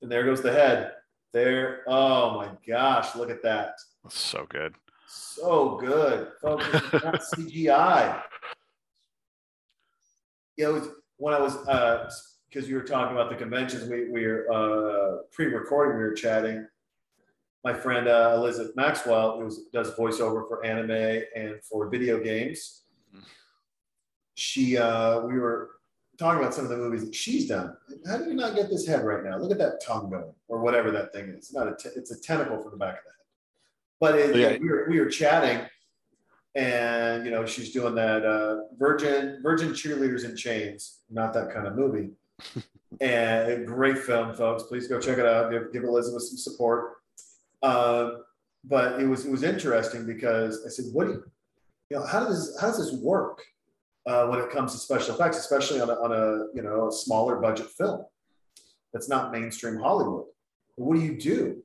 And 0.00 0.12
there 0.12 0.22
goes 0.24 0.42
the 0.42 0.52
head. 0.52 0.92
There. 1.32 1.80
Oh 1.88 2.36
my 2.36 2.50
gosh, 2.66 3.16
look 3.16 3.30
at 3.30 3.42
that. 3.42 3.74
That's 4.04 4.18
so 4.18 4.46
good. 4.48 4.74
So 5.08 5.76
good. 5.76 6.28
Folks, 6.40 6.64
CGI. 6.66 8.22
Yeah, 10.56 10.68
it 10.68 10.72
was 10.72 10.88
when 11.16 11.34
I 11.34 11.40
was 11.40 11.56
because 12.50 12.68
you 12.68 12.74
were 12.74 12.82
talking 12.82 13.16
about 13.16 13.30
the 13.30 13.36
conventions, 13.36 13.88
we, 13.88 14.10
we 14.10 14.26
were 14.26 14.46
uh, 14.52 15.22
pre-recording, 15.30 15.96
we 15.96 16.02
were 16.02 16.14
chatting. 16.14 16.66
My 17.62 17.72
friend 17.74 18.08
uh, 18.08 18.32
Elizabeth 18.36 18.74
Maxwell, 18.74 19.38
who 19.38 19.50
does 19.72 19.94
voiceover 19.94 20.48
for 20.48 20.64
anime 20.64 21.22
and 21.36 21.62
for 21.62 21.88
video 21.88 22.18
games, 22.18 22.82
she 24.34 24.78
uh, 24.78 25.20
we 25.20 25.38
were 25.38 25.72
talking 26.18 26.40
about 26.40 26.54
some 26.54 26.64
of 26.64 26.70
the 26.70 26.76
movies 26.78 27.04
that 27.04 27.14
she's 27.14 27.46
done. 27.46 27.76
How 28.06 28.16
do 28.16 28.24
you 28.24 28.34
not 28.34 28.54
get 28.54 28.70
this 28.70 28.86
head 28.86 29.04
right 29.04 29.22
now? 29.22 29.36
Look 29.36 29.50
at 29.50 29.58
that 29.58 29.82
tongue 29.86 30.08
going, 30.08 30.32
or 30.48 30.60
whatever 30.60 30.90
that 30.90 31.12
thing 31.12 31.28
is. 31.28 31.36
It's 31.36 31.52
not 31.52 31.68
a 31.68 31.76
it's 31.94 32.10
a 32.10 32.20
tentacle 32.20 32.62
from 32.62 32.70
the 32.70 32.78
back 32.78 32.94
of 32.94 33.00
the 33.04 33.10
head. 33.10 33.26
But 34.00 34.18
it, 34.18 34.36
Yeah. 34.36 34.56
we 34.58 34.70
were 34.70 34.86
we 34.88 34.98
were 34.98 35.10
chatting, 35.10 35.66
and 36.54 37.26
you 37.26 37.30
know 37.30 37.44
she's 37.44 37.72
doing 37.72 37.94
that 37.96 38.24
uh, 38.24 38.62
Virgin 38.78 39.40
Virgin 39.42 39.72
cheerleaders 39.72 40.24
in 40.24 40.34
chains. 40.34 41.00
Not 41.10 41.34
that 41.34 41.52
kind 41.52 41.66
of 41.66 41.76
movie. 41.76 42.12
And 43.00 43.52
a 43.52 43.64
great 43.64 43.98
film, 43.98 44.34
folks. 44.34 44.64
Please 44.64 44.88
go 44.88 45.00
check 45.00 45.18
it 45.18 45.26
out. 45.26 45.50
Give, 45.50 45.72
give 45.72 45.84
Elizabeth 45.84 46.22
some 46.22 46.38
support. 46.38 46.96
Uh, 47.62 48.10
but 48.64 49.00
it 49.00 49.06
was 49.06 49.24
it 49.24 49.30
was 49.30 49.42
interesting 49.42 50.06
because 50.06 50.64
I 50.66 50.70
said, 50.70 50.86
"What 50.92 51.06
do 51.06 51.12
you, 51.12 51.24
you 51.90 51.96
know? 51.96 52.06
How 52.06 52.24
does 52.24 52.56
how 52.60 52.68
does 52.68 52.78
this 52.78 53.00
work 53.00 53.42
uh, 54.06 54.26
when 54.26 54.40
it 54.40 54.50
comes 54.50 54.72
to 54.72 54.78
special 54.78 55.14
effects, 55.14 55.38
especially 55.38 55.80
on 55.80 55.88
a, 55.88 55.94
on 55.94 56.12
a 56.12 56.54
you 56.54 56.62
know 56.62 56.88
a 56.88 56.92
smaller 56.92 57.36
budget 57.36 57.68
film 57.68 58.04
that's 58.92 59.08
not 59.08 59.32
mainstream 59.32 59.78
Hollywood? 59.78 60.26
What 60.76 60.96
do 60.96 61.00
you 61.00 61.18
do?" 61.18 61.62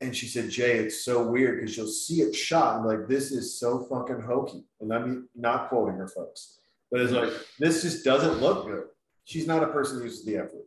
And 0.00 0.16
she 0.16 0.26
said, 0.26 0.48
"Jay, 0.48 0.78
it's 0.78 1.04
so 1.04 1.26
weird 1.26 1.60
because 1.60 1.76
you'll 1.76 1.86
see 1.86 2.22
it 2.22 2.34
shot 2.34 2.78
and 2.78 2.86
like 2.86 3.06
this 3.06 3.30
is 3.30 3.58
so 3.58 3.86
fucking 3.90 4.22
hokey." 4.22 4.64
And 4.80 4.92
I'm 4.92 5.28
not 5.34 5.68
quoting 5.68 5.96
her, 5.96 6.08
folks, 6.08 6.60
but 6.90 7.00
it's 7.00 7.12
like 7.12 7.30
this 7.58 7.82
just 7.82 8.04
doesn't 8.04 8.40
look 8.40 8.66
good. 8.66 8.84
She's 9.30 9.46
not 9.46 9.62
a 9.62 9.68
person 9.68 9.98
who 9.98 10.04
uses 10.04 10.24
the 10.24 10.38
F 10.38 10.52
word. 10.52 10.64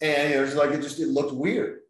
And 0.00 0.30
you 0.30 0.36
know, 0.36 0.42
it's 0.42 0.56
like 0.56 0.72
it 0.72 0.82
just 0.82 0.98
it 0.98 1.06
looked 1.06 1.32
weird. 1.32 1.82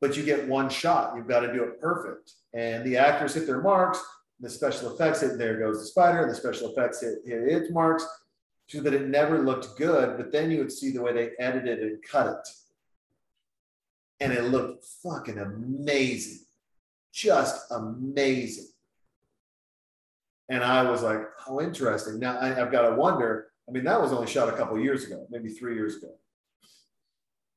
But 0.00 0.16
you 0.16 0.22
get 0.22 0.46
one 0.46 0.68
shot. 0.70 1.14
You've 1.16 1.26
got 1.26 1.40
to 1.40 1.52
do 1.52 1.64
it 1.64 1.80
perfect. 1.80 2.34
And 2.54 2.86
the 2.86 2.96
actors 2.96 3.34
hit 3.34 3.44
their 3.44 3.60
marks. 3.60 4.00
The 4.38 4.48
special 4.48 4.94
effects 4.94 5.20
hit. 5.20 5.36
There 5.36 5.58
goes 5.58 5.80
the 5.80 5.86
spider. 5.86 6.28
The 6.28 6.34
special 6.36 6.70
effects 6.70 7.00
hit, 7.00 7.18
hit 7.26 7.42
its 7.42 7.72
marks, 7.72 8.06
so 8.68 8.80
that 8.82 8.94
it 8.94 9.08
never 9.08 9.40
looked 9.40 9.76
good. 9.76 10.16
But 10.16 10.30
then 10.30 10.48
you 10.48 10.58
would 10.58 10.70
see 10.70 10.92
the 10.92 11.02
way 11.02 11.12
they 11.12 11.32
edited 11.40 11.80
and 11.80 12.00
cut 12.08 12.28
it, 12.28 12.48
and 14.20 14.32
it 14.32 14.44
looked 14.44 14.86
fucking 15.02 15.38
amazing, 15.38 16.46
just 17.12 17.68
amazing. 17.72 18.68
And 20.48 20.62
I 20.62 20.88
was 20.88 21.02
like, 21.02 21.22
"Oh, 21.48 21.60
interesting." 21.60 22.20
Now 22.20 22.38
I, 22.38 22.62
I've 22.62 22.70
got 22.70 22.88
to 22.88 22.94
wonder. 22.94 23.49
I 23.70 23.72
mean, 23.72 23.84
that 23.84 24.00
was 24.00 24.12
only 24.12 24.26
shot 24.26 24.48
a 24.48 24.56
couple 24.56 24.76
years 24.80 25.04
ago, 25.04 25.28
maybe 25.30 25.48
three 25.48 25.74
years 25.76 25.96
ago. 25.96 26.12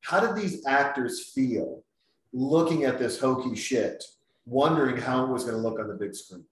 How 0.02 0.20
did 0.20 0.36
these 0.36 0.64
actors 0.68 1.32
feel 1.34 1.84
looking 2.32 2.84
at 2.84 3.00
this 3.00 3.20
hokey 3.20 3.56
shit, 3.56 4.04
wondering 4.46 4.96
how 4.96 5.24
it 5.26 5.30
was 5.30 5.44
going 5.44 5.56
to 5.56 5.62
look 5.62 5.80
on 5.80 5.88
the 5.88 5.96
big 5.96 6.14
screen? 6.14 6.46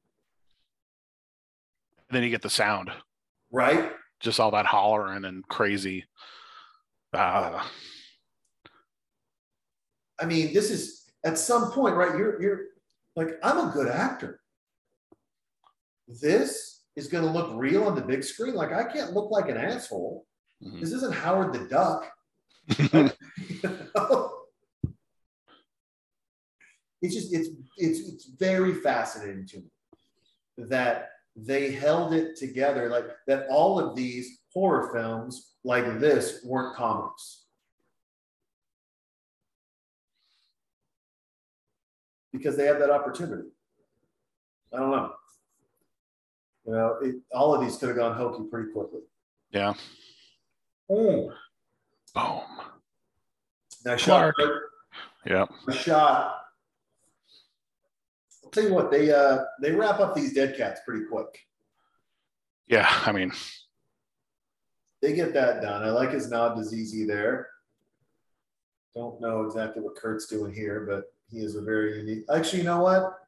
And 2.10 2.16
then 2.16 2.24
you 2.24 2.32
get 2.32 2.42
the 2.42 2.50
sound, 2.50 2.90
Right? 3.52 3.92
just 4.20 4.40
all 4.40 4.52
that 4.52 4.66
hollering 4.66 5.26
and 5.26 5.48
crazy. 5.48 6.06
Uh, 7.14 7.64
I 10.20 10.26
mean, 10.26 10.54
this 10.54 10.72
is 10.72 11.12
at 11.24 11.38
some 11.38 11.72
point, 11.72 11.96
right? 11.96 12.18
You're 12.18 12.42
you're 12.42 12.60
like, 13.16 13.38
I'm 13.44 13.70
a 13.70 13.72
good 13.72 13.88
actor. 13.88 14.40
This 16.08 16.81
is 16.96 17.08
going 17.08 17.24
to 17.24 17.30
look 17.32 17.52
real 17.56 17.84
on 17.86 17.96
the 17.96 18.02
big 18.02 18.24
screen. 18.24 18.54
Like, 18.56 18.74
I 18.74 18.84
can't 18.84 19.14
look 19.14 19.32
like 19.32 19.50
an 19.50 19.58
asshole. 19.58 20.26
mhm. 20.64 20.80
This 20.80 20.92
isn't 20.92 21.14
Howard 21.14 21.54
the 21.54 21.68
Duck. 21.68 22.12
it's 27.02 27.16
just 27.16 27.34
it's 27.34 27.50
it's 27.78 28.00
it's 28.08 28.26
very 28.40 28.74
fascinating 28.76 29.46
to 29.48 29.58
me 29.58 29.66
that 30.70 31.10
they 31.36 31.72
held 31.72 32.14
it 32.14 32.36
together 32.38 32.90
like 32.90 33.06
that 33.28 33.48
all 33.50 33.80
of 33.80 33.96
these 33.96 34.40
horror 34.54 34.92
films 34.94 35.54
like 35.64 36.00
this 36.00 36.42
weren't 36.46 36.76
comics 36.76 37.46
because 42.34 42.56
they 42.56 42.66
have 42.66 42.80
that 42.80 42.92
opportunity 42.92 43.50
i 44.74 44.78
don't 44.78 44.92
know 44.92 45.12
you 46.72 46.78
know 46.78 46.98
it, 47.02 47.16
all 47.34 47.54
of 47.54 47.62
these 47.62 47.78
could 47.78 47.90
have 47.90 47.98
gone 47.98 48.16
hokey 48.16 48.44
pretty 48.50 48.72
quickly 48.72 49.02
yeah. 49.52 49.74
Mm. 50.90 51.30
Boom. 52.16 52.42
Nice 53.86 54.02
shot. 54.02 54.34
Yeah. 55.26 55.46
Nice 55.68 55.78
shot. 55.78 56.38
I'll 58.44 58.52
tell 58.52 58.64
you 58.64 58.74
what, 58.74 58.92
they 58.92 59.12
uh 59.12 59.40
they 59.62 59.72
wrap 59.72 60.00
up 60.00 60.16
these 60.16 60.34
dead 60.34 60.56
cats 60.58 60.82
pretty 60.86 61.06
quick. 61.06 61.28
Yeah. 62.68 62.90
I 63.06 63.12
mean, 63.12 63.32
They 65.02 65.14
get 65.14 65.34
that 65.34 65.62
done. 65.62 65.84
I 65.84 65.90
like 65.90 66.12
his 66.12 66.30
nod 66.30 66.56
to 66.56 66.64
ZZ 66.64 67.08
there. 67.08 67.48
Don't 68.96 69.20
know 69.22 69.44
exactly 69.44 69.82
what 69.82 69.96
Kurt's 69.96 70.28
doing 70.28 70.54
here, 70.54 70.86
but 70.90 71.06
he 71.30 71.40
is 71.40 71.56
a 71.56 71.62
very 71.62 72.00
unique. 72.00 72.26
Actually, 72.34 72.60
you 72.60 72.66
know 72.66 72.84
what? 72.84 73.21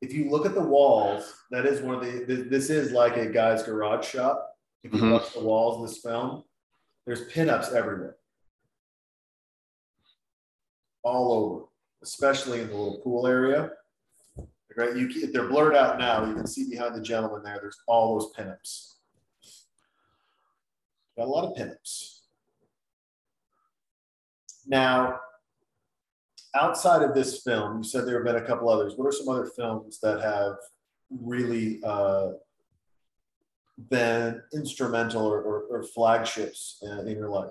If 0.00 0.12
you 0.12 0.30
look 0.30 0.44
at 0.46 0.54
the 0.54 0.60
walls, 0.62 1.32
that 1.50 1.66
is 1.66 1.80
one 1.80 1.94
of 1.96 2.00
the. 2.02 2.46
This 2.50 2.68
is 2.70 2.92
like 2.92 3.16
a 3.16 3.26
guy's 3.26 3.62
garage 3.62 4.06
shop. 4.06 4.58
If 4.82 4.92
you 4.92 5.00
Mhm. 5.00 5.12
watch 5.12 5.32
the 5.32 5.40
walls 5.40 5.78
in 5.78 5.86
this 5.86 5.98
film, 6.02 6.44
there's 7.06 7.26
pinups 7.32 7.72
everywhere, 7.72 8.16
all 11.02 11.32
over, 11.32 11.64
especially 12.02 12.60
in 12.60 12.68
the 12.68 12.74
little 12.76 13.00
pool 13.00 13.26
area. 13.26 13.70
Right, 14.76 14.96
you 14.96 15.30
they're 15.30 15.46
blurred 15.48 15.76
out 15.76 15.98
now. 15.98 16.24
You 16.26 16.34
can 16.34 16.48
see 16.48 16.68
behind 16.68 16.96
the 16.96 17.00
gentleman 17.00 17.44
there. 17.44 17.58
There's 17.60 17.80
all 17.86 18.18
those 18.18 18.32
pinups. 18.34 18.94
Got 21.16 21.26
a 21.26 21.30
lot 21.30 21.44
of 21.44 21.56
pinups. 21.56 22.22
Now, 24.66 25.20
outside 26.54 27.02
of 27.02 27.14
this 27.14 27.42
film, 27.42 27.78
you 27.78 27.84
said 27.84 28.06
there 28.06 28.16
have 28.16 28.24
been 28.24 28.42
a 28.42 28.46
couple 28.46 28.68
others. 28.68 28.94
What 28.96 29.06
are 29.06 29.12
some 29.12 29.28
other 29.28 29.46
films 29.56 29.98
that 30.00 30.20
have 30.20 30.56
really 31.10 31.80
uh, 31.84 32.30
been 33.90 34.42
instrumental 34.52 35.26
or, 35.26 35.42
or, 35.42 35.62
or 35.70 35.82
flagships 35.82 36.78
in, 36.82 37.08
in 37.08 37.16
your 37.16 37.30
life? 37.30 37.50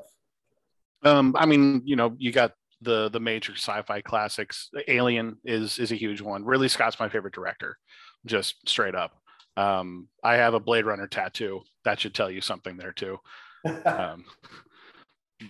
um, 1.04 1.36
I 1.38 1.46
mean, 1.46 1.82
you 1.86 1.96
know, 1.96 2.16
you 2.18 2.32
got 2.32 2.54
the 2.82 3.10
the 3.10 3.20
major 3.20 3.54
sci-fi 3.54 4.02
classics. 4.02 4.70
Alien 4.88 5.38
is 5.44 5.80
is 5.80 5.92
a 5.92 5.96
huge 5.96 6.22
one. 6.22 6.46
Ridley 6.46 6.68
Scott's 6.70 7.00
my 7.00 7.10
favorite 7.10 7.34
director, 7.34 7.78
just 8.26 8.68
straight 8.68 8.96
up. 8.96 9.18
Um, 9.56 10.08
I 10.24 10.36
have 10.36 10.54
a 10.54 10.60
Blade 10.60 10.86
Runner 10.86 11.08
tattoo. 11.08 11.62
That 11.86 12.00
should 12.00 12.14
tell 12.14 12.32
you 12.32 12.42
something 12.42 12.78
there 12.78 12.94
too. 12.94 13.20
um, 13.86 14.26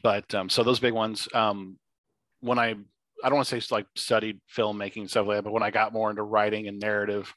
but 0.01 0.33
um, 0.33 0.49
so 0.49 0.63
those 0.63 0.79
big 0.79 0.93
ones. 0.93 1.27
Um, 1.33 1.77
when 2.41 2.59
I 2.59 2.75
I 3.23 3.29
don't 3.29 3.37
want 3.37 3.47
to 3.47 3.61
say 3.61 3.73
like 3.73 3.87
studied 3.95 4.41
filmmaking 4.55 5.09
stuff 5.09 5.27
like 5.27 5.37
that, 5.37 5.43
but 5.43 5.53
when 5.53 5.63
I 5.63 5.71
got 5.71 5.93
more 5.93 6.09
into 6.09 6.23
writing 6.23 6.67
and 6.67 6.79
narrative, 6.79 7.33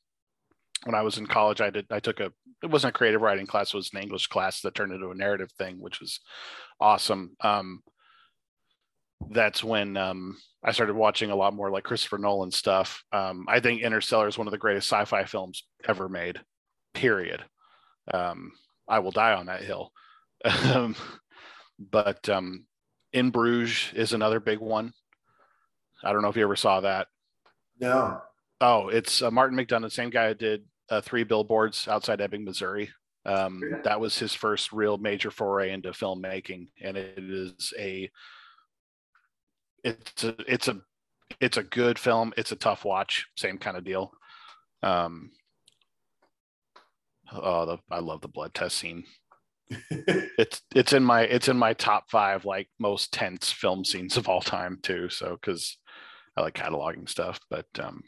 when 0.85 0.97
I 0.97 1.03
was 1.03 1.17
in 1.17 1.27
college, 1.27 1.61
I 1.61 1.71
did 1.71 1.87
I 1.91 2.01
took 2.01 2.21
a 2.21 2.33
it 2.63 2.71
wasn't 2.71 2.95
a 2.95 2.99
creative 2.99 3.21
writing 3.21 3.47
class, 3.47 3.73
it 3.73 3.77
was 3.77 3.91
an 3.95 4.03
English 4.03 4.27
class 4.27 4.61
that 4.63 4.75
turned 4.75 4.93
into 4.93 5.11
a 5.11 5.15
narrative 5.15 5.53
thing, 5.53 5.81
which 5.81 6.01
was 6.01 6.21
awesome. 6.81 7.37
Um, 7.41 7.83
that's 9.31 9.63
when 9.65 9.97
um, 9.97 10.37
I 10.63 10.73
started 10.73 10.95
watching 10.95 11.31
a 11.31 11.37
lot 11.37 11.55
more 11.55 11.71
like 11.71 11.85
Christopher 11.85 12.19
Nolan 12.19 12.51
stuff. 12.51 13.03
Um, 13.13 13.47
I 13.49 13.61
think 13.61 13.83
Interstellar 13.83 14.29
is 14.29 14.37
one 14.37 14.47
of 14.47 14.53
the 14.53 14.59
greatest 14.59 14.89
sci-fi 14.89 15.25
films 15.25 15.65
ever 15.89 16.09
made. 16.09 16.41
Period. 16.95 17.45
Um, 18.13 18.53
I 18.89 18.99
will 18.99 19.11
die 19.11 19.35
on 19.35 19.47
that 19.47 19.63
hill. 19.63 19.93
Um, 20.45 20.95
but 21.79 22.29
um, 22.29 22.67
In 23.13 23.31
Bruges 23.31 23.93
is 23.95 24.13
another 24.13 24.39
big 24.39 24.61
one. 24.61 24.93
I 26.05 26.13
don't 26.13 26.23
know 26.23 26.29
if 26.29 26.37
you 26.37 26.43
ever 26.45 26.57
saw 26.57 26.81
that. 26.81 27.09
No. 27.81 28.21
Oh, 28.61 28.89
it's 28.89 29.23
uh, 29.23 29.31
Martin 29.31 29.59
McDonagh, 29.59 29.93
same 29.93 30.11
guy 30.11 30.29
who 30.29 30.35
did 30.35 30.65
uh, 30.89 31.01
three 31.01 31.25
billboards 31.25 31.89
outside 31.89 32.21
Ebbing, 32.21 32.45
Missouri. 32.45 32.91
Um, 33.25 33.61
Yeah. 33.69 33.81
that 33.83 34.01
was 34.01 34.19
his 34.19 34.35
first 34.35 34.73
real 34.73 34.99
major 34.99 35.31
foray 35.31 35.73
into 35.73 35.91
filmmaking, 35.91 36.69
and 36.81 36.97
it 36.97 37.19
is 37.19 37.73
a 37.79 38.11
it's 39.85 40.25
a 40.25 40.35
it's 40.47 40.69
a 40.69 40.81
it's 41.41 41.57
a 41.57 41.63
good 41.65 41.99
film. 41.99 42.33
It's 42.37 42.53
a 42.53 42.57
tough 42.57 42.85
watch, 42.85 43.27
same 43.37 43.59
kind 43.59 43.77
of 43.77 43.85
deal. 43.85 44.13
Um, 44.83 45.33
oh, 47.33 47.67
the, 47.67 47.79
I 47.91 47.99
love 47.99 48.21
the 48.21 48.29
blood 48.29 48.55
test 48.55 48.79
scene. 48.79 49.05
It's 50.39 50.63
it's 50.75 50.93
in 50.93 51.03
my 51.03 51.23
it's 51.23 51.49
in 51.49 51.57
my 51.57 51.73
top 51.73 52.11
five 52.11 52.45
like 52.45 52.69
most 52.79 53.13
tense 53.13 53.51
film 53.51 53.85
scenes 53.85 54.17
of 54.17 54.29
all 54.29 54.41
time 54.41 54.79
too. 54.83 55.09
So 55.09 55.37
because 55.41 55.79
I 56.37 56.43
like 56.43 56.55
cataloging 56.55 57.09
stuff, 57.09 57.41
but 57.51 57.67
um, 57.81 58.03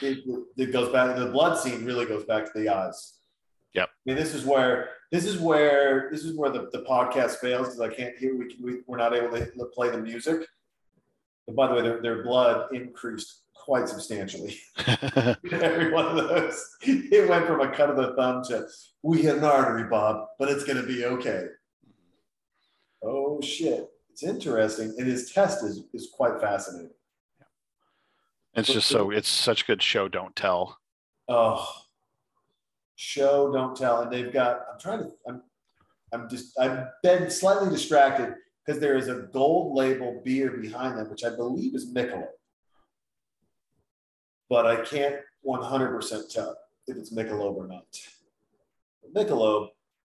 it, 0.00 0.24
it 0.56 0.72
goes 0.72 0.90
back 0.92 1.16
the 1.16 1.26
blood 1.26 1.58
scene 1.58 1.84
really 1.84 2.06
goes 2.06 2.24
back 2.24 2.44
to 2.44 2.58
the 2.58 2.68
eyes 2.68 3.18
Yep. 3.74 3.88
i 3.88 3.92
mean 4.04 4.16
this 4.16 4.34
is 4.34 4.44
where 4.44 4.90
this 5.10 5.24
is 5.24 5.38
where 5.38 6.08
this 6.10 6.24
is 6.24 6.36
where 6.36 6.50
the, 6.50 6.68
the 6.72 6.84
podcast 6.88 7.36
fails 7.36 7.68
because 7.68 7.80
i 7.80 7.88
can't 7.88 8.16
hear 8.16 8.36
we, 8.36 8.56
we 8.60 8.80
we're 8.86 8.98
not 8.98 9.14
able 9.14 9.36
to 9.36 9.46
play 9.74 9.90
the 9.90 9.98
music. 9.98 10.46
But 11.46 11.56
by 11.56 11.66
the 11.66 11.74
way 11.74 11.82
their, 11.82 12.00
their 12.00 12.22
blood 12.22 12.72
increased 12.72 13.42
quite 13.52 13.88
substantially. 13.88 14.56
Every 14.86 15.92
one 15.92 16.06
of 16.06 16.28
those. 16.28 16.68
It 16.82 17.28
went 17.28 17.46
from 17.46 17.60
a 17.60 17.74
cut 17.74 17.90
of 17.90 17.96
the 17.96 18.14
thumb 18.14 18.44
to 18.44 18.68
we 19.02 19.22
hit 19.22 19.38
an 19.38 19.44
artery 19.44 19.88
bob 19.88 20.26
but 20.38 20.48
it's 20.48 20.62
going 20.64 20.80
to 20.80 20.86
be 20.86 21.04
okay. 21.04 21.46
Oh 23.02 23.40
shit 23.40 23.88
it's 24.12 24.22
interesting 24.22 24.94
and 24.98 25.06
his 25.06 25.32
test 25.32 25.64
is 25.64 25.84
is 25.92 26.08
quite 26.14 26.40
fascinating 26.40 26.90
it's 28.54 28.72
just 28.72 28.88
so 28.88 29.10
it's 29.10 29.28
such 29.28 29.66
good 29.66 29.82
show. 29.82 30.08
Don't 30.08 30.36
tell. 30.36 30.78
Oh, 31.28 31.66
show 32.96 33.50
don't 33.50 33.76
tell, 33.76 34.02
and 34.02 34.12
they've 34.12 34.32
got. 34.32 34.60
I'm 34.70 34.78
trying 34.78 34.98
to. 35.00 35.10
I'm. 35.26 35.42
I'm 36.12 36.28
just. 36.28 36.58
I've 36.58 36.88
been 37.02 37.30
slightly 37.30 37.70
distracted 37.70 38.34
because 38.64 38.80
there 38.80 38.96
is 38.96 39.08
a 39.08 39.28
gold 39.32 39.74
label 39.74 40.20
beer 40.22 40.50
behind 40.50 40.98
them, 40.98 41.08
which 41.08 41.24
I 41.24 41.30
believe 41.30 41.74
is 41.74 41.92
Michelob, 41.92 42.28
but 44.50 44.66
I 44.66 44.76
can't 44.76 45.16
100% 45.44 46.32
tell 46.32 46.56
if 46.86 46.96
it's 46.96 47.12
Michelob 47.12 47.56
or 47.56 47.66
not. 47.66 47.86
Michelob, 49.16 49.70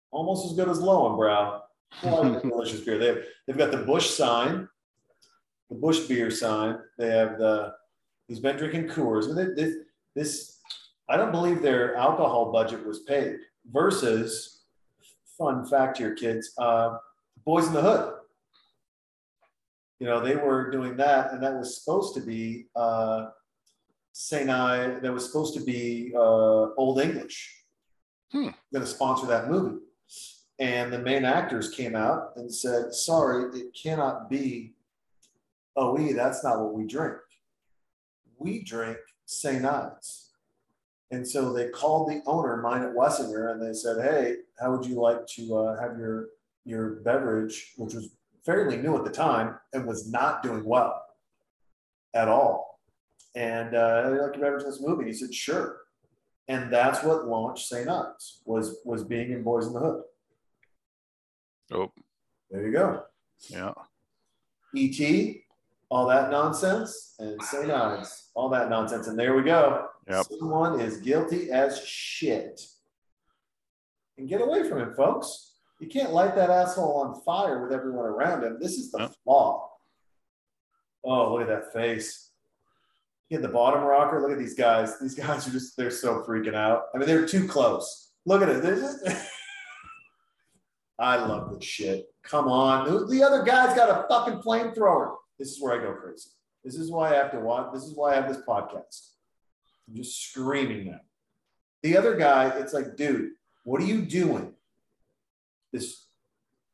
almost 0.09 0.47
as 0.47 0.53
good 0.53 0.67
as 0.67 0.79
Löwenbräu. 0.79 1.61
Delicious 2.01 2.81
beer. 2.81 2.97
They 2.97 3.07
have, 3.07 3.17
they've 3.47 3.57
got 3.57 3.71
the 3.71 3.77
Busch 3.85 4.09
sign, 4.09 4.67
the 5.69 5.75
Busch 5.75 5.99
beer 6.07 6.31
sign. 6.31 6.79
They 6.97 7.09
have 7.09 7.37
the. 7.37 7.73
He's 8.27 8.39
been 8.39 8.55
drinking 8.57 8.87
Coors. 8.87 9.25
And 9.27 9.37
they- 9.37 9.61
This, 9.61 9.75
this, 10.15 10.59
I 11.09 11.17
don't 11.17 11.31
believe 11.31 11.61
their 11.61 11.95
alcohol 11.95 12.51
budget 12.51 12.85
was 12.85 12.99
paid. 13.01 13.37
Versus, 13.71 14.61
fun 15.37 15.65
fact 15.65 15.97
here, 15.97 16.15
kids, 16.15 16.53
uh, 16.57 16.97
Boys 17.45 17.67
in 17.67 17.73
the 17.73 17.81
Hood. 17.81 18.13
You 19.99 20.07
know, 20.07 20.19
they 20.19 20.35
were 20.35 20.71
doing 20.71 20.97
that, 20.97 21.31
and 21.33 21.43
that 21.43 21.53
was 21.57 21.83
supposed 21.83 22.15
to 22.15 22.21
be 22.21 22.67
uh, 22.75 23.27
St. 24.13 24.49
I. 24.49 24.99
That 24.99 25.13
was 25.13 25.25
supposed 25.25 25.53
to 25.55 25.61
be 25.63 26.11
uh, 26.15 26.73
Old 26.75 26.99
English. 26.99 27.55
Hmm. 28.31 28.49
Going 28.73 28.81
to 28.81 28.87
sponsor 28.87 29.27
that 29.27 29.49
movie, 29.49 29.77
and 30.61 30.93
the 30.93 30.99
main 30.99 31.25
actors 31.25 31.71
came 31.71 31.95
out 31.95 32.33
and 32.35 32.53
said, 32.53 32.93
"Sorry, 32.93 33.59
it 33.59 33.73
cannot 33.73 34.29
be 34.29 34.75
OE. 35.75 36.13
That's 36.13 36.43
not 36.43 36.59
what 36.59 36.73
we 36.73 36.85
drink. 36.85 37.17
We 38.37 38.63
drink 38.63 38.97
St. 39.25 39.65
Ives." 39.65 40.29
And 41.09 41.27
so 41.27 41.51
they 41.51 41.69
called 41.69 42.07
the 42.07 42.21
owner, 42.27 42.61
Minott 42.63 42.93
Wessinger, 42.95 43.51
and 43.51 43.61
they 43.61 43.73
said, 43.73 43.97
"Hey, 44.03 44.37
how 44.59 44.71
would 44.71 44.85
you 44.85 45.01
like 45.01 45.25
to 45.35 45.57
uh, 45.57 45.81
have 45.81 45.97
your 45.97 46.27
your 46.63 47.01
beverage, 47.01 47.73
which 47.77 47.95
was 47.95 48.09
fairly 48.45 48.77
new 48.77 48.95
at 48.95 49.03
the 49.03 49.11
time 49.11 49.57
and 49.73 49.85
was 49.85 50.11
not 50.11 50.43
doing 50.43 50.63
well 50.63 51.03
at 52.13 52.27
all. 52.27 52.79
And 53.35 53.75
uh, 53.75 54.03
"How 54.03 54.09
do 54.09 54.15
you 54.15 54.21
like 54.21 54.35
your 54.35 54.43
beverage 54.43 54.63
in 54.63 54.69
this 54.69 54.81
movie? 54.81 55.05
He 55.05 55.13
said, 55.13 55.33
sure. 55.33 55.77
And 56.47 56.71
that's 56.71 57.03
what 57.03 57.27
launched 57.27 57.67
St. 57.67 57.89
Ives 57.89 58.41
was 58.45 58.77
was 58.85 59.03
being 59.03 59.31
in 59.31 59.41
Boys 59.41 59.67
in 59.67 59.73
the 59.73 59.79
Hood. 59.79 60.03
Oh, 61.71 61.91
There 62.49 62.65
you 62.65 62.71
go. 62.73 63.03
yeah. 63.49 63.73
E.T., 64.75 65.43
all 65.89 66.07
that 66.07 66.31
nonsense, 66.31 67.15
and 67.19 67.41
St. 67.43 67.69
Ives, 67.69 68.29
all 68.33 68.49
that 68.49 68.69
nonsense. 68.69 69.07
And 69.07 69.19
there 69.19 69.35
we 69.35 69.43
go. 69.43 69.87
Yep. 70.09 70.25
Someone 70.39 70.79
is 70.79 70.97
guilty 70.97 71.51
as 71.51 71.83
shit. 71.85 72.61
And 74.17 74.27
get 74.29 74.41
away 74.41 74.67
from 74.67 74.79
him, 74.79 74.93
folks. 74.95 75.55
You 75.79 75.87
can't 75.87 76.13
light 76.13 76.35
that 76.35 76.49
asshole 76.49 76.97
on 77.01 77.21
fire 77.23 77.61
with 77.63 77.73
everyone 77.73 78.05
around 78.05 78.43
him. 78.43 78.57
This 78.61 78.73
is 78.77 78.91
the 78.91 78.99
Yep. 78.99 79.11
flaw. 79.23 79.69
Oh, 81.03 81.33
look 81.33 81.41
at 81.41 81.47
that 81.47 81.73
face. 81.73 82.29
He 83.27 83.35
had 83.35 83.43
the 83.43 83.47
bottom 83.49 83.81
rocker. 83.83 84.21
Look 84.21 84.31
at 84.31 84.37
these 84.37 84.53
guys. 84.55 84.99
These 84.99 85.15
guys 85.15 85.47
are 85.47 85.51
just, 85.51 85.75
they're 85.75 85.89
so 85.91 86.21
freaking 86.23 86.53
out. 86.55 86.83
I 86.93 86.97
mean, 86.97 87.07
they're 87.07 87.25
too 87.25 87.47
close. 87.47 88.11
Look 88.25 88.41
at 88.41 88.49
it. 88.49 88.63
I 90.99 91.15
love 91.17 91.53
this 91.53 91.63
shit. 91.67 92.07
Come 92.23 92.47
on. 92.47 92.89
The- 92.89 93.05
The 93.07 93.23
other 93.23 93.43
guy's 93.43 93.75
got 93.75 93.89
a 93.89 94.07
fucking 94.07 94.41
flamethrower. 94.41 95.15
This 95.39 95.49
is 95.49 95.61
where 95.61 95.79
I 95.79 95.83
go 95.83 95.93
crazy. 95.93 96.29
This 96.63 96.75
is 96.75 96.91
why 96.91 97.09
I 97.11 97.15
have 97.15 97.31
to 97.31 97.39
watch. 97.39 97.73
This 97.73 97.83
is 97.83 97.95
why 97.95 98.11
I 98.11 98.15
have 98.15 98.27
this 98.27 98.43
podcast. 98.47 99.09
I'm 99.87 99.95
just 99.95 100.21
screaming 100.29 100.91
that. 100.91 101.01
The 101.81 101.97
other 101.97 102.15
guy, 102.15 102.49
it's 102.59 102.73
like, 102.73 102.95
dude, 102.95 103.31
what 103.63 103.81
are 103.81 103.85
you 103.85 104.03
doing? 104.03 104.53
This, 105.73 106.05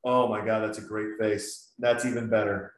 oh 0.04 0.28
my 0.28 0.44
God, 0.46 0.60
that's 0.60 0.78
a 0.80 0.82
great 0.82 1.18
face. 1.18 1.72
That's 1.80 2.06
even 2.06 2.28
better. 2.30 2.74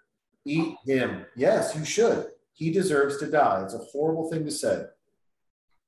Eat 0.46 0.76
him. 0.86 1.26
Yes, 1.36 1.76
you 1.76 1.84
should. 1.84 2.28
He 2.54 2.72
deserves 2.72 3.18
to 3.18 3.32
die. 3.32 3.62
It's 3.64 3.74
a 3.74 3.78
horrible 3.80 4.30
thing 4.30 4.46
to 4.46 4.52
say. 4.52 4.84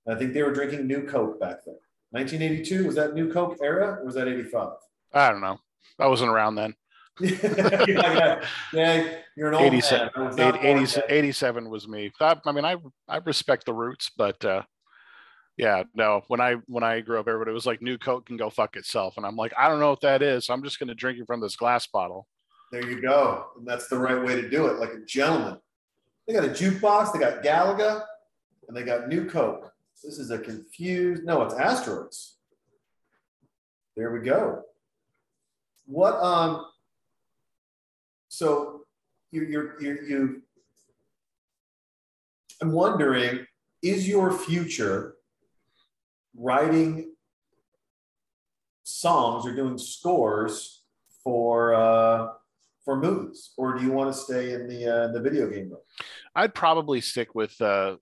I 0.07 0.15
think 0.15 0.33
they 0.33 0.41
were 0.41 0.53
drinking 0.53 0.87
New 0.87 1.03
Coke 1.05 1.39
back 1.39 1.63
then. 1.65 1.75
1982, 2.11 2.85
was 2.87 2.95
that 2.95 3.13
New 3.13 3.31
Coke 3.31 3.57
era 3.61 3.99
or 3.99 4.05
was 4.05 4.15
that 4.15 4.27
85? 4.27 4.69
I 5.13 5.29
don't 5.31 5.41
know. 5.41 5.59
I 5.99 6.07
wasn't 6.07 6.31
around 6.31 6.55
then. 6.55 6.73
yeah, 7.19 8.43
yeah, 8.73 9.13
you're 9.35 9.49
an 9.49 9.55
old 9.55 9.63
87, 9.63 10.05
man. 10.05 10.11
I 10.15 10.27
was 10.27 10.37
not 10.37 10.55
Eight- 10.55 10.61
born 10.61 10.77
80 10.83 11.01
87 11.09 11.69
was 11.69 11.87
me. 11.87 12.11
I, 12.19 12.37
I 12.45 12.51
mean, 12.51 12.65
I 12.65 12.77
I 13.07 13.17
respect 13.17 13.65
the 13.65 13.73
roots, 13.73 14.09
but 14.17 14.43
uh, 14.45 14.63
yeah, 15.57 15.83
no. 15.93 16.21
When 16.27 16.39
I 16.39 16.55
when 16.67 16.83
I 16.83 17.01
grew 17.01 17.19
up, 17.19 17.27
everybody 17.27 17.51
was 17.53 17.65
like, 17.65 17.81
"New 17.81 17.97
Coke 17.97 18.25
can 18.25 18.37
go 18.37 18.49
fuck 18.49 18.75
itself," 18.77 19.17
and 19.17 19.25
I'm 19.25 19.35
like, 19.35 19.53
I 19.57 19.67
don't 19.67 19.79
know 19.79 19.89
what 19.89 20.01
that 20.01 20.21
is. 20.21 20.49
I'm 20.49 20.63
just 20.63 20.79
going 20.79 20.87
to 20.87 20.95
drink 20.95 21.19
it 21.19 21.27
from 21.27 21.41
this 21.41 21.55
glass 21.57 21.85
bottle. 21.85 22.27
There 22.71 22.89
you 22.89 23.01
go. 23.01 23.47
And 23.57 23.67
that's 23.67 23.89
the 23.89 23.97
right 23.97 24.23
way 24.23 24.41
to 24.41 24.49
do 24.49 24.67
it, 24.67 24.79
like 24.79 24.93
a 24.93 25.05
gentleman. 25.05 25.57
They 26.25 26.33
got 26.33 26.45
a 26.45 26.49
jukebox, 26.49 27.11
they 27.11 27.19
got 27.19 27.43
Galaga, 27.43 28.03
and 28.67 28.77
they 28.77 28.83
got 28.83 29.09
New 29.09 29.25
Coke. 29.29 29.69
This 30.01 30.17
is 30.17 30.31
a 30.31 30.39
confused, 30.39 31.25
no, 31.25 31.41
it's 31.43 31.53
asteroids. 31.53 32.37
There 33.97 34.11
we 34.11 34.19
go. 34.25 34.61
What 35.91 36.15
um 36.23 36.67
so 38.29 38.85
you 39.31 39.43
you're 39.43 39.81
you 39.81 39.97
you 40.07 40.41
I'm 42.61 42.71
wondering, 42.71 43.45
is 43.81 44.07
your 44.07 44.31
future 44.31 45.15
writing 46.33 47.13
songs 48.83 49.45
or 49.45 49.53
doing 49.53 49.77
scores 49.77 50.83
for 51.25 51.73
uh 51.73 52.29
for 52.85 52.95
movies, 52.95 53.51
or 53.57 53.77
do 53.77 53.83
you 53.83 53.91
want 53.91 54.13
to 54.13 54.17
stay 54.17 54.53
in 54.53 54.69
the 54.69 54.87
uh, 54.87 55.07
the 55.11 55.19
video 55.19 55.49
game 55.49 55.71
realm? 55.71 55.83
I'd 56.33 56.55
probably 56.55 57.01
stick 57.01 57.35
with 57.35 57.59
uh, 57.61 57.97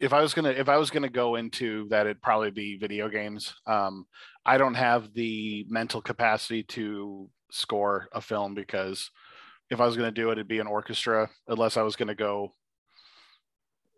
if 0.00 0.12
I 0.12 0.20
was 0.20 0.34
gonna 0.34 0.50
if 0.50 0.68
I 0.68 0.76
was 0.76 0.90
gonna 0.90 1.08
go 1.08 1.36
into 1.36 1.88
that, 1.88 2.06
it'd 2.06 2.20
probably 2.20 2.50
be 2.50 2.76
video 2.76 3.08
games. 3.08 3.54
Um, 3.64 4.06
I 4.48 4.56
don't 4.56 4.74
have 4.74 5.12
the 5.12 5.66
mental 5.68 6.00
capacity 6.00 6.62
to 6.62 7.28
score 7.50 8.08
a 8.12 8.22
film 8.22 8.54
because 8.54 9.10
if 9.68 9.78
I 9.78 9.84
was 9.84 9.94
gonna 9.94 10.10
do 10.10 10.30
it, 10.30 10.32
it'd 10.32 10.48
be 10.48 10.58
an 10.58 10.66
orchestra, 10.66 11.28
unless 11.48 11.76
I 11.76 11.82
was 11.82 11.96
gonna 11.96 12.14
go 12.14 12.54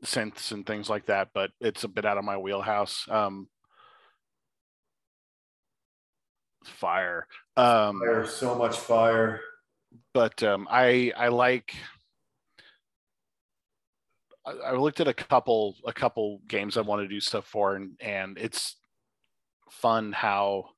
synths 0.04 0.50
and 0.50 0.66
things 0.66 0.90
like 0.90 1.06
that. 1.06 1.28
But 1.32 1.52
it's 1.60 1.84
a 1.84 1.88
bit 1.88 2.04
out 2.04 2.18
of 2.18 2.24
my 2.24 2.36
wheelhouse. 2.36 3.06
Um, 3.08 3.46
fire. 6.64 7.28
Um, 7.56 8.00
There's 8.04 8.32
so 8.32 8.56
much 8.56 8.76
fire. 8.76 9.40
but 10.12 10.42
um, 10.42 10.66
I 10.68 11.12
I 11.16 11.28
like. 11.28 11.76
I, 14.44 14.50
I 14.50 14.72
looked 14.72 14.98
at 14.98 15.06
a 15.06 15.14
couple 15.14 15.76
a 15.86 15.92
couple 15.92 16.40
games 16.48 16.76
I 16.76 16.80
want 16.80 17.02
to 17.02 17.08
do 17.08 17.20
stuff 17.20 17.46
for, 17.46 17.76
and 17.76 17.92
and 18.00 18.36
it's 18.36 18.74
fun 19.70 20.12
how 20.12 20.70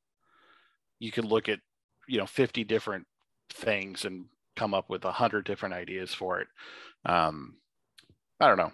you 0.99 1.11
can 1.11 1.27
look 1.27 1.49
at 1.49 1.61
you 2.09 2.19
know 2.19 2.27
50 2.27 2.65
different 2.65 3.07
things 3.51 4.05
and 4.05 4.27
come 4.57 4.75
up 4.75 4.89
with 4.89 5.05
a 5.05 5.13
hundred 5.13 5.45
different 5.45 5.75
ideas 5.75 6.13
for 6.13 6.41
it. 6.41 6.49
Um, 7.05 7.57
I 8.41 8.49
don't 8.49 8.59
know. 8.59 8.73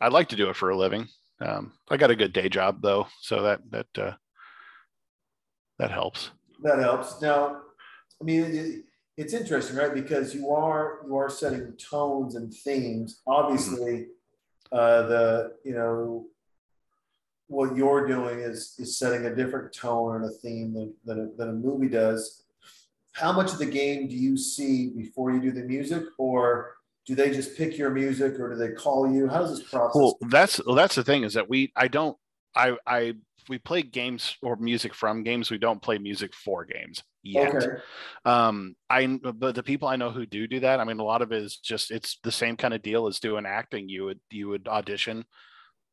I'd 0.00 0.12
like 0.12 0.28
to 0.30 0.36
do 0.36 0.48
it 0.48 0.56
for 0.56 0.70
a 0.70 0.76
living. 0.76 1.08
Um, 1.40 1.72
I 1.90 1.96
got 1.96 2.10
a 2.10 2.16
good 2.16 2.32
day 2.32 2.48
job 2.48 2.82
though, 2.82 3.06
so 3.20 3.42
that 3.42 3.60
that 3.70 3.86
uh, 3.98 4.12
that 5.78 5.90
helps. 5.90 6.30
That 6.62 6.78
helps. 6.78 7.20
Now, 7.20 7.60
I 8.20 8.24
mean, 8.24 8.44
it, 8.44 8.84
it's 9.16 9.34
interesting, 9.34 9.76
right? 9.76 9.94
Because 9.94 10.34
you 10.34 10.50
are 10.50 11.00
you 11.06 11.16
are 11.16 11.28
setting 11.28 11.74
tones 11.76 12.34
and 12.34 12.52
themes. 12.52 13.20
Obviously, 13.26 14.06
uh, 14.70 15.02
the 15.02 15.52
you 15.64 15.74
know 15.74 16.26
what 17.52 17.76
you're 17.76 18.06
doing 18.06 18.40
is 18.40 18.74
is 18.78 18.98
setting 18.98 19.26
a 19.26 19.34
different 19.34 19.72
tone 19.74 20.16
and 20.16 20.24
a 20.24 20.30
theme 20.30 20.72
than 20.72 20.94
than 21.04 21.20
a, 21.20 21.36
than 21.36 21.48
a 21.50 21.52
movie 21.52 21.88
does. 21.88 22.44
How 23.12 23.30
much 23.30 23.52
of 23.52 23.58
the 23.58 23.66
game 23.66 24.08
do 24.08 24.16
you 24.16 24.38
see 24.38 24.88
before 24.88 25.32
you 25.32 25.40
do 25.40 25.52
the 25.52 25.62
music, 25.62 26.04
or 26.18 26.76
do 27.06 27.14
they 27.14 27.30
just 27.30 27.56
pick 27.56 27.76
your 27.76 27.90
music, 27.90 28.40
or 28.40 28.48
do 28.48 28.56
they 28.56 28.72
call 28.72 29.12
you? 29.12 29.28
How 29.28 29.40
does 29.40 29.58
this 29.58 29.68
process? 29.68 29.94
Well, 29.94 30.16
that's 30.22 30.64
well, 30.64 30.76
that's 30.76 30.94
the 30.94 31.04
thing 31.04 31.24
is 31.24 31.34
that 31.34 31.48
we 31.48 31.72
I 31.76 31.88
don't 31.88 32.16
I 32.54 32.76
I 32.86 33.14
we 33.48 33.58
play 33.58 33.82
games 33.82 34.36
or 34.42 34.56
music 34.56 34.94
from 34.94 35.22
games. 35.22 35.50
We 35.50 35.58
don't 35.58 35.82
play 35.82 35.98
music 35.98 36.34
for 36.34 36.64
games 36.64 37.02
yet. 37.22 37.54
Okay. 37.54 37.66
Um, 38.24 38.76
I 38.88 39.06
but 39.06 39.54
the 39.54 39.62
people 39.62 39.88
I 39.88 39.96
know 39.96 40.10
who 40.10 40.26
do 40.26 40.46
do 40.46 40.60
that. 40.60 40.80
I 40.80 40.84
mean, 40.84 41.00
a 41.00 41.04
lot 41.04 41.22
of 41.22 41.32
it 41.32 41.42
is 41.42 41.56
just 41.56 41.90
it's 41.90 42.18
the 42.22 42.32
same 42.32 42.56
kind 42.56 42.74
of 42.74 42.82
deal 42.82 43.06
as 43.06 43.20
doing 43.20 43.46
acting. 43.46 43.88
You 43.88 44.04
would 44.04 44.20
you 44.30 44.48
would 44.48 44.68
audition, 44.68 45.24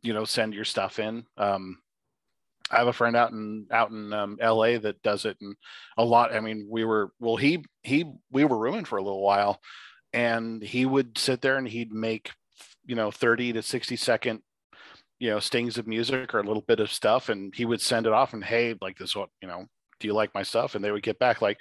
you 0.02 0.14
know, 0.14 0.26
send 0.26 0.54
your 0.54 0.66
stuff 0.66 1.00
in. 1.00 1.26
Um, 1.38 1.80
I 2.72 2.78
have 2.78 2.88
a 2.88 2.94
friend 2.94 3.16
out 3.16 3.32
in 3.32 3.68
out 3.72 3.90
in 3.90 4.14
um, 4.14 4.38
L.A. 4.40 4.78
that 4.78 5.02
does 5.02 5.26
it, 5.26 5.38
and 5.42 5.56
a 5.98 6.06
lot. 6.06 6.34
I 6.34 6.40
mean, 6.40 6.68
we 6.70 6.86
were 6.86 7.12
well. 7.20 7.36
He 7.36 7.66
he 7.84 8.06
we 8.32 8.46
were 8.46 8.58
rooming 8.58 8.86
for 8.86 8.98
a 8.98 9.04
little 9.04 9.24
while, 9.24 9.60
and 10.14 10.62
he 10.62 10.86
would 10.86 11.18
sit 11.18 11.42
there 11.42 11.58
and 11.58 11.68
he'd 11.68 11.92
make 11.92 12.32
you 12.86 12.96
know 12.96 13.12
30 13.12 13.54
to 13.54 13.62
60 13.62 13.96
second 13.96 14.42
you 15.20 15.30
know 15.30 15.40
stings 15.40 15.78
of 15.78 15.88
music 15.88 16.34
or 16.34 16.40
a 16.40 16.44
little 16.44 16.64
bit 16.64 16.80
of 16.80 16.92
stuff 16.92 17.30
and 17.30 17.54
he 17.54 17.66
would 17.66 17.82
send 17.82 18.08
it 18.08 18.14
off 18.14 18.34
and 18.34 18.44
hey 18.44 18.76
like 18.82 18.98
this 18.98 19.16
what 19.16 19.30
you 19.42 19.48
know 19.48 19.66
do 20.00 20.08
you 20.08 20.14
like 20.14 20.34
my 20.34 20.44
stuff 20.44 20.76
and 20.76 20.84
they 20.84 20.92
would 20.92 21.04
get 21.04 21.20
back 21.20 21.42
like 21.42 21.58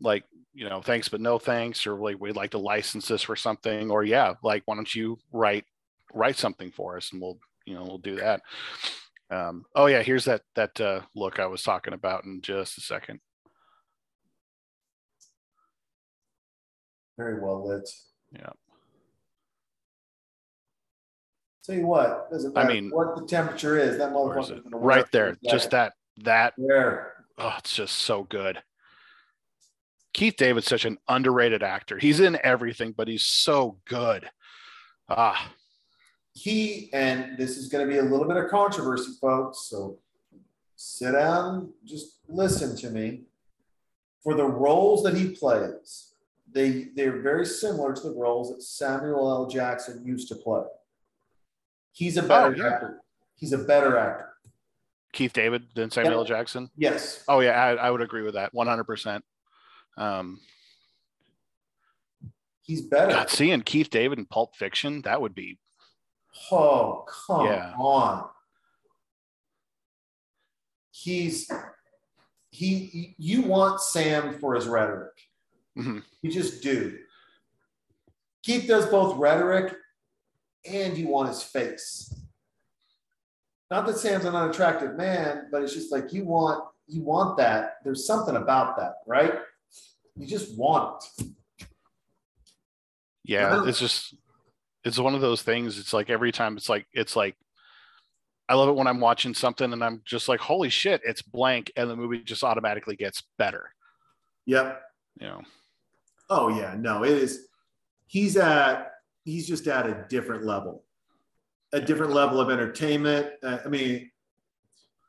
like 0.00 0.24
you 0.54 0.68
know 0.68 0.80
thanks 0.80 1.08
but 1.08 1.20
no 1.20 1.38
thanks 1.38 1.86
or 1.86 1.98
like 1.98 2.20
we'd 2.20 2.36
like 2.36 2.52
to 2.52 2.58
license 2.58 3.08
this 3.08 3.22
for 3.22 3.36
something 3.36 3.90
or 3.90 4.04
yeah 4.04 4.34
like 4.42 4.62
why 4.66 4.74
don't 4.74 4.94
you 4.94 5.18
write 5.32 5.64
write 6.12 6.36
something 6.36 6.70
for 6.70 6.96
us 6.96 7.12
and 7.12 7.20
we'll 7.20 7.38
you 7.66 7.74
know 7.74 7.82
we'll 7.82 7.98
do 7.98 8.16
that 8.16 8.40
um 9.30 9.64
oh 9.74 9.86
yeah 9.86 10.02
here's 10.02 10.24
that 10.26 10.42
that 10.54 10.78
uh 10.80 11.00
look 11.14 11.38
i 11.38 11.46
was 11.46 11.62
talking 11.62 11.94
about 11.94 12.24
in 12.24 12.40
just 12.42 12.78
a 12.78 12.80
second 12.80 13.20
Very 17.16 17.40
well 17.40 17.66
lit. 17.68 17.88
Yeah. 18.32 18.50
Tell 21.64 21.76
you 21.76 21.86
what, 21.86 22.28
doesn't 22.30 22.58
I 22.58 22.66
mean- 22.66 22.90
what 22.90 23.16
the 23.16 23.24
temperature 23.26 23.78
is. 23.78 23.98
That 23.98 24.10
is 24.40 24.52
right 24.72 25.06
there 25.12 25.36
just 25.48 25.70
that 25.70 25.92
that 26.24 26.54
There. 26.58 27.12
oh 27.38 27.54
it's 27.58 27.74
just 27.74 27.96
so 27.96 28.22
good 28.24 28.62
keith 30.12 30.34
david's 30.36 30.66
such 30.68 30.84
an 30.84 30.96
underrated 31.08 31.62
actor 31.64 31.98
he's 31.98 32.20
in 32.20 32.38
everything 32.44 32.92
but 32.96 33.08
he's 33.08 33.24
so 33.24 33.78
good 33.88 34.28
ah 35.08 35.52
He 36.34 36.90
and 36.92 37.38
this 37.38 37.56
is 37.56 37.68
going 37.68 37.86
to 37.86 37.92
be 37.92 37.98
a 37.98 38.02
little 38.02 38.26
bit 38.26 38.36
of 38.36 38.50
controversy, 38.50 39.12
folks. 39.20 39.68
So 39.70 39.98
sit 40.76 41.12
down, 41.12 41.72
just 41.84 42.18
listen 42.28 42.76
to 42.76 42.90
me. 42.90 43.22
For 44.22 44.34
the 44.34 44.44
roles 44.44 45.02
that 45.04 45.16
he 45.16 45.30
plays, 45.30 46.14
they 46.50 46.88
they're 46.96 47.20
very 47.20 47.46
similar 47.46 47.94
to 47.94 48.02
the 48.02 48.14
roles 48.14 48.50
that 48.54 48.62
Samuel 48.62 49.30
L. 49.30 49.46
Jackson 49.46 50.04
used 50.04 50.28
to 50.28 50.34
play. 50.34 50.62
He's 51.92 52.16
a 52.16 52.22
better 52.22 52.56
yeah. 52.56 52.66
actor. 52.66 53.00
He's 53.36 53.52
a 53.52 53.58
better 53.58 53.96
actor. 53.98 54.30
keith 55.12 55.32
david 55.32 55.64
than 55.74 55.90
samuel 55.90 56.20
L. 56.20 56.24
Jackson 56.24 56.70
Yes. 56.76 57.22
oh 57.28 57.40
yeah 57.40 57.52
I, 57.52 57.74
I 57.74 57.90
would 57.90 58.00
agree 58.00 58.22
with 58.22 58.34
that 58.34 58.52
100% 58.54 59.20
um 59.98 60.40
He's 62.62 62.80
better. 62.80 63.12
God, 63.12 63.28
seeing 63.28 63.60
keith 63.60 63.90
david 63.90 64.18
in 64.18 64.24
pulp 64.26 64.56
fiction 64.56 65.02
that 65.02 65.20
would 65.20 65.34
be 65.34 65.58
Oh, 66.50 67.04
come 67.26 67.46
Yeah. 67.46 67.74
on. 67.78 68.28
He's 70.90 71.50
he 72.50 73.14
you 73.18 73.42
want 73.42 73.80
Sam 73.80 74.38
for 74.38 74.54
his 74.54 74.66
rhetoric. 74.68 75.12
Mhm. 75.76 76.04
You 76.22 76.30
just 76.30 76.62
do. 76.62 76.98
Keith 78.42 78.68
does 78.68 78.86
both 78.86 79.16
rhetoric 79.16 79.74
and 80.64 80.96
you 80.96 81.08
want 81.08 81.28
his 81.30 81.42
face. 81.42 82.14
Not 83.70 83.86
that 83.86 83.98
Sam's 83.98 84.24
an 84.24 84.36
unattractive 84.36 84.94
man, 84.94 85.48
but 85.50 85.62
it's 85.62 85.72
just 85.74 85.90
like 85.90 86.12
you 86.12 86.24
want 86.24 86.64
you 86.86 87.02
want 87.02 87.38
that. 87.38 87.78
There's 87.82 88.06
something 88.06 88.36
about 88.36 88.76
that, 88.76 88.96
right? 89.06 89.34
You 90.16 90.26
just 90.26 90.56
want 90.56 91.02
it. 91.18 91.28
yeah 93.26 93.64
it's 93.66 93.80
just 93.80 94.14
it's 94.84 94.98
one 94.98 95.14
of 95.14 95.20
those 95.20 95.42
things 95.42 95.78
it's 95.78 95.92
like 95.92 96.10
every 96.10 96.30
time 96.32 96.56
it's 96.56 96.68
like 96.68 96.86
it's 96.92 97.16
like 97.16 97.36
i 98.48 98.54
love 98.54 98.68
it 98.68 98.74
when 98.74 98.86
i'm 98.86 99.00
watching 99.00 99.32
something 99.34 99.72
and 99.72 99.82
i'm 99.82 100.02
just 100.04 100.28
like 100.28 100.40
holy 100.40 100.68
shit 100.68 101.00
it's 101.04 101.22
blank 101.22 101.72
and 101.76 101.88
the 101.90 101.96
movie 101.96 102.18
just 102.22 102.44
automatically 102.44 102.96
gets 102.96 103.22
better 103.38 103.70
Yep. 104.46 104.82
you 105.20 105.26
know 105.26 105.40
Oh 106.30 106.48
yeah, 106.48 106.74
no, 106.78 107.04
it 107.04 107.10
is. 107.10 107.48
He's 108.06 108.38
at. 108.38 108.92
He's 109.26 109.46
just 109.46 109.66
at 109.66 109.86
a 109.86 110.06
different 110.08 110.44
level, 110.46 110.82
a 111.74 111.80
different 111.82 112.12
level 112.14 112.40
of 112.40 112.48
entertainment. 112.50 113.28
Uh, 113.42 113.58
I 113.62 113.68
mean, 113.68 114.10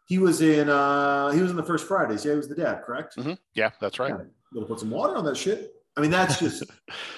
he 0.07 0.17
was 0.17 0.41
in. 0.41 0.69
uh 0.69 1.31
He 1.31 1.41
was 1.41 1.51
in 1.51 1.57
the 1.57 1.63
first 1.63 1.87
Fridays. 1.87 2.25
Yeah, 2.25 2.31
he 2.33 2.37
was 2.37 2.49
the 2.49 2.55
dad, 2.55 2.81
correct? 2.85 3.15
Mhm. 3.15 3.37
yeah 3.53 3.71
that's 3.79 3.97
right 3.97 4.09
Yeah. 4.09 4.25
Little 4.51 4.67
put 4.67 4.79
some 4.81 4.89
water 4.91 5.15
on 5.15 5.23
that 5.23 5.37
shit. 5.37 5.71
I 5.95 6.01
mean, 6.01 6.11
that's 6.11 6.37
just. 6.37 6.63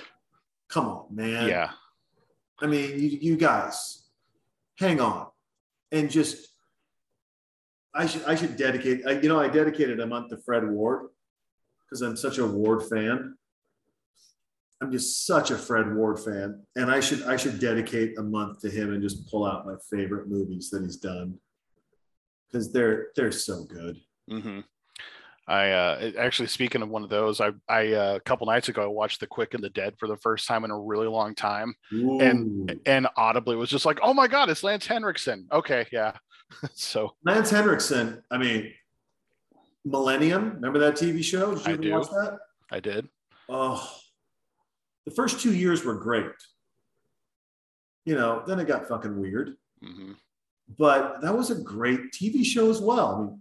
come 0.70 0.86
on, 0.86 1.08
man. 1.10 1.48
yeah 1.50 1.72
I 2.60 2.66
mean, 2.68 3.00
you, 3.00 3.18
you 3.22 3.38
guys, 3.38 4.10
hang 4.80 5.00
on, 5.02 5.28
and 5.92 6.10
just. 6.10 6.48
I 7.96 8.06
should 8.06 8.24
I 8.26 8.36
should 8.36 8.58
dedicate. 8.58 9.08
I, 9.08 9.12
you 9.14 9.28
know, 9.28 9.40
I 9.40 9.48
dedicated 9.48 10.00
a 10.00 10.06
month 10.06 10.30
to 10.30 10.38
Fred 10.38 10.70
Ward 10.70 11.08
because 11.82 12.04
I'm 12.04 12.16
such 12.16 12.38
a 12.38 12.46
Ward 12.46 12.84
fan. 12.84 13.36
I'm 14.82 14.92
just 14.92 15.26
such 15.26 15.50
a 15.50 15.58
Fred 15.58 15.96
Ward 15.96 16.20
fan, 16.20 16.62
and 16.76 16.92
I 16.92 17.00
should 17.00 17.24
I 17.24 17.38
should 17.38 17.60
dedicate 17.60 18.20
a 18.20 18.22
month 18.22 18.60
to 18.62 18.70
him 18.70 18.94
and 18.94 19.02
just 19.02 19.28
pull 19.32 19.46
out 19.46 19.66
my 19.66 19.74
favorite 19.90 20.28
movies 20.28 20.70
that 20.70 20.84
he's 20.84 20.98
done 20.98 21.40
because 22.48 22.72
they're 22.72 23.08
they're 23.16 23.32
so 23.32 23.64
good. 23.64 23.98
hmm 24.30 24.60
I 25.48 25.70
uh, 25.72 26.12
actually 26.20 26.50
speaking 26.50 26.82
of 26.82 26.90
one 26.90 27.04
of 27.04 27.10
those, 27.10 27.40
I 27.40 27.52
I 27.70 27.94
uh, 27.94 28.16
a 28.16 28.20
couple 28.20 28.48
nights 28.48 28.68
ago 28.68 28.84
I 28.84 28.88
watched 28.88 29.22
The 29.22 29.28
Quick 29.28 29.54
and 29.54 29.64
the 29.64 29.70
Dead 29.70 29.94
for 29.98 30.08
the 30.08 30.18
first 30.18 30.46
time 30.48 30.66
in 30.66 30.72
a 30.72 30.80
really 30.80 31.08
long 31.08 31.36
time, 31.36 31.74
Ooh. 31.94 32.20
and 32.86 33.08
audibly 33.16 33.56
was 33.56 33.70
just 33.70 33.86
like, 33.86 34.00
oh 34.02 34.14
my 34.14 34.28
god, 34.28 34.50
it's 34.50 34.64
Lance 34.64 34.86
Henriksen. 34.86 35.48
Okay, 35.52 35.86
yeah. 35.92 36.14
so 36.74 37.14
Lance 37.24 37.50
Henriksen. 37.50 38.22
I 38.30 38.38
mean, 38.38 38.74
Millennium. 39.86 40.56
Remember 40.56 40.80
that 40.80 40.96
TV 40.96 41.24
show? 41.24 41.56
Did 41.56 41.66
you 41.66 41.70
I 41.70 41.74
ever 41.74 41.82
do. 41.82 41.92
watch 41.92 42.10
that? 42.10 42.40
I 42.72 42.80
did. 42.82 43.08
Oh, 43.48 43.90
the 45.06 45.12
first 45.12 45.40
two 45.40 45.56
years 45.56 45.86
were 45.86 45.96
great. 45.96 46.26
You 48.04 48.16
know, 48.16 48.44
then 48.46 48.60
it 48.60 48.68
got 48.68 48.88
fucking 48.88 49.18
weird. 49.18 49.56
hmm 49.82 50.14
But 50.78 51.22
that 51.22 51.36
was 51.36 51.52
a 51.52 51.56
great 51.56 52.12
TV 52.12 52.46
show 52.46 52.70
as 52.70 52.82
well. 52.82 53.16
I 53.16 53.20
mean, 53.22 53.40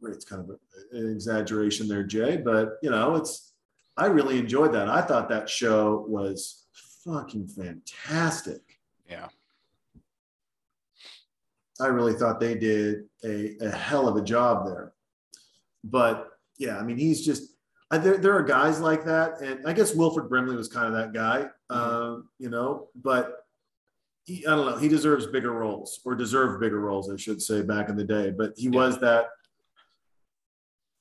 great's 0.00 0.24
kind 0.24 0.42
of 0.42 0.58
an 0.92 1.10
exaggeration 1.10 1.88
there, 1.88 2.02
Jay, 2.04 2.36
but 2.36 2.78
you 2.82 2.90
know, 2.90 3.14
it's 3.16 3.52
I 3.96 4.06
really 4.06 4.38
enjoyed 4.38 4.72
that. 4.74 4.88
I 4.88 5.00
thought 5.02 5.28
that 5.30 5.48
show 5.48 6.04
was 6.08 6.64
fucking 7.04 7.48
fantastic. 7.48 8.60
Yeah. 9.08 9.28
I 11.80 11.86
really 11.88 12.14
thought 12.14 12.40
they 12.40 12.54
did 12.54 13.04
a, 13.24 13.56
a 13.60 13.70
hell 13.70 14.08
of 14.08 14.16
a 14.16 14.22
job 14.22 14.66
there. 14.66 14.92
But 15.84 16.28
yeah, 16.58 16.78
I 16.78 16.82
mean, 16.82 16.96
he's 16.96 17.24
just 17.24 17.52
I, 17.90 17.98
there. 17.98 18.16
There 18.18 18.34
are 18.34 18.42
guys 18.42 18.80
like 18.80 19.04
that, 19.04 19.40
and 19.40 19.66
I 19.66 19.72
guess 19.72 19.94
Wilford 19.94 20.28
Brimley 20.28 20.56
was 20.56 20.68
kind 20.68 20.86
of 20.86 20.92
that 20.94 21.12
guy, 21.12 21.46
um, 21.70 22.28
you 22.38 22.48
know. 22.50 22.88
But 22.96 23.44
he, 24.24 24.44
I 24.46 24.56
don't 24.56 24.66
know. 24.66 24.76
He 24.76 24.88
deserves 24.88 25.26
bigger 25.26 25.52
roles, 25.52 26.00
or 26.04 26.16
deserved 26.16 26.60
bigger 26.60 26.80
roles, 26.80 27.10
I 27.12 27.16
should 27.16 27.40
say, 27.40 27.62
back 27.62 27.88
in 27.88 27.96
the 27.96 28.04
day. 28.04 28.32
But 28.36 28.54
he 28.56 28.64
Yeah. 28.64 28.70
was 28.80 28.98
that. 29.00 29.26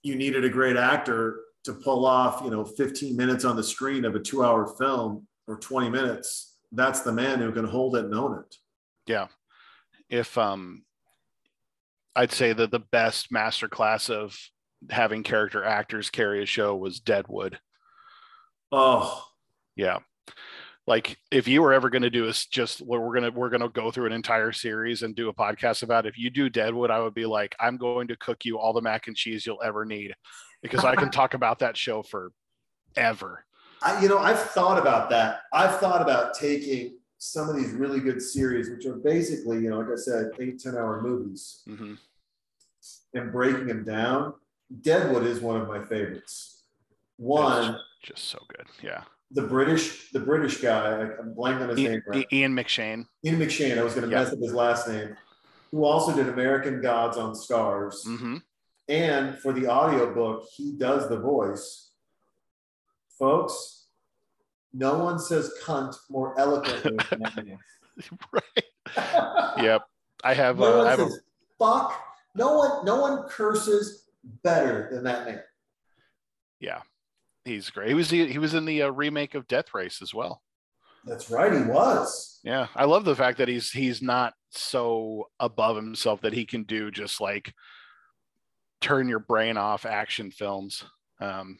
You 0.06 0.15
needed 0.15 0.45
a 0.45 0.49
great 0.49 0.77
actor, 0.77 1.41
to 1.65 1.73
pull 1.73 2.06
off, 2.06 2.41
you 2.44 2.52
know, 2.52 2.64
15 2.64 3.18
minutes 3.18 3.44
on 3.44 3.56
the 3.56 3.64
screen 3.64 4.06
of 4.06 4.15
a 4.15 4.19
two 4.19 4.44
hour 4.44 4.68
film 4.77 5.27
or 5.48 5.57
20 5.57 5.90
minutes, 5.90 6.57
that's 6.72 7.02
the 7.02 7.11
man 7.11 7.40
who 7.40 7.52
can 7.52 7.65
hold 7.65 7.95
it 7.95 8.06
and 8.06 8.14
own 8.14 8.38
it. 8.40 8.56
Yeah. 9.07 9.27
If 10.10 10.38
um 10.38 10.84
I'd 12.15 12.32
say 12.32 12.53
that 12.53 12.72
the 12.72 12.80
best 12.80 13.32
masterclass 13.32 14.10
of 14.10 14.38
having 14.90 15.23
character 15.23 15.64
actors 15.64 16.10
carry 16.10 16.41
a 16.41 16.45
show 16.45 16.76
was 16.76 16.99
Deadwood. 16.99 17.60
Oh, 18.72 19.23
Yeah. 19.76 19.99
Like 20.88 21.18
if 21.32 21.48
you 21.48 21.62
were 21.64 21.74
ever 21.74 21.90
going 21.90 22.03
to 22.03 22.10
do 22.12 22.28
is 22.28 22.45
just 22.45 22.80
what 22.82 23.02
we're 23.02 23.20
going 23.20 23.24
to 23.32 23.38
we're 23.38 23.49
going 23.49 23.62
to 23.62 23.70
go 23.70 23.90
through 23.91 24.06
an 24.06 24.12
entire 24.12 24.52
series 24.52 25.02
and 25.02 25.16
do 25.16 25.30
a 25.30 25.34
podcast 25.34 25.82
about 25.82 26.06
if 26.06 26.18
you 26.18 26.30
do 26.30 26.48
Deadwood 26.49 26.91
I 26.91 26.99
would 26.99 27.16
be 27.16 27.26
like 27.26 27.56
I'm 27.60 27.78
going 27.78 28.07
to 28.10 28.16
cook 28.18 28.45
you 28.45 28.60
all 28.60 28.72
the 28.72 28.82
mac 28.82 29.07
and 29.07 29.16
cheese 29.16 29.45
you'll 29.45 29.64
ever 29.64 29.84
need 29.84 30.14
because 30.62 30.86
I 30.86 30.95
can 30.95 31.10
talk 31.20 31.34
about 31.34 31.60
that 31.60 31.76
show 31.76 32.03
for 32.03 32.32
ever. 32.95 33.45
I, 33.82 34.02
you 34.02 34.07
know, 34.10 34.20
I've 34.20 34.40
thought 34.40 34.78
about 34.80 35.10
that. 35.10 35.41
I've 35.53 35.80
thought 35.80 36.02
about 36.02 36.34
taking 36.36 36.98
some 37.18 37.49
of 37.49 37.56
these 37.56 37.72
really 37.72 37.99
good 37.99 38.22
series, 38.22 38.70
which 38.70 38.86
are 38.86 38.95
basically, 38.95 39.57
you 39.64 39.70
know, 39.72 39.80
like 39.80 39.88
I 39.91 39.95
said, 39.95 40.32
eight 40.40 40.60
ten 40.60 40.76
hour 40.76 41.02
movies 41.02 41.64
Mhm. 41.68 41.98
and 43.16 43.32
breaking 43.32 43.68
them 43.68 43.84
down. 43.84 44.34
Deadwood 44.82 45.24
is 45.26 45.40
one 45.41 45.60
of 45.60 45.68
my 45.68 45.84
favorites. 45.84 46.64
One, 47.18 47.80
Just 48.03 48.26
so 48.26 48.40
good. 48.56 48.68
Yeah. 48.84 49.03
The 49.36 49.41
British, 49.44 50.12
the 50.12 50.20
British 50.22 50.57
guy, 50.62 51.02
I'm 51.02 51.36
blanking 51.36 51.62
on 51.64 51.70
his 51.70 51.80
Ian, 51.80 51.91
name. 51.91 52.02
Right? 52.07 52.28
Ian 52.32 52.56
McShane. 52.56 53.06
Ian 53.26 53.38
McShane, 53.40 53.78
I 53.78 53.84
was 53.84 53.94
going 53.94 54.06
to 54.10 54.12
Yeah. 54.12 54.24
mess 54.24 54.34
up 54.34 54.40
his 54.40 54.53
last 54.53 54.88
name, 54.88 55.16
who 55.72 55.84
also 55.86 56.16
did 56.16 56.28
American 56.30 56.82
Gods 56.82 57.18
on 57.18 57.34
Starz. 57.36 58.03
hmm 58.06 58.38
And 58.88 59.38
for 59.40 59.52
the 59.53 59.68
audiobook, 59.68 60.45
he 60.56 60.74
does 60.78 61.10
the 61.10 61.20
voice. 61.20 61.91
Folks, 63.20 63.88
no 64.74 64.98
one 64.99 65.20
says 65.20 65.52
cunt 65.64 65.95
more 66.10 66.38
eloquently 66.40 66.98
than 67.10 67.57
right. 68.32 69.57
Yep. 69.62 69.82
I 70.24 70.34
have 70.34 70.57
No 70.60 70.82
uh, 70.82 70.86
I 70.86 70.90
have 70.91 70.99
a 70.99 71.10
fuck. 71.60 71.94
No 72.36 72.57
one, 72.57 72.86
no 72.86 72.99
one 73.02 73.24
curses 73.30 74.10
better 74.44 74.90
than 74.91 75.03
that 75.06 75.26
man. 75.26 75.41
yeah. 76.60 76.82
He's 77.45 77.69
great. 77.69 77.88
He 77.89 77.93
was 77.93 78.09
the, 78.09 78.26
he 78.27 78.39
was 78.39 78.53
in 78.55 78.65
the 78.65 78.81
uh, 78.84 78.89
remake 78.89 79.35
of 79.35 79.47
Death 79.47 79.73
Race 79.73 80.01
as 80.01 80.13
well. 80.13 80.41
That's 81.05 81.30
right, 81.30 81.53
he 81.53 81.61
was. 81.61 82.39
Yeah, 82.43 82.67
I 82.76 82.85
love 82.85 83.05
the 83.05 83.15
fact 83.15 83.38
that 83.38 83.47
he's 83.47 83.69
he's 83.72 84.01
not 84.01 84.34
so 84.49 85.30
above 85.39 85.76
himself 85.76 86.22
that 86.22 86.34
he 86.34 86.45
can 86.45 86.63
do 86.63 86.89
just 86.89 87.22
like 87.22 87.53
turn 88.81 89.07
your 89.07 89.19
brain 89.19 89.57
off 89.57 89.85
action 89.85 90.31
films. 90.31 90.84
Um, 91.22 91.59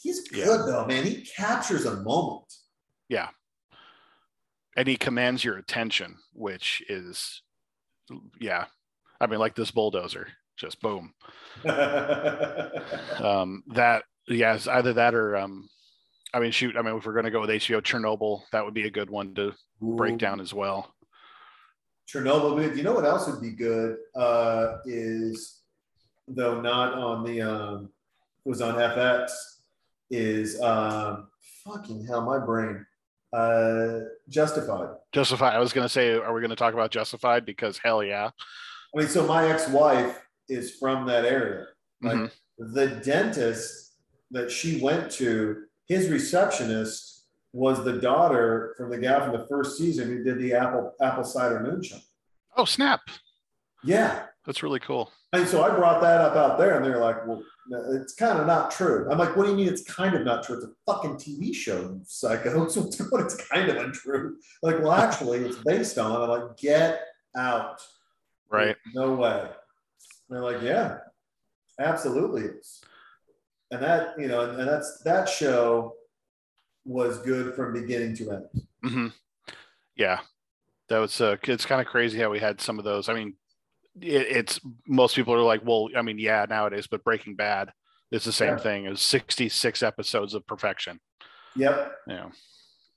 He's 0.00 0.22
Yeah. 0.32 0.44
good 0.44 0.66
though, 0.66 0.86
man. 0.86 1.04
He 1.04 1.22
captures 1.36 1.86
a 1.86 1.96
moment. 2.02 2.44
yeah, 3.08 3.30
and 4.76 4.86
he 4.86 4.96
commands 4.96 5.42
your 5.42 5.56
attention, 5.56 6.16
which 6.32 6.82
is 6.88 7.42
yeah. 8.40 8.66
I 9.20 9.26
mean, 9.26 9.40
like 9.40 9.54
this 9.56 9.70
bulldozer, 9.72 10.28
just 10.56 10.80
boom. 10.80 11.14
Um, 11.64 13.62
that 13.68 14.04
yes, 14.28 14.66
either 14.66 14.92
that 14.94 15.14
or 15.14 15.36
um, 15.36 15.68
I 16.32 16.40
mean, 16.40 16.50
shoot. 16.50 16.76
I 16.76 16.82
mean, 16.82 16.96
if 16.96 17.06
we're 17.06 17.14
gonna 17.14 17.30
go 17.30 17.40
with 17.40 17.50
HBO 17.50 17.80
Chernobyl, 17.82 18.42
that 18.52 18.64
would 18.64 18.74
be 18.74 18.86
a 18.86 18.90
good 18.90 19.10
one 19.10 19.34
to 19.34 19.52
break 19.80 20.18
down 20.18 20.40
as 20.40 20.52
well. 20.54 20.94
Chernobyl. 22.12 22.56
but 22.56 22.76
You 22.76 22.82
know 22.82 22.92
what 22.94 23.04
else 23.04 23.26
would 23.28 23.40
be 23.40 23.50
good? 23.50 23.96
Uh, 24.14 24.78
is 24.84 25.60
though 26.28 26.60
not 26.60 26.94
on 26.94 27.24
the 27.24 27.40
um, 27.42 27.90
was 28.44 28.60
on 28.60 28.74
FX. 28.74 29.30
Is 30.10 30.60
um, 30.60 31.28
fucking 31.66 32.06
hell, 32.06 32.22
my 32.22 32.38
brain. 32.38 32.84
Uh, 33.32 34.00
Justified. 34.28 34.90
Justified. 35.12 35.54
I 35.54 35.58
was 35.58 35.72
gonna 35.72 35.88
say, 35.88 36.12
are 36.12 36.32
we 36.32 36.40
gonna 36.40 36.54
talk 36.56 36.74
about 36.74 36.90
Justified? 36.90 37.44
Because 37.46 37.78
hell 37.78 38.02
yeah. 38.04 38.30
I 38.94 38.98
mean, 38.98 39.08
so 39.08 39.26
my 39.26 39.48
ex-wife 39.48 40.20
is 40.48 40.76
from 40.76 41.06
that 41.06 41.24
area. 41.24 41.66
Like 42.02 42.16
Mhm. 42.16 42.30
the 42.58 42.86
dentist 43.04 43.83
that 44.34 44.50
she 44.50 44.80
went 44.80 45.10
to, 45.12 45.64
his 45.86 46.08
receptionist 46.10 47.26
was 47.52 47.84
the 47.84 47.94
daughter 47.94 48.74
from 48.76 48.90
the 48.90 48.98
gal 48.98 49.20
from 49.20 49.32
the 49.32 49.46
first 49.46 49.78
season 49.78 50.08
who 50.08 50.24
did 50.24 50.38
the 50.38 50.52
apple 50.52 50.92
apple 51.00 51.24
cider 51.24 51.60
moonshine. 51.60 52.02
Oh 52.56 52.64
snap! 52.64 53.00
Yeah. 53.82 54.26
That's 54.46 54.62
really 54.62 54.80
cool. 54.80 55.10
And 55.32 55.48
so 55.48 55.62
I 55.62 55.74
brought 55.74 56.00
that 56.02 56.20
up 56.20 56.36
out 56.36 56.58
there, 56.58 56.76
and 56.76 56.84
they're 56.84 57.00
like, 57.00 57.26
"Well, 57.26 57.42
it's 57.92 58.14
kind 58.14 58.38
of 58.38 58.46
not 58.46 58.70
true." 58.70 59.08
I'm 59.10 59.18
like, 59.18 59.36
"What 59.36 59.44
do 59.44 59.50
you 59.50 59.56
mean 59.56 59.68
it's 59.68 59.82
kind 59.82 60.14
of 60.14 60.22
not 60.22 60.44
true? 60.44 60.56
It's 60.56 60.66
a 60.66 60.72
fucking 60.86 61.16
TV 61.16 61.54
show, 61.54 61.98
psycho." 62.04 62.68
So 62.68 62.82
what? 63.10 63.22
It's 63.22 63.36
kind 63.48 63.70
of 63.70 63.76
untrue. 63.76 64.36
Like, 64.62 64.80
well, 64.80 64.92
actually, 64.92 65.38
it's 65.38 65.56
based 65.56 65.98
on. 65.98 66.12
I'm 66.20 66.28
like, 66.28 66.56
"Get 66.56 67.00
out!" 67.36 67.80
Right. 68.50 68.76
No 68.94 69.14
way. 69.14 69.40
And 69.40 69.48
they're 70.28 70.42
like, 70.42 70.62
"Yeah, 70.62 70.98
absolutely." 71.80 72.42
It's. 72.42 72.82
And 73.74 73.82
that 73.82 74.14
you 74.18 74.28
know, 74.28 74.48
and, 74.48 74.68
that's 74.68 75.00
that 75.04 75.28
show 75.28 75.94
was 76.84 77.18
good 77.18 77.56
from 77.56 77.72
beginning 77.72 78.14
to 78.16 78.30
end. 78.30 78.44
Mm-hmm. 78.84 79.06
Yeah, 79.96 80.20
that 80.88 80.98
was. 80.98 81.20
Uh, 81.20 81.36
it's 81.42 81.66
kind 81.66 81.80
of 81.80 81.88
crazy 81.88 82.20
how 82.20 82.30
we 82.30 82.38
had 82.38 82.60
some 82.60 82.78
of 82.78 82.84
those. 82.84 83.08
I 83.08 83.14
mean, 83.14 83.34
it, 84.00 84.26
it's 84.28 84.60
most 84.86 85.16
people 85.16 85.34
are 85.34 85.42
like, 85.42 85.62
well, 85.64 85.88
I 85.96 86.02
mean, 86.02 86.18
yeah, 86.20 86.46
nowadays, 86.48 86.86
but 86.86 87.02
Breaking 87.02 87.34
Bad 87.34 87.72
is 88.12 88.22
the 88.22 88.32
same 88.32 88.50
Yeah. 88.50 88.58
thing. 88.58 88.84
It 88.84 88.90
was 88.90 89.02
66 89.02 89.82
episodes 89.82 90.34
of 90.34 90.46
perfection. 90.46 91.00
Yep. 91.56 91.92
Yeah. 92.06 92.26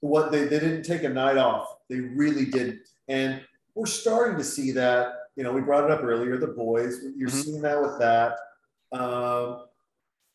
what 0.01 0.31
they, 0.31 0.43
they 0.43 0.59
didn't 0.59 0.83
take 0.83 1.03
a 1.03 1.09
night 1.09 1.37
off. 1.37 1.67
They 1.89 1.99
really 2.01 2.45
did. 2.45 2.79
And 3.07 3.41
we're 3.73 3.87
starting 3.87 4.37
to 4.37 4.43
see 4.43 4.71
that. 4.73 5.13
You 5.35 5.43
know, 5.43 5.51
we 5.51 5.61
brought 5.61 5.85
it 5.85 5.91
up 5.91 6.03
earlier, 6.03 6.37
the 6.37 6.47
boys. 6.47 6.99
You're 7.15 7.29
Mhm. 7.29 7.43
seeing 7.43 7.61
that 7.63 7.81
with 7.81 7.97
that. 7.99 8.37
Um, 8.91 9.65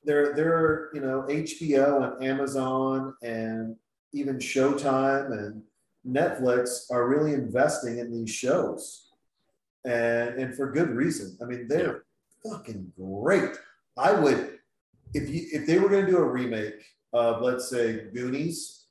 there, 0.05 0.35
there 0.35 0.55
are, 0.55 0.91
you 0.95 1.01
know, 1.01 1.25
HBO 1.29 2.15
and 2.15 2.25
Amazon 2.25 3.15
and 3.23 3.77
even 4.13 4.39
Showtime 4.39 5.33
and 5.33 5.63
Netflix 6.07 6.91
are 6.91 7.09
really 7.09 7.35
investing 7.35 7.99
in 7.99 8.13
these 8.13 8.31
shows. 8.31 9.09
And 9.85 10.39
and 10.41 10.55
for 10.55 10.71
good 10.71 10.91
reason. 10.91 11.37
I 11.43 11.47
mean, 11.47 11.67
they're 11.67 12.05
fucking 12.49 12.93
great. 12.97 13.51
I 13.97 14.13
would 14.13 14.59
if 15.13 15.29
you 15.29 15.47
if 15.53 15.67
they 15.67 15.79
were 15.79 15.89
gonna 15.89 16.07
do 16.07 16.19
a 16.19 16.25
remake 16.25 16.85
of 17.13 17.43
let's 17.43 17.69
say 17.69 18.05
Goonies, 18.15 18.87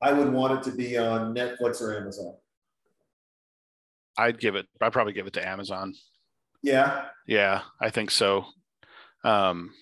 I 0.00 0.12
would 0.12 0.32
want 0.32 0.58
it 0.58 0.70
to 0.70 0.76
be 0.76 0.96
on 0.96 1.34
Netflix 1.34 1.80
or 1.82 1.96
Amazon. 1.96 2.34
I'd 4.16 4.40
give 4.40 4.54
it. 4.54 4.66
I'd 4.80 4.92
probably 4.92 5.12
give 5.12 5.26
it 5.26 5.32
to 5.34 5.46
Amazon. 5.46 5.94
Yeah. 6.62 7.06
Yeah, 7.26 7.62
I 7.80 7.90
think 7.90 8.10
so. 8.10 8.46
Um, 9.24 9.72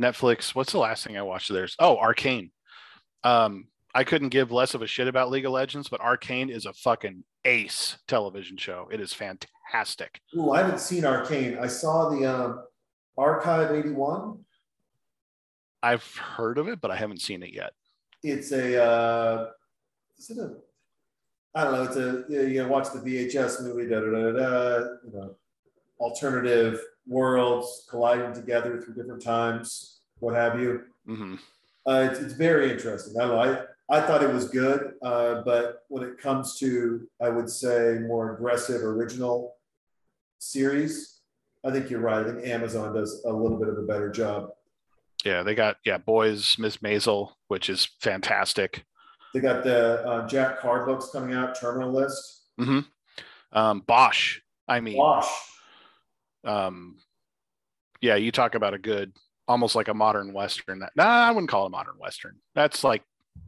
Netflix. 0.00 0.54
What's 0.54 0.72
the 0.72 0.78
last 0.78 1.04
thing 1.04 1.16
I 1.16 1.22
watched? 1.22 1.52
There's 1.52 1.76
oh, 1.78 1.96
Arcane. 1.98 2.50
Um, 3.24 3.66
I 3.94 4.04
couldn't 4.04 4.28
give 4.28 4.52
less 4.52 4.74
of 4.74 4.82
a 4.82 4.86
shit 4.86 5.08
about 5.08 5.30
League 5.30 5.46
of 5.46 5.52
Legends, 5.52 5.88
but 5.88 6.00
Arcane 6.00 6.48
is 6.48 6.66
a 6.66 6.72
fucking 6.72 7.24
ace 7.44 7.98
television 8.06 8.56
show. 8.56 8.88
It 8.92 9.00
is 9.00 9.12
fantastic. 9.12 10.20
Ooh, 10.36 10.52
I 10.52 10.58
haven't 10.58 10.80
seen 10.80 11.04
Arcane. 11.04 11.58
I 11.58 11.66
saw 11.66 12.08
the 12.08 12.24
um, 12.24 12.64
Archive 13.18 13.72
81. 13.72 14.38
I've 15.82 16.16
heard 16.16 16.58
of 16.58 16.68
it, 16.68 16.80
but 16.80 16.90
I 16.90 16.96
haven't 16.96 17.20
seen 17.20 17.42
it 17.42 17.52
yet. 17.52 17.72
It's 18.22 18.52
a 18.52 18.82
uh, 18.82 19.46
is 20.18 20.30
it 20.30 20.38
a 20.38 20.56
I 21.54 21.64
don't 21.64 21.72
know, 21.72 21.82
it's 21.82 21.96
a 21.96 22.24
you 22.28 22.62
know, 22.62 22.68
watch 22.68 22.92
the 22.92 23.00
VHS 23.00 23.62
movie, 23.62 23.88
da 23.88 24.00
da 24.00 24.10
da 24.10 24.32
da, 24.32 24.78
you 25.04 25.12
know, 25.12 25.34
alternative 25.98 26.80
worlds 27.06 27.86
colliding 27.88 28.32
together 28.32 28.80
through 28.80 28.94
different 28.94 29.22
times, 29.22 30.00
what 30.18 30.34
have 30.34 30.60
you. 30.60 30.82
hmm 31.06 31.34
Uh, 31.86 32.08
it's, 32.10 32.20
it's 32.20 32.34
very 32.34 32.70
interesting. 32.70 33.20
I 33.20 33.24
know. 33.26 33.38
I, 33.38 33.96
I 33.96 34.00
thought 34.06 34.22
it 34.22 34.32
was 34.32 34.48
good, 34.48 34.92
uh, 35.02 35.42
but 35.42 35.84
when 35.88 36.04
it 36.04 36.18
comes 36.18 36.58
to, 36.58 37.08
I 37.20 37.28
would 37.28 37.50
say, 37.50 37.98
more 38.06 38.34
aggressive 38.34 38.82
original 38.84 39.56
series, 40.38 41.20
I 41.64 41.70
think 41.70 41.90
you're 41.90 42.00
right. 42.00 42.24
I 42.24 42.30
think 42.30 42.46
Amazon 42.46 42.94
does 42.94 43.22
a 43.24 43.32
little 43.32 43.58
bit 43.58 43.68
of 43.68 43.78
a 43.78 43.82
better 43.82 44.10
job. 44.10 44.50
Yeah, 45.24 45.42
they 45.42 45.54
got 45.54 45.76
yeah, 45.84 45.98
Boys, 45.98 46.56
Miss 46.58 46.78
Maisel, 46.78 47.32
which 47.48 47.68
is 47.68 47.88
fantastic. 48.00 48.84
They 49.34 49.40
got 49.40 49.64
the 49.64 50.02
uh, 50.06 50.26
Jack 50.28 50.60
Carr 50.60 50.86
books 50.86 51.10
coming 51.12 51.34
out, 51.34 51.58
Terminal 51.60 51.92
List. 51.92 52.44
hmm 52.58 52.80
Um, 53.52 53.80
Bosch. 53.80 54.40
I 54.68 54.80
mean, 54.80 54.96
Wash. 54.96 55.28
Um, 56.44 56.98
yeah, 58.00 58.16
you 58.16 58.32
talk 58.32 58.54
about 58.54 58.74
a 58.74 58.78
good, 58.78 59.12
almost 59.46 59.74
like 59.74 59.88
a 59.88 59.94
modern 59.94 60.32
western. 60.32 60.80
That 60.80 60.92
nah, 60.96 61.04
I 61.04 61.30
wouldn't 61.30 61.50
call 61.50 61.64
it 61.64 61.68
a 61.68 61.70
modern 61.70 61.96
western. 61.98 62.36
That's 62.54 62.82
like 62.84 63.02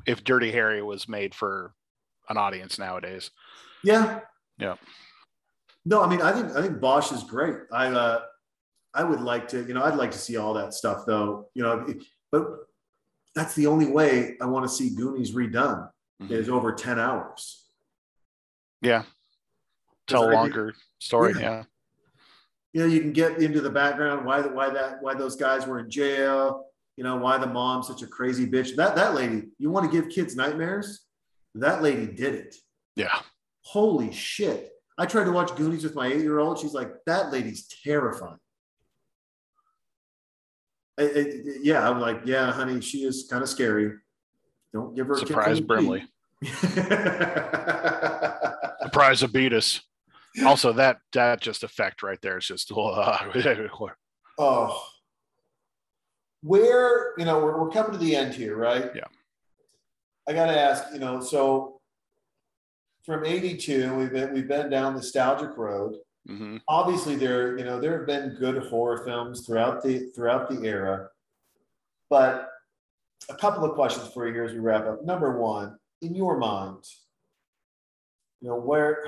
if 0.06 0.24
Dirty 0.24 0.50
Harry 0.52 0.82
was 0.82 1.08
made 1.08 1.34
for 1.34 1.72
an 2.28 2.36
audience 2.36 2.78
nowadays. 2.78 3.30
Yeah. 3.84 4.20
Yeah. 4.58 4.74
No, 5.84 6.02
I 6.02 6.08
mean, 6.08 6.22
I 6.22 6.32
think 6.32 6.54
I 6.56 6.62
think 6.62 6.80
Bosch 6.80 7.10
is 7.12 7.24
great. 7.24 7.56
I 7.72 7.86
uh, 7.88 8.20
I 8.94 9.04
would 9.04 9.20
like 9.20 9.48
to, 9.48 9.64
you 9.66 9.74
know, 9.74 9.82
I'd 9.82 9.96
like 9.96 10.10
to 10.12 10.18
see 10.18 10.36
all 10.36 10.54
that 10.54 10.74
stuff 10.74 11.04
though, 11.06 11.48
you 11.54 11.62
know, 11.62 11.86
but 12.30 12.46
that's 13.34 13.54
the 13.54 13.66
only 13.66 13.86
way 13.86 14.36
I 14.40 14.44
want 14.46 14.64
to 14.64 14.68
see 14.68 14.94
Goonies 14.94 15.32
redone 15.34 15.88
Mhm. 16.22 16.30
is 16.30 16.48
over 16.50 16.72
10 16.72 17.00
hours. 17.00 17.64
Yeah. 18.82 19.04
Tell 20.06 20.30
a 20.30 20.32
longer 20.32 20.74
story. 20.98 21.32
Yeah. 21.34 21.40
Yeah. 21.40 21.62
You 22.72 22.80
know, 22.80 22.86
you 22.86 23.00
can 23.00 23.12
get 23.12 23.42
into 23.42 23.60
the 23.60 23.68
background, 23.70 24.24
why, 24.24 24.40
why 24.40 24.70
that, 24.70 25.02
why 25.02 25.14
those 25.14 25.36
guys 25.36 25.66
were 25.66 25.78
in 25.80 25.90
jail, 25.90 26.64
you 26.96 27.04
know, 27.04 27.16
why 27.16 27.36
the 27.38 27.46
mom's 27.46 27.86
such 27.86 28.00
a 28.02 28.06
crazy 28.06 28.46
bitch. 28.46 28.76
That, 28.76 28.96
that 28.96 29.14
lady, 29.14 29.48
you 29.58 29.70
want 29.70 29.90
to 29.90 30.00
give 30.00 30.10
kids 30.10 30.34
nightmares? 30.36 31.02
That 31.54 31.82
lady 31.82 32.06
did 32.06 32.34
it. 32.34 32.54
Yeah. 32.96 33.18
Holy 33.62 34.10
shit. 34.12 34.70
I 34.96 35.04
tried 35.06 35.24
to 35.24 35.32
watch 35.32 35.54
Goonies 35.54 35.84
with 35.84 35.94
my 35.94 36.06
eight 36.06 36.20
year 36.22 36.38
old. 36.38 36.58
She's 36.58 36.72
like, 36.72 36.92
that 37.06 37.30
lady's 37.30 37.66
terrifying. 37.84 38.38
I- 40.98 41.02
I- 41.04 41.42
yeah, 41.62 41.88
I'm 41.88 42.00
like, 42.00 42.22
yeah, 42.24 42.52
honey, 42.52 42.80
she 42.80 43.04
is 43.04 43.26
kind 43.30 43.42
of 43.42 43.48
scary. 43.48 43.92
Don't 44.72 44.94
give 44.96 45.06
her 45.08 45.14
a 45.14 45.16
kick 45.20 45.28
in 45.28 45.34
Surprise 45.34 45.60
Brimley. 45.60 46.04
Surprise 48.82 49.22
Abetus. 49.22 49.80
Also, 50.46 50.72
that 50.72 50.98
that 51.12 51.40
just 51.40 51.62
effect 51.62 52.02
right 52.02 52.20
there 52.22 52.38
is 52.38 52.46
just 52.46 52.72
oh, 54.38 54.82
where 56.42 57.12
you 57.18 57.24
know 57.24 57.38
we're, 57.38 57.60
we're 57.60 57.70
coming 57.70 57.92
to 57.92 57.98
the 57.98 58.16
end 58.16 58.34
here, 58.34 58.56
right? 58.56 58.90
Yeah. 58.94 59.04
I 60.28 60.32
got 60.32 60.46
to 60.46 60.58
ask, 60.58 60.84
you 60.92 61.00
know, 61.00 61.20
so 61.20 61.80
from 63.04 63.24
'82, 63.24 63.94
we've 63.94 64.12
been 64.12 64.32
we've 64.32 64.48
been 64.48 64.70
down 64.70 64.94
nostalgic 64.94 65.56
road. 65.56 65.96
Mhm. 66.28 66.60
obviously 66.68 67.16
there 67.16 67.58
you 67.58 67.64
know 67.64 67.80
there 67.80 67.98
have 67.98 68.06
been 68.06 68.36
good 68.38 68.56
horror 68.68 69.04
films 69.04 69.44
throughout 69.44 69.82
the 69.82 70.08
throughout 70.14 70.48
the 70.48 70.64
era 70.64 71.08
but 72.08 72.48
a 73.28 73.34
couple 73.34 73.64
of 73.64 73.74
questions 73.74 74.06
for 74.14 74.28
you 74.28 74.32
here 74.32 74.44
as 74.44 74.52
we 74.52 74.60
wrap 74.60 74.86
up 74.86 75.04
number 75.04 75.36
one 75.36 75.76
in 76.00 76.14
your 76.14 76.36
mind 76.36 76.84
you 78.40 78.46
know 78.48 78.54
where 78.54 79.02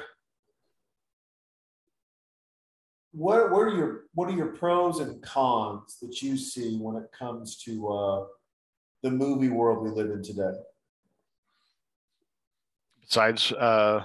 what, 3.14 3.50
what 3.52 3.60
are 3.60 3.70
your 3.70 4.00
what 4.14 4.28
are 4.28 4.32
your 4.36 4.48
pros 4.48 4.98
and 4.98 5.22
cons 5.22 5.98
that 6.02 6.20
you 6.20 6.36
see 6.36 6.76
when 6.78 6.96
it 6.96 7.10
comes 7.16 7.56
to 7.58 7.88
uh, 7.88 8.24
the 9.02 9.10
movie 9.10 9.48
world 9.48 9.84
we 9.84 9.90
live 9.90 10.10
in 10.10 10.22
today 10.22 10.50
besides 13.00 13.52
uh 13.52 14.02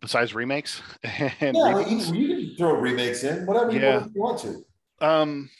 besides 0.00 0.34
remakes 0.34 0.82
and 1.04 1.56
yeah 1.56 1.74
well, 1.74 1.88
you, 1.88 1.98
you 2.14 2.28
can 2.48 2.56
throw 2.56 2.72
remakes 2.80 3.22
in 3.24 3.46
whatever 3.46 3.70
you 3.70 3.80
Yeah. 3.80 3.98
want- 3.98 4.12
you 4.14 4.20
want 4.22 4.38
to 4.40 4.64
um 5.06 5.50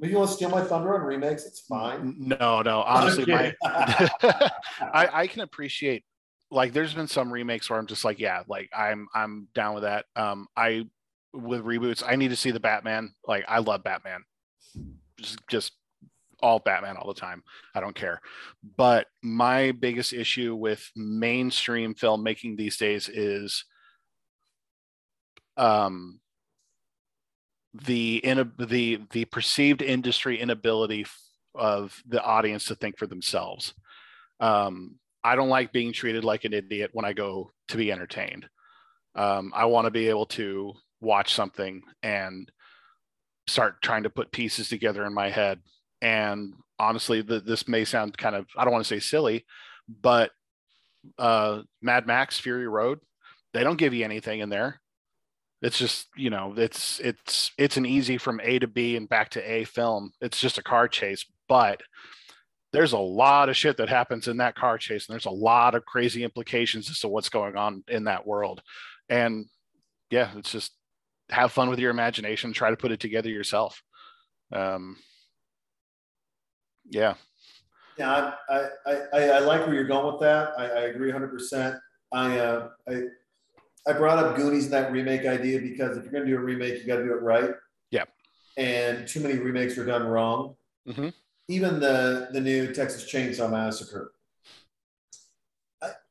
if 0.00 0.10
you 0.10 0.16
want 0.16 0.30
to 0.30 0.34
steal 0.36 0.48
my 0.50 0.62
thunder 0.62 0.94
on 0.94 1.02
remakes 1.02 1.44
it's 1.46 1.60
fine 1.60 2.16
no 2.18 2.62
no 2.62 2.82
honestly 2.82 3.24
my 3.26 3.54
I, 3.64 5.08
I 5.12 5.26
can 5.28 5.42
appreciate 5.42 6.04
like 6.50 6.72
there's 6.72 6.92
been 6.94 7.06
some 7.08 7.32
remakes 7.32 7.70
where 7.70 7.78
I'm 7.78 7.86
just 7.86 8.04
like, 8.04 8.18
yeah, 8.18 8.42
like 8.46 8.68
I'm 8.76 9.08
I'm 9.14 9.48
down 9.54 9.74
with 9.74 9.84
that. 9.84 10.04
Um 10.16 10.48
I 10.54 10.84
with 11.32 11.64
reboots, 11.64 12.02
I 12.06 12.16
need 12.16 12.28
to 12.28 12.36
see 12.36 12.50
the 12.50 12.60
Batman. 12.60 13.14
Like 13.26 13.44
I 13.48 13.58
love 13.58 13.84
Batman. 13.84 14.24
Just 15.18 15.38
just 15.48 15.72
all 16.40 16.58
Batman 16.58 16.96
all 16.96 17.12
the 17.12 17.20
time. 17.20 17.42
I 17.74 17.80
don't 17.80 17.94
care. 17.94 18.20
But 18.76 19.06
my 19.22 19.72
biggest 19.72 20.12
issue 20.12 20.54
with 20.54 20.90
mainstream 20.96 21.94
filmmaking 21.94 22.56
these 22.56 22.76
days 22.76 23.08
is 23.08 23.64
um 25.56 26.20
the 27.74 28.16
in 28.16 28.52
the 28.58 29.00
the 29.10 29.24
perceived 29.26 29.82
industry 29.82 30.40
inability 30.40 31.06
of 31.54 32.02
the 32.06 32.22
audience 32.22 32.66
to 32.66 32.74
think 32.74 32.98
for 32.98 33.06
themselves. 33.06 33.74
Um, 34.40 34.96
I 35.24 35.36
don't 35.36 35.48
like 35.48 35.72
being 35.72 35.92
treated 35.92 36.24
like 36.24 36.44
an 36.44 36.52
idiot 36.52 36.90
when 36.92 37.04
I 37.04 37.12
go 37.12 37.50
to 37.68 37.76
be 37.76 37.92
entertained. 37.92 38.48
Um, 39.14 39.52
I 39.54 39.66
want 39.66 39.84
to 39.84 39.90
be 39.90 40.08
able 40.08 40.26
to 40.26 40.74
watch 41.02 41.34
something 41.34 41.82
and 42.02 42.50
start 43.46 43.82
trying 43.82 44.04
to 44.04 44.10
put 44.10 44.32
pieces 44.32 44.68
together 44.68 45.04
in 45.04 45.12
my 45.12 45.28
head. 45.28 45.60
And 46.00 46.54
honestly, 46.78 47.22
the, 47.22 47.40
this 47.40 47.68
may 47.68 47.84
sound 47.84 48.16
kind 48.16 48.36
of, 48.36 48.46
I 48.56 48.64
don't 48.64 48.72
want 48.72 48.84
to 48.84 48.94
say 48.94 49.00
silly, 49.00 49.44
but 50.00 50.30
uh, 51.18 51.62
Mad 51.80 52.06
Max 52.06 52.38
Fury 52.38 52.68
Road, 52.68 53.00
they 53.52 53.64
don't 53.64 53.76
give 53.76 53.94
you 53.94 54.04
anything 54.04 54.40
in 54.40 54.48
there. 54.48 54.80
It's 55.60 55.78
just, 55.78 56.08
you 56.16 56.30
know, 56.30 56.54
it's 56.56 56.98
it's 56.98 57.52
it's 57.56 57.76
an 57.76 57.86
easy 57.86 58.18
from 58.18 58.40
A 58.42 58.58
to 58.58 58.66
B 58.66 58.96
and 58.96 59.08
back 59.08 59.30
to 59.30 59.40
A 59.40 59.62
film. 59.62 60.10
It's 60.20 60.40
just 60.40 60.58
a 60.58 60.62
car 60.62 60.88
chase, 60.88 61.24
but 61.48 61.82
there's 62.72 62.92
a 62.92 62.98
lot 62.98 63.48
of 63.48 63.56
shit 63.56 63.76
that 63.76 63.88
happens 63.88 64.26
in 64.26 64.38
that 64.38 64.56
car 64.56 64.78
chase 64.78 65.06
and 65.06 65.12
there's 65.12 65.26
a 65.26 65.30
lot 65.30 65.74
of 65.74 65.84
crazy 65.84 66.24
implications 66.24 66.90
as 66.90 66.98
to 67.00 67.08
what's 67.08 67.28
going 67.28 67.56
on 67.56 67.84
in 67.88 68.04
that 68.04 68.26
world 68.26 68.62
and 69.08 69.46
yeah 70.10 70.30
it's 70.36 70.50
just 70.50 70.72
have 71.30 71.52
fun 71.52 71.68
with 71.70 71.78
your 71.78 71.90
imagination 71.90 72.52
try 72.52 72.70
to 72.70 72.76
put 72.76 72.92
it 72.92 73.00
together 73.00 73.28
yourself 73.30 73.82
um 74.52 74.96
yeah 76.90 77.14
Yeah, 77.98 78.32
I, 78.48 78.68
I, 78.86 78.94
I, 79.12 79.20
I 79.28 79.38
like 79.40 79.66
where 79.66 79.74
you're 79.74 79.84
going 79.84 80.06
with 80.12 80.20
that. 80.22 80.54
I, 80.58 80.64
I 80.64 80.80
agree 80.92 81.12
100%. 81.12 81.78
I, 82.12 82.38
uh, 82.38 82.68
I, 82.88 83.02
I 83.86 83.92
brought 83.92 84.18
up 84.18 84.34
Goonies 84.34 84.64
and 84.64 84.72
that 84.72 84.90
remake 84.92 85.26
idea 85.26 85.60
because 85.60 85.96
if 85.98 86.04
you're 86.04 86.12
going 86.12 86.24
to 86.24 86.30
do 86.30 86.36
a 86.36 86.40
remake, 86.40 86.80
you 86.80 86.86
got 86.86 86.96
to 86.96 87.04
do 87.04 87.12
it 87.12 87.22
right. 87.22 87.50
Yeah. 87.90 88.04
And 88.56 89.06
too 89.06 89.20
many 89.20 89.38
remakes 89.38 89.76
are 89.76 89.84
done 89.84 90.06
wrong. 90.06 90.56
Mhm. 90.88 91.12
Even 91.48 91.80
the 91.80 92.28
the 92.32 92.40
new 92.40 92.72
Texas 92.72 93.04
Chainsaw 93.04 93.50
Massacre. 93.50 94.12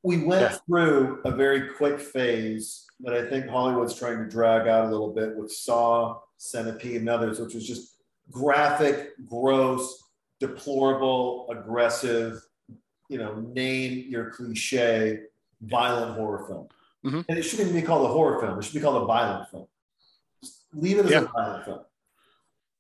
We 0.04 0.24
went 0.24 0.42
Yeah. 0.42 0.58
through 0.66 1.22
a 1.26 1.32
very 1.32 1.70
quick 1.76 2.00
phase 2.00 2.88
that 3.02 3.14
I 3.14 3.28
think 3.30 3.48
Hollywood's 3.48 3.94
trying 3.94 4.18
to 4.18 4.28
drag 4.30 4.68
out 4.68 4.86
a 4.86 4.90
little 4.90 5.14
bit 5.14 5.36
with 5.36 5.52
Saw, 5.52 6.20
Centipede, 6.38 6.98
and 7.02 7.10
others, 7.10 7.40
which 7.40 7.54
was 7.54 7.68
just 7.68 7.98
graphic, 8.32 9.14
gross, 9.28 10.04
deplorable, 10.40 11.48
aggressive, 11.52 12.42
you 13.10 13.18
know, 13.20 13.36
name 13.36 14.06
your 14.10 14.32
cliche, 14.32 15.24
violent 15.62 16.16
horror 16.18 16.48
film. 16.48 16.68
Mhm. 17.06 17.26
And 17.30 17.38
it 17.38 17.44
shouldn't 17.44 17.70
even 17.70 17.82
be 17.82 17.86
called 17.86 18.10
a 18.10 18.14
horror 18.14 18.40
film. 18.42 18.58
It 18.58 18.64
should 18.64 18.74
be 18.74 18.80
called 18.80 19.04
a 19.04 19.06
violent 19.06 19.50
film. 19.50 19.68
Just 20.44 20.66
leave 20.74 20.98
it 20.98 21.06
as 21.06 21.12
Yeah. 21.12 21.24
a 21.24 21.28
violent 21.28 21.66
film. 21.66 21.86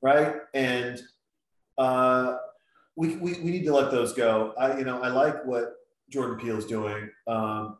Right. 0.01 0.35
And 0.55 0.99
uh, 1.77 2.37
we, 2.95 3.15
we, 3.17 3.33
we 3.33 3.51
need 3.51 3.65
to 3.65 3.73
let 3.73 3.91
those 3.91 4.13
go. 4.13 4.53
I, 4.57 4.77
you 4.79 4.85
know, 4.85 5.01
I 5.01 5.09
like 5.09 5.45
what 5.45 5.75
Jordan 6.11 6.37
Peele's 6.37 6.65
doing. 6.65 7.09
Um, 7.27 7.77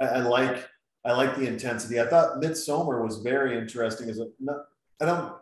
I, 0.00 0.06
I 0.06 0.18
like, 0.20 0.68
I 1.04 1.12
like 1.12 1.36
the 1.36 1.46
intensity. 1.46 2.00
I 2.00 2.06
thought 2.06 2.40
Midsommar 2.40 3.02
was 3.02 3.18
very 3.18 3.56
interesting 3.56 4.08
as 4.10 4.18
a, 4.20 4.26
not, 4.38 4.66
I 5.00 5.06
don't, 5.06 5.32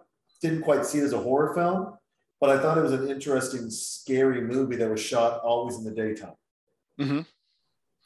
didn't 0.41 0.63
quite 0.63 0.87
see 0.87 0.99
it 0.99 1.05
as 1.05 1.13
a 1.13 1.19
horror 1.19 1.55
film, 1.55 1.97
but 2.41 2.51
I 2.51 2.59
thought 2.59 2.79
it 2.79 2.83
was 2.83 2.93
an 2.93 3.09
interesting, 3.09 3.71
scary 3.71 4.41
movie 4.41 4.77
that 4.77 4.89
was 4.89 5.01
shot 5.01 5.41
always 5.41 5.77
in 5.77 5.85
the 5.85 5.91
daytime. 5.91 6.35
Mhm. 7.01 7.27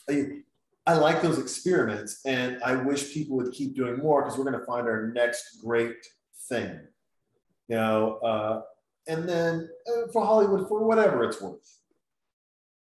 I, 0.09 0.43
I 0.87 0.95
like 0.95 1.23
those 1.23 1.39
experiments, 1.39 2.21
and 2.25 2.63
I 2.65 2.75
wish 2.75 3.13
people 3.13 3.37
would 3.37 3.53
keep 3.53 3.77
doing 3.77 3.99
more 3.99 4.23
because 4.23 4.39
we're 4.39 4.45
going 4.51 4.59
to 4.59 4.67
find 4.67 4.89
our 4.89 5.09
next 5.09 5.61
great 5.63 5.97
thing. 6.49 6.81
You 7.69 7.77
know, 7.77 8.17
uh, 8.19 8.63
and 9.07 9.29
then 9.29 9.69
uh, 9.87 10.11
for 10.13 10.25
Hollywood, 10.25 10.69
for 10.69 10.85
whatever 10.85 11.23
it's 11.25 11.41
worth. 11.41 11.80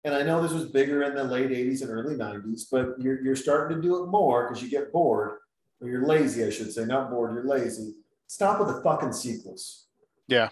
And 0.05 0.15
I 0.15 0.23
know 0.23 0.41
this 0.41 0.53
was 0.53 0.67
bigger 0.67 1.03
in 1.03 1.15
the 1.15 1.25
late 1.25 1.51
80s 1.51 1.83
and 1.83 1.91
early 1.91 2.15
90s, 2.15 2.63
but 2.71 2.95
you're, 3.01 3.21
you're 3.23 3.37
starting 3.37 3.77
to 3.77 3.83
do 3.83 4.03
it 4.03 4.07
more 4.07 4.47
because 4.49 4.63
you 4.63 4.71
get 4.71 4.93
bored, 4.93 5.39
or 5.81 5.89
you're 5.89 6.07
lazy, 6.07 6.45
I 6.45 6.51
should 6.51 6.73
say, 6.73 6.85
not 6.85 7.11
bored, 7.11 7.35
you're 7.35 7.45
lazy. 7.47 7.95
Stop 8.27 8.61
with 8.61 8.75
the 8.75 8.83
fucking 8.83 9.13
sequels. 9.13 9.87
Yeah. 10.29 10.51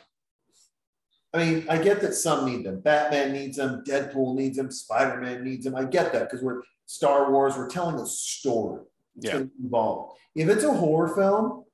I 1.32 1.38
mean, 1.38 1.66
I 1.68 1.78
get 1.78 2.00
that 2.00 2.14
some 2.14 2.46
need 2.46 2.64
them. 2.64 2.80
Batman 2.80 3.32
needs 3.32 3.56
them, 3.58 3.84
Deadpool 3.86 4.34
needs 4.36 4.56
them, 4.56 4.70
Spider 4.70 5.20
Man 5.20 5.44
needs 5.44 5.64
them. 5.64 5.76
I 5.76 5.84
get 5.84 6.12
that 6.12 6.28
because 6.30 6.42
we're 6.42 6.62
Star 6.86 7.30
Wars, 7.30 7.56
we're 7.56 7.68
telling 7.68 7.96
a 8.00 8.06
story. 8.06 8.82
It's 9.16 9.26
Yeah. 9.26 9.32
going 9.32 9.48
to 9.48 9.54
evolve. 9.66 10.16
If 10.34 10.48
it's 10.48 10.64
a 10.64 10.72
horror 10.72 11.14
film, 11.14 11.64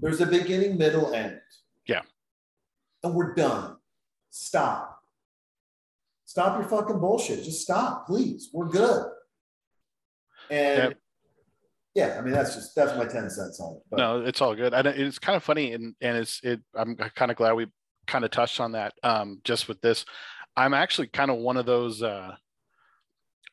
there's 0.00 0.20
a 0.20 0.26
beginning, 0.26 0.76
middle, 0.78 1.12
end. 1.14 1.40
Yeah. 1.86 2.02
And 3.04 3.14
we're 3.14 3.34
done. 3.34 3.76
Stop. 4.30 4.89
Stop 6.30 6.60
your 6.60 6.68
fucking 6.68 7.00
bullshit. 7.00 7.42
Just 7.42 7.62
stop, 7.62 8.06
please. 8.06 8.50
We're 8.52 8.68
good. 8.68 9.04
And 10.48 10.94
yeah, 11.92 12.14
I 12.16 12.20
mean 12.20 12.32
that's 12.32 12.54
just 12.54 12.72
that's 12.76 12.96
my 12.96 13.04
10 13.04 13.28
cents 13.30 13.58
on 13.58 13.74
it. 13.74 13.82
But 13.90 13.96
no 13.96 14.20
it's 14.24 14.40
all 14.40 14.54
good 14.54 14.72
and 14.72 14.86
it's 14.86 15.18
kind 15.18 15.34
of 15.34 15.42
funny 15.42 15.72
and 15.72 15.96
and 16.00 16.16
it's 16.16 16.40
it 16.44 16.60
i'm 16.76 16.94
kind 16.94 17.32
of 17.32 17.36
glad 17.36 17.54
we 17.54 17.66
kind 18.06 18.24
of 18.24 18.30
touched 18.30 18.60
on 18.60 18.72
that 18.72 18.94
um 19.02 19.40
just 19.42 19.66
with 19.66 19.80
this 19.80 20.04
i'm 20.56 20.72
actually 20.72 21.08
kind 21.08 21.32
of 21.32 21.38
one 21.38 21.56
of 21.56 21.66
those 21.66 22.00
uh 22.00 22.36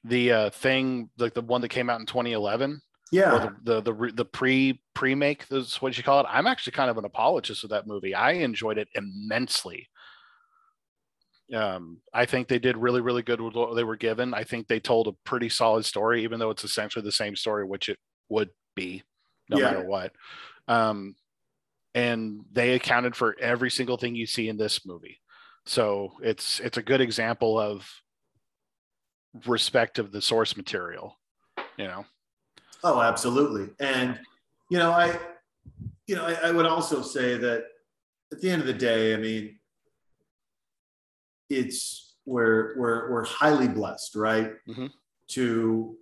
the 0.04 0.32
uh 0.32 0.50
thing 0.52 1.10
like 1.18 1.34
the 1.34 1.42
one 1.42 1.62
that 1.62 1.70
came 1.70 1.90
out 1.90 2.00
in 2.00 2.06
2011 2.06 2.80
Yeah. 3.12 3.50
the 3.64 3.82
the 3.82 3.92
the, 3.92 4.12
the 4.14 4.26
pre 4.26 4.80
pre 4.94 5.16
make 5.16 5.46
is 5.50 5.78
what 5.82 5.90
did 5.90 5.98
you 5.98 6.04
call 6.04 6.20
it. 6.20 6.28
I'm 6.30 6.46
actually 6.46 6.74
kind 6.74 6.92
of 6.92 7.00
an 7.00 7.06
apologist 7.06 7.64
of 7.64 7.72
that 7.72 7.88
movie. 7.88 8.14
I 8.14 8.34
enjoyed 8.34 8.78
it 8.78 8.88
immensely. 8.94 9.88
Um, 11.54 12.02
I 12.14 12.26
think 12.26 12.48
they 12.48 12.60
did 12.60 12.76
really 12.76 13.00
really 13.00 13.22
good 13.22 13.40
with 13.40 13.56
what 13.56 13.74
they 13.76 13.84
were 13.84 13.96
given. 13.96 14.34
I 14.34 14.44
think 14.44 14.68
they 14.68 14.80
told 14.80 15.08
a 15.08 15.16
pretty 15.24 15.50
solid 15.50 15.86
story, 15.86 16.24
even 16.24 16.40
though 16.40 16.50
it's 16.50 16.66
essentially 16.66 17.04
the 17.04 17.12
same 17.12 17.36
story, 17.36 17.64
which 17.66 17.88
it 17.90 17.98
would 18.30 18.50
be, 18.76 19.04
no 19.50 19.58
Yeah. 19.58 19.66
matter 19.66 19.84
what. 19.84 20.14
Um, 20.68 21.16
and 21.96 22.42
they 22.52 22.74
accounted 22.74 23.16
for 23.16 23.36
every 23.40 23.72
single 23.72 23.98
thing 23.98 24.16
you 24.16 24.28
see 24.28 24.50
in 24.50 24.58
this 24.58 24.86
movie. 24.86 25.22
So 25.66 26.14
it's 26.22 26.60
it's 26.60 26.78
a 26.78 26.84
good 26.84 27.02
example 27.02 27.60
of 27.60 27.90
respect 29.46 30.00
of 30.00 30.12
the 30.12 30.22
source 30.22 30.58
material. 30.58 31.18
You 31.78 31.88
know. 31.88 32.06
Oh, 32.84 33.02
absolutely. 33.02 33.74
And 33.80 34.20
you 34.70 34.78
know, 34.80 34.92
I 34.92 35.18
you 36.08 36.16
know, 36.16 36.26
I, 36.26 36.50
I 36.50 36.52
would 36.52 36.66
also 36.66 37.02
say 37.02 37.38
that 37.38 37.66
at 38.32 38.42
the 38.42 38.50
end 38.50 38.62
of 38.62 38.68
the 38.68 38.74
day, 38.74 39.14
I 39.14 39.18
mean, 39.18 39.57
it's 41.50 42.16
we're 42.26 42.78
we're 42.78 43.12
we're 43.12 43.26
highly 43.26 43.68
blessed, 43.68 44.16
right? 44.16 44.52
Mhm. 44.68 44.90
To 45.30 45.98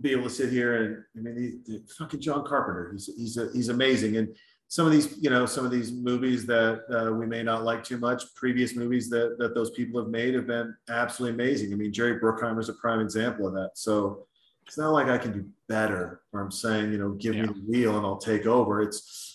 be 0.00 0.10
able 0.12 0.24
to 0.24 0.30
sit 0.30 0.50
here 0.50 1.04
and 1.16 1.28
I 1.28 1.32
mean, 1.34 1.62
fucking 1.98 2.20
John 2.20 2.44
Carpenter, 2.44 2.90
he's 2.92 3.06
he's 3.16 3.36
a, 3.36 3.50
he's 3.52 3.68
amazing. 3.68 4.16
And 4.16 4.34
some 4.68 4.86
of 4.86 4.92
these, 4.92 5.16
you 5.18 5.30
know, 5.30 5.46
some 5.46 5.64
of 5.64 5.70
these 5.70 5.92
movies 5.92 6.46
that 6.46 6.82
uh, 6.90 7.12
we 7.14 7.26
may 7.26 7.42
not 7.42 7.62
like 7.64 7.84
too 7.84 7.98
much, 7.98 8.22
previous 8.34 8.74
movies 8.74 9.08
that 9.10 9.36
that 9.38 9.54
those 9.54 9.70
people 9.70 10.00
have 10.00 10.10
made 10.10 10.34
have 10.34 10.46
been 10.46 10.74
absolutely 10.88 11.34
amazing. 11.42 11.72
I 11.72 11.76
mean, 11.76 11.92
Jerry 11.92 12.18
Bruckheimer 12.18 12.60
is 12.60 12.68
a 12.68 12.74
prime 12.74 13.00
example 13.00 13.46
of 13.46 13.54
that. 13.54 13.72
So 13.74 14.26
it's 14.66 14.78
not 14.78 14.90
like 14.92 15.08
I 15.08 15.18
can 15.18 15.32
do 15.32 15.44
better 15.68 16.22
or 16.32 16.40
I'm 16.40 16.50
saying, 16.50 16.90
you 16.90 16.98
know, 16.98 17.10
give 17.12 17.34
Yeah. 17.34 17.42
me 17.46 17.48
the 17.52 17.60
wheel 17.70 17.96
and 17.96 18.04
I'll 18.06 18.16
take 18.18 18.46
over. 18.46 18.80
It's 18.82 19.33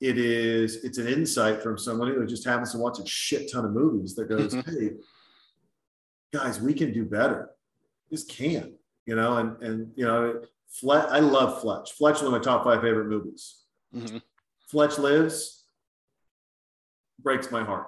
it 0.00 0.16
is 0.18 0.76
it's 0.84 0.98
an 0.98 1.06
insight 1.06 1.62
from 1.62 1.76
someone 1.78 2.08
who 2.08 2.26
just 2.26 2.44
happens 2.44 2.72
to 2.72 2.78
watch 2.78 2.98
a 2.98 3.06
shit 3.06 3.50
ton 3.52 3.64
of 3.64 3.72
movies 3.72 4.14
that 4.16 4.28
goes, 4.28 4.54
Mhm. 4.54 4.64
hey, 4.80 4.90
guys, 6.32 6.60
we 6.60 6.72
can 6.74 6.92
do 6.92 7.04
better. 7.04 7.50
Just 8.10 8.28
can, 8.28 8.74
you 9.06 9.14
know, 9.16 9.36
and 9.38 9.62
and 9.62 9.92
you 9.96 10.04
know, 10.06 10.42
Fletch, 10.68 11.06
I 11.10 11.18
love 11.20 11.60
Fletch. 11.60 11.92
Fletch 11.92 12.16
is 12.16 12.22
one 12.22 12.32
of 12.34 12.40
my 12.40 12.44
top 12.44 12.64
five 12.64 12.80
favorite 12.80 13.06
movies. 13.08 13.62
Mhm. 13.94 14.22
Fletch 14.68 14.98
lives 14.98 15.64
breaks 17.18 17.50
my 17.50 17.62
heart. 17.62 17.86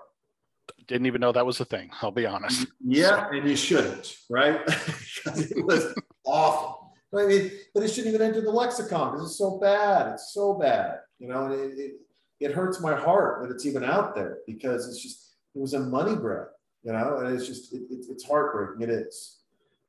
Didn't 0.87 1.07
even 1.07 1.21
know 1.21 1.33
that 1.33 1.47
was 1.47 1.61
a 1.61 1.65
thing. 1.65 1.91
I'll 2.03 2.11
be 2.11 2.27
honest. 2.27 2.67
Yeah, 2.85 3.29
and 3.31 3.49
you 3.49 3.57
shouldn't, 3.57 4.17
right? 4.29 4.61
because 4.67 5.51
it 5.51 5.65
was 5.65 5.95
awful. 6.25 6.93
I 7.15 7.27
mean, 7.27 7.51
but 7.75 7.83
it 7.85 7.89
shouldn't 7.89 8.15
even 8.15 8.27
enter 8.27 8.41
the 8.41 8.51
lexicon 8.51 9.13
because 9.13 9.29
it's 9.31 9.39
so 9.39 9.59
bad. 9.59 10.13
It's 10.15 10.33
so 10.33 10.55
bad, 10.55 10.99
you 11.23 11.28
know. 11.28 11.47
And 11.47 11.55
it, 11.55 11.78
it 11.78 11.93
it 12.40 12.53
hurts 12.53 12.81
my 12.81 12.94
heart 12.94 13.43
that 13.43 13.55
it's 13.55 13.65
even 13.65 13.85
out 13.85 14.15
there 14.15 14.39
because 14.47 14.89
it's 14.89 15.01
just 15.03 15.36
it 15.55 15.61
was 15.61 15.74
a 15.74 15.81
money 15.81 16.16
grab, 16.16 16.49
you 16.82 16.93
know. 16.93 17.19
And 17.19 17.35
it's 17.35 17.47
just 17.47 17.73
it, 17.73 17.82
it, 17.90 18.07
it's 18.11 18.24
heartbreaking. 18.24 18.82
It 18.82 18.90
is. 18.90 19.39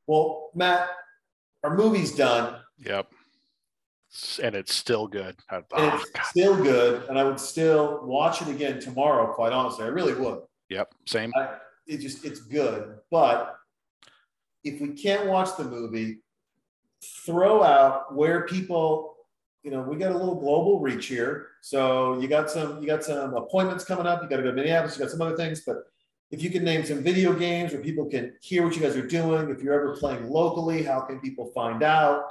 Well, 0.06 0.52
Matt, 0.54 0.90
our 1.64 1.76
movie's 1.76 2.14
done, 2.16 2.58
Yep. 2.80 3.08
And 4.44 4.54
it's 4.54 4.76
still 4.76 5.08
good. 5.08 5.36
Oh, 5.52 5.64
it's 5.74 6.10
God. 6.12 6.26
still 6.26 6.56
good, 6.56 7.10
and 7.10 7.18
I 7.18 7.24
would 7.24 7.40
still 7.40 8.06
watch 8.06 8.44
it 8.44 8.48
again 8.48 8.80
tomorrow. 8.80 9.34
Quite 9.34 9.54
honestly, 9.54 9.86
I 9.86 9.88
really 9.88 10.14
would. 10.14 10.42
Yep. 10.70 10.94
Same. 11.06 11.32
I, 11.36 11.56
it 11.88 11.98
just 11.98 12.24
it's 12.24 12.40
good 12.40 12.96
but 13.12 13.58
if 14.64 14.80
we 14.80 14.90
can't 14.90 15.28
watch 15.28 15.50
the 15.58 15.64
movie 15.64 16.20
throw 17.26 17.64
out 17.64 18.16
where 18.16 18.46
people 18.46 19.13
you 19.64 19.72
know 19.72 19.82
we 19.82 19.96
got 19.98 20.12
a 20.12 20.18
little 20.18 20.36
global 20.36 20.80
reach 20.80 21.08
here 21.08 21.48
so 21.62 22.20
you 22.20 22.28
got 22.28 22.50
some 22.50 22.82
you 22.82 22.88
got 22.88 23.04
some 23.04 23.34
appointments 23.34 23.84
coming 23.86 24.06
up 24.06 24.22
you 24.22 24.30
got 24.30 24.38
to 24.38 24.44
go 24.44 24.50
to 24.50 24.56
minneapolis 24.56 24.98
you 24.98 25.04
got 25.04 25.12
some 25.12 25.22
other 25.22 25.38
things 25.38 25.62
but 25.66 25.78
if 26.32 26.42
you 26.44 26.50
can 26.50 26.64
name 26.64 26.84
some 26.86 27.02
video 27.02 27.34
games 27.34 27.72
where 27.72 27.82
people 27.82 28.06
can 28.06 28.34
hear 28.42 28.64
what 28.64 28.76
you 28.76 28.82
guys 28.82 28.96
are 28.96 29.08
doing 29.08 29.50
if 29.50 29.62
you're 29.62 29.74
ever 29.74 29.96
playing 29.96 30.30
locally 30.30 30.84
how 30.84 31.00
can 31.00 31.20
people 31.20 31.52
find 31.56 31.82
out 31.84 32.26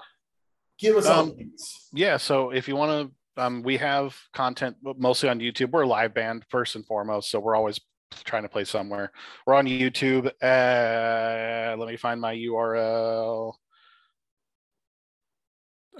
give 0.79 0.97
us 0.97 1.07
all 1.07 1.21
Um, 1.23 1.35
these. 1.37 1.89
Yeah. 1.93 2.17
So 2.17 2.51
if 2.51 2.67
you 2.67 2.75
want 2.77 3.13
to, 3.37 3.43
um, 3.43 3.63
we 3.63 3.77
have 3.79 4.19
content 4.35 4.77
mostly 4.83 5.29
on 5.29 5.39
YouTube. 5.39 5.71
We're 5.71 5.83
a 5.83 5.87
live 5.87 6.13
band 6.13 6.45
first 6.49 6.75
and 6.75 6.85
foremost, 6.85 7.31
so 7.31 7.39
we're 7.39 7.55
always 7.55 7.81
trying 8.25 8.43
to 8.43 8.49
play 8.49 8.65
somewhere. 8.65 9.13
We're 9.47 9.55
on 9.55 9.67
YouTube. 9.67 10.27
Uh, 10.43 11.77
let 11.77 11.89
me 11.89 11.97
find 11.97 12.21
my 12.21 12.35
URL. 12.35 13.55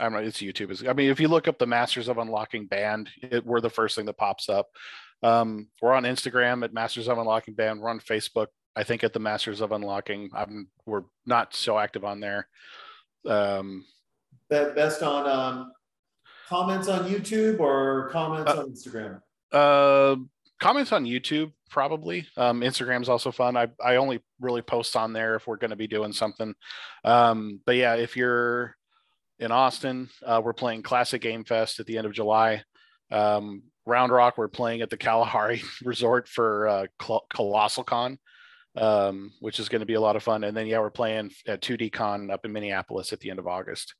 I 0.03 0.07
don't 0.07 0.15
know. 0.15 0.19
It's 0.19 0.43
YouTube. 0.43 0.73
It's- 0.73 0.85
I 0.89 0.93
mean, 0.95 1.11
if 1.11 1.21
you 1.21 1.29
look 1.29 1.47
up 1.47 1.59
the 1.61 1.67
Masters 1.67 2.09
of 2.09 2.19
Unlocking 2.19 2.67
Band, 2.67 3.09
it, 3.23 3.47
we're 3.47 3.61
the 3.61 3.71
first 3.71 3.95
thing 3.95 4.05
that 4.07 4.17
pops 4.17 4.49
up. 4.49 4.69
Um, 5.23 5.69
we're 5.81 5.93
on 5.93 6.03
Instagram 6.03 6.65
at 6.65 6.75
Masters 6.75 7.07
of 7.07 7.19
Unlocking 7.19 7.55
Band. 7.55 7.81
We're 7.81 7.89
on 7.91 8.01
Facebook. 8.01 8.49
I 8.75 8.83
think 8.83 9.05
at 9.05 9.13
the 9.13 9.21
Masters 9.21 9.61
of 9.61 9.71
Unlocking. 9.71 10.29
I'm, 10.35 10.67
we're 10.87 11.05
not 11.25 11.55
so 11.55 11.79
active 11.79 12.05
on 12.05 12.19
there. 12.19 12.49
Um, 13.25 13.85
best 14.49 15.05
on 15.05 15.29
um, 15.29 15.73
comments 16.49 16.89
on 16.89 17.09
youtube 17.09 17.61
or 17.61 18.09
comments 18.11 18.51
Uh, 18.51 18.59
on 18.59 18.71
instagram 18.73 19.23
Uh, 19.53 20.17
comments 20.59 20.91
on 20.91 21.05
YouTube 21.05 21.53
probably. 21.71 22.27
Um, 22.37 22.61
Instagram's 22.61 23.09
also 23.09 23.31
fun. 23.31 23.57
I 23.57 23.69
I 23.83 23.97
only 23.97 24.21
really 24.41 24.63
post 24.63 24.97
on 24.97 25.13
there 25.13 25.37
if 25.37 25.47
we're 25.47 25.57
going 25.59 25.71
to 25.71 25.77
be 25.77 25.87
doing 25.87 26.13
something. 26.13 26.55
Um, 27.05 27.61
but 27.65 27.77
yeah, 27.77 27.95
if 27.95 28.17
you're 28.17 28.77
in 29.43 29.51
Austin, 29.51 30.09
uh, 30.25 30.41
we're 30.43 30.53
playing 30.53 30.83
Classic 30.83 31.21
Game 31.21 31.43
Fest 31.43 31.81
at 31.81 31.87
the 31.87 31.99
end 31.99 32.07
of 32.07 32.13
July. 32.13 32.63
Um, 33.11 33.65
Round 33.85 34.13
Rock, 34.13 34.39
we're 34.39 34.47
playing 34.47 34.83
at 34.83 34.91
the 34.91 34.97
Kalahari 34.97 35.63
Resort 35.85 36.29
for 36.29 36.69
uh, 36.69 36.87
Col- 37.01 37.27
Colossal 37.29 37.83
Con, 37.83 38.19
um, 38.77 39.33
which 39.41 39.59
is 39.59 39.69
going 39.69 39.81
to 39.81 39.87
be 39.87 39.95
a 39.95 40.01
lot 40.01 40.15
of 40.15 40.23
fun. 40.23 40.45
And 40.45 40.57
then 40.57 40.69
yeah, 40.69 40.79
we're 40.79 40.91
playing 40.91 41.33
at 41.49 41.61
2D 41.61 41.93
Con 41.93 42.31
up 42.31 42.45
in 42.45 42.53
Minneapolis 42.53 43.13
at 43.13 43.19
the 43.19 43.31
end 43.31 43.41
of 43.41 43.49
August. 43.49 43.95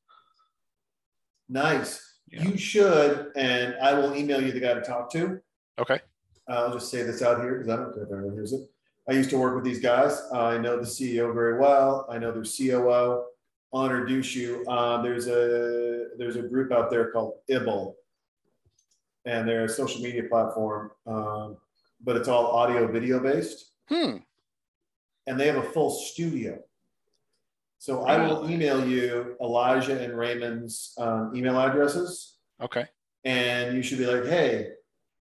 Nice. 1.49 2.01
Yeah. 2.31 2.43
You 2.43 2.57
should, 2.57 3.33
and 3.35 3.75
I 3.81 3.93
will 3.95 4.15
email 4.15 4.41
you 4.41 4.53
the 4.53 4.61
guy 4.61 4.73
to 4.73 4.81
talk 4.81 5.11
to. 5.11 5.41
Okay. 5.77 5.99
I'll 6.47 6.73
just 6.73 6.89
say 6.89 7.03
this 7.03 7.21
out 7.21 7.41
here 7.41 7.57
because 7.57 7.69
I 7.69 7.75
don't 7.75 7.93
care 7.93 8.03
if 8.03 8.11
anyone 8.13 8.33
hears 8.33 8.53
it. 8.53 8.61
I 9.09 9.11
used 9.11 9.29
to 9.31 9.37
work 9.37 9.55
with 9.55 9.65
these 9.65 9.81
guys. 9.81 10.21
I 10.33 10.57
know 10.57 10.77
the 10.77 10.85
CEO 10.85 11.33
very 11.33 11.59
well. 11.59 12.07
I 12.09 12.17
know 12.17 12.31
their 12.31 12.43
COO. 12.43 13.25
I'll 13.73 13.85
introduce 13.85 14.35
you. 14.35 14.63
Uh, 14.67 15.01
there's 15.01 15.27
a 15.27 16.09
there's 16.17 16.35
a 16.35 16.43
group 16.43 16.71
out 16.71 16.89
there 16.91 17.09
called 17.11 17.35
Ibble, 17.49 17.95
and 19.25 19.47
they're 19.47 19.65
a 19.65 19.69
social 19.69 20.01
media 20.01 20.23
platform, 20.29 20.91
um, 21.07 21.57
but 22.03 22.15
it's 22.15 22.27
all 22.27 22.47
audio 22.47 22.87
video 22.91 23.19
based, 23.19 23.71
Hmm. 23.89 24.17
and 25.25 25.39
they 25.39 25.47
have 25.47 25.57
a 25.57 25.63
full 25.63 25.89
studio. 25.89 26.59
So 27.79 28.03
I 28.05 28.25
will 28.25 28.49
email 28.49 28.87
you 28.87 29.35
Elijah 29.41 29.99
and 30.01 30.17
Raymond's 30.17 30.93
um, 30.97 31.33
email 31.35 31.59
addresses 31.59 32.37
Okay. 32.61 32.85
and 33.25 33.75
you 33.75 33.83
should 33.83 33.97
be 33.97 34.05
like, 34.05 34.23
hey, 34.25 34.69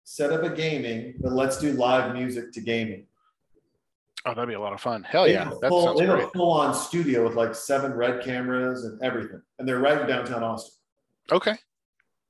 set 0.03 0.31
up 0.31 0.43
a 0.43 0.49
gaming, 0.55 1.15
but 1.19 1.31
let's 1.31 1.57
do 1.57 1.73
live 1.73 2.13
music 2.13 2.51
to 2.53 2.61
gaming. 2.61 3.07
Oh, 4.25 4.33
that'd 4.33 4.47
be 4.47 4.53
a 4.53 4.59
lot 4.59 4.73
of 4.73 4.81
fun. 4.81 5.03
Hell 5.03 5.23
They 5.25 5.33
yeah. 5.33 5.51
That 5.61 5.69
full, 5.69 5.83
sounds 5.85 5.99
they 5.99 6.05
have 6.05 6.15
great. 6.17 6.27
a 6.27 6.31
full-on 6.31 6.73
studio 6.73 7.23
with 7.27 7.35
like 7.35 7.55
seven 7.55 7.93
red 7.93 8.23
cameras 8.23 8.85
and 8.85 9.01
everything, 9.01 9.41
and 9.59 9.67
they're 9.67 9.79
right 9.79 9.99
in 10.01 10.07
downtown 10.07 10.43
Austin. 10.43 10.73
Okay. 11.31 11.55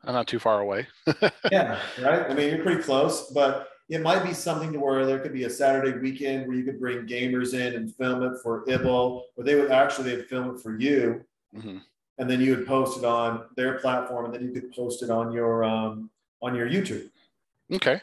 I'm 0.04 0.14
not 0.14 0.28
too 0.28 0.40
far 0.40 0.62
away. 0.62 0.88
Yeah, 1.52 1.80
right. 2.02 2.30
I 2.30 2.34
mean, 2.34 2.54
you're 2.56 2.64
pretty 2.64 2.82
close, 2.82 3.30
but 3.32 3.68
it 3.90 4.02
might 4.02 4.24
be 4.24 4.34
something 4.34 4.72
to 4.74 4.80
where 4.80 5.06
there 5.06 5.20
could 5.20 5.34
be 5.34 5.44
a 5.44 5.50
Saturday 5.50 5.98
weekend 6.00 6.48
where 6.48 6.56
you 6.56 6.64
could 6.64 6.80
bring 6.80 7.06
gamers 7.06 7.54
in 7.54 7.76
and 7.76 7.94
film 7.96 8.24
it 8.24 8.40
for 8.42 8.64
Ibble, 8.68 9.24
or 9.36 9.44
they 9.44 9.56
would 9.56 9.70
actually 9.72 10.16
they'd 10.16 10.26
film 10.28 10.56
it 10.56 10.62
for 10.62 10.80
you, 10.80 11.26
Mhm. 11.56 11.82
and 12.18 12.30
then 12.30 12.40
you 12.40 12.56
would 12.56 12.66
post 12.66 12.98
it 13.00 13.04
on 13.06 13.46
their 13.58 13.80
platform, 13.80 14.26
and 14.26 14.34
then 14.34 14.44
you 14.44 14.52
could 14.54 14.72
post 14.74 15.04
it 15.04 15.10
on 15.10 15.32
your 15.34 15.64
um 15.66 16.10
on 16.42 16.56
your 16.56 16.68
YouTube. 16.70 17.10
Okay. 17.72 18.02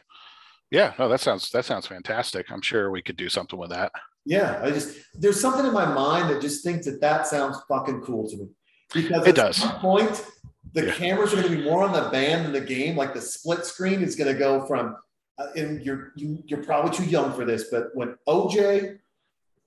Yeah. 0.70 0.92
No, 0.98 1.08
that 1.08 1.20
sounds 1.20 1.50
that 1.50 1.64
sounds 1.64 1.86
fantastic. 1.86 2.50
I'm 2.50 2.60
sure 2.62 2.90
we 2.90 3.02
could 3.02 3.16
do 3.16 3.28
something 3.28 3.58
with 3.58 3.70
that. 3.70 3.92
Yeah, 4.26 4.60
I 4.62 4.70
just 4.70 4.96
there's 5.14 5.40
something 5.40 5.64
in 5.64 5.72
my 5.72 5.86
mind 5.86 6.28
that 6.30 6.42
just 6.42 6.62
thinks 6.62 6.84
that 6.86 7.00
that 7.00 7.26
sounds 7.26 7.58
fucking 7.68 8.02
cool 8.02 8.28
to 8.28 8.36
me 8.36 8.48
because 8.92 9.22
It 9.26 9.30
at 9.30 9.34
does. 9.36 9.56
some 9.56 9.76
point 9.80 10.24
the 10.74 10.86
Yeah. 10.86 10.92
cameras 10.92 11.32
are 11.32 11.36
going 11.36 11.48
to 11.50 11.56
be 11.56 11.62
more 11.64 11.82
on 11.82 11.92
the 11.92 12.10
band 12.10 12.44
than 12.44 12.52
the 12.52 12.60
game. 12.60 12.96
Like 12.96 13.14
the 13.14 13.20
split 13.22 13.64
screen 13.64 14.02
is 14.02 14.16
going 14.16 14.30
to 14.30 14.38
go 14.38 14.66
from, 14.66 14.96
uh, 15.38 15.46
and 15.56 15.82
you're 15.82 16.12
you, 16.16 16.42
you're 16.46 16.62
probably 16.62 16.90
too 16.94 17.04
young 17.04 17.32
for 17.32 17.46
this, 17.46 17.64
but 17.70 17.84
when 17.94 18.16
OJ 18.28 18.98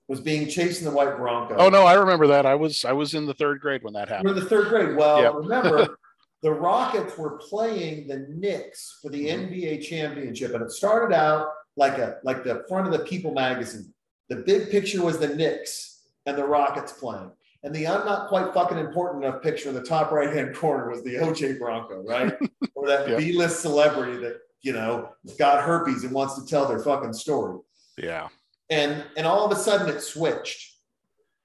was 0.06 0.20
being 0.20 0.48
chased 0.48 0.80
in 0.80 0.84
the 0.86 0.92
white 0.94 1.16
Bronco, 1.16 1.56
Oh 1.56 1.68
no, 1.68 1.84
I 1.84 1.94
remember 1.94 2.28
that. 2.28 2.46
I 2.46 2.54
was 2.54 2.84
I 2.84 2.92
was 2.92 3.14
in 3.14 3.26
the 3.26 3.34
third 3.34 3.60
grade 3.60 3.82
when 3.82 3.94
that 3.94 4.08
we're 4.08 4.14
happened. 4.16 4.36
in 4.36 4.44
the 4.44 4.48
third 4.48 4.68
grade. 4.68 4.96
Well, 4.96 5.20
Yep. 5.22 5.32
remember 5.34 5.96
the 6.42 6.52
Rockets 6.52 7.16
were 7.16 7.38
playing 7.38 8.08
the 8.08 8.26
Knicks 8.28 8.98
for 9.00 9.10
the 9.10 9.26
Mhm. 9.28 9.48
NBA 9.52 9.78
championship, 9.82 10.54
and 10.54 10.62
it 10.62 10.70
started 10.72 11.14
out 11.14 11.48
like 11.76 11.98
a 11.98 12.18
like 12.24 12.44
the 12.44 12.64
front 12.68 12.86
of 12.86 12.92
the 12.92 13.04
People 13.04 13.32
magazine. 13.32 13.92
The 14.28 14.36
big 14.36 14.70
picture 14.70 15.02
was 15.02 15.18
the 15.18 15.28
Knicks 15.34 16.02
and 16.26 16.36
the 16.36 16.44
Rockets 16.44 16.92
playing. 16.92 17.30
And 17.64 17.72
the 17.74 17.86
I'm 17.86 18.04
not 18.04 18.28
quite 18.28 18.52
fucking 18.52 18.78
important 18.78 19.24
enough 19.24 19.40
picture 19.42 19.68
in 19.68 19.74
the 19.76 19.82
top 19.82 20.10
right 20.10 20.32
hand 20.32 20.54
corner 20.62 20.90
was 20.90 21.02
the 21.04 21.16
OJ 21.18 21.58
Bronco, 21.58 22.02
right? 22.02 22.32
or 22.74 22.88
that 22.88 23.08
Yep. 23.08 23.18
B 23.18 23.32
list 23.34 23.60
celebrity 23.60 24.16
that, 24.18 24.40
you 24.62 24.72
know, 24.72 25.10
got 25.38 25.62
herpes 25.62 26.02
and 26.02 26.12
wants 26.12 26.34
to 26.34 26.44
tell 26.46 26.66
their 26.66 26.80
fucking 26.80 27.12
story. 27.12 27.60
Yeah. 27.96 28.28
And 28.68 29.04
and 29.16 29.26
all 29.26 29.44
of 29.44 29.52
a 29.52 29.56
sudden 29.60 29.88
it 29.94 30.00
switched. 30.00 30.70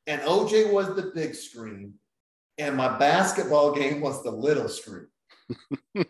And 0.08 0.22
OJ 0.22 0.72
was 0.72 0.96
the 0.96 1.12
big 1.14 1.36
screen, 1.36 1.94
and 2.58 2.76
my 2.76 2.98
basketball 2.98 3.74
game 3.74 4.02
was 4.02 4.24
the 4.24 4.32
little 4.32 4.70
screen. 4.70 5.08
and 5.96 6.06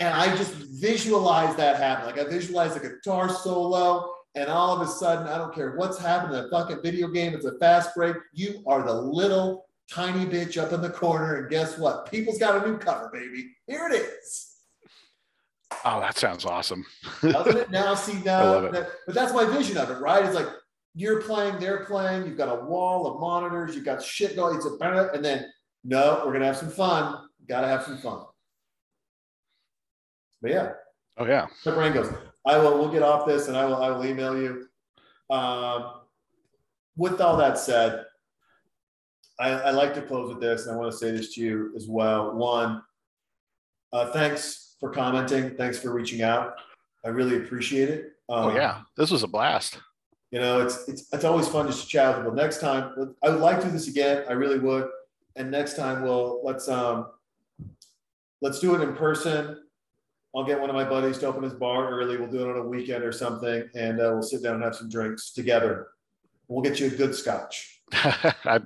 I 0.00 0.34
just 0.36 0.52
visualized 0.52 1.56
that 1.58 1.76
happen. 1.76 2.06
Like 2.06 2.18
I 2.18 2.24
visualized 2.28 2.76
a 2.76 2.80
guitar 2.80 3.28
solo, 3.28 4.12
and 4.34 4.48
all 4.48 4.74
of 4.74 4.86
a 4.86 4.90
sudden, 4.90 5.26
I 5.26 5.38
don't 5.38 5.54
care 5.54 5.74
what's 5.76 5.98
happening 5.98 6.38
in 6.38 6.44
a 6.44 6.50
fucking 6.50 6.82
video 6.82 7.08
game, 7.08 7.34
it's 7.34 7.44
a 7.44 7.58
fast 7.58 7.94
break. 7.94 8.16
You 8.32 8.62
are 8.66 8.82
the 8.82 8.94
little 8.94 9.66
tiny 9.90 10.24
bitch 10.24 10.56
up 10.56 10.72
in 10.72 10.80
the 10.80 10.90
corner, 10.90 11.36
and 11.36 11.50
guess 11.50 11.76
what? 11.76 12.10
People's 12.10 12.38
got 12.38 12.64
a 12.64 12.68
new 12.68 12.78
cover, 12.78 13.10
baby. 13.12 13.50
Here 13.66 13.88
it 13.88 13.94
is. 13.94 14.46
Oh, 15.84 16.00
that 16.00 16.16
sounds 16.16 16.44
awesome. 16.44 16.84
Doesn't 17.22 17.56
it 17.56 17.70
now? 17.70 17.94
See 17.94 18.20
now, 18.24 18.60
that, 18.70 18.90
but 19.06 19.14
that's 19.14 19.32
my 19.32 19.44
vision 19.44 19.76
of 19.76 19.90
it, 19.90 20.00
right? 20.00 20.24
It's 20.24 20.34
like 20.34 20.48
you're 20.94 21.22
playing, 21.22 21.58
they're 21.58 21.84
playing. 21.84 22.26
You've 22.26 22.36
got 22.36 22.48
a 22.48 22.64
wall 22.64 23.06
of 23.06 23.20
monitors. 23.20 23.74
You've 23.74 23.84
got 23.84 24.02
shit 24.02 24.36
going. 24.36 24.56
It's 24.56 24.66
a 24.66 25.10
and 25.14 25.24
then 25.24 25.46
no, 25.84 26.22
we're 26.24 26.32
gonna 26.32 26.46
have 26.46 26.56
some 26.56 26.70
fun. 26.70 27.26
Got 27.48 27.62
to 27.62 27.68
have 27.68 27.82
some 27.82 27.98
fun. 27.98 28.24
But 30.42 30.50
yeah, 30.52 30.72
Oh 31.18 31.26
yeah. 31.26 31.46
brain 31.64 31.92
goes. 31.92 32.12
I 32.46 32.56
will. 32.58 32.78
We'll 32.78 32.90
get 32.92 33.02
off 33.02 33.26
this, 33.26 33.48
and 33.48 33.56
I 33.56 33.64
will. 33.66 33.82
I 33.82 33.90
will 33.90 34.04
email 34.04 34.40
you. 34.40 34.66
Um, 35.28 35.94
with 36.96 37.20
all 37.20 37.36
that 37.36 37.58
said, 37.58 38.04
I, 39.38 39.50
I 39.50 39.70
like 39.70 39.94
to 39.94 40.02
close 40.02 40.28
with 40.28 40.40
this, 40.40 40.66
and 40.66 40.74
I 40.74 40.78
want 40.78 40.90
to 40.92 40.96
say 40.98 41.10
this 41.10 41.34
to 41.34 41.40
you 41.40 41.72
as 41.76 41.86
well. 41.88 42.34
One, 42.34 42.82
uh, 43.92 44.10
thanks 44.12 44.76
for 44.80 44.90
commenting. 44.90 45.56
Thanks 45.56 45.78
for 45.78 45.92
reaching 45.92 46.22
out. 46.22 46.54
I 47.04 47.08
really 47.08 47.36
appreciate 47.36 47.88
it. 47.88 48.12
Um, 48.28 48.50
Oh 48.50 48.54
yeah. 48.54 48.82
This 48.96 49.10
was 49.10 49.22
a 49.22 49.28
blast. 49.28 49.78
You 50.30 50.38
know, 50.40 50.60
it's 50.60 50.88
it's 50.88 51.12
it's 51.12 51.24
always 51.24 51.48
fun 51.48 51.66
just 51.66 51.82
to 51.82 51.88
chat 51.88 52.16
with 52.16 52.24
people. 52.24 52.36
Next 52.36 52.60
time, 52.60 53.14
I 53.22 53.30
would 53.30 53.40
like 53.40 53.58
to 53.60 53.66
do 53.66 53.72
this 53.72 53.88
again. 53.88 54.24
I 54.28 54.32
really 54.32 54.58
would. 54.58 54.88
And 55.36 55.50
next 55.50 55.76
time, 55.76 56.02
we'll 56.02 56.40
let's 56.44 56.68
um 56.68 57.08
let's 58.42 58.58
do 58.60 58.74
it 58.74 58.80
in 58.80 58.94
person. 58.94 59.58
I'll 60.34 60.44
get 60.44 60.60
one 60.60 60.70
of 60.70 60.76
my 60.76 60.84
buddies 60.84 61.18
to 61.18 61.26
open 61.26 61.42
his 61.42 61.54
bar 61.54 61.90
early. 61.90 62.16
We'll 62.16 62.30
do 62.30 62.48
it 62.48 62.50
on 62.50 62.56
a 62.56 62.68
weekend 62.68 63.02
or 63.02 63.12
something, 63.12 63.68
and 63.74 64.00
uh, 64.00 64.10
we'll 64.12 64.22
sit 64.22 64.42
down 64.42 64.54
and 64.54 64.62
have 64.62 64.76
some 64.76 64.88
drinks 64.88 65.32
together. 65.32 65.88
We'll 66.46 66.62
get 66.62 66.78
you 66.78 66.86
a 66.86 66.90
good 66.90 67.14
scotch. 67.14 67.82
I 67.92 68.60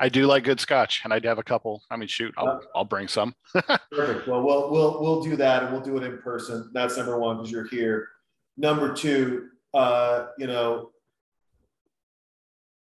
I 0.00 0.08
do 0.08 0.26
like 0.26 0.44
good 0.44 0.60
scotch, 0.60 1.02
and 1.04 1.12
I 1.12 1.18
do 1.18 1.28
have 1.28 1.38
a 1.38 1.44
couple. 1.44 1.82
I 1.90 1.96
mean, 1.96 2.08
shoot, 2.08 2.34
I'll 2.36 2.60
I'll 2.74 2.84
bring 2.84 3.08
some. 3.08 3.34
Perfect. 3.92 4.26
Well, 4.26 4.42
we'll 4.42 4.70
we'll 4.70 5.00
we'll 5.00 5.22
do 5.22 5.36
that, 5.36 5.62
and 5.62 5.72
we'll 5.72 5.82
do 5.82 5.96
it 5.96 6.02
in 6.02 6.18
person. 6.18 6.70
That's 6.72 6.96
number 6.96 7.18
one 7.18 7.36
because 7.36 7.50
you're 7.50 7.68
here. 7.68 8.08
Number 8.56 8.92
two, 8.92 9.48
uh, 9.74 10.26
you 10.38 10.46
know, 10.46 10.90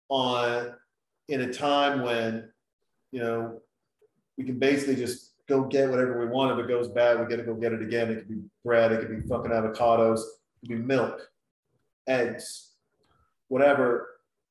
on 0.09 0.75
in 1.29 1.43
a 1.43 1.53
time 1.53 2.03
when 2.03 2.51
you 3.13 3.21
know 3.21 3.61
we 4.37 4.45
can 4.45 4.59
basically 4.59 4.97
just 4.97 5.35
go 5.49 5.65
get 5.65 5.91
whatever 5.91 6.19
we 6.19 6.27
want. 6.27 6.59
If 6.59 6.65
it 6.65 6.69
goes 6.69 6.89
bad, 6.89 7.19
we 7.19 7.27
got 7.27 7.37
to 7.37 7.43
go 7.43 7.55
get 7.55 7.73
it 7.73 7.83
again. 7.83 8.11
It 8.11 8.17
could 8.17 8.29
be 8.29 8.43
bread. 8.65 8.93
It 8.93 9.01
could 9.01 9.23
be 9.23 9.29
fucking 9.29 9.51
avocados. 9.51 10.21
It 10.63 10.69
could 10.69 10.69
be 10.69 10.75
milk, 10.77 11.21
eggs, 12.07 12.73
whatever. 13.49 14.09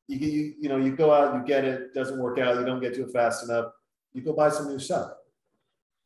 You, 0.07 0.17
you 0.17 0.53
you 0.61 0.69
know 0.69 0.77
you 0.77 0.95
go 0.95 1.13
out, 1.13 1.35
you 1.35 1.43
get 1.45 1.65
it. 1.65 1.93
Doesn't 1.93 2.19
work 2.19 2.39
out. 2.39 2.55
You 2.55 2.65
don't 2.65 2.81
get 2.81 2.93
to 2.95 3.03
it 3.03 3.11
fast 3.11 3.43
enough. 3.43 3.71
You 4.13 4.21
go 4.21 4.33
buy 4.33 4.49
some 4.49 4.67
new 4.67 4.79
stuff 4.79 5.11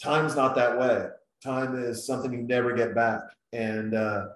time's 0.02 0.36
not 0.36 0.56
that 0.56 0.80
way. 0.80 1.08
Time 1.44 1.76
is 1.76 2.06
something 2.06 2.32
you 2.32 2.42
never 2.42 2.74
get 2.74 2.96
back. 2.96 3.22
And 3.54 3.94
uh, 3.94 4.28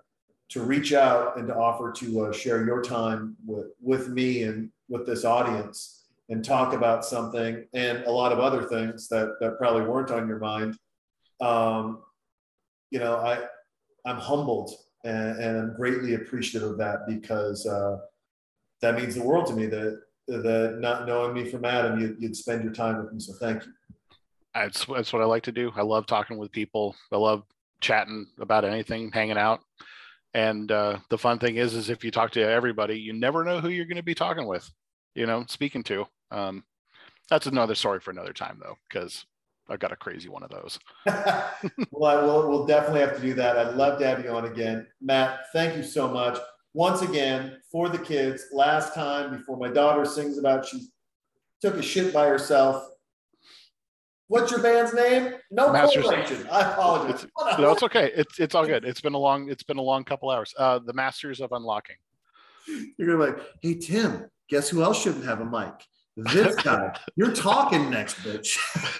to 0.49 0.61
reach 0.61 0.93
out 0.93 1.37
and 1.37 1.47
to 1.47 1.55
offer 1.55 1.91
to 1.91 2.25
uh, 2.25 2.31
share 2.31 2.65
your 2.65 2.81
time 2.81 3.35
with, 3.45 3.67
with 3.81 4.09
me 4.09 4.43
and 4.43 4.69
with 4.89 5.05
this 5.05 5.25
audience 5.25 6.04
and 6.29 6.43
talk 6.43 6.73
about 6.73 7.05
something 7.05 7.65
and 7.73 8.03
a 8.05 8.11
lot 8.11 8.31
of 8.31 8.39
other 8.39 8.63
things 8.63 9.07
that, 9.09 9.35
that 9.39 9.57
probably 9.57 9.83
weren't 9.83 10.11
on 10.11 10.27
your 10.27 10.39
mind. 10.39 10.75
Um, 11.41 12.01
you 12.89 12.99
know, 12.99 13.17
I, 13.17 13.45
I'm 14.05 14.17
humbled 14.17 14.71
and, 15.03 15.39
and 15.39 15.57
I'm 15.57 15.75
greatly 15.75 16.15
appreciative 16.15 16.71
of 16.71 16.77
that 16.79 17.07
because 17.07 17.65
uh, 17.65 17.97
that 18.81 18.95
means 18.95 19.15
the 19.15 19.23
world 19.23 19.45
to 19.47 19.53
me 19.53 19.67
that, 19.67 20.01
that 20.27 20.77
not 20.79 21.05
knowing 21.05 21.33
me 21.33 21.45
from 21.45 21.65
Adam, 21.65 21.99
you, 21.99 22.15
you'd 22.19 22.35
spend 22.35 22.63
your 22.63 22.73
time 22.73 22.97
with 22.97 23.13
me. 23.13 23.19
So 23.19 23.33
thank 23.33 23.63
you. 23.65 23.71
That's 24.55 24.85
that's 24.85 25.11
what 25.11 25.21
I 25.21 25.25
like 25.25 25.43
to 25.43 25.51
do. 25.51 25.71
I 25.75 25.81
love 25.81 26.05
talking 26.05 26.37
with 26.37 26.51
people. 26.51 26.95
I 27.11 27.17
love 27.17 27.43
chatting 27.81 28.25
about 28.39 28.63
anything, 28.63 29.11
hanging 29.11 29.37
out. 29.37 29.59
And 30.33 30.71
uh, 30.71 30.99
the 31.09 31.17
fun 31.17 31.39
thing 31.39 31.57
is, 31.57 31.73
is 31.73 31.89
if 31.89 32.03
you 32.03 32.11
talk 32.11 32.31
to 32.31 32.41
everybody, 32.41 32.99
you 32.99 33.13
never 33.13 33.43
know 33.43 33.59
who 33.59 33.69
you're 33.69 33.85
going 33.85 33.97
to 33.97 34.03
be 34.03 34.15
talking 34.15 34.47
with, 34.47 34.69
you 35.13 35.25
know, 35.25 35.45
speaking 35.47 35.83
to. 35.83 36.05
Um, 36.31 36.63
that's 37.29 37.47
another 37.47 37.75
story 37.75 37.99
for 37.99 38.11
another 38.11 38.33
time, 38.33 38.59
though, 38.61 38.77
because 38.89 39.25
I've 39.69 39.79
got 39.79 39.91
a 39.91 39.95
crazy 39.95 40.29
one 40.29 40.43
of 40.43 40.49
those. 40.49 40.79
well, 41.91 42.05
I 42.05 42.21
will, 42.23 42.47
we'll 42.49 42.65
definitely 42.65 43.01
have 43.01 43.15
to 43.15 43.21
do 43.21 43.33
that. 43.35 43.57
I'd 43.57 43.75
love 43.75 43.99
to 43.99 44.07
have 44.07 44.23
you 44.23 44.29
on 44.31 44.45
again. 44.45 44.87
Matt, 45.01 45.45
thank 45.53 45.75
you 45.75 45.83
so 45.83 46.07
much. 46.07 46.37
Once 46.73 47.01
again, 47.01 47.57
for 47.71 47.89
the 47.89 47.97
kids, 47.97 48.45
last 48.51 48.93
time 48.93 49.31
before 49.35 49.57
my 49.57 49.69
daughter 49.69 50.05
sings 50.05 50.37
about 50.37 50.65
she 50.67 50.87
took 51.61 51.75
a 51.75 51.81
shit 51.81 52.13
by 52.13 52.27
herself. 52.27 52.83
What's 54.27 54.51
your 54.51 54.61
band's 54.61 54.93
name? 54.93 55.35
No 55.51 55.71
Masters- 55.71 56.03
correlation. 56.03 56.47
I 56.51 56.71
apologize. 56.71 57.23
It's- 57.23 57.59
No, 57.59 57.71
it's 57.71 57.83
okay. 57.83 58.11
It's 58.15 58.39
it's 58.39 58.55
all 58.55 58.65
good. 58.65 58.83
It's 58.83 58.99
been 58.99 59.13
a 59.13 59.19
long 59.19 59.49
it's 59.49 59.63
been 59.63 59.77
a 59.77 59.81
long 59.83 60.03
couple 60.03 60.31
hours. 60.31 60.53
Uh, 60.57 60.79
the 60.79 60.93
Masters 60.93 61.39
of 61.41 61.51
Unlocking. 61.51 61.95
You're 62.97 63.15
gonna 63.17 63.33
be 63.33 63.37
like, 63.39 63.47
hey 63.61 63.75
Tim, 63.75 64.29
guess 64.49 64.67
who 64.67 64.81
else 64.83 65.01
shouldn't 65.01 65.25
have 65.25 65.41
a 65.41 65.45
mic? 65.45 65.73
This 66.17 66.55
guy. 66.63 66.97
You're 67.15 67.33
talking 67.33 67.89
next, 67.89 68.15
bitch. 68.17 68.57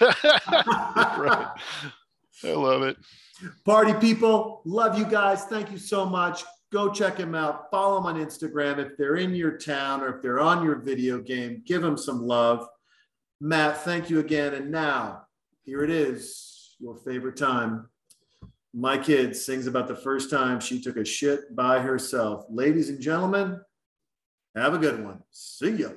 right. 1.18 1.48
I 2.44 2.48
love 2.48 2.82
it. 2.82 2.96
Party 3.64 3.94
people, 3.94 4.62
love 4.64 4.98
you 4.98 5.04
guys. 5.04 5.44
Thank 5.44 5.70
you 5.70 5.78
so 5.78 6.06
much. 6.06 6.44
Go 6.72 6.90
check 6.90 7.16
him 7.16 7.34
out. 7.34 7.70
Follow 7.70 7.98
him 7.98 8.06
on 8.06 8.16
Instagram. 8.16 8.78
If 8.78 8.96
they're 8.96 9.16
in 9.16 9.34
your 9.34 9.56
town 9.56 10.02
or 10.02 10.16
if 10.16 10.22
they're 10.22 10.40
on 10.40 10.64
your 10.64 10.76
video 10.76 11.18
game, 11.20 11.62
give 11.64 11.82
them 11.82 11.96
some 11.96 12.26
love. 12.26 12.66
Matt, 13.40 13.82
thank 13.82 14.10
you 14.10 14.18
again. 14.18 14.54
And 14.54 14.70
now, 14.70 15.22
here 15.62 15.82
it 15.84 15.90
is, 15.90 16.76
your 16.78 16.96
favorite 16.96 17.36
time. 17.36 17.88
My 18.74 18.98
kid 18.98 19.34
sings 19.34 19.66
about 19.66 19.88
the 19.88 19.96
first 19.96 20.30
time 20.30 20.60
she 20.60 20.82
took 20.82 20.96
a 20.96 21.04
shit 21.04 21.54
by 21.54 21.80
herself. 21.80 22.44
Ladies 22.50 22.90
and 22.90 23.00
gentlemen, 23.00 23.60
have 24.54 24.74
a 24.74 24.78
good 24.78 25.02
one. 25.02 25.22
See 25.30 25.70
ya. 25.70 25.90